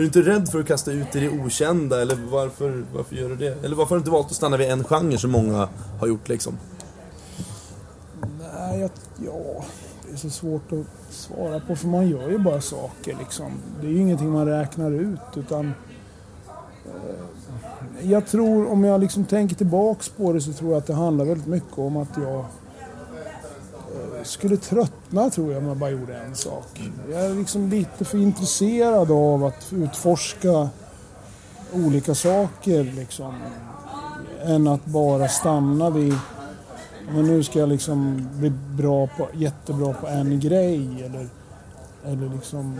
du 0.01 0.05
inte 0.05 0.23
rädd 0.23 0.49
för 0.49 0.61
att 0.61 0.67
kasta 0.67 0.93
ut 0.93 1.17
i 1.17 1.21
det 1.21 1.29
okända 1.29 2.03
eller 2.03 2.17
varför, 2.31 2.85
varför 2.95 3.17
gör 3.17 3.29
du 3.29 3.37
det? 3.37 3.65
Eller 3.65 3.77
varför 3.77 3.91
har 3.91 3.97
du 3.97 4.01
inte 4.01 4.11
valt 4.11 4.27
att 4.27 4.37
stanna 4.37 4.57
vid 4.57 4.71
en 4.71 4.85
genre 4.85 5.19
som 5.19 5.31
många 5.31 5.69
har 6.01 6.07
gjort 6.07 6.29
liksom? 6.29 6.59
Vet, 8.89 9.11
ja, 9.27 9.65
det 10.07 10.13
är 10.13 10.17
så 10.17 10.31
svårt 10.31 10.73
att 10.73 11.15
svara 11.15 11.61
på 11.61 11.77
för 11.77 11.89
man 11.89 12.09
gör 12.09 12.31
ju 12.31 12.39
bara 12.39 12.61
saker 12.61 13.17
liksom. 13.19 13.53
Det 13.81 13.87
är 13.87 13.91
ju 13.91 13.99
ingenting 13.99 14.31
man 14.31 14.47
räknar 14.47 14.91
ut 14.91 15.37
utan 15.37 15.73
eh, 16.87 18.11
jag 18.11 18.27
tror, 18.27 18.71
om 18.71 18.85
jag 18.85 19.01
liksom 19.01 19.25
tänker 19.25 19.57
tillbaks 19.57 20.09
på 20.09 20.33
det 20.33 20.41
så 20.41 20.53
tror 20.53 20.71
jag 20.71 20.79
att 20.79 20.87
det 20.87 20.95
handlar 20.95 21.25
väldigt 21.25 21.47
mycket 21.47 21.79
om 21.79 21.97
att 21.97 22.17
jag 22.17 22.39
eh, 22.39 24.23
skulle 24.23 24.57
tröttna 24.57 25.31
tror 25.31 25.53
jag 25.53 25.63
om 25.63 25.69
jag 25.69 25.77
bara 25.77 25.91
gjorde 25.91 26.17
en 26.19 26.35
sak. 26.35 26.91
Jag 27.11 27.25
är 27.25 27.35
liksom 27.35 27.69
lite 27.69 28.05
för 28.05 28.19
intresserad 28.19 29.11
av 29.11 29.45
att 29.45 29.73
utforska 29.73 30.69
olika 31.73 32.15
saker 32.15 32.85
liksom. 32.85 33.35
Än 34.43 34.67
att 34.67 34.85
bara 34.85 35.29
stanna 35.29 35.91
vid 35.91 36.15
men 37.15 37.27
nu 37.27 37.43
ska 37.43 37.59
jag 37.59 37.69
liksom 37.69 38.29
bli 38.33 38.51
bra 38.77 39.07
på, 39.07 39.29
jättebra 39.35 39.93
på 39.93 40.07
en 40.07 40.41
grej 40.41 41.03
eller, 41.05 41.29
eller 42.05 42.35
liksom 42.35 42.79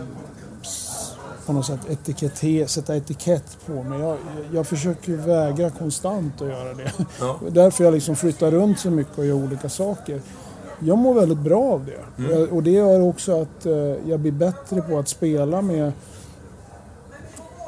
på 1.45 1.53
något 1.53 1.65
sätt 1.65 1.79
etiketter, 1.89 2.65
sätta 2.65 2.95
etikett 2.95 3.57
på 3.65 3.83
mig. 3.83 3.99
Jag, 3.99 4.17
jag 4.53 4.67
försöker 4.67 5.11
vägra 5.15 5.69
konstant 5.69 6.41
att 6.41 6.47
göra 6.47 6.73
det. 6.73 6.91
Ja. 7.19 7.39
Därför 7.49 7.83
jag 7.83 7.93
liksom 7.93 8.15
flyttar 8.15 8.51
runt 8.51 8.79
så 8.79 8.91
mycket 8.91 9.17
och 9.17 9.25
gör 9.25 9.35
olika 9.35 9.69
saker. 9.69 10.21
Jag 10.79 10.97
mår 10.97 11.13
väldigt 11.13 11.37
bra 11.39 11.63
av 11.73 11.85
det. 11.85 12.23
Mm. 12.23 12.39
Jag- 12.39 12.53
Och 12.53 12.63
det 12.63 12.71
gör 12.71 13.01
också 13.01 13.41
att 13.41 13.65
eh, 13.65 13.73
jag 14.09 14.19
blir 14.19 14.31
bättre 14.31 14.81
på 14.81 14.99
att 14.99 15.07
spela 15.07 15.61
med 15.61 15.91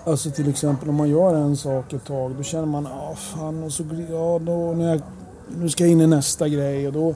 Alltså 0.05 0.31
till 0.31 0.49
exempel 0.49 0.89
om 0.89 0.95
man 0.95 1.09
gör 1.09 1.35
en 1.35 1.57
sak 1.57 1.93
ett 1.93 2.05
tag 2.05 2.35
då 2.37 2.43
känner 2.43 2.65
man 2.65 2.87
ah 2.87 3.15
fan 3.15 3.63
och 3.63 3.71
så 3.73 3.83
ja 4.09 4.39
då 4.41 4.73
när 4.73 4.89
jag, 4.89 5.01
nu 5.57 5.69
ska 5.69 5.83
jag 5.83 5.91
in 5.91 6.01
i 6.01 6.07
nästa 6.07 6.47
grej 6.49 6.87
och 6.87 6.93
då 6.93 7.15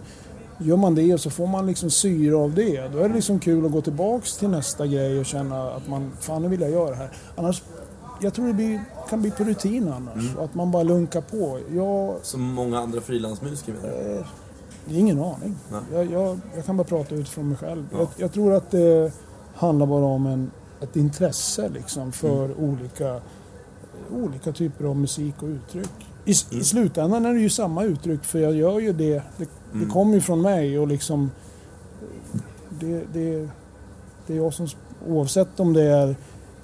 gör 0.58 0.78
man 0.78 0.96
det 0.96 1.14
och 1.14 1.20
så 1.20 1.30
får 1.30 1.48
man 1.48 1.66
liksom 1.68 1.90
syre 1.90 2.36
av 2.36 2.54
det. 2.54 2.88
Då 2.94 3.00
är 3.00 3.10
det 3.10 3.16
liksom 3.16 3.40
kul 3.40 3.66
att 3.66 3.72
gå 3.72 3.82
tillbaks 3.82 4.38
till 4.38 4.50
nästa 4.50 4.88
grej 4.88 5.20
och 5.20 5.26
känna 5.26 5.72
att 5.72 5.88
man 5.88 6.12
fan 6.20 6.42
nu 6.42 6.48
vill 6.48 6.62
jag 6.62 6.72
göra 6.72 6.90
det 6.90 6.96
här. 6.96 7.10
Annars 7.36 7.64
jag 8.22 8.34
tror 8.34 8.48
det 8.48 8.54
blir, 8.54 8.82
kan 9.10 9.22
bli 9.22 9.32
på 9.32 9.44
rutin 9.44 9.88
annars. 9.88 10.30
Mm. 10.32 10.40
Att 10.44 10.56
man 10.56 10.72
bara 10.72 10.84
lunkar 10.84 11.22
på. 11.22 11.60
Jag, 11.76 12.16
Som 12.22 12.42
många 12.42 12.80
andra 12.80 13.02
frilansmusiker 13.02 13.74
menar 13.74 13.88
du? 13.88 14.16
Eh, 14.18 14.26
det 14.86 14.96
är 14.96 15.00
ingen 15.00 15.20
aning. 15.20 15.56
Jag, 15.94 16.12
jag, 16.12 16.40
jag 16.56 16.66
kan 16.66 16.78
bara 16.78 16.84
prata 16.84 17.16
utifrån 17.16 17.48
mig 17.50 17.58
själv. 17.58 17.88
Ja. 17.92 17.98
Jag, 17.98 18.08
jag 18.18 18.34
tror 18.34 18.54
att 18.54 18.72
det 18.72 19.12
handlar 19.56 19.86
bara 19.86 20.06
om 20.06 20.26
en, 20.26 20.52
ett 20.82 20.96
intresse 20.96 21.70
liksom 21.70 22.12
för 22.12 22.46
Mm. 22.46 22.58
olika, 22.58 23.22
olika 24.12 24.52
typer 24.52 24.86
av 24.86 24.96
musik 24.96 25.36
och 25.44 25.48
uttryck. 25.48 26.08
I. 26.26 26.32
I 26.32 26.64
slutändan 26.64 27.26
är 27.26 27.34
det 27.34 27.40
ju 27.40 27.50
samma 27.50 27.84
uttryck 27.84 28.24
för 28.24 28.40
jag 28.40 28.56
gör 28.56 28.80
ju 28.80 28.94
det. 28.94 29.14
Det, 29.14 29.24
det 29.38 29.48
Mm. 29.74 29.90
kommer 29.92 30.14
ju 30.16 30.22
från 30.22 30.42
mig 30.42 30.80
och 30.80 30.88
liksom 30.88 31.32
det, 32.70 33.04
det, 33.14 33.50
det 34.28 34.34
är 34.34 34.38
jag 34.38 34.54
som, 34.54 34.68
oavsett 35.08 35.60
om 35.60 35.74
det 35.74 35.82
är 35.84 36.16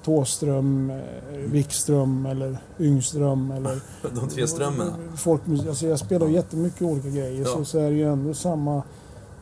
Thåström, 0.04 0.90
eh, 0.90 1.36
Wikström 1.38 2.26
eller 2.26 2.58
Yngström 2.80 3.50
eller 3.50 3.80
De 4.14 4.28
tre 4.28 4.46
strömmarna? 4.46 4.94
folkmusik. 5.16 5.68
Alltså 5.68 5.86
jag 5.86 5.98
spelar 5.98 6.26
ju 6.26 6.32
jättemycket 6.34 6.82
olika 6.82 7.08
grejer 7.08 7.40
Ja. 7.40 7.44
så, 7.46 7.64
så 7.64 7.78
är 7.78 7.90
det 7.90 7.96
ju 7.96 8.12
ändå 8.12 8.34
samma, 8.34 8.82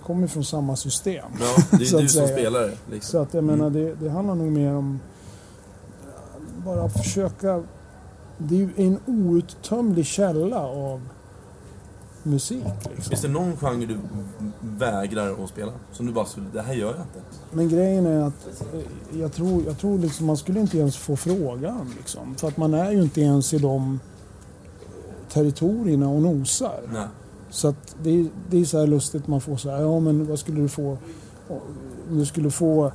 kommer 0.03 0.27
från 0.27 0.45
samma 0.45 0.77
system. 0.77 1.25
Ja, 1.41 1.63
det 1.79 1.85
är 1.85 1.87
så 1.87 1.99
du 1.99 2.05
att 2.05 2.11
som 2.11 2.27
spelar 2.29 2.61
det. 2.61 2.77
Liksom. 2.91 3.11
Så 3.11 3.19
att 3.19 3.35
jag 3.35 3.45
Mm. 3.45 3.57
menar 3.59 3.71
det, 3.71 3.95
det 3.95 4.11
handlar 4.11 4.35
nog 4.35 4.53
mer 4.53 4.73
om 4.75 5.01
bara 6.65 6.89
försöka, 6.89 7.63
det 8.49 8.55
är 8.55 8.59
ju 8.59 8.69
en 8.77 8.99
outtömlig 9.07 10.07
källa 10.07 10.67
av 10.67 11.01
musik. 12.23 12.65
Liksom. 12.91 13.03
Finns 13.11 13.21
det 13.23 13.29
någon 13.29 13.57
genre 13.57 13.87
du 13.87 13.99
vägrar 14.61 15.45
att 15.45 15.49
spela? 15.51 15.73
Som 15.93 16.07
du 16.07 16.13
bara 16.13 16.25
skulle, 16.27 16.47
det 16.53 16.63
här 16.63 16.75
gör 16.75 16.87
jag 16.87 17.01
inte. 17.01 17.21
Men 17.53 17.69
grejen 17.69 18.07
är 18.07 18.23
att 18.23 18.63
eh, 18.75 18.81
jag 19.21 19.33
tror, 19.33 19.63
jag 19.67 19.79
tror 19.79 19.99
liksom 19.99 20.27
man 20.27 20.37
skulle 20.37 20.61
inte 20.61 20.79
ens 20.79 20.97
få 20.97 21.17
frågan. 21.17 21.91
Liksom, 21.97 22.35
för 22.35 22.49
att 22.49 22.57
man 22.57 22.75
är 22.75 22.91
ju 22.93 23.03
inte 23.03 23.21
ens 23.21 23.55
i 23.55 23.59
de 23.59 24.01
territorierna 25.33 26.09
och 26.09 26.23
nosar. 26.23 26.81
Nej. 26.93 27.07
Så 27.51 27.69
att 27.69 27.97
det, 28.03 28.11
är- 28.21 28.29
det 28.51 28.59
är 28.61 28.65
så 28.65 28.79
här 28.79 28.87
lustigt 28.87 29.27
man 29.27 29.41
får 29.41 29.57
så 29.57 29.71
här, 29.71 29.81
ja 29.81 30.01
men 30.01 30.27
vad 30.27 30.39
skulle 30.39 30.61
du 30.61 30.69
få 30.69 30.99
om 32.11 32.19
du 32.19 32.27
skulle 32.27 32.51
få 32.51 32.93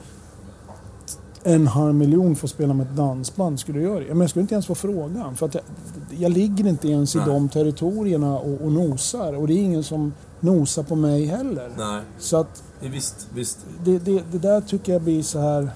en 1.48 1.68
halv 1.68 1.96
miljon 1.96 2.36
för 2.36 2.48
att 2.48 2.52
spela 2.52 2.74
med 2.74 2.88
ett 2.88 2.96
dansband, 2.96 3.60
skulle 3.60 3.80
du 3.80 3.86
göra 3.86 4.00
det? 4.00 4.06
Men 4.10 4.22
jag 4.22 4.30
skulle 4.30 4.41
inte 4.41 4.54
ens 4.56 4.66
få 4.66 4.76
frågan 4.76 5.36
för 5.36 5.46
att 5.46 5.54
jag, 5.56 5.64
jag 6.10 6.32
ligger 6.32 6.68
inte 6.68 6.88
ens 6.89 7.16
i 7.16 7.18
Nej. 7.18 7.28
de 7.28 7.50
territorierna 7.50 8.39
och, 8.39 8.62
och 8.62 8.72
nosar 8.72 9.34
och 9.34 9.48
det 9.48 9.54
är 9.54 9.58
ingen 9.64 9.84
som 9.84 10.14
nosar 10.39 10.84
på 10.84 10.96
mig 10.96 11.26
heller. 11.26 11.72
Nej. 11.78 12.02
Så 12.20 12.38
att 12.38 12.64
Visst, 12.80 13.28
visst. 13.34 13.60
det, 13.84 14.00
det, 14.00 14.24
det 14.32 14.38
där 14.38 14.62
tycker 14.62 14.93
jag 14.93 15.02
blir 15.02 15.24
så 15.24 15.39
här... 15.39 15.70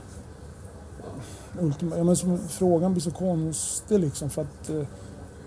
Ultima, 1.62 1.98
ja, 1.98 2.04
men 2.04 2.16
som, 2.16 2.40
frågan 2.48 2.94
blir 2.94 3.02
så 3.02 3.12
konstig 3.12 4.00
liksom 4.00 4.30
för 4.30 4.42
att... 4.42 4.70
eh, 4.70 4.82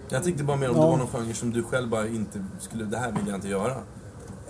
Jag 0.09 0.25
tänkte 0.25 0.45
bara 0.45 0.57
mer 0.57 0.71
om 0.71 0.77
Ja. 0.77 0.83
det 0.83 0.89
var 0.91 0.97
någon 0.97 1.07
genre 1.09 1.35
som 1.35 1.51
du 1.53 1.63
själv 1.63 1.91
bara 1.91 2.09
inte 2.09 2.45
skulle, 2.61 2.85
det 2.85 2.97
här 2.97 3.13
vill 3.13 3.23
jag 3.27 3.35
inte 3.37 3.49
göra. 3.49 3.75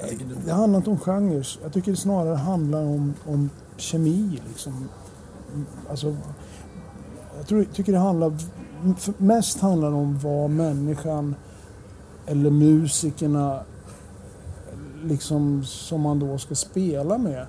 Jag 0.00 0.18
du, 0.18 0.34
Det 0.46 0.52
handlar 0.52 0.76
inte 0.78 0.90
om 0.90 0.98
genrer. 0.98 1.46
Jag 1.62 1.72
tycker 1.72 1.90
det 1.90 1.96
snarare 1.96 2.36
handlar 2.36 2.82
om, 2.82 3.14
om 3.26 3.50
kemi. 3.76 4.40
Liksom. 4.48 4.88
Mm, 5.54 5.66
Alltså, 5.90 6.16
jag 7.38 7.46
tror, 7.46 7.64
tycker 7.64 7.92
det 7.92 7.98
handlar, 7.98 8.32
mest 9.18 9.60
handlar 9.60 9.92
om 9.92 10.18
vad 10.18 10.50
människan 10.50 11.34
eller 12.26 12.50
musikerna 12.50 13.60
liksom, 15.04 15.64
som 15.64 16.00
man 16.00 16.18
då 16.18 16.38
ska 16.38 16.54
spela 16.54 17.18
med, 17.18 17.46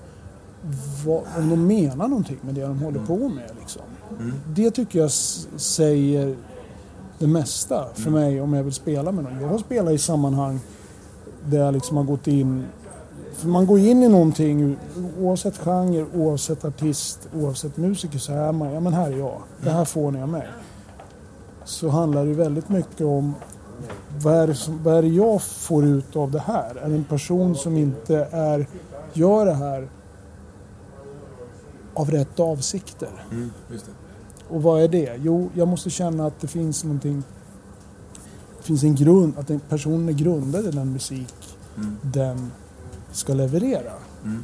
vad, 1.05 1.23
om 1.37 1.49
de 1.49 1.67
menar 1.67 2.07
någonting 2.07 2.37
med 2.41 2.55
det 2.55 2.61
de 2.61 2.79
håller 2.79 3.05
på 3.05 3.17
med. 3.29 3.51
Liksom. 3.59 3.81
Mm. 4.19 4.33
Det 4.55 4.71
tycker 4.71 4.99
jag 4.99 5.11
säger 5.11 6.35
det 7.19 7.27
mesta 7.27 7.85
för 7.93 8.07
Mm. 8.09 8.13
mig 8.21 8.41
om 8.41 8.53
jag 8.53 8.63
vill 8.63 8.73
spela 8.73 9.11
med 9.11 9.23
någon. 9.23 9.41
Jag 9.41 9.47
har 9.49 9.57
spelat 9.57 9.93
i 9.93 9.97
sammanhang 9.97 10.59
där 11.45 11.59
jag 11.59 11.73
liksom 11.73 11.97
har 11.97 12.03
gått 12.03 12.27
in 12.27 12.63
för 13.33 13.47
man 13.47 13.65
går 13.65 13.79
in 13.79 14.03
i 14.03 14.07
någonting 14.07 14.77
oavsett 15.19 15.57
genre, 15.57 16.05
oavsett 16.13 16.65
artist, 16.65 17.29
oavsett 17.35 17.77
musiker 17.77 18.19
så 18.19 18.33
är 18.33 18.51
man, 18.51 18.73
ja 18.73 18.79
men 18.79 18.93
här 18.93 19.11
är 19.11 19.17
jag. 19.17 19.41
Det 19.61 19.69
här 19.69 19.85
får 19.85 20.11
ni 20.11 20.21
av 20.21 20.29
mig. 20.29 20.47
Så 21.65 21.89
handlar 21.89 22.25
det 22.25 22.33
väldigt 22.33 22.69
mycket 22.69 23.01
om 23.01 23.33
vad 24.21 24.33
är, 24.33 24.47
det 24.47 24.55
som, 24.55 24.83
vad 24.83 24.95
är 24.95 25.01
det 25.01 25.07
jag 25.07 25.41
får 25.41 25.85
ut 25.85 26.15
av 26.15 26.31
det 26.31 26.39
här? 26.39 26.75
Är 26.75 26.89
det 26.89 26.95
en 26.95 27.03
person 27.03 27.55
som 27.55 27.77
inte 27.77 28.27
är, 28.31 28.67
gör 29.13 29.45
det 29.45 29.53
här 29.53 29.89
av 31.93 32.11
rätt 32.11 32.39
avsikter. 32.39 33.25
Mm. 33.31 33.49
Och 34.49 34.63
vad 34.63 34.81
är 34.81 34.87
det? 34.87 35.19
Jo, 35.21 35.49
jag 35.53 35.67
måste 35.67 35.89
känna 35.89 36.25
att 36.25 36.39
det 36.39 36.47
finns 36.47 36.83
någonting... 36.83 37.23
Det 38.57 38.63
finns 38.63 38.83
en 38.83 38.95
grund, 38.95 39.37
att 39.37 39.47
den 39.47 39.59
personen 39.59 40.09
är 40.09 40.13
grundad 40.13 40.65
i 40.65 40.71
den 40.71 40.93
musik 40.93 41.33
Mm. 41.77 41.97
den 42.01 42.51
ska 43.13 43.33
leverera. 43.33 43.93
Mm. 44.23 44.43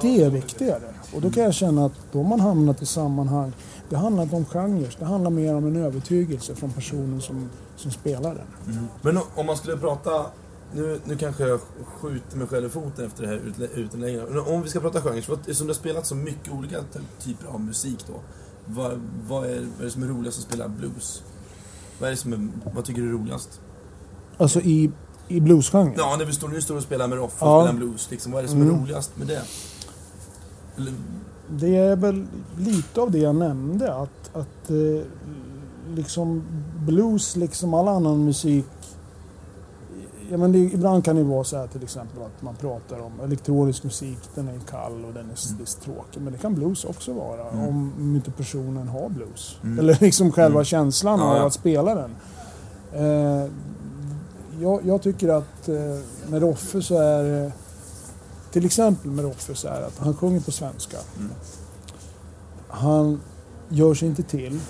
Det 0.00 0.22
är 0.22 0.30
viktigare. 0.30 0.94
Och 1.14 1.20
då 1.20 1.30
kan 1.30 1.42
jag 1.42 1.54
känna 1.54 1.86
att 1.86 1.92
då 2.12 2.22
man 2.22 2.40
hamnat 2.40 2.82
i 2.82 2.86
sammanhang. 2.86 3.52
Det 3.88 3.96
handlar 3.96 4.22
inte 4.22 4.36
om 4.36 4.44
genrer, 4.44 4.96
det 4.98 5.04
handlar 5.04 5.30
mer 5.30 5.54
om 5.54 5.66
en 5.66 5.76
övertygelse 5.76 6.54
från 6.54 6.70
personen 6.72 7.20
som, 7.20 7.50
som 7.76 7.90
spelar 7.90 8.34
den. 8.34 8.74
Mm. 8.74 8.86
Men 9.02 9.18
om 9.34 9.46
man 9.46 9.56
skulle 9.56 9.76
prata, 9.76 10.26
nu, 10.74 11.00
nu 11.04 11.16
kanske 11.16 11.48
jag 11.48 11.60
skjuter 11.86 12.38
mig 12.38 12.46
själv 12.46 12.66
i 12.66 12.68
foten 12.68 13.06
efter 13.06 13.22
det 13.22 13.28
här 13.28 13.40
utlägget. 13.74 14.28
Men 14.30 14.38
om 14.38 14.62
vi 14.62 14.68
ska 14.68 14.80
prata 14.80 15.00
genrer, 15.00 15.18
eftersom 15.18 15.66
du 15.66 15.72
har 15.72 15.74
spelat 15.74 16.06
så 16.06 16.14
mycket 16.14 16.52
olika 16.52 16.76
ty- 16.92 17.00
typer 17.30 17.46
av 17.46 17.60
musik 17.60 17.98
då. 18.06 18.14
Vad, 18.66 19.00
vad, 19.28 19.44
är, 19.44 19.48
vad 19.48 19.80
är 19.80 19.84
det 19.84 19.90
som 19.90 20.02
är 20.02 20.06
roligast 20.06 20.38
att 20.38 20.44
spela 20.44 20.68
blues? 20.68 21.22
Vad, 21.98 22.06
är 22.06 22.10
det 22.10 22.16
som 22.16 22.32
är, 22.32 22.48
vad 22.74 22.84
tycker 22.84 23.02
du 23.02 23.08
är 23.08 23.12
roligast? 23.12 23.60
Alltså 24.36 24.60
i, 24.60 24.90
i 25.32 25.40
bluesgenren. 25.40 25.94
Ja, 25.96 26.16
när 26.18 26.24
vi 26.24 26.32
står, 26.32 26.48
nu 26.48 26.60
står 26.60 26.76
och 26.76 26.82
spelar 26.82 27.08
med 27.08 27.18
Roffe 27.18 27.44
och 27.44 27.50
Ja. 27.50 27.62
spelar 27.66 27.78
blues, 27.78 28.10
liksom, 28.10 28.32
vad 28.32 28.38
är 28.38 28.42
det 28.42 28.48
som 28.48 28.60
är 28.62 28.64
Mm. 28.66 28.80
roligast 28.80 29.16
med 29.16 29.26
det? 29.26 29.42
Eller, 30.76 30.92
Det 31.50 31.76
är 31.76 31.96
väl 31.96 32.26
lite 32.58 33.00
av 33.00 33.10
det 33.10 33.18
jag 33.18 33.34
nämnde. 33.34 33.94
Att, 33.94 34.30
att 34.36 34.70
eh, 34.70 35.02
liksom 35.94 36.42
blues, 36.86 37.36
liksom 37.36 37.74
all 37.74 37.88
annan 37.88 38.24
musik. 38.24 38.64
Ja, 40.30 40.36
men 40.38 40.52
det, 40.52 40.58
ibland 40.58 41.04
kan 41.04 41.16
det 41.16 41.22
vara 41.22 41.44
så 41.44 41.56
här 41.56 41.66
till 41.66 41.82
exempel 41.82 42.22
att 42.22 42.42
man 42.42 42.54
pratar 42.56 43.00
om 43.00 43.20
elektronisk 43.24 43.84
musik, 43.84 44.18
den 44.34 44.48
är 44.48 44.58
kall 44.70 45.04
och 45.04 45.12
den 45.14 45.26
är, 45.30 45.62
är 45.62 45.80
tråkig. 45.84 46.20
Men 46.22 46.32
det 46.32 46.38
kan 46.38 46.54
blues 46.54 46.84
också 46.84 47.12
vara 47.12 47.48
Mm. 47.50 47.68
om 47.68 48.14
inte 48.16 48.30
personen 48.30 48.88
har 48.88 49.08
blues. 49.08 49.56
Mm. 49.62 49.78
Eller 49.78 49.98
liksom 50.00 50.32
själva 50.32 50.58
Mm. 50.58 50.64
känslan 50.64 51.18
Ja, 51.18 51.40
av 51.40 51.46
att 51.46 51.52
spela 51.54 51.94
den. 51.94 52.10
Eh, 52.92 53.50
jag, 54.62 54.80
jag 54.86 55.02
tycker 55.02 55.28
att 55.28 55.68
eh, 55.68 55.98
med 56.30 56.42
Roffe 56.42 56.82
så 56.82 56.96
är 56.98 57.22
det 57.24 57.52
till 58.50 58.64
exempel 58.66 59.10
med 59.10 59.24
Roffe 59.24 59.54
så 59.54 59.68
är 59.68 59.82
att 59.82 59.98
han 59.98 60.16
sjunger 60.16 60.40
på 60.40 60.52
svenska. 60.52 60.96
Mm. 61.18 61.30
Han 62.68 63.20
gör 63.68 63.94
sig 63.94 64.08
inte 64.08 64.22
till. 64.22 64.60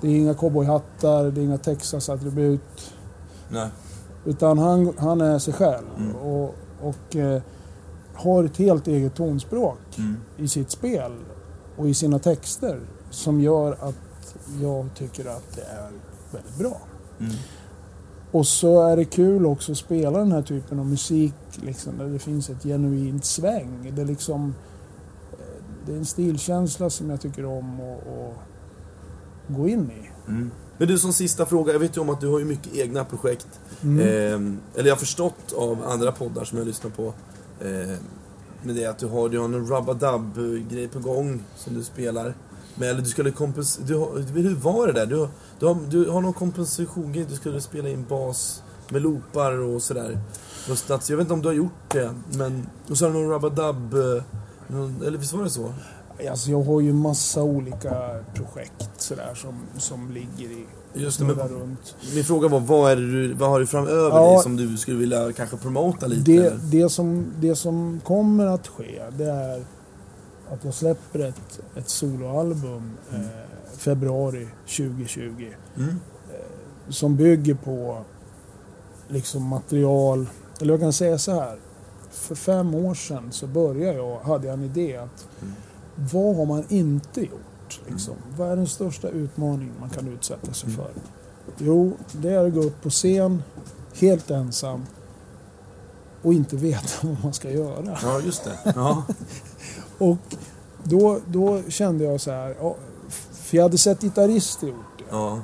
Det 0.00 0.08
är 0.08 0.16
inga 0.16 0.34
cowboyhattar, 0.34 1.24
det 1.30 1.40
är 1.40 1.44
inga 1.44 1.58
Texas-attribut. 1.58 2.94
nej. 3.50 3.68
Utan 4.24 4.58
han, 4.58 4.92
han 4.98 5.20
är 5.20 5.38
sig 5.38 5.54
själv 5.54 5.86
Mm. 5.96 6.16
och, 6.16 6.54
och 6.82 7.16
eh, 7.16 7.42
har 8.14 8.44
ett 8.44 8.56
helt 8.56 8.86
eget 8.88 9.14
tonspråk 9.14 9.78
Mm. 9.98 10.16
i 10.36 10.48
sitt 10.48 10.70
spel 10.70 11.12
och 11.76 11.88
i 11.88 11.94
sina 11.94 12.18
texter 12.18 12.80
som 13.10 13.40
gör 13.40 13.72
att 13.80 14.34
jag 14.62 14.86
tycker 14.94 15.24
att 15.30 15.54
det 15.56 15.62
är 15.62 15.90
väldigt 16.32 16.58
bra. 16.58 16.80
Mm. 17.20 17.32
Och 18.30 18.46
så 18.46 18.86
är 18.86 18.96
det 18.96 19.04
kul 19.04 19.46
också 19.46 19.72
att 19.72 19.78
spela 19.78 20.18
den 20.18 20.32
här 20.32 20.42
typen 20.42 20.78
av 20.78 20.86
musik 20.86 21.34
liksom, 21.62 21.98
där 21.98 22.06
det 22.06 22.18
finns 22.18 22.50
ett 22.50 22.62
genuint 22.62 23.24
sväng. 23.24 23.92
Det 23.96 24.02
är 24.02 24.06
liksom 24.06 24.54
eh, 25.32 25.64
det 25.86 25.92
är 25.92 25.96
en 25.96 26.06
stilkänsla 26.06 26.90
som 26.90 27.10
jag 27.10 27.20
tycker 27.20 27.44
om 27.44 27.80
att, 27.80 28.34
gå 29.56 29.68
in 29.68 29.90
i. 29.90 30.30
Mm. 30.30 30.50
Men 30.78 30.88
du 30.88 30.98
som 30.98 31.12
sista 31.12 31.46
fråga, 31.46 31.72
jag 31.72 31.80
vet 31.80 31.96
ju 31.96 32.00
om 32.00 32.10
att 32.10 32.20
du 32.20 32.28
har 32.28 32.38
ju 32.38 32.44
mycket 32.44 32.74
egna 32.74 33.04
projekt. 33.04 33.60
Mm. 33.82 34.08
Ehm, 34.08 34.58
eller 34.74 34.88
jag 34.88 34.94
har 34.94 35.00
förstått 35.00 35.52
av 35.56 35.84
andra 35.86 36.12
poddar 36.12 36.44
som 36.44 36.58
jag 36.58 36.66
lyssnar 36.66 36.90
på. 36.90 37.14
Eh, 37.60 37.96
med 38.62 38.74
det 38.74 38.86
att 38.86 38.98
du 38.98 39.06
har, 39.06 39.28
du 39.28 39.38
har 39.38 39.44
en 39.44 39.66
rubba-dub-grej 39.66 40.88
på 40.88 40.98
gång 40.98 41.42
som 41.56 41.74
du 41.74 41.84
spelar. 41.84 42.34
Men, 42.78 42.88
eller 42.88 43.00
du 43.02 43.08
skulle 43.08 43.30
kompens... 43.30 43.80
Du 43.86 43.94
hur 44.34 44.54
var 44.54 44.86
det 44.86 44.92
där? 44.92 45.06
Du, 45.06 45.28
du, 45.58 45.66
har, 45.66 45.76
du 45.90 46.10
har 46.10 46.20
någon 46.20 46.32
kompensationgrej, 46.32 47.26
du 47.30 47.36
skulle 47.36 47.60
spela 47.60 47.88
in 47.88 48.04
bas 48.08 48.62
med 48.88 49.02
loopar 49.02 49.52
och 49.58 49.82
sådär. 49.82 50.18
Jag 51.08 51.16
vet 51.16 51.20
inte 51.20 51.32
om 51.32 51.42
du 51.42 51.48
har 51.48 51.54
gjort 51.54 51.92
det, 51.92 52.10
men... 52.32 52.66
Och 52.90 52.98
så 52.98 53.06
har 53.06 53.12
du 53.12 53.18
någon 53.18 53.30
rubba-dub... 53.40 54.16
eh, 54.16 55.06
Eller 55.06 55.18
visst 55.18 55.32
var 55.32 55.44
det 55.44 55.50
så? 55.50 55.72
Alltså 56.30 56.50
jag 56.50 56.62
har 56.62 56.80
ju 56.80 56.92
massa 56.92 57.42
olika 57.42 57.90
projekt 58.34 58.90
sådär 58.98 59.34
som, 59.34 59.54
som 59.78 60.10
ligger 60.12 60.54
i 60.54 60.66
Just 60.94 61.18
det, 61.18 61.24
men 61.24 61.36
runt. 61.48 61.94
min 62.14 62.24
fråga 62.24 62.48
var, 62.48 62.60
vad, 62.60 62.92
är 62.92 62.96
du, 62.96 63.32
vad 63.32 63.48
har 63.48 63.60
du 63.60 63.66
framöver 63.66 64.10
Ja. 64.16 64.30
dig 64.32 64.42
som 64.42 64.56
du 64.56 64.76
skulle 64.76 64.96
vilja 64.98 65.32
kanske 65.32 65.56
promota 65.56 66.06
lite? 66.06 66.22
Det, 66.32 66.36
eller? 66.36 66.58
det, 66.62 66.88
som, 66.88 67.26
det 67.40 67.56
som 67.56 68.00
kommer 68.04 68.46
att 68.46 68.68
ske 68.68 69.02
det 69.18 69.24
är 69.30 69.64
att 70.52 70.64
jag 70.64 70.74
släpper 70.74 71.18
ett, 71.18 71.60
ett 71.76 71.88
soloalbum 71.88 72.90
eh, 73.12 73.20
februari 73.76 74.48
2020 74.66 75.46
Mm. 75.76 76.00
som 76.88 77.16
bygger 77.16 77.54
på 77.54 77.98
liksom 79.08 79.42
material, 79.42 80.26
eller 80.60 80.72
jag 80.72 80.80
kan 80.80 80.92
säga 80.92 81.18
så 81.18 81.32
här. 81.40 81.58
För 82.10 82.34
fem 82.34 82.74
år 82.74 82.94
sedan 82.94 83.32
så 83.32 83.46
började 83.46 83.98
jag, 83.98 84.20
hade 84.20 84.46
jag 84.46 84.54
en 84.54 84.64
idé 84.64 84.96
att 84.96 85.26
Mm. 85.42 85.54
vad 86.12 86.36
har 86.36 86.46
man 86.46 86.64
inte 86.68 87.20
gjort? 87.20 87.80
Liksom? 87.86 88.14
Vad 88.36 88.50
är 88.50 88.56
den 88.56 88.66
största 88.66 89.08
utmaningen 89.08 89.74
man 89.80 89.90
kan 89.90 90.08
utsätta 90.08 90.52
sig 90.52 90.70
för? 90.70 90.90
Jo, 91.58 91.92
det 92.12 92.28
är 92.30 92.46
att 92.46 92.54
gå 92.54 92.60
upp 92.60 92.82
på 92.82 92.90
scen 92.90 93.42
helt 93.94 94.30
ensam 94.30 94.86
och 96.22 96.32
inte 96.34 96.56
veta 96.56 96.88
vad 97.06 97.16
man 97.22 97.34
ska 97.34 97.50
göra. 97.50 97.98
Ja, 98.02 98.20
just 98.20 98.44
det. 98.44 98.72
Ja. 98.76 99.02
Och 99.98 100.16
då, 100.82 101.20
då 101.26 101.62
kände 101.68 102.04
jag 102.04 102.20
så 102.20 102.30
här, 102.30 102.56
ja, 102.60 102.76
för 103.32 103.56
jag 103.56 103.64
hade 103.64 103.78
sett 103.78 104.00
gitarrister 104.00 104.66
gjort 104.66 104.98
det. 104.98 105.04
ja. 105.10 105.40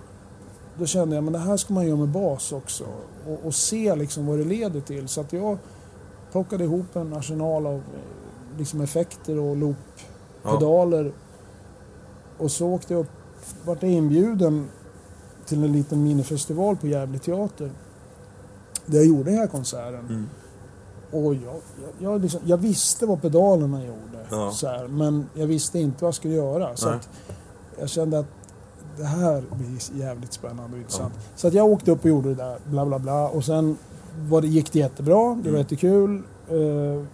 Då 0.79 0.87
kände 0.87 1.15
jag 1.15 1.25
men 1.25 1.33
det 1.33 1.39
här 1.39 1.57
ska 1.57 1.75
man 1.75 1.87
göra 1.87 1.97
med 1.97 2.09
bas 2.09 2.53
också 2.53 2.85
och, 3.27 3.47
och 3.47 3.55
se 3.55 3.95
liksom 3.95 4.27
vad 4.27 4.39
det 4.39 4.45
leder 4.45 4.81
till. 4.81 5.09
Så 5.09 5.21
att 5.21 5.33
jag 5.33 5.59
plockade 6.33 6.65
ihop 6.65 6.97
en 6.97 7.13
arsenal 7.13 7.67
av 7.67 7.75
eh, 7.75 8.59
liksom 8.59 8.81
effekter 8.81 9.39
och 9.39 9.57
looppedaler. 9.57 11.13
Och 12.39 12.51
så 12.51 12.69
åkte 12.69 12.95
jag 12.95 13.01
upp, 13.01 13.11
vart 13.65 13.83
jag 13.83 13.91
inbjuden 13.91 14.69
till 15.47 15.65
en 15.65 15.73
liten 15.73 16.05
minifestival 16.05 16.77
på 16.77 16.87
Gävle 16.87 17.19
teater. 17.19 17.71
Där 18.87 18.99
jag 18.99 19.07
gjorde 19.07 19.31
den 19.31 19.39
här 19.39 19.47
konserten. 19.47 20.01
Mm. 20.01 20.27
Och 21.11 21.35
jag, 21.35 21.55
jag, 21.99 22.23
liksom, 22.23 22.41
jag 22.45 22.57
visste 22.57 23.07
vad 23.07 23.23
pedalerna 23.23 23.85
gjorde, 23.85 24.27
Ja. 24.31 24.51
så 24.53 24.67
här, 24.69 24.89
men 24.89 25.27
jag 25.35 25.47
visste 25.47 25.79
inte 25.79 25.97
vad 26.05 26.09
jag 26.09 26.15
skulle 26.15 26.35
göra. 26.35 26.77
Så 26.77 26.95
jag 27.81 27.89
kände 27.89 28.19
att 28.19 28.27
det 28.99 29.05
här 29.05 29.45
blir 29.57 30.01
jävligt 30.01 30.33
spännande 30.33 30.73
och 30.73 30.79
intressant. 30.79 31.15
Så 31.37 31.49
att 31.49 31.55
jag 31.55 31.67
åkte 31.67 31.91
upp 31.91 32.01
och 32.05 32.09
gjorde 32.11 32.29
det 32.29 32.35
där, 32.35 32.59
bla 32.71 32.87
bla 32.87 32.99
bla. 32.99 33.29
Och 33.29 33.45
sen 33.45 33.77
var 34.29 34.41
det, 34.41 34.47
gick 34.49 34.73
det 34.73 34.79
jättebra, 34.79 35.15
det 35.15 35.25
var 35.43 35.49
Mm. 35.49 35.57
jättekul. 35.59 36.23
Eh, 36.49 37.05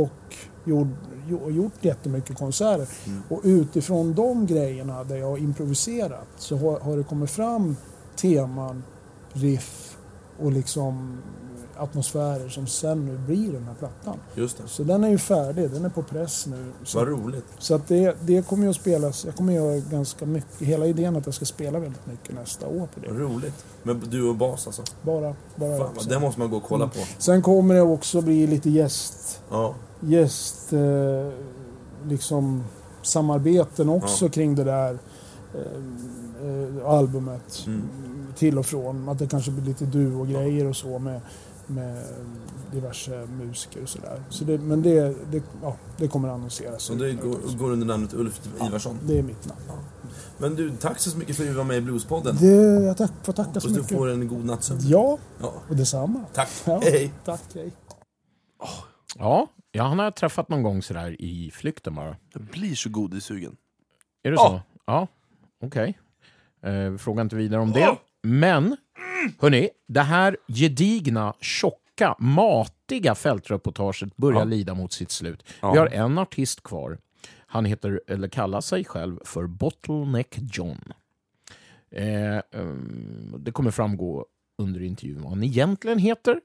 och 0.00 0.34
gjord, 0.64 0.88
jo- 1.28 1.50
gjort 1.50 1.72
jättemycket 1.84 2.38
konserter. 2.38 2.88
Mm. 3.06 3.22
Och 3.28 3.40
utifrån 3.44 4.14
de 4.14 4.46
grejerna 4.46 5.04
där 5.04 5.16
jag 5.16 5.26
har 5.30 5.38
improviserat 5.38 6.26
så 6.36 6.56
har, 6.56 6.80
har 6.80 6.96
det 6.96 7.02
kommit 7.04 7.30
fram 7.30 7.76
teman, 8.16 8.82
riff 9.32 9.96
och 10.38 10.52
liksom 10.52 11.18
atmosfärer 11.82 12.48
som 12.48 12.66
sen 12.66 13.06
nu 13.06 13.18
blir 13.18 13.52
den 13.52 13.64
här 13.64 13.74
plattan. 13.74 14.16
Just 14.34 14.56
det. 14.58 14.62
Så 14.68 14.82
den 14.82 15.04
är 15.04 15.08
ju 15.08 15.18
färdig, 15.18 15.70
den 15.70 15.84
är 15.84 15.88
på 15.88 16.02
press 16.02 16.46
nu. 16.46 16.72
Så, 16.84 16.98
Vad 16.98 17.08
roligt. 17.08 17.44
så 17.58 17.74
att 17.74 17.88
det, 17.88 18.16
det 18.26 18.46
kommer 18.46 18.64
ju 18.64 18.70
att 18.70 18.76
spelas, 18.76 19.24
jag 19.24 19.34
kommer 19.36 19.52
göra 19.52 19.76
ganska 19.76 20.26
mycket, 20.26 20.66
hela 20.68 20.86
idén 20.86 21.16
att 21.16 21.26
jag 21.26 21.34
ska 21.34 21.44
spela 21.44 21.78
väldigt 21.78 22.06
mycket 22.06 22.34
nästa 22.34 22.66
år 22.66 22.88
på 22.94 23.00
Vad 23.06 23.16
det. 23.16 23.22
roligt. 23.24 23.64
Men 23.82 24.00
du 24.10 24.28
och 24.28 24.34
bas 24.36 24.66
alltså? 24.66 24.82
Bara, 25.02 25.34
bara 25.56 25.78
Fan, 25.78 25.90
vad, 25.96 26.08
det 26.08 26.18
måste 26.20 26.40
man 26.40 26.50
gå 26.50 26.56
och 26.56 26.62
kolla 26.64 26.86
på. 26.88 26.98
Sen 27.18 27.42
kommer 27.42 27.74
det 27.74 27.80
också 27.82 28.20
bli 28.20 28.46
lite 28.46 28.70
gäst, 28.70 29.40
Ja. 29.50 29.74
gäst 30.00 30.72
eh, 30.72 30.80
liksom 32.08 32.64
samarbeten 33.02 33.88
också 33.88 34.28
kring 34.28 34.54
det 34.54 34.64
där 34.64 34.98
eh, 35.54 35.60
eh, 36.80 36.86
albumet. 36.90 37.64
Mm. 37.66 37.82
Till 38.36 38.58
och 38.58 38.66
från. 38.66 39.08
Att 39.08 39.18
det 39.18 39.26
kanske 39.26 39.50
blir 39.50 39.64
lite 39.64 39.84
duo-grejer 39.84 40.66
och 40.66 40.76
så 40.76 40.98
med, 40.98 41.20
med 41.70 42.04
diverse 42.72 43.26
musiker 43.26 43.82
och 43.82 43.88
sådär. 43.88 44.22
Så 44.30 44.44
det, 44.44 44.58
men 44.58 44.82
det, 44.82 45.14
det, 45.32 45.42
ja, 45.62 45.76
det 45.96 46.08
kommer 46.08 46.28
annonseras. 46.28 46.82
Så 46.82 46.94
det 46.94 47.12
går, 47.12 47.56
går 47.58 47.70
under 47.70 47.86
namnet 47.86 48.14
Ulf 48.14 48.40
Ivarsson? 48.68 48.98
Det 49.06 49.18
är 49.18 49.22
mitt 49.22 49.46
namn. 49.46 49.60
Men 50.38 50.54
du, 50.54 50.70
tack 50.70 50.98
så 50.98 51.18
mycket 51.18 51.36
för 51.36 51.42
att 51.42 51.48
du 51.50 51.54
var 51.54 51.64
med 51.64 51.76
i 51.76 51.80
Bluespodden. 51.80 52.36
Det, 52.40 52.46
jag 52.84 52.96
tack, 52.96 53.12
får 53.22 53.32
tacka 53.32 53.60
så 53.60 53.68
du 53.68 53.74
mycket. 53.74 53.88
får 53.98 54.08
en 54.10 54.28
god 54.28 54.44
nattsömn. 54.44 54.80
Ja, 54.82 55.18
Ja. 55.40 55.52
och 55.68 55.76
detsamma. 55.76 56.24
Tack. 56.34 56.48
Ja, 56.66 56.80
Hej. 56.84 57.12
Tack, 57.24 57.42
hej. 57.54 57.72
Ja, 59.18 59.48
ja, 59.72 59.82
han 59.84 59.98
har 59.98 60.04
jag 60.06 60.16
träffat 60.16 60.48
någon 60.48 60.62
gång 60.62 60.82
sådär 60.82 61.16
i 61.22 61.50
flykten 61.54 61.94
bara. 61.94 62.16
Jag 62.34 62.42
blir 62.42 62.74
så 62.74 62.88
godissugen. 62.90 63.56
Är 64.22 64.30
det 64.30 64.34
Ja. 64.36 64.48
så? 64.48 64.60
Ja, 64.86 65.06
okej. 65.64 65.98
Eh, 66.62 66.96
fråga 66.96 67.22
inte 67.22 67.36
vidare 67.36 67.60
om 67.60 67.72
det. 67.72 67.96
Men, 68.22 68.76
hörni, 69.38 69.68
det 69.86 70.00
här 70.00 70.36
gedigna, 70.48 71.34
tjocka, 71.40 72.14
matiga 72.18 73.14
fältreportaget 73.14 74.16
börjar 74.16 74.38
Ja. 74.40 74.44
lida 74.44 74.74
mot 74.74 74.92
sitt 74.92 75.10
slut. 75.10 75.44
Ja. 75.62 75.72
Vi 75.72 75.78
har 75.78 75.86
en 75.86 76.18
artist 76.18 76.62
kvar. 76.62 76.98
Han 77.46 77.64
heter, 77.64 78.00
eller 78.06 78.28
kallar 78.28 78.60
sig 78.60 78.84
själv 78.84 79.18
för 79.24 79.46
Bottleneck 79.46 80.38
John. 80.52 80.92
Eh, 81.90 82.36
ehm, 82.36 83.34
det 83.38 83.52
kommer 83.52 83.70
framgå 83.70 84.26
under 84.58 84.82
intervjun 84.82 85.22
vad 85.22 85.30
han 85.32 85.42
egentligen 85.42 85.98
heter. 85.98 86.40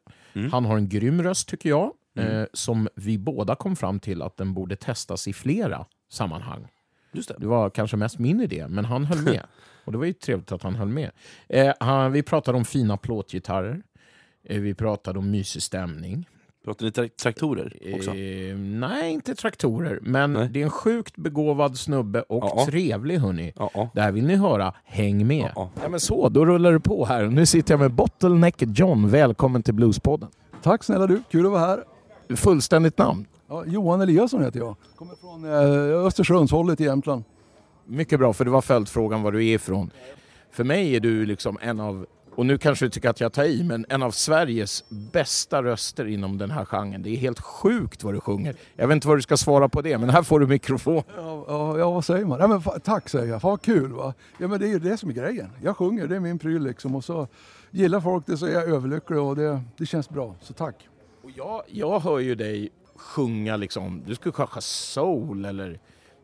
Han 0.51 0.65
har 0.65 0.77
en 0.77 0.89
grym 0.89 1.23
röst 1.23 1.47
tycker 1.49 1.69
jag, 1.69 1.91
Mm. 2.17 2.29
eh, 2.41 2.45
som 2.53 2.87
vi 2.95 3.17
båda 3.17 3.55
kom 3.55 3.75
fram 3.75 3.99
till 3.99 4.21
att 4.21 4.37
den 4.37 4.53
borde 4.53 4.75
testas 4.75 5.27
i 5.27 5.33
flera 5.33 5.85
sammanhang. 6.09 6.67
Just 7.15 7.27
det. 7.29 7.35
det 7.37 7.47
var 7.47 7.69
kanske 7.69 7.97
mest 7.97 8.19
min 8.19 8.41
idé, 8.41 8.65
men 8.69 8.85
han 8.85 9.05
höll 9.05 9.21
med. 9.21 9.41
Och 9.85 9.91
det 9.91 9.97
var 9.97 10.05
ju 10.05 10.13
trevligt 10.13 10.51
att 10.51 10.63
han 10.63 10.75
höll 10.75 10.87
med. 10.87 11.11
Eh, 11.49 11.73
han, 11.79 12.11
vi 12.11 12.23
pratade 12.23 12.57
om 12.57 12.65
fina 12.65 12.97
plåtgitarrer. 12.97 13.81
Eh, 14.43 14.59
vi 14.61 14.73
pratade 14.73 15.19
om 15.19 15.31
mysig 15.31 15.61
stämning. 15.63 16.27
Pratar 16.65 16.85
ni 16.85 16.91
tra- 16.91 17.09
traktorer 17.09 17.73
också? 17.95 18.15
Eh, 18.15 18.55
nej, 18.57 19.11
inte 19.13 19.35
traktorer. 19.35 19.99
Men 20.01 20.33
det 20.33 20.59
är 20.59 20.63
en 20.63 20.69
sjukt 20.69 21.17
begåvad 21.17 21.77
snubbe 21.77 22.21
och 22.21 22.43
Ja. 22.43 22.65
trevlig 22.69 23.17
hörni. 23.17 23.53
Det 23.93 24.01
här 24.01 24.11
vill 24.11 24.25
ni 24.25 24.35
höra. 24.35 24.73
Häng 24.83 25.27
med. 25.27 25.51
Ja, 25.55 25.71
men 25.89 25.99
så, 25.99 26.29
då 26.29 26.45
rullar 26.45 26.73
det 26.73 26.79
på 26.79 27.05
här. 27.05 27.25
Nu 27.25 27.45
sitter 27.45 27.73
jag 27.73 27.79
med 27.79 27.91
Bottleneck 27.93 28.55
John. 28.59 29.09
Välkommen 29.09 29.63
till 29.63 29.73
Bluespodden. 29.73 30.29
Tack 30.63 30.83
snälla 30.83 31.07
du, 31.07 31.21
kul 31.31 31.45
att 31.45 31.51
vara 31.51 31.61
här. 31.61 31.83
Fullständigt 32.35 32.97
namn? 32.97 33.25
Ja, 33.47 33.65
Johan 33.65 34.01
Eliasson 34.01 34.43
heter 34.43 34.59
jag. 34.59 34.75
Kommer 34.95 35.15
från 35.15 35.45
eh, 35.45 36.05
Östersundshållet 36.05 36.81
i 36.81 36.83
Jämtland. 36.83 37.23
Mycket 37.85 38.19
bra, 38.19 38.33
för 38.33 38.45
det 38.45 38.51
var 38.51 38.61
följdfrågan 38.61 39.23
var 39.23 39.31
du 39.31 39.47
är 39.47 39.55
ifrån. 39.55 39.91
För 40.51 40.63
mig 40.63 40.95
är 40.95 40.99
du 40.99 41.25
liksom 41.25 41.57
en 41.61 41.79
av, 41.79 42.05
och 42.35 42.45
nu 42.45 42.57
kanske 42.57 42.85
du 42.85 42.89
tycker 42.89 43.09
att 43.09 43.19
jag 43.19 43.33
tar 43.33 43.43
i, 43.43 43.63
men 43.63 43.85
en 43.89 44.03
av 44.03 44.11
Sveriges 44.11 44.83
bästa 44.89 45.63
röster 45.63 46.05
inom 46.05 46.37
den 46.37 46.51
här 46.51 46.65
genren. 46.65 47.03
Det 47.03 47.09
är 47.09 47.17
helt 47.17 47.39
sjukt 47.39 48.03
vad 48.03 48.13
du 48.13 48.19
sjunger. 48.19 48.55
Jag 48.75 48.87
vet 48.87 48.95
inte 48.95 49.07
vad 49.07 49.17
du 49.17 49.21
ska 49.21 49.37
svara 49.37 49.69
på 49.69 49.81
det, 49.81 49.97
men 49.97 50.09
här 50.09 50.23
får 50.23 50.39
du 50.39 50.47
mikrofon. 50.47 51.03
Ja, 51.17 51.45
ja, 51.47 51.79
ja 51.79 51.91
vad 51.91 52.05
säger 52.05 52.25
man? 52.25 52.39
Ja, 52.39 52.47
men, 52.47 52.61
tack 52.83 53.09
säger 53.09 53.25
jag, 53.25 53.41
fan 53.41 53.51
vad 53.51 53.61
kul 53.61 53.91
va. 53.91 54.13
Ja 54.37 54.47
men 54.47 54.59
det 54.59 54.65
är 54.65 54.69
ju 54.69 54.79
det 54.79 54.97
som 54.97 55.09
är 55.09 55.13
grejen. 55.13 55.49
Jag 55.63 55.77
sjunger, 55.77 56.07
det 56.07 56.15
är 56.15 56.19
min 56.19 56.39
pryl 56.39 56.63
liksom. 56.63 56.95
Och 56.95 57.03
så 57.03 57.27
gillar 57.71 58.01
folk 58.01 58.25
det 58.25 58.37
så 58.37 58.45
är 58.45 58.51
jag 58.51 58.63
överlycklig 58.63 59.19
och 59.19 59.35
det, 59.35 59.61
det 59.77 59.85
känns 59.85 60.09
bra. 60.09 60.35
Så 60.41 60.53
tack. 60.53 60.87
Och 61.23 61.31
jag, 61.35 61.61
jag 61.67 61.99
hör 61.99 62.19
ju 62.19 62.35
dig 62.35 62.71
sjunga 62.95 63.57
liksom, 63.57 64.03
du 64.05 64.15
skulle 64.15 64.31
sjunga 64.31 64.61
soul 64.61 65.45
eller 65.45 65.79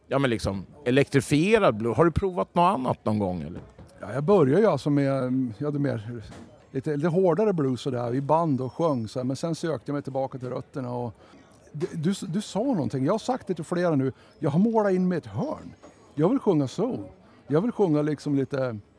ja 0.07 0.19
men 0.19 0.29
liksom 0.29 0.65
elektrifierad 0.85 1.77
blues. 1.77 1.97
Har 1.97 2.05
du 2.05 2.11
provat 2.11 2.55
något 2.55 2.79
annat 2.79 3.05
någon 3.05 3.19
gång 3.19 3.41
eller? 3.41 3.61
Ja, 3.99 4.13
jag 4.13 4.23
började 4.23 4.61
ju 4.61 4.67
alltså 4.67 4.89
med, 4.89 5.53
ja, 5.57 5.71
det 5.71 5.79
mer, 5.79 6.21
lite, 6.71 6.95
lite 6.95 7.07
hårdare 7.07 7.53
blues 7.53 7.81
sådär 7.81 8.15
i 8.15 8.21
band 8.21 8.61
och 8.61 8.73
sjöng 8.73 9.07
så 9.07 9.19
här, 9.19 9.23
men 9.23 9.35
sen 9.35 9.55
sökte 9.55 9.89
jag 9.89 9.93
mig 9.93 10.03
tillbaka 10.03 10.37
till 10.37 10.49
rötterna 10.49 10.93
och 10.93 11.13
du, 11.71 11.87
du, 11.93 12.13
du 12.27 12.41
sa 12.41 12.63
någonting, 12.63 13.05
jag 13.05 13.13
har 13.13 13.19
sagt 13.19 13.47
det 13.47 13.53
till 13.53 13.63
flera 13.63 13.95
nu, 13.95 14.11
jag 14.39 14.49
har 14.49 14.59
målat 14.59 14.93
in 14.93 15.07
mig 15.07 15.17
ett 15.17 15.25
hörn. 15.25 15.73
Jag 16.15 16.29
vill 16.29 16.39
sjunga 16.39 16.67
soul. 16.67 17.03
Jag 17.47 17.61
vill 17.61 17.71
sjunga 17.71 18.01
liksom 18.01 18.35
lite, 18.35 18.57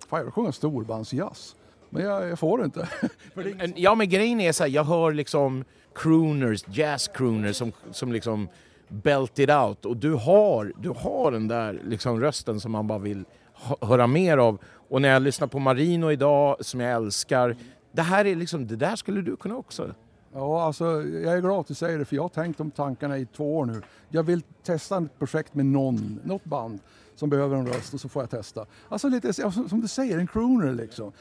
fan 0.09 0.19
jag 0.19 0.24
vill 0.24 0.32
sjunga 0.32 0.53
storbandsjazz. 0.53 1.57
Men 1.94 2.02
jag, 2.05 2.28
jag 2.28 2.39
får 2.39 2.64
inte. 2.64 2.89
Men- 3.35 3.73
Ja 3.77 3.94
men 3.94 4.09
grejen 4.09 4.40
är 4.40 4.52
så 4.52 4.62
här, 4.62 4.70
jag 4.70 4.85
hör 4.85 5.12
liksom 5.12 5.64
crooners, 5.94 6.64
jazz 6.69 7.09
crooners 7.09 7.56
som, 7.56 7.73
som 7.90 8.12
liksom 8.12 8.48
belt 8.89 9.39
it 9.39 9.51
out 9.51 9.85
och 9.86 9.97
du 9.97 10.14
har, 10.14 10.73
du 10.81 10.89
har 10.90 11.32
den 11.32 11.48
där 11.48 11.81
liksom 11.85 12.20
rösten 12.20 12.60
som 12.60 12.73
man 12.73 12.86
bara 12.86 12.98
vill 12.98 13.24
hö- 13.55 13.74
höra 13.86 14.06
mer 14.06 14.39
av. 14.39 14.59
Och 14.89 15.02
när 15.02 15.09
jag 15.09 15.23
lyssnar 15.23 15.47
på 15.48 15.59
Marino 15.59 16.10
idag, 16.12 16.56
som 16.64 16.81
jag 16.81 16.93
älskar, 16.93 17.56
det 17.93 18.02
här 18.02 18.24
är 18.24 18.35
liksom, 18.36 18.66
det 18.66 18.77
där 18.77 18.97
skulle 18.97 19.23
du 19.23 19.36
kunna 19.36 19.56
också. 19.56 19.94
Ja, 20.35 20.62
alltså, 20.64 20.85
jag 21.02 21.36
är 21.36 21.40
glad 21.40 21.60
att 21.60 21.66
du 21.66 21.74
säger 21.74 21.98
det 21.98 22.05
för 22.05 22.16
jag 22.16 22.23
har 22.23 22.28
tänkt 22.28 22.59
de 22.59 22.70
tankarna 22.70 23.19
i 23.19 23.27
två 23.27 23.56
år 23.59 23.64
nu. 23.66 23.82
Jag 24.09 24.23
vill 24.23 24.43
testa 24.64 24.98
ett 24.98 25.19
projekt 25.19 25.55
med 25.55 25.66
någon, 25.66 26.20
något 26.24 26.44
band 26.44 26.78
som 27.16 27.31
behöver 27.31 27.56
en 27.56 27.66
röst 27.66 27.94
och 27.94 28.01
så 28.01 28.09
får 28.09 28.23
jag 28.23 28.31
testa. 28.31 28.66
Alltså 28.89 29.09
lite 29.09 29.32
som 29.32 29.52
som 29.69 29.81
du 29.81 29.89
säger, 29.89 30.19
en 30.19 30.27
crooner 30.27 30.74
liksom. 30.74 31.12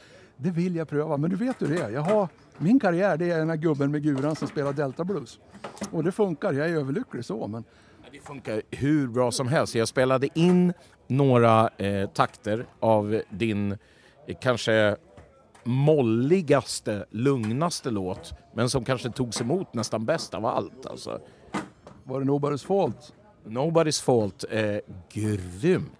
Det 0.42 0.50
vill 0.50 0.76
jag 0.76 0.88
pröva, 0.88 1.16
men 1.16 1.30
du 1.30 1.36
vet 1.36 1.62
hur 1.62 1.66
det 1.66 1.82
är. 1.82 1.90
Jag 1.90 2.00
har, 2.00 2.28
min 2.58 2.80
karriär 2.80 3.16
det 3.16 3.30
är 3.30 3.38
den 3.38 3.50
här 3.50 3.56
gubben 3.56 3.90
med 3.90 4.02
guran 4.02 4.36
som 4.36 4.48
spelar 4.48 4.72
Delta 4.72 5.04
Blues. 5.04 5.38
Och 5.90 6.04
det 6.04 6.12
funkar, 6.12 6.52
jag 6.52 6.70
är 6.70 6.74
överlycklig 6.74 7.24
så 7.24 7.46
men 7.46 7.64
Det 8.12 8.20
funkar 8.20 8.62
hur 8.70 9.08
bra 9.08 9.30
som 9.30 9.48
helst. 9.48 9.74
Jag 9.74 9.88
spelade 9.88 10.28
in 10.34 10.72
några 11.06 11.68
eh, 11.68 12.08
takter 12.08 12.66
av 12.80 13.22
din 13.30 13.72
eh, 13.72 14.36
kanske 14.40 14.96
molligaste, 15.64 17.06
lugnaste 17.10 17.90
låt, 17.90 18.32
men 18.54 18.70
som 18.70 18.84
kanske 18.84 19.10
togs 19.10 19.40
emot 19.40 19.74
nästan 19.74 20.04
bäst 20.04 20.34
av 20.34 20.46
allt. 20.46 20.86
Alltså. 20.86 21.20
Var 22.04 22.20
det 22.20 22.26
Nobody's 22.26 22.66
Fault? 22.66 23.12
Nobody's 23.44 24.04
Fault. 24.04 24.44
Eh, 24.50 24.76
grym. 25.12 25.90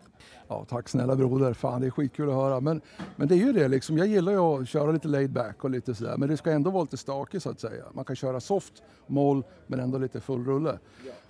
Ja, 0.52 0.64
tack 0.68 0.88
snälla 0.88 1.16
broder. 1.16 1.54
Fan, 1.54 1.80
det 1.80 1.86
är 1.86 1.90
skitkul 1.90 2.28
att 2.28 2.34
höra. 2.34 2.60
Men, 2.60 2.80
men 3.16 3.28
det 3.28 3.34
är 3.34 3.38
ju 3.38 3.52
det 3.52 3.68
liksom. 3.68 3.98
Jag 3.98 4.06
gillar 4.06 4.32
ju 4.32 4.38
att 4.38 4.68
köra 4.68 4.92
lite 4.92 5.08
laid 5.08 5.30
back 5.30 5.64
och 5.64 5.70
lite 5.70 5.94
sådär. 5.94 6.16
Men 6.16 6.28
det 6.28 6.36
ska 6.36 6.50
ändå 6.50 6.70
vara 6.70 6.82
lite 6.82 6.96
stakigt 6.96 7.42
så 7.42 7.50
att 7.50 7.60
säga. 7.60 7.84
Man 7.92 8.04
kan 8.04 8.16
köra 8.16 8.40
soft, 8.40 8.82
moll, 9.06 9.44
men 9.66 9.80
ändå 9.80 9.98
lite 9.98 10.20
full 10.20 10.44
rulle. 10.44 10.78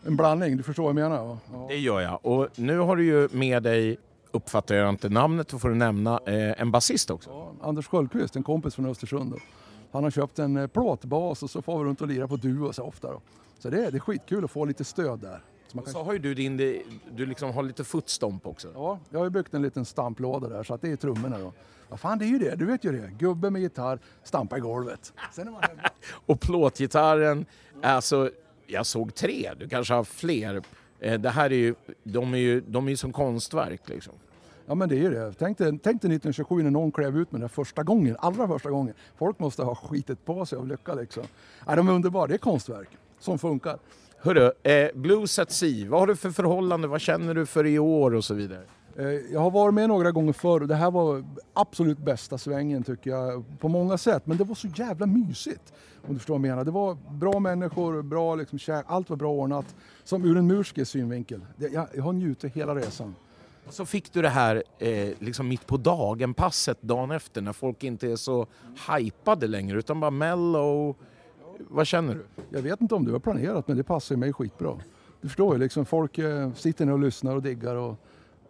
En 0.06 0.16
blandning, 0.16 0.56
du 0.56 0.62
förstår 0.62 0.82
vad 0.82 0.90
jag 0.90 1.10
menar? 1.10 1.38
Ja. 1.52 1.66
Det 1.68 1.76
gör 1.76 2.00
jag. 2.00 2.26
Och 2.26 2.48
nu 2.54 2.78
har 2.78 2.96
du 2.96 3.04
ju 3.04 3.28
med 3.32 3.62
dig, 3.62 3.98
uppfattar 4.30 4.74
jag 4.74 4.88
inte 4.88 5.08
namnet, 5.08 5.48
då 5.48 5.58
får 5.58 5.68
du 5.68 5.74
nämna 5.74 6.20
eh, 6.26 6.60
en 6.60 6.70
basist 6.70 7.10
också. 7.10 7.54
Anders 7.62 7.86
Sköldqvist, 7.86 8.36
en 8.36 8.42
kompis 8.42 8.74
från 8.74 8.86
Östersund. 8.86 9.30
Då. 9.30 9.38
Han 9.92 10.04
har 10.04 10.10
köpt 10.10 10.38
en 10.38 10.56
eh, 10.56 10.66
plåtbas 10.66 11.42
och 11.42 11.50
så 11.50 11.62
får 11.62 11.78
vi 11.78 11.84
runt 11.84 12.00
och 12.00 12.08
lira 12.08 12.28
på 12.28 12.36
duo 12.36 12.72
så 12.72 12.82
ofta. 12.82 13.12
Då. 13.12 13.20
Så 13.58 13.70
det 13.70 13.86
är, 13.86 13.90
det 13.90 13.96
är 13.96 14.00
skitkul 14.00 14.44
att 14.44 14.50
få 14.50 14.64
lite 14.64 14.84
stöd 14.84 15.18
där. 15.20 15.42
Så 15.72 15.76
man 15.76 15.84
kan... 15.84 15.92
så 15.92 16.02
har 16.02 16.12
ju 16.12 16.18
du 16.18 16.34
din, 16.34 16.56
du 17.10 17.26
liksom 17.26 17.52
har 17.52 17.62
lite 17.62 17.84
footstomp 17.84 18.46
också. 18.46 18.68
Ja, 18.74 18.98
jag 19.10 19.18
har 19.18 19.24
ju 19.26 19.30
byggt 19.30 19.54
en 19.54 19.62
liten 19.62 19.84
stamplåda 19.84 20.48
där 20.48 20.62
så 20.62 20.74
att 20.74 20.82
det 20.82 20.90
är 20.92 20.96
trummorna 20.96 21.38
då. 21.38 21.52
Vad 21.88 22.00
fan 22.00 22.18
det 22.18 22.24
är 22.24 22.28
ju 22.28 22.38
det, 22.38 22.54
du 22.56 22.64
vet 22.64 22.84
ju 22.84 22.92
det. 22.92 23.10
Gubbe 23.18 23.50
med 23.50 23.62
gitarr, 23.62 23.98
stampa 24.22 24.56
i 24.56 24.60
golvet. 24.60 25.12
Sen 25.32 25.48
är 25.48 25.52
man 25.52 25.62
hemma. 25.62 25.82
Och 26.26 26.40
plåtgitarren, 26.40 27.46
alltså, 27.82 28.30
jag 28.66 28.86
såg 28.86 29.14
tre, 29.14 29.50
du 29.58 29.68
kanske 29.68 29.94
har 29.94 30.04
fler. 30.04 30.62
Eh, 31.00 31.20
Det 31.20 31.30
här 31.30 31.52
är 31.52 31.56
ju, 31.56 31.74
de 32.02 32.34
är 32.34 32.38
ju, 32.38 32.60
de 32.60 32.86
är 32.86 32.90
ju 32.90 32.96
som 32.96 33.12
konstverk 33.12 33.88
liksom. 33.88 34.12
Ja 34.66 34.74
men 34.74 34.88
det 34.88 34.94
är 34.94 35.00
ju 35.00 35.10
det. 35.10 35.32
Tänk 35.38 35.58
dig, 35.58 35.66
tänk 35.70 35.82
dig 35.82 36.08
1927 36.14 36.62
när 36.62 36.70
någon 36.70 36.92
klev 36.92 37.16
ut 37.18 37.32
med 37.32 37.40
det 37.40 37.48
första 37.48 37.82
gången, 37.82 38.16
allra 38.18 38.48
första 38.48 38.70
gången. 38.70 38.94
Folk 39.16 39.38
måste 39.38 39.62
ha 39.62 39.74
skitit 39.74 40.24
på 40.24 40.46
sig 40.46 40.58
av 40.58 40.68
lycka 40.68 40.94
liksom. 40.94 41.22
Ja, 41.66 41.76
de 41.76 41.88
är 41.88 41.92
underbara, 41.92 42.26
det 42.26 42.34
är 42.34 42.38
konstverk 42.38 42.88
som 43.18 43.38
funkar. 43.38 43.78
Hörru, 44.24 44.50
eh, 44.62 44.88
Blues 44.94 45.38
at 45.38 45.52
Sea, 45.52 45.88
vad 45.90 46.00
har 46.00 46.06
du 46.06 46.16
för 46.16 46.30
förhållande, 46.30 46.88
vad 46.88 47.00
känner 47.00 47.34
du 47.34 47.46
för 47.46 47.66
i 47.66 47.78
år 47.78 48.14
och 48.14 48.24
så 48.24 48.34
vidare? 48.34 48.62
Eh, 48.98 49.04
Jag 49.06 49.40
har 49.40 49.50
varit 49.50 49.74
med 49.74 49.88
några 49.88 50.10
gånger 50.10 50.32
förr 50.32 50.60
och 50.60 50.68
det 50.68 50.74
här 50.74 50.90
var 50.90 51.24
absolut 51.52 51.98
bästa 51.98 52.38
svängen 52.38 52.82
tycker 52.82 53.10
jag 53.10 53.44
på 53.58 53.68
många 53.68 53.98
sätt. 53.98 54.26
Men 54.26 54.36
det 54.36 54.44
var 54.44 54.54
så 54.54 54.68
jävla 54.76 55.06
mysigt. 55.06 55.72
Om 56.06 56.12
du 56.14 56.18
förstår 56.18 56.34
vad 56.34 56.38
jag 56.46 56.50
menar. 56.50 56.64
Det 56.64 56.70
var 56.70 56.96
bra 57.10 57.40
människor, 57.40 58.02
bra 58.02 58.34
liksom 58.34 58.58
käk, 58.58 58.84
allt 58.88 59.10
var 59.10 59.16
bra 59.16 59.32
ordnat. 59.32 59.74
Som 60.04 60.24
ur 60.24 60.36
en 60.36 60.46
musiker 60.46 60.84
synvinkel. 60.84 61.40
Jag, 61.56 61.86
jag 61.94 62.02
har 62.02 62.12
njutit 62.12 62.52
hela 62.52 62.74
resan. 62.74 63.14
Och 63.66 63.74
så 63.74 63.84
fick 63.86 64.12
du 64.12 64.22
det 64.22 64.28
här 64.28 64.62
eh, 64.78 65.08
liksom 65.18 65.48
mitt 65.48 65.66
på 65.66 65.76
dagen-passet 65.76 66.82
dagen 66.82 67.10
efter 67.10 67.40
när 67.40 67.52
folk 67.52 67.84
inte 67.84 68.10
är 68.12 68.16
så 68.16 68.46
hypade 68.98 69.46
längre 69.46 69.78
utan 69.78 70.00
bara 70.00 70.10
mellow. 70.10 70.96
Vad 71.58 71.86
känner 71.86 72.14
du? 72.14 72.24
Jag 72.50 72.62
vet 72.62 72.80
inte 72.80 72.94
om 72.94 73.04
du 73.04 73.12
har 73.12 73.18
planerat 73.18 73.68
men 73.68 73.76
det 73.76 73.84
passar 73.84 74.14
ju 74.14 74.18
mig 74.18 74.32
skitbra. 74.32 74.78
Du 75.20 75.28
förstår 75.28 75.54
ju, 75.54 75.60
liksom, 75.60 75.86
folk 75.86 76.18
eh, 76.18 76.52
sitter 76.52 76.86
ner 76.86 76.92
och 76.92 76.98
lyssnar 76.98 77.36
och 77.36 77.42
diggar. 77.42 77.76
Och, 77.76 77.96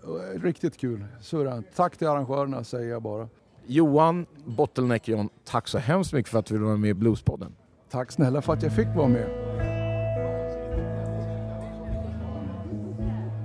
och, 0.03 0.43
riktigt 0.43 0.77
kul. 0.77 1.05
Suveränt. 1.21 1.67
Tack 1.75 1.97
till 1.97 2.09
arrangörerna 2.09 2.65
säger 2.65 2.91
jag 2.91 3.03
bara. 3.03 3.29
Johan 3.67 4.27
Bottleneck 4.45 5.09
John, 5.09 5.29
tack 5.45 5.69
så 5.69 5.79
hemskt 5.79 6.13
mycket 6.13 6.31
för 6.31 6.39
att 6.39 6.47
du 6.47 6.59
var 6.59 6.77
med 6.77 6.91
i 6.91 6.95
Bluespodden. 6.95 7.55
Tack 7.91 8.13
snälla 8.13 8.43
för 8.43 8.53
att 8.53 8.63
jag 8.63 8.73
fick 8.73 8.89
vara 8.97 9.09
med. 9.09 9.29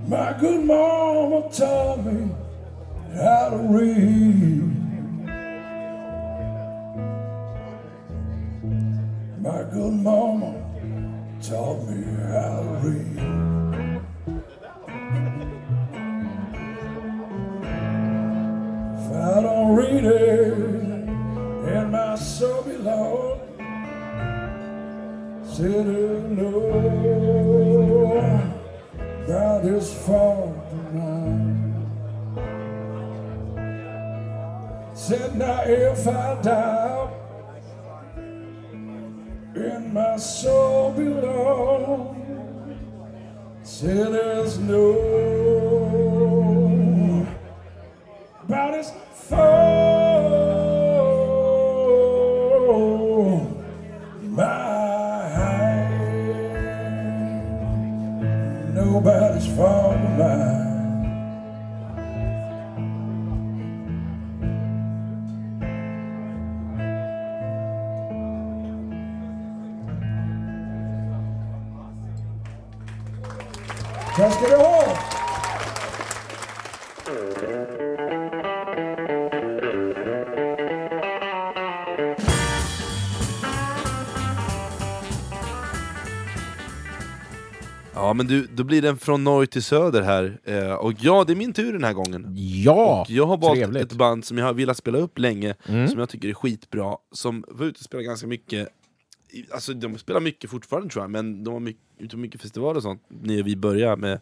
My 0.10 0.40
good 0.40 0.66
mama 0.66 1.42
taught 1.50 2.06
me 2.06 2.30
how 3.14 3.50
to 3.50 3.78
read. 3.78 4.87
My 9.48 9.64
good 9.64 9.94
mama 9.94 10.52
taught 11.42 11.88
me 11.88 12.04
how 12.04 12.64
to 12.64 12.72
read. 12.84 13.18
If 18.94 19.06
I 19.14 19.42
don't 19.42 19.76
read 19.78 20.04
it, 20.04 20.54
and 21.74 21.92
my 21.94 22.16
soul 22.16 22.64
belong, 22.64 23.40
said 25.46 25.88
no 26.38 26.52
that 29.28 29.64
is 29.64 29.94
far 29.94 30.54
tonight. 30.70 31.86
Said 34.94 35.38
now 35.38 35.62
if 35.64 36.06
I 36.06 36.42
die 36.42 36.87
men 88.18 88.28
du, 88.28 88.48
då 88.56 88.64
blir 88.64 88.82
den 88.82 88.98
från 88.98 89.24
norr 89.24 89.46
till 89.46 89.64
söder 89.64 90.02
här. 90.02 90.40
Eh, 90.44 90.74
och 90.74 90.94
ja, 91.00 91.24
det 91.28 91.34
är 91.34 91.36
min 91.36 91.54
tur 91.54 91.74
den 91.74 91.84
här 91.84 91.94
gången. 91.94 92.26
Ja, 92.64 93.02
och 93.02 93.12
jag 93.12 93.26
har 93.26 93.38
valt 93.38 93.60
trevligt. 93.60 93.84
ett 93.84 93.94
band 93.94 94.26
som 94.26 94.38
jag 94.38 94.46
har 94.46 94.54
velat 94.54 94.78
spela 94.78 94.98
upp 94.98 95.20
länge, 95.20 95.56
Mm. 95.68 95.88
som 95.88 96.00
jag 96.00 96.10
tycker 96.10 96.30
är 96.30 96.34
skitbra, 96.34 96.96
som 97.12 97.46
var 97.48 97.66
ute 97.66 97.78
och 97.80 97.84
spelade 97.86 98.08
ganska 98.08 98.28
mycket 98.28 98.70
Alltså 99.54 99.74
de 99.74 99.98
spelar 99.98 100.20
mycket 100.20 100.50
fortfarande 100.50 100.90
tror 100.90 101.04
jag, 101.04 101.12
men 101.12 101.44
de 101.44 101.54
var 101.54 101.60
mycket, 101.60 101.82
ute 102.00 102.16
på 102.16 102.18
mycket 102.20 102.42
festivaler 102.42 102.78
och 102.78 102.84
sånt 102.84 103.02
när 103.08 103.44
vi 103.44 103.56
började 103.56 103.98
med 103.98 104.20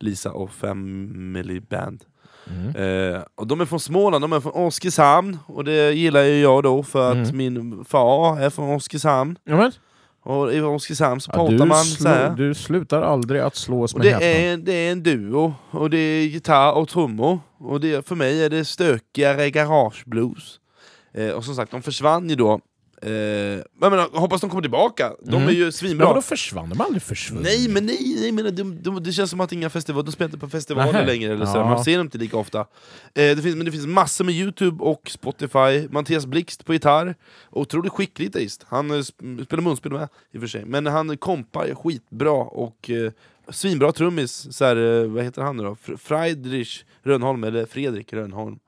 Lisa 0.00 0.32
och 0.32 0.50
Family 0.50 1.60
Band. 1.60 2.04
Mm. 2.50 3.14
Eh, 3.14 3.22
och 3.34 3.46
de 3.46 3.60
är 3.60 3.64
från 3.64 3.80
Småland, 3.80 4.24
de 4.24 4.32
är 4.32 4.40
från 4.40 4.52
Oskarshamn, 4.52 5.38
och 5.46 5.64
det 5.64 5.92
gillar 5.92 6.22
ju 6.22 6.40
jag 6.40 6.62
då 6.62 6.82
för 6.82 7.10
att 7.10 7.28
Mm. 7.28 7.36
min 7.36 7.84
far 7.84 8.40
är 8.40 8.50
från 8.50 8.70
Oskarshamn. 8.74 9.38
Jamen. 9.44 9.72
Och 10.24 10.54
i 10.54 10.60
Oskarshamn 10.60 11.20
så 11.20 11.30
Ja, 11.30 11.36
pratar 11.36 11.52
du, 11.52 11.64
man 11.64 11.84
så 11.84 12.08
här. 12.08 12.30
du 12.30 12.54
slutar 12.54 13.02
aldrig 13.02 13.40
att 13.40 13.56
slå 13.56 13.82
oss 13.82 13.94
Och 13.94 13.98
med 13.98 14.20
det 14.20 14.46
är, 14.46 14.56
det 14.56 14.72
är 14.72 14.92
en 14.92 15.02
duo, 15.02 15.54
och 15.70 15.90
det 15.90 15.98
är 15.98 16.24
gitarr 16.26 16.72
och 16.72 16.88
trummor. 16.88 17.40
Och 17.58 17.80
det, 17.80 18.06
för 18.08 18.14
mig 18.14 18.44
är 18.44 18.50
det 18.50 18.64
stökigare 18.64 19.50
garageblues. 19.50 20.60
Eh, 21.14 21.28
och 21.30 21.44
som 21.44 21.54
sagt, 21.54 21.70
de 21.70 21.82
försvann 21.82 22.30
ju 22.30 22.36
då. 22.36 22.60
Eh, 23.04 23.12
jag 23.80 23.90
menar, 23.90 24.18
hoppas 24.20 24.40
de 24.40 24.50
kommer 24.50 24.62
tillbaka. 24.62 25.12
De 25.22 25.34
Mm. 25.36 25.48
är 25.48 25.52
ju 25.52 25.62
Men 25.62 25.72
svinbra. 25.72 26.06
vadå 26.06 26.22
försvann? 26.22 26.68
De 26.68 26.80
aldrig 26.80 27.02
försvunnit. 27.02 27.44
Nej 27.44 27.68
men 27.68 27.86
nej, 27.86 28.16
nej 28.20 28.32
men 28.32 28.54
de, 28.56 28.82
de, 28.82 29.02
det 29.02 29.12
känns 29.12 29.30
som 29.30 29.40
att 29.40 29.52
inga 29.52 29.70
festivaler, 29.70 30.04
de 30.06 30.12
spelar 30.12 30.28
inte 30.28 30.38
på 30.38 30.48
festivaler 30.48 30.92
Nähä. 30.92 31.06
längre 31.06 31.32
eller 31.32 31.46
så, 31.46 31.58
Ja. 31.58 31.64
man 31.68 31.84
ser 31.84 31.96
dem 31.98 32.06
inte 32.06 32.18
lika 32.18 32.36
ofta. 32.36 32.58
Eh, 32.60 32.66
det 33.14 33.42
finns, 33.42 33.56
men 33.56 33.64
det 33.66 33.72
finns 33.72 33.86
massor 33.86 34.24
med 34.24 34.34
youtube 34.34 34.84
och 34.84 35.10
spotify, 35.10 35.88
Mattias 35.90 36.26
Blixt 36.26 36.64
på 36.64 36.72
gitarr, 36.72 37.14
otroligt 37.50 37.92
skicklig 37.92 38.26
gitarrist, 38.26 38.64
han 38.68 38.90
eh, 38.90 38.94
sp- 38.94 39.44
spelar 39.44 39.62
munspel 39.62 39.92
med 39.92 40.08
i 40.32 40.36
och 40.36 40.40
för 40.40 40.48
sig, 40.48 40.64
men 40.64 40.86
han 40.86 41.16
kompar 41.16 41.74
skitbra 41.74 42.32
och 42.32 42.90
eh, 42.90 43.12
svinbra 43.48 43.92
trummis, 43.92 44.46
så 44.56 44.64
här, 44.64 44.76
eh, 45.02 45.08
vad 45.10 45.24
heter 45.24 45.42
han 45.42 45.56
nu 45.56 45.62
då? 45.62 45.76
Fr- 45.84 45.96
Friedrich 45.96 46.84
Rönnholm, 47.02 47.44
eller 47.44 47.66
Fredrik 47.66 48.12
Rönnholm. 48.12 48.58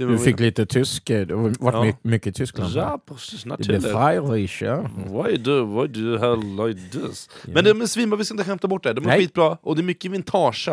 Eh, 0.00 0.06
Du 0.08 0.18
fick 0.18 0.40
lite 0.40 0.66
tysk, 0.66 1.10
eh, 1.10 1.28
har 1.28 1.36
varit 1.36 1.74
Ja. 1.74 1.82
my- 1.84 1.94
mycket 2.10 2.34
Tyskland. 2.36 2.72
Ja, 2.74 3.00
precis, 3.08 3.44
Det 3.44 3.66
blev 3.66 3.80
Freilich, 3.80 4.62
ja. 4.62 4.82
Why 5.06 5.36
do, 5.36 5.80
why 5.80 5.88
do 5.88 6.00
you 6.00 6.18
have 6.18 6.42
like 6.68 6.80
this? 6.98 7.28
Men 7.44 7.64
de 7.64 7.80
är 7.82 7.86
svinbra, 7.86 8.16
vi 8.16 8.24
ska 8.24 8.34
inte 8.34 8.44
skämta 8.44 8.68
bort 8.68 8.82
det. 8.82 8.92
De 8.92 9.04
är 9.04 9.08
Nej. 9.08 9.18
skitbra, 9.20 9.58
och 9.62 9.76
det 9.76 9.82
är 9.82 9.84
mycket 9.84 10.10
vintage. 10.10 10.68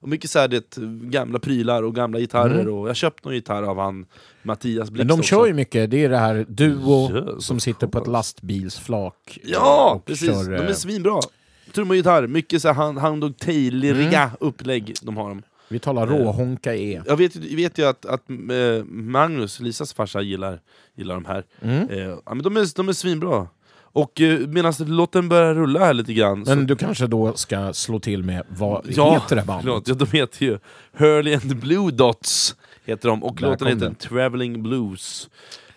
Och 0.00 0.08
mycket 0.08 0.30
så 0.30 0.38
här, 0.38 0.48
det, 0.48 0.76
gamla 1.10 1.38
prylar 1.38 1.82
och 1.82 1.94
gamla 1.94 2.18
gitarrer. 2.18 2.60
Mm. 2.60 2.74
Och 2.74 2.88
jag 2.88 2.96
köpte 2.96 3.28
någon 3.28 3.34
gitarr 3.34 3.62
av 3.62 3.78
han 3.78 4.06
Mattias 4.42 4.90
Blixt 4.90 4.98
Men 4.98 5.06
de 5.08 5.14
också. 5.20 5.28
kör 5.28 5.46
ju 5.46 5.52
mycket, 5.54 5.90
det 5.90 6.04
är 6.04 6.08
det 6.08 6.18
här 6.18 6.46
duo 6.48 7.10
Yes, 7.16 7.46
som 7.46 7.60
sitter 7.60 7.86
på 7.86 7.98
ett 7.98 8.06
lastbilsflak. 8.06 9.38
eh, 9.42 9.50
Ja, 9.50 10.02
precis! 10.06 10.28
kör, 10.28 10.50
de 10.50 10.56
är 10.56 10.68
eh, 10.68 10.72
svinbra. 10.74 11.20
Trummor 11.74 11.90
och 11.92 11.96
gitarr, 11.96 12.26
mycket 12.26 12.62
så 12.62 12.68
här 12.68 12.74
hand, 12.74 12.98
hand 12.98 13.24
och 13.24 13.38
taileriga 13.38 14.22
Mm. 14.22 14.36
upplägg 14.40 14.94
de 15.02 15.16
har. 15.16 15.28
De. 15.28 15.42
Vi 15.72 15.78
talar 15.78 16.06
råhonka 16.06 16.74
E. 16.76 17.02
Jag 17.06 17.16
vet, 17.16 17.36
vet 17.36 17.78
ju 17.78 17.84
att, 17.88 18.06
att 18.06 18.30
eh, 18.30 18.84
Magnus, 18.86 19.60
Lisas 19.60 19.92
farsa, 19.94 20.20
gillar, 20.20 20.60
gillar 20.96 21.14
de 21.14 21.24
här. 21.24 21.44
Mm. 21.62 21.88
Eh, 21.90 21.98
ja, 21.98 22.34
men 22.34 22.42
de, 22.42 22.56
är, 22.56 22.76
de 22.76 22.88
är 22.88 22.92
svinbra. 22.92 23.46
Och 23.94 24.20
eh, 24.20 24.38
medan 24.38 24.72
låten 24.78 25.28
börjar 25.28 25.54
rulla 25.54 25.80
här 25.80 25.94
lite 25.94 26.12
grann 26.14 26.44
så 26.46 26.54
Men 26.54 26.66
du 26.66 26.76
kanske 26.76 27.06
då 27.06 27.32
ska 27.34 27.72
slå 27.72 28.00
till 28.00 28.22
med, 28.22 28.42
vad 28.48 28.84
Ja, 28.88 29.12
heter 29.14 29.36
det 29.36 29.42
bandet? 29.42 29.64
förlåt. 29.64 29.88
Ja, 29.88 29.94
de 29.94 30.18
heter 30.18 30.46
ju 30.46 30.58
Hurley 30.92 31.34
and 31.34 31.42
the 31.42 31.54
Blue 31.54 31.90
Dots, 31.90 32.56
heter 32.84 33.08
de, 33.08 33.22
och 33.24 33.34
Där 33.36 33.42
låten 33.50 33.66
heter 33.66 33.80
den. 33.80 33.94
Traveling 33.94 34.62
Blues. 34.62 35.30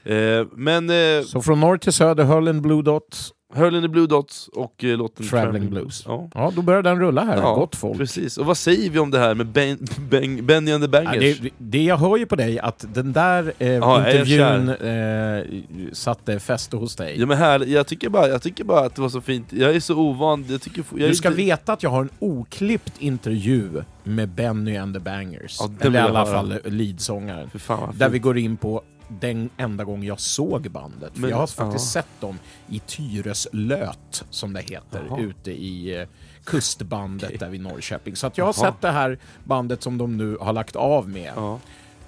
Eh, 0.04 0.46
men... 0.54 0.90
Eh, 0.90 1.22
Så 1.26 1.42
från 1.42 1.60
norr 1.60 1.78
till 1.78 1.94
söder, 1.94 2.24
Hurlin 2.24 2.62
Blue 2.62 2.82
Dots, 2.82 3.34
Hurley 3.54 3.78
and 3.78 3.84
the 3.84 3.88
Blue 3.90 4.08
Dots 4.08 4.48
och 4.48 4.84
eh, 4.84 4.98
låten 4.98 5.28
Traveling 5.28 5.70
Blues. 5.70 6.04
Ja. 6.08 6.30
Ja, 6.34 6.52
då 6.56 6.62
börjar 6.62 6.82
den 6.84 7.00
rulla 7.00 7.24
här, 7.26 7.38
Ja, 7.38 7.56
gott 7.56 7.76
folk. 7.76 7.98
Precis. 7.98 8.38
Och 8.38 8.46
vad 8.46 8.58
säger 8.58 8.90
vi 8.90 9.00
om 9.00 9.12
det 9.12 9.20
här 9.20 9.34
med 9.36 9.48
ben, 9.48 9.78
ben, 10.10 10.46
Benny 10.46 10.72
and 10.72 10.92
the 10.92 10.98
Ja, 10.98 11.04
Bangers? 11.04 11.40
det, 11.40 11.50
det 11.58 11.84
jag 11.84 11.98
hör 11.98 12.18
ju 12.18 12.26
på 12.26 12.36
dig 12.36 12.60
att 12.60 12.86
den 12.94 13.14
där 13.14 13.54
eh, 13.60 13.70
Ja, 13.74 14.02
är 14.02 14.12
intervjun 14.12 14.70
eh, 14.70 15.94
satte 15.94 16.40
fäste 16.40 16.78
hos 16.78 16.96
dig. 16.96 17.16
Ja, 17.20 17.26
men 17.26 17.38
här, 17.38 17.60
jag, 17.66 17.88
tycker 17.88 18.10
bara, 18.10 18.28
jag 18.28 18.42
tycker 18.42 18.64
bara 18.64 18.86
att 18.86 18.96
det 18.96 19.02
var 19.02 19.10
så 19.10 19.22
fint, 19.22 19.54
jag 19.54 19.76
är 19.76 19.80
så 19.80 19.96
ovan, 19.96 20.46
jag 20.50 20.62
tycker... 20.62 20.84
Jag 20.96 21.10
Du 21.10 21.16
ska 21.16 21.28
inte- 21.28 21.38
veta 21.42 21.74
att 21.74 21.84
jag 21.84 21.90
har 21.90 22.02
en 22.02 22.10
oklippt 22.20 22.94
intervju 23.00 23.70
med 24.04 24.30
Benny 24.30 24.78
and 24.78 24.94
the 24.94 25.00
Bangers. 25.00 25.58
Ja, 25.60 25.70
Eller 25.80 26.00
i 26.00 26.02
alla 26.04 26.26
fall 26.26 26.54
leadsångaren. 26.66 27.50
Där 27.94 28.10
vi 28.10 28.20
går 28.20 28.38
in 28.38 28.58
på 28.58 28.82
den 29.07 29.49
enda 29.57 29.84
gång 29.84 30.03
jag 30.03 30.19
såg 30.19 30.72
bandet. 30.72 31.14
För 31.14 31.22
Men- 31.22 31.30
jag 31.30 31.38
har 31.38 31.48
faktiskt 31.48 31.95
ja. 31.95 32.02
sett 32.02 32.22
dem 32.22 32.40
i 32.69 32.80
Tyreslöt, 32.80 34.23
som 34.30 34.53
det 34.53 34.61
heter, 34.61 35.06
Jaha. 35.10 35.19
ute 35.22 35.52
i 35.52 35.99
eh, 36.02 36.07
kustbandet 36.44 37.40
där 37.40 37.49
vid 37.49 37.61
Norrköping. 37.61 38.15
Så 38.15 38.27
att 38.27 38.38
jag 38.38 38.45
har 38.45 38.56
Jaha. 38.57 38.72
sett 38.72 38.82
det 38.82 38.91
här 38.91 39.19
bandet 39.44 39.84
som 39.84 39.98
de 39.98 40.18
nu 40.18 40.38
har 40.41 40.53
lagt 40.53 40.76
av 40.76 41.10
med. 41.10 41.32
Ja. 41.36 41.60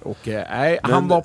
Och 0.02 0.28
eh, 0.28 0.44
nej, 0.50 0.78
Men- 0.82 0.92
han 0.92 1.08
var... 1.08 1.24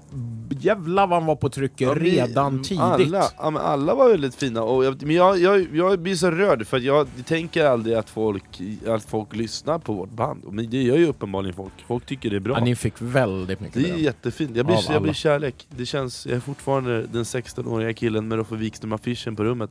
Jävlar 0.60 1.08
vad 1.08 1.20
han 1.20 1.26
var 1.28 1.36
på 1.36 1.50
trycket 1.50 1.82
Ja, 1.82 1.94
redan 1.96 2.62
tidigt. 2.64 2.82
Alla, 2.82 3.24
ja, 3.38 3.60
alla 3.60 3.96
var 3.96 4.10
väldigt 4.10 4.36
fina, 4.36 4.64
och 4.64 4.86
jag, 4.86 5.02
men 5.04 5.16
jag, 5.16 5.40
jag, 5.40 5.68
jag 5.76 6.00
blir 6.00 6.16
så 6.16 6.32
rörd 6.32 6.68
för 6.68 6.80
jag 6.80 7.08
tänker 7.26 7.66
aldrig 7.66 7.96
att 7.96 8.10
folk, 8.10 8.62
att 8.88 9.04
folk 9.04 9.36
lyssnar 9.36 9.80
på 9.80 9.94
vårt 9.94 10.10
band, 10.10 10.44
men 10.52 10.70
det 10.70 10.82
gör 10.84 10.98
ju 10.98 11.06
uppenbarligen 11.08 11.56
folk. 11.56 11.74
Folk 11.88 12.06
tycker 12.06 12.30
det 12.30 12.36
är 12.36 12.40
bra. 12.40 12.58
Ja, 12.58 12.64
ni 12.64 12.76
fick 12.76 12.94
väldigt 13.00 13.60
mycket 13.60 13.74
Det 13.82 13.88
är 13.88 13.92
beröm. 13.92 14.00
jättefint, 14.04 14.56
jag 14.56 14.66
blir, 14.66 14.92
jag 14.92 15.02
blir 15.02 15.14
kärlek. 15.14 15.68
Det 15.70 15.86
känns, 15.86 16.26
jag 16.26 16.36
är 16.36 16.40
fortfarande 16.40 17.02
den 17.02 17.24
16-åriga 17.24 17.94
killen 17.94 18.28
med 18.28 18.38
Roffe 18.38 18.56
Wikström-affischen 18.56 19.36
på 19.36 19.44
rummet. 19.44 19.70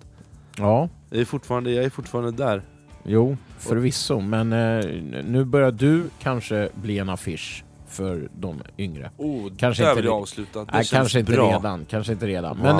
Ja. 0.56 0.88
Jag 1.10 1.20
är 1.20 1.24
fortfarande, 1.24 1.70
jag 1.70 1.84
är 1.84 1.90
fortfarande 1.90 2.30
där. 2.44 2.62
Jo, 3.04 3.36
förvisso. 3.58 4.20
Men 4.20 4.52
eh, 4.52 4.84
nu 5.24 5.44
börjar 5.44 5.70
du 5.72 6.02
kanske 6.22 6.68
bli 6.74 6.98
en 6.98 7.08
affisch 7.08 7.64
för 7.93 8.28
de 8.40 8.62
yngre. 8.78 9.10
Oh, 9.16 9.51
kanske 9.56 9.85
där 9.85 9.94
vill 9.94 10.05
jag 10.05 10.14
avsluta. 10.14 10.59
Det 10.59 10.64
Nej, 10.73 10.85
känns 10.85 10.90
kanske 10.90 11.20
inte 11.20 11.32
bra. 11.32 11.56
redan. 11.56 11.85
Kanske 11.90 12.12
inte 12.12 12.27
redan. 12.27 12.56
Wow. 12.59 12.66
Men 12.77 12.78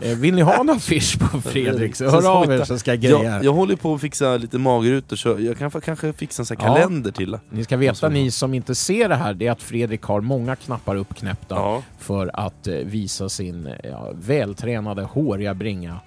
eh, 0.00 0.10
eh, 0.10 0.16
vill 0.18 0.34
ni 0.34 0.42
ha 0.42 0.60
en 0.60 0.70
affisch 0.70 1.18
på 1.18 1.40
Fredrik 1.40 1.96
så 1.96 2.04
hör 2.10 2.30
av 2.42 2.52
er 2.52 2.64
så 2.64 2.78
ska 2.78 2.90
jag 2.90 3.00
greja. 3.00 3.22
jag, 3.22 3.44
jag 3.44 3.52
håller 3.52 3.76
på 3.76 3.94
att 3.94 4.00
fixa 4.00 4.36
lite 4.36 4.58
magerutor, 4.58 5.16
så 5.16 5.36
jag 5.38 5.58
kan 5.58 5.70
kanske 5.70 6.12
fixa 6.12 6.42
en 6.42 6.46
sån 6.46 6.56
här 6.60 6.66
Ja. 6.68 6.74
kalender 6.74 7.10
till. 7.12 7.38
Ni 7.50 7.64
ska 7.64 7.76
veta, 7.76 8.08
ni 8.08 8.30
som 8.30 8.54
inte 8.54 8.74
ser 8.74 9.08
det 9.08 9.16
här, 9.16 9.34
det 9.34 9.46
är 9.46 9.50
att 9.52 9.62
Fredrik 9.62 10.02
har 10.02 10.20
många 10.20 10.56
knappar 10.56 10.96
uppknäppta 10.96 11.82
för 11.98 12.30
att 12.34 12.66
eh, 12.66 12.74
visa 12.74 13.28
sin 13.28 13.68
ja, 13.84 14.10
vältränade, 14.14 15.02
håriga 15.02 15.54
bringa 15.54 16.00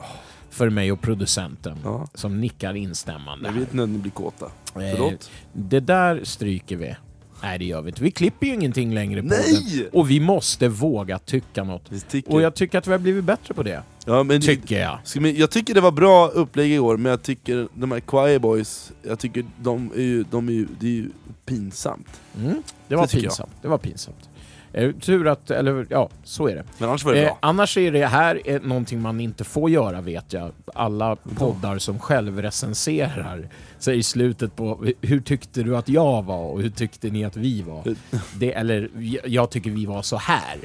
för 0.49 0.69
mig 0.69 0.91
och 0.91 1.01
producenten 1.01 1.77
som 2.13 2.41
nickar 2.41 2.73
instämmande. 2.73 3.47
Jag 3.49 3.53
vet 3.53 3.73
när 3.73 3.87
ni 3.87 3.97
blir 3.97 4.11
kåta. 4.11 4.45
Eh? 4.75 5.09
Det 5.53 5.79
där 5.79 6.21
stryker 6.23 6.75
vi. 6.75 6.95
Nej 7.41 7.59
det 7.59 7.65
gör 7.65 7.81
vi 7.81 7.89
inte. 7.89 8.03
Vi 8.03 8.11
klipper 8.11 8.47
ju 8.47 8.53
ingenting 8.53 8.93
längre 8.93 9.21
på 9.21 9.27
Nej! 9.27 9.77
den. 9.77 9.89
Och 9.93 10.09
vi 10.09 10.19
måste 10.19 10.67
våga 10.67 11.19
tycka 11.19 11.63
något. 11.63 11.91
Och 12.27 12.41
jag 12.41 12.55
tycker 12.55 12.77
att 12.77 12.87
vi 12.87 12.91
har 12.91 12.99
blivit 12.99 13.23
bättre 13.23 13.53
på 13.53 13.63
det. 13.63 13.83
Ja, 14.05 14.23
men 14.23 14.41
Tycker 14.41 14.79
jag. 14.79 14.99
Vi, 15.19 15.39
jag 15.39 15.49
tycker 15.49 15.73
det 15.73 15.81
var 15.81 15.91
bra 15.91 16.27
upplägg 16.27 16.71
i 16.71 16.79
år, 16.79 16.97
men 16.97 17.09
jag 17.09 17.21
tycker 17.21 17.67
de 17.73 17.91
här 17.91 18.01
Choir 18.01 18.39
Boys, 18.39 18.91
jag 19.01 19.19
tycker 19.19 19.45
de 19.61 19.91
är 19.95 20.01
ju, 20.01 20.23
de 20.23 20.47
är 20.47 20.53
ju, 20.53 20.67
det 20.79 20.87
är 20.87 20.91
ju 20.91 21.09
pinsamt. 21.45 22.21
Mm, 22.37 22.63
det 22.87 22.95
var 22.95 23.07
Det 23.07 23.19
pinsamt. 23.19 23.51
Det 23.61 23.67
var 23.67 23.77
pinsamt. 23.77 24.29
Eh, 24.77 24.91
tur 24.91 25.27
att, 25.27 25.51
eller 25.51 25.85
ja, 25.89 26.09
så 26.23 26.47
är 26.47 26.55
det. 26.55 26.63
Men 26.77 26.89
annars 26.89 27.05
var 27.05 27.13
det 27.13 27.21
bra. 27.21 27.37
annars 27.41 27.77
är 27.77 27.91
det 27.91 28.05
här 28.05 28.47
är 28.47 28.59
någonting 28.59 29.01
man 29.01 29.19
inte 29.19 29.43
får 29.43 29.69
göra 29.69 30.01
vet 30.01 30.33
jag. 30.33 30.51
Alla 30.73 31.15
poddar 31.15 31.77
som 31.77 31.99
självrecenserar 31.99 33.49
säger 33.79 33.99
i 33.99 34.03
slutet 34.03 34.55
på 34.55 34.85
hur 35.01 35.19
tyckte 35.19 35.63
du 35.63 35.77
att 35.77 35.89
jag 35.89 36.23
var 36.23 36.43
och 36.45 36.61
hur 36.61 36.69
tyckte 36.69 37.09
ni 37.09 37.25
att 37.25 37.37
vi 37.37 37.61
var? 37.61 37.95
Det, 38.35 38.53
eller 38.53 38.89
jag 39.25 39.49
tycker 39.49 39.69
vi 39.69 39.85
var 39.85 40.01
så 40.01 40.17
här. 40.17 40.57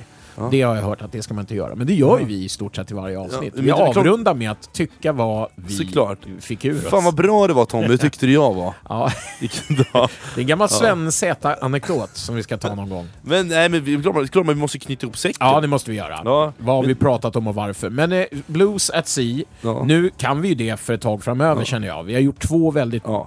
Det 0.50 0.62
har 0.62 0.76
jag 0.76 0.82
hört 0.82 1.02
att 1.02 1.12
det 1.12 1.22
ska 1.22 1.34
man 1.34 1.42
inte 1.42 1.54
göra. 1.54 1.74
Men 1.74 1.86
det 1.86 1.94
gör 1.94 2.18
ju 2.18 2.24
vi 2.24 2.44
i 2.44 2.48
stort 2.48 2.76
sett 2.76 2.90
i 2.90 2.94
varje 2.94 3.18
avsnitt. 3.18 3.54
men 3.54 3.64
vi 3.64 3.70
klart- 3.70 3.96
avrundar 3.96 4.34
med 4.34 4.50
att 4.50 4.72
tycka 4.72 5.12
vad 5.12 5.48
vi 5.56 5.72
Såklart. 5.74 6.18
fick 6.40 6.64
ur 6.64 6.76
oss. 6.76 6.90
Fan 6.90 7.04
vad 7.04 7.14
bra 7.14 7.46
det 7.46 7.52
var 7.52 7.64
Tom, 7.64 7.88
det 7.88 7.98
tyckte 7.98 8.26
du 8.26 8.32
jag 8.32 8.54
var. 8.54 8.74
Ja. 8.88 9.10
Det 9.40 9.46
är 9.94 10.40
en 10.40 10.46
gammal 10.46 10.68
Ja. 10.70 10.76
Sven 10.78 11.12
Z-anekdot 11.12 12.10
som 12.16 12.34
vi 12.34 12.42
ska 12.42 12.56
ta 12.56 12.74
någon 12.74 12.88
gång. 12.90 13.08
Men 13.22 13.48
nej 13.48 13.68
men 13.68 13.84
vi, 13.84 14.02
klart, 14.02 14.30
klart 14.30 14.46
man 14.46 14.58
måste 14.58 14.78
knyta 14.78 15.06
ihop 15.06 15.16
säcken. 15.16 15.36
Ja, 15.40 15.60
det 15.60 15.66
måste 15.66 15.90
vi 15.90 15.96
göra. 15.96 16.20
Ja. 16.24 16.52
Vad 16.58 16.76
har 16.76 16.82
vi 16.82 16.94
pratat 16.94 17.36
om 17.36 17.46
och 17.46 17.54
varför? 17.54 17.90
Men 17.90 18.12
eh, 18.12 18.24
Blues 18.46 18.90
at 18.90 19.08
Sea, 19.08 19.44
nu 19.84 20.10
kan 20.16 20.42
vi 20.42 20.48
ju 20.48 20.54
det 20.54 20.80
för 20.80 20.92
ett 20.94 21.00
tag 21.00 21.22
framöver 21.22 21.64
känner 21.64 21.86
jag. 21.88 22.02
Vi 22.02 22.14
har 22.14 22.20
gjort 22.20 22.40
två 22.42 22.70
väldigt 22.70 23.04
eh, 23.06 23.22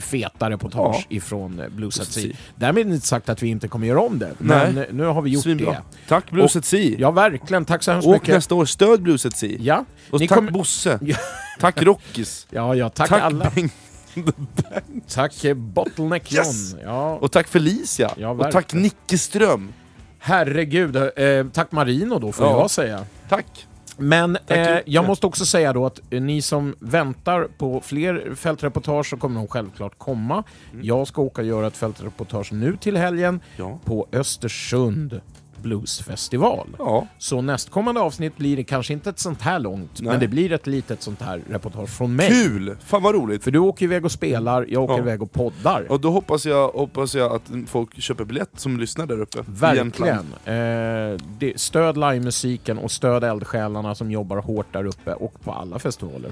feta 0.00 0.50
reportage 0.50 1.06
ifrån 1.08 1.60
eh, 1.60 1.68
Blues 1.68 2.00
at 2.00 2.06
Sea. 2.06 2.32
Därmed 2.56 2.86
inte 2.92 3.06
sagt 3.06 3.28
att 3.28 3.42
vi 3.42 3.48
inte 3.48 3.68
kommer 3.68 3.86
göra 3.86 4.00
om 4.00 4.18
det, 4.18 4.30
men 4.38 4.74
Nej. 4.74 4.84
eh, 4.88 4.94
nu 4.94 5.04
har 5.04 5.22
vi 5.22 5.30
gjort 5.30 5.42
Svinbra. 5.42 5.70
det. 5.70 5.82
Tack 6.08 6.30
Blues 6.30 6.45
Och- 6.50 6.56
at 6.58 6.64
Sea. 6.64 6.96
Ja, 6.98 7.10
verkligen. 7.10 7.64
Tack 7.64 7.82
så 7.82 7.92
hemskt 7.92 8.08
mycket. 8.08 8.34
nästa 8.34 8.54
år, 8.54 8.64
stöd 8.64 9.02
Blues 9.02 9.26
at 9.26 9.36
Sea. 9.36 9.56
Ja. 9.60 9.84
Och 10.10 10.20
Ni 10.20 10.28
tack 10.28 10.36
kommer- 10.38 10.50
Bosse. 10.50 10.98
Tack 11.60 11.82
Rockis. 11.82 12.46
Ja, 12.50 12.74
ja, 12.74 12.88
tack, 12.88 13.08
Tack 13.08 13.22
alla. 13.22 13.50
Bengt. 13.54 13.72
Tack 15.08 15.44
eh, 15.44 15.54
Bottleneck 15.54 16.32
Yes! 16.32 16.72
John. 16.72 16.80
Ja. 16.84 17.14
Och 17.14 17.32
tack 17.32 17.48
Felicia. 17.48 18.10
Ja, 18.16 18.30
och 18.30 18.40
tack 18.40 18.54
verkligen. 18.54 18.82
Nicke 18.82 19.18
Ström. 19.18 19.72
Herregud, 20.18 20.96
eh, 20.96 21.46
tack 21.52 21.72
Marino 21.72 22.18
då 22.18 22.32
får 22.32 22.46
Ja. 22.46 22.60
jag 22.60 22.70
säga. 22.70 23.04
Tack. 23.28 23.66
Men 23.98 24.38
Tack 24.46 24.56
eh, 24.58 24.78
jag 24.86 25.06
måste 25.06 25.26
också 25.26 25.46
säga 25.46 25.72
då 25.72 25.86
att 25.86 26.00
eh, 26.10 26.20
ni 26.22 26.42
som 26.42 26.74
väntar 26.78 27.48
på 27.58 27.80
fler 27.80 28.34
fältreportage 28.34 29.06
så 29.10 29.16
kommer 29.16 29.36
de 29.40 29.48
självklart 29.48 29.98
komma. 29.98 30.44
Jag 30.82 31.08
ska 31.08 31.22
åka 31.22 31.42
och 31.42 31.48
göra 31.48 31.66
ett 31.66 31.76
fältreportage 31.76 32.52
nu 32.52 32.76
till 32.76 32.96
helgen 32.96 33.40
Ja. 33.56 33.78
på 33.84 34.06
Östersund 34.12 35.20
Bluesfestival. 35.66 36.68
Ja. 36.78 37.06
Så 37.18 37.40
nästkommande 37.42 38.00
avsnitt 38.00 38.36
blir 38.36 38.56
det 38.56 38.64
kanske 38.64 38.92
inte 38.92 39.10
ett 39.10 39.18
sånt 39.18 39.42
här 39.42 39.58
långt, 39.58 40.00
Nej. 40.00 40.10
men 40.10 40.20
det 40.20 40.28
blir 40.28 40.52
ett 40.52 40.66
litet 40.66 41.02
sånt 41.02 41.22
här 41.22 41.42
reportage 41.50 41.88
från 41.90 42.16
mig. 42.16 42.28
Kul! 42.28 42.76
Fan 42.84 43.02
vad 43.02 43.14
roligt. 43.14 43.44
För 43.44 43.50
du 43.50 43.58
åker 43.58 43.84
iväg 43.84 44.04
och 44.04 44.12
spelar, 44.12 44.66
jag 44.68 44.82
åker 44.82 44.94
Ja. 44.94 44.98
iväg 45.00 45.22
och 45.22 45.32
poddar. 45.32 45.86
Och 45.92 46.00
då 46.00 46.10
hoppas 46.10 46.46
jag, 46.46 46.68
hoppas 46.68 47.14
jag 47.14 47.32
att 47.34 47.50
folk 47.66 48.00
köper 48.00 48.24
biljett 48.24 48.50
som 48.56 48.80
lyssnar 48.80 49.06
där 49.06 49.20
uppe. 49.20 49.38
Verkligen. 49.46 50.26
Eh, 50.44 51.20
det, 51.38 51.60
stöd 51.60 51.96
livemusiken 51.96 52.78
och 52.78 52.90
stöd 52.90 53.24
eldsjälarna 53.24 53.94
som 53.94 54.10
jobbar 54.10 54.36
hårt 54.36 54.72
där 54.72 54.84
uppe 54.86 55.12
och 55.12 55.40
på 55.44 55.52
alla 55.52 55.78
festivaler. 55.78 56.30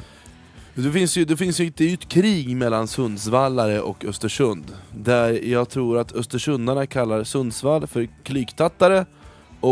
Det 0.76 0.90
finns 0.92 1.16
ju, 1.16 1.24
det 1.24 1.36
finns 1.36 1.60
ju, 1.60 1.72
det 1.76 1.84
är 1.84 1.88
ju 1.88 1.94
ett 1.94 2.08
krig 2.08 2.56
mellan 2.56 2.88
Sundsvallare 2.88 3.80
och 3.80 4.04
Östersund. 4.04 4.64
Där 4.92 5.48
jag 5.48 5.68
tror 5.68 5.98
att 5.98 6.12
östersundarna 6.12 6.86
kallar 6.86 7.24
Sundsvall 7.24 7.86
för 7.86 8.08
klyktattare 8.22 9.06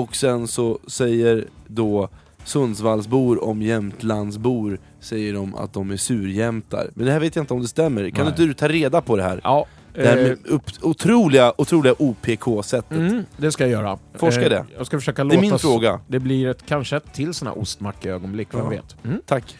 och 0.00 0.16
sen 0.16 0.48
så 0.48 0.78
säger 0.86 1.44
då 1.66 2.08
Sundsvallsbor 2.44 3.44
om 3.44 3.62
Jämtlandsbor 3.62 4.78
säger 5.00 5.32
de 5.34 5.54
att 5.54 5.72
de 5.72 5.90
är 5.90 5.96
surjämtar. 5.96 6.90
Men 6.94 7.06
det 7.06 7.12
här 7.12 7.20
vet 7.20 7.36
jag 7.36 7.42
inte 7.42 7.54
om 7.54 7.62
det 7.62 7.68
stämmer. 7.68 8.10
Kan 8.10 8.24
Nej. 8.24 8.28
inte 8.30 8.42
du 8.42 8.54
ta 8.54 8.68
reda 8.68 9.00
på 9.00 9.16
det 9.16 9.22
här? 9.22 9.40
Ja, 9.44 9.66
Det 9.94 10.06
här 10.06 10.16
eh, 10.18 10.22
med 10.22 10.38
upp, 10.46 10.62
otroliga, 10.82 11.52
otroliga 11.58 11.94
OPK-sättet. 11.98 12.98
Mm, 12.98 13.24
det 13.36 13.52
ska 13.52 13.64
jag 13.64 13.70
göra. 13.70 13.98
Forska 14.14 14.42
Eh, 14.42 14.48
det. 14.50 14.64
Jag 14.76 14.86
ska 14.86 14.98
försöka 14.98 15.24
Det 15.24 15.34
är 15.34 15.40
min 15.40 15.58
fråga. 15.58 16.00
Det 16.08 16.18
blir 16.18 16.48
ett, 16.48 16.66
kanske 16.66 16.96
ett 16.96 17.12
till 17.14 17.34
sån 17.34 17.48
här 17.48 17.58
ostmackeögonblick, 17.58 18.48
vem 18.54 18.60
Ja. 18.64 18.68
vet. 18.68 18.96
Mm. 19.04 19.20
Tack. 19.26 19.56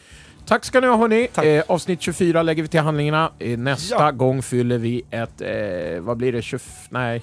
Tack 0.47 0.65
ska 0.65 0.81
ni 0.81 0.87
ha 0.87 0.97
hörni. 0.97 1.29
Eh, 1.57 1.65
avsnitt 1.69 2.01
24 2.03 2.43
lägger 2.43 2.63
vi 2.63 2.69
till 2.69 2.81
handlingarna. 2.81 3.31
Eh, 3.39 3.59
nästa 3.59 3.95
Ja. 4.05 4.11
gång 4.11 4.43
fyller 4.43 4.79
vi 4.79 5.03
ett, 5.11 5.41
eh, 5.41 6.01
vad 6.01 6.17
blir 6.17 6.33
det, 6.33 6.43
20, 6.43 6.59
nej, 6.91 7.23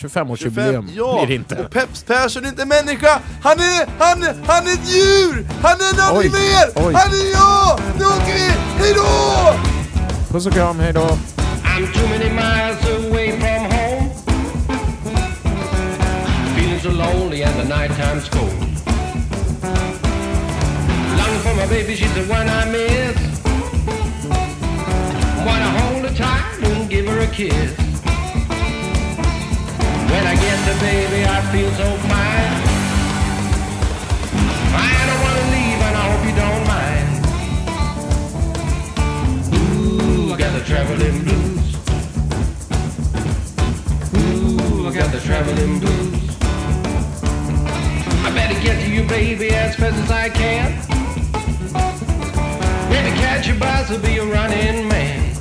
25-årsjubileum 0.00 0.90
ja! 0.96 1.16
blir 1.18 1.26
det 1.26 1.34
inte. 1.34 1.64
Och 1.64 1.70
Peps 1.70 2.02
Persson 2.02 2.44
är 2.44 2.48
inte 2.48 2.66
människa! 2.66 3.20
Han 3.42 3.58
är, 3.58 3.86
han, 3.98 4.22
han 4.46 4.66
är 4.66 4.72
ett 4.72 4.88
djur! 4.94 5.46
Han 5.62 5.76
är 5.80 6.08
någonting 6.08 6.32
mer! 6.32 6.86
oj. 6.86 6.94
Han 6.94 7.12
är 7.12 7.32
jag! 7.32 7.80
Nu 7.98 8.04
åker 8.04 8.34
vi! 8.34 8.50
Hejdå! 8.84 9.06
Puss 10.30 10.46
och 10.46 10.52
kram, 10.52 10.80
hejdå! 10.80 11.08
I'm 11.80 11.92
too 11.92 12.08
many 12.08 12.28
miles 12.28 12.84
away 12.86 13.30
from 13.30 13.64
home. 13.70 14.10
Feeling 16.56 16.80
so 16.80 16.90
lonely 16.90 17.42
and 17.42 17.54
the 17.60 17.64
nighttime's 17.64 18.28
cold. 18.28 18.60
Longing 21.18 21.40
for 21.40 21.54
my 21.54 21.66
baby, 21.68 21.94
she's 21.94 22.14
the 22.14 22.24
one 22.32 22.48
I 22.48 22.64
miss. 22.70 23.16
Wanna 25.46 25.70
hold 25.80 26.04
her 26.04 26.14
tight 26.14 26.62
and 26.64 26.90
give 26.90 27.06
her 27.06 27.20
a 27.20 27.26
kiss. 27.28 27.89
I 31.40 31.42
feel 31.52 31.70
so 31.70 31.88
fine. 32.06 32.52
I 34.76 34.92
don't 35.08 35.22
wanna 35.24 35.46
leave, 35.56 35.80
and 35.86 35.96
I 35.96 36.04
hope 36.10 36.22
you 36.28 36.34
don't 36.44 36.64
mind. 36.76 37.08
Ooh, 39.56 40.34
I 40.34 40.36
got 40.36 40.52
the 40.52 40.62
traveling 40.70 41.18
blues. 41.24 41.66
Ooh, 44.16 44.86
I 44.86 44.90
got 44.94 45.10
the 45.12 45.20
traveling 45.20 45.78
blues. 45.80 46.36
I 48.26 48.30
better 48.34 48.58
get 48.60 48.76
to 48.84 48.90
you, 48.90 49.02
baby, 49.08 49.48
as 49.48 49.76
fast 49.76 49.96
as 49.96 50.10
I 50.10 50.28
can. 50.28 50.76
Maybe 52.90 53.16
catch 53.16 53.48
a 53.48 53.54
bus 53.54 53.90
or 53.90 53.98
be 53.98 54.18
a 54.18 54.26
running 54.26 54.86
man. 54.88 55.34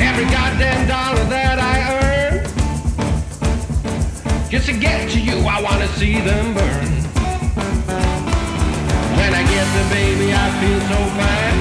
Every 0.00 0.26
goddamn 0.26 0.86
dollar 0.86 1.24
that 1.24 1.58
I 1.58 1.94
earn, 1.94 1.99
just 4.50 4.66
to 4.66 4.72
get 4.72 5.08
to 5.08 5.20
you, 5.20 5.46
I 5.46 5.62
wanna 5.62 5.86
see 5.94 6.14
them 6.14 6.54
burn. 6.54 6.86
When 9.16 9.32
I 9.32 9.42
get 9.54 9.66
the 9.78 9.84
baby, 9.94 10.32
I 10.34 10.50
feel 10.60 10.80
so 10.90 10.98
fine. 11.18 11.58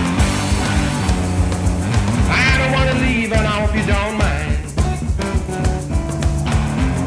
I 2.32 2.58
don't 2.58 2.74
wanna 2.74 2.96
leave, 3.06 3.32
and 3.32 3.46
I 3.46 3.56
hope 3.62 3.76
you 3.76 3.86
don't 3.86 4.18
mind. 4.18 4.58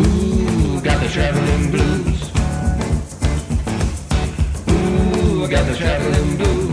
Ooh, 0.06 0.80
got 0.80 1.00
the 1.02 1.08
traveling 1.08 1.70
blues. 1.72 2.30
Ooh, 4.70 5.48
got 5.48 5.66
the 5.66 5.74
traveling 5.76 6.36
blues. 6.36 6.71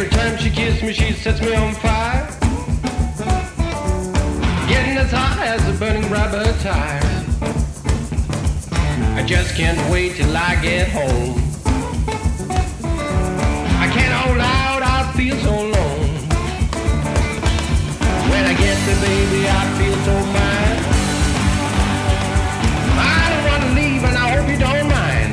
Every 0.00 0.16
time 0.16 0.38
she 0.38 0.48
kisses 0.48 0.82
me, 0.82 0.94
she 0.94 1.12
sets 1.12 1.42
me 1.42 1.54
on 1.54 1.74
fire. 1.74 2.26
Getting 4.66 4.96
as 4.96 5.10
hot 5.12 5.38
as 5.40 5.68
a 5.68 5.78
burning 5.78 6.10
rubber 6.10 6.42
tire. 6.62 7.02
I 9.14 9.22
just 9.26 9.54
can't 9.54 9.78
wait 9.92 10.16
till 10.16 10.34
I 10.34 10.56
get 10.62 10.88
home. 10.88 11.38
I 13.76 13.90
can't 13.92 14.14
hold 14.24 14.38
out, 14.38 14.82
I 14.82 15.12
feel 15.18 15.36
so 15.36 15.50
alone. 15.50 16.08
When 18.30 18.44
I 18.46 18.54
get 18.54 18.78
there, 18.86 19.00
baby, 19.04 19.48
I 19.50 19.68
feel 19.76 19.96
so 20.08 20.14
fine. 20.32 20.78
I 22.96 23.28
don't 23.28 23.44
want 23.50 23.62
to 23.64 23.70
leave, 23.78 24.02
and 24.02 24.16
I 24.16 24.30
hope 24.32 24.48
you 24.48 24.56
don't 24.56 24.88
mind. 24.88 25.32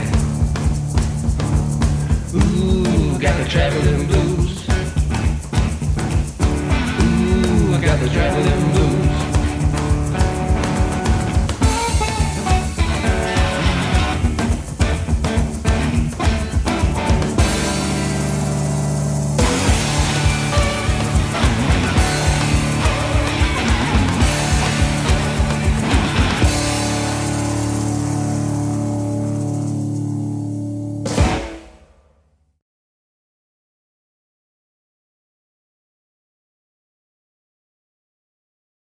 Ooh, 2.35 3.17
got 3.17 3.37
the 3.41 3.49
traveling 3.49 4.07
blues. 4.07 4.36
got 7.87 7.99
the 8.01 8.09
traveling 8.09 8.71
blues. 8.73 9.06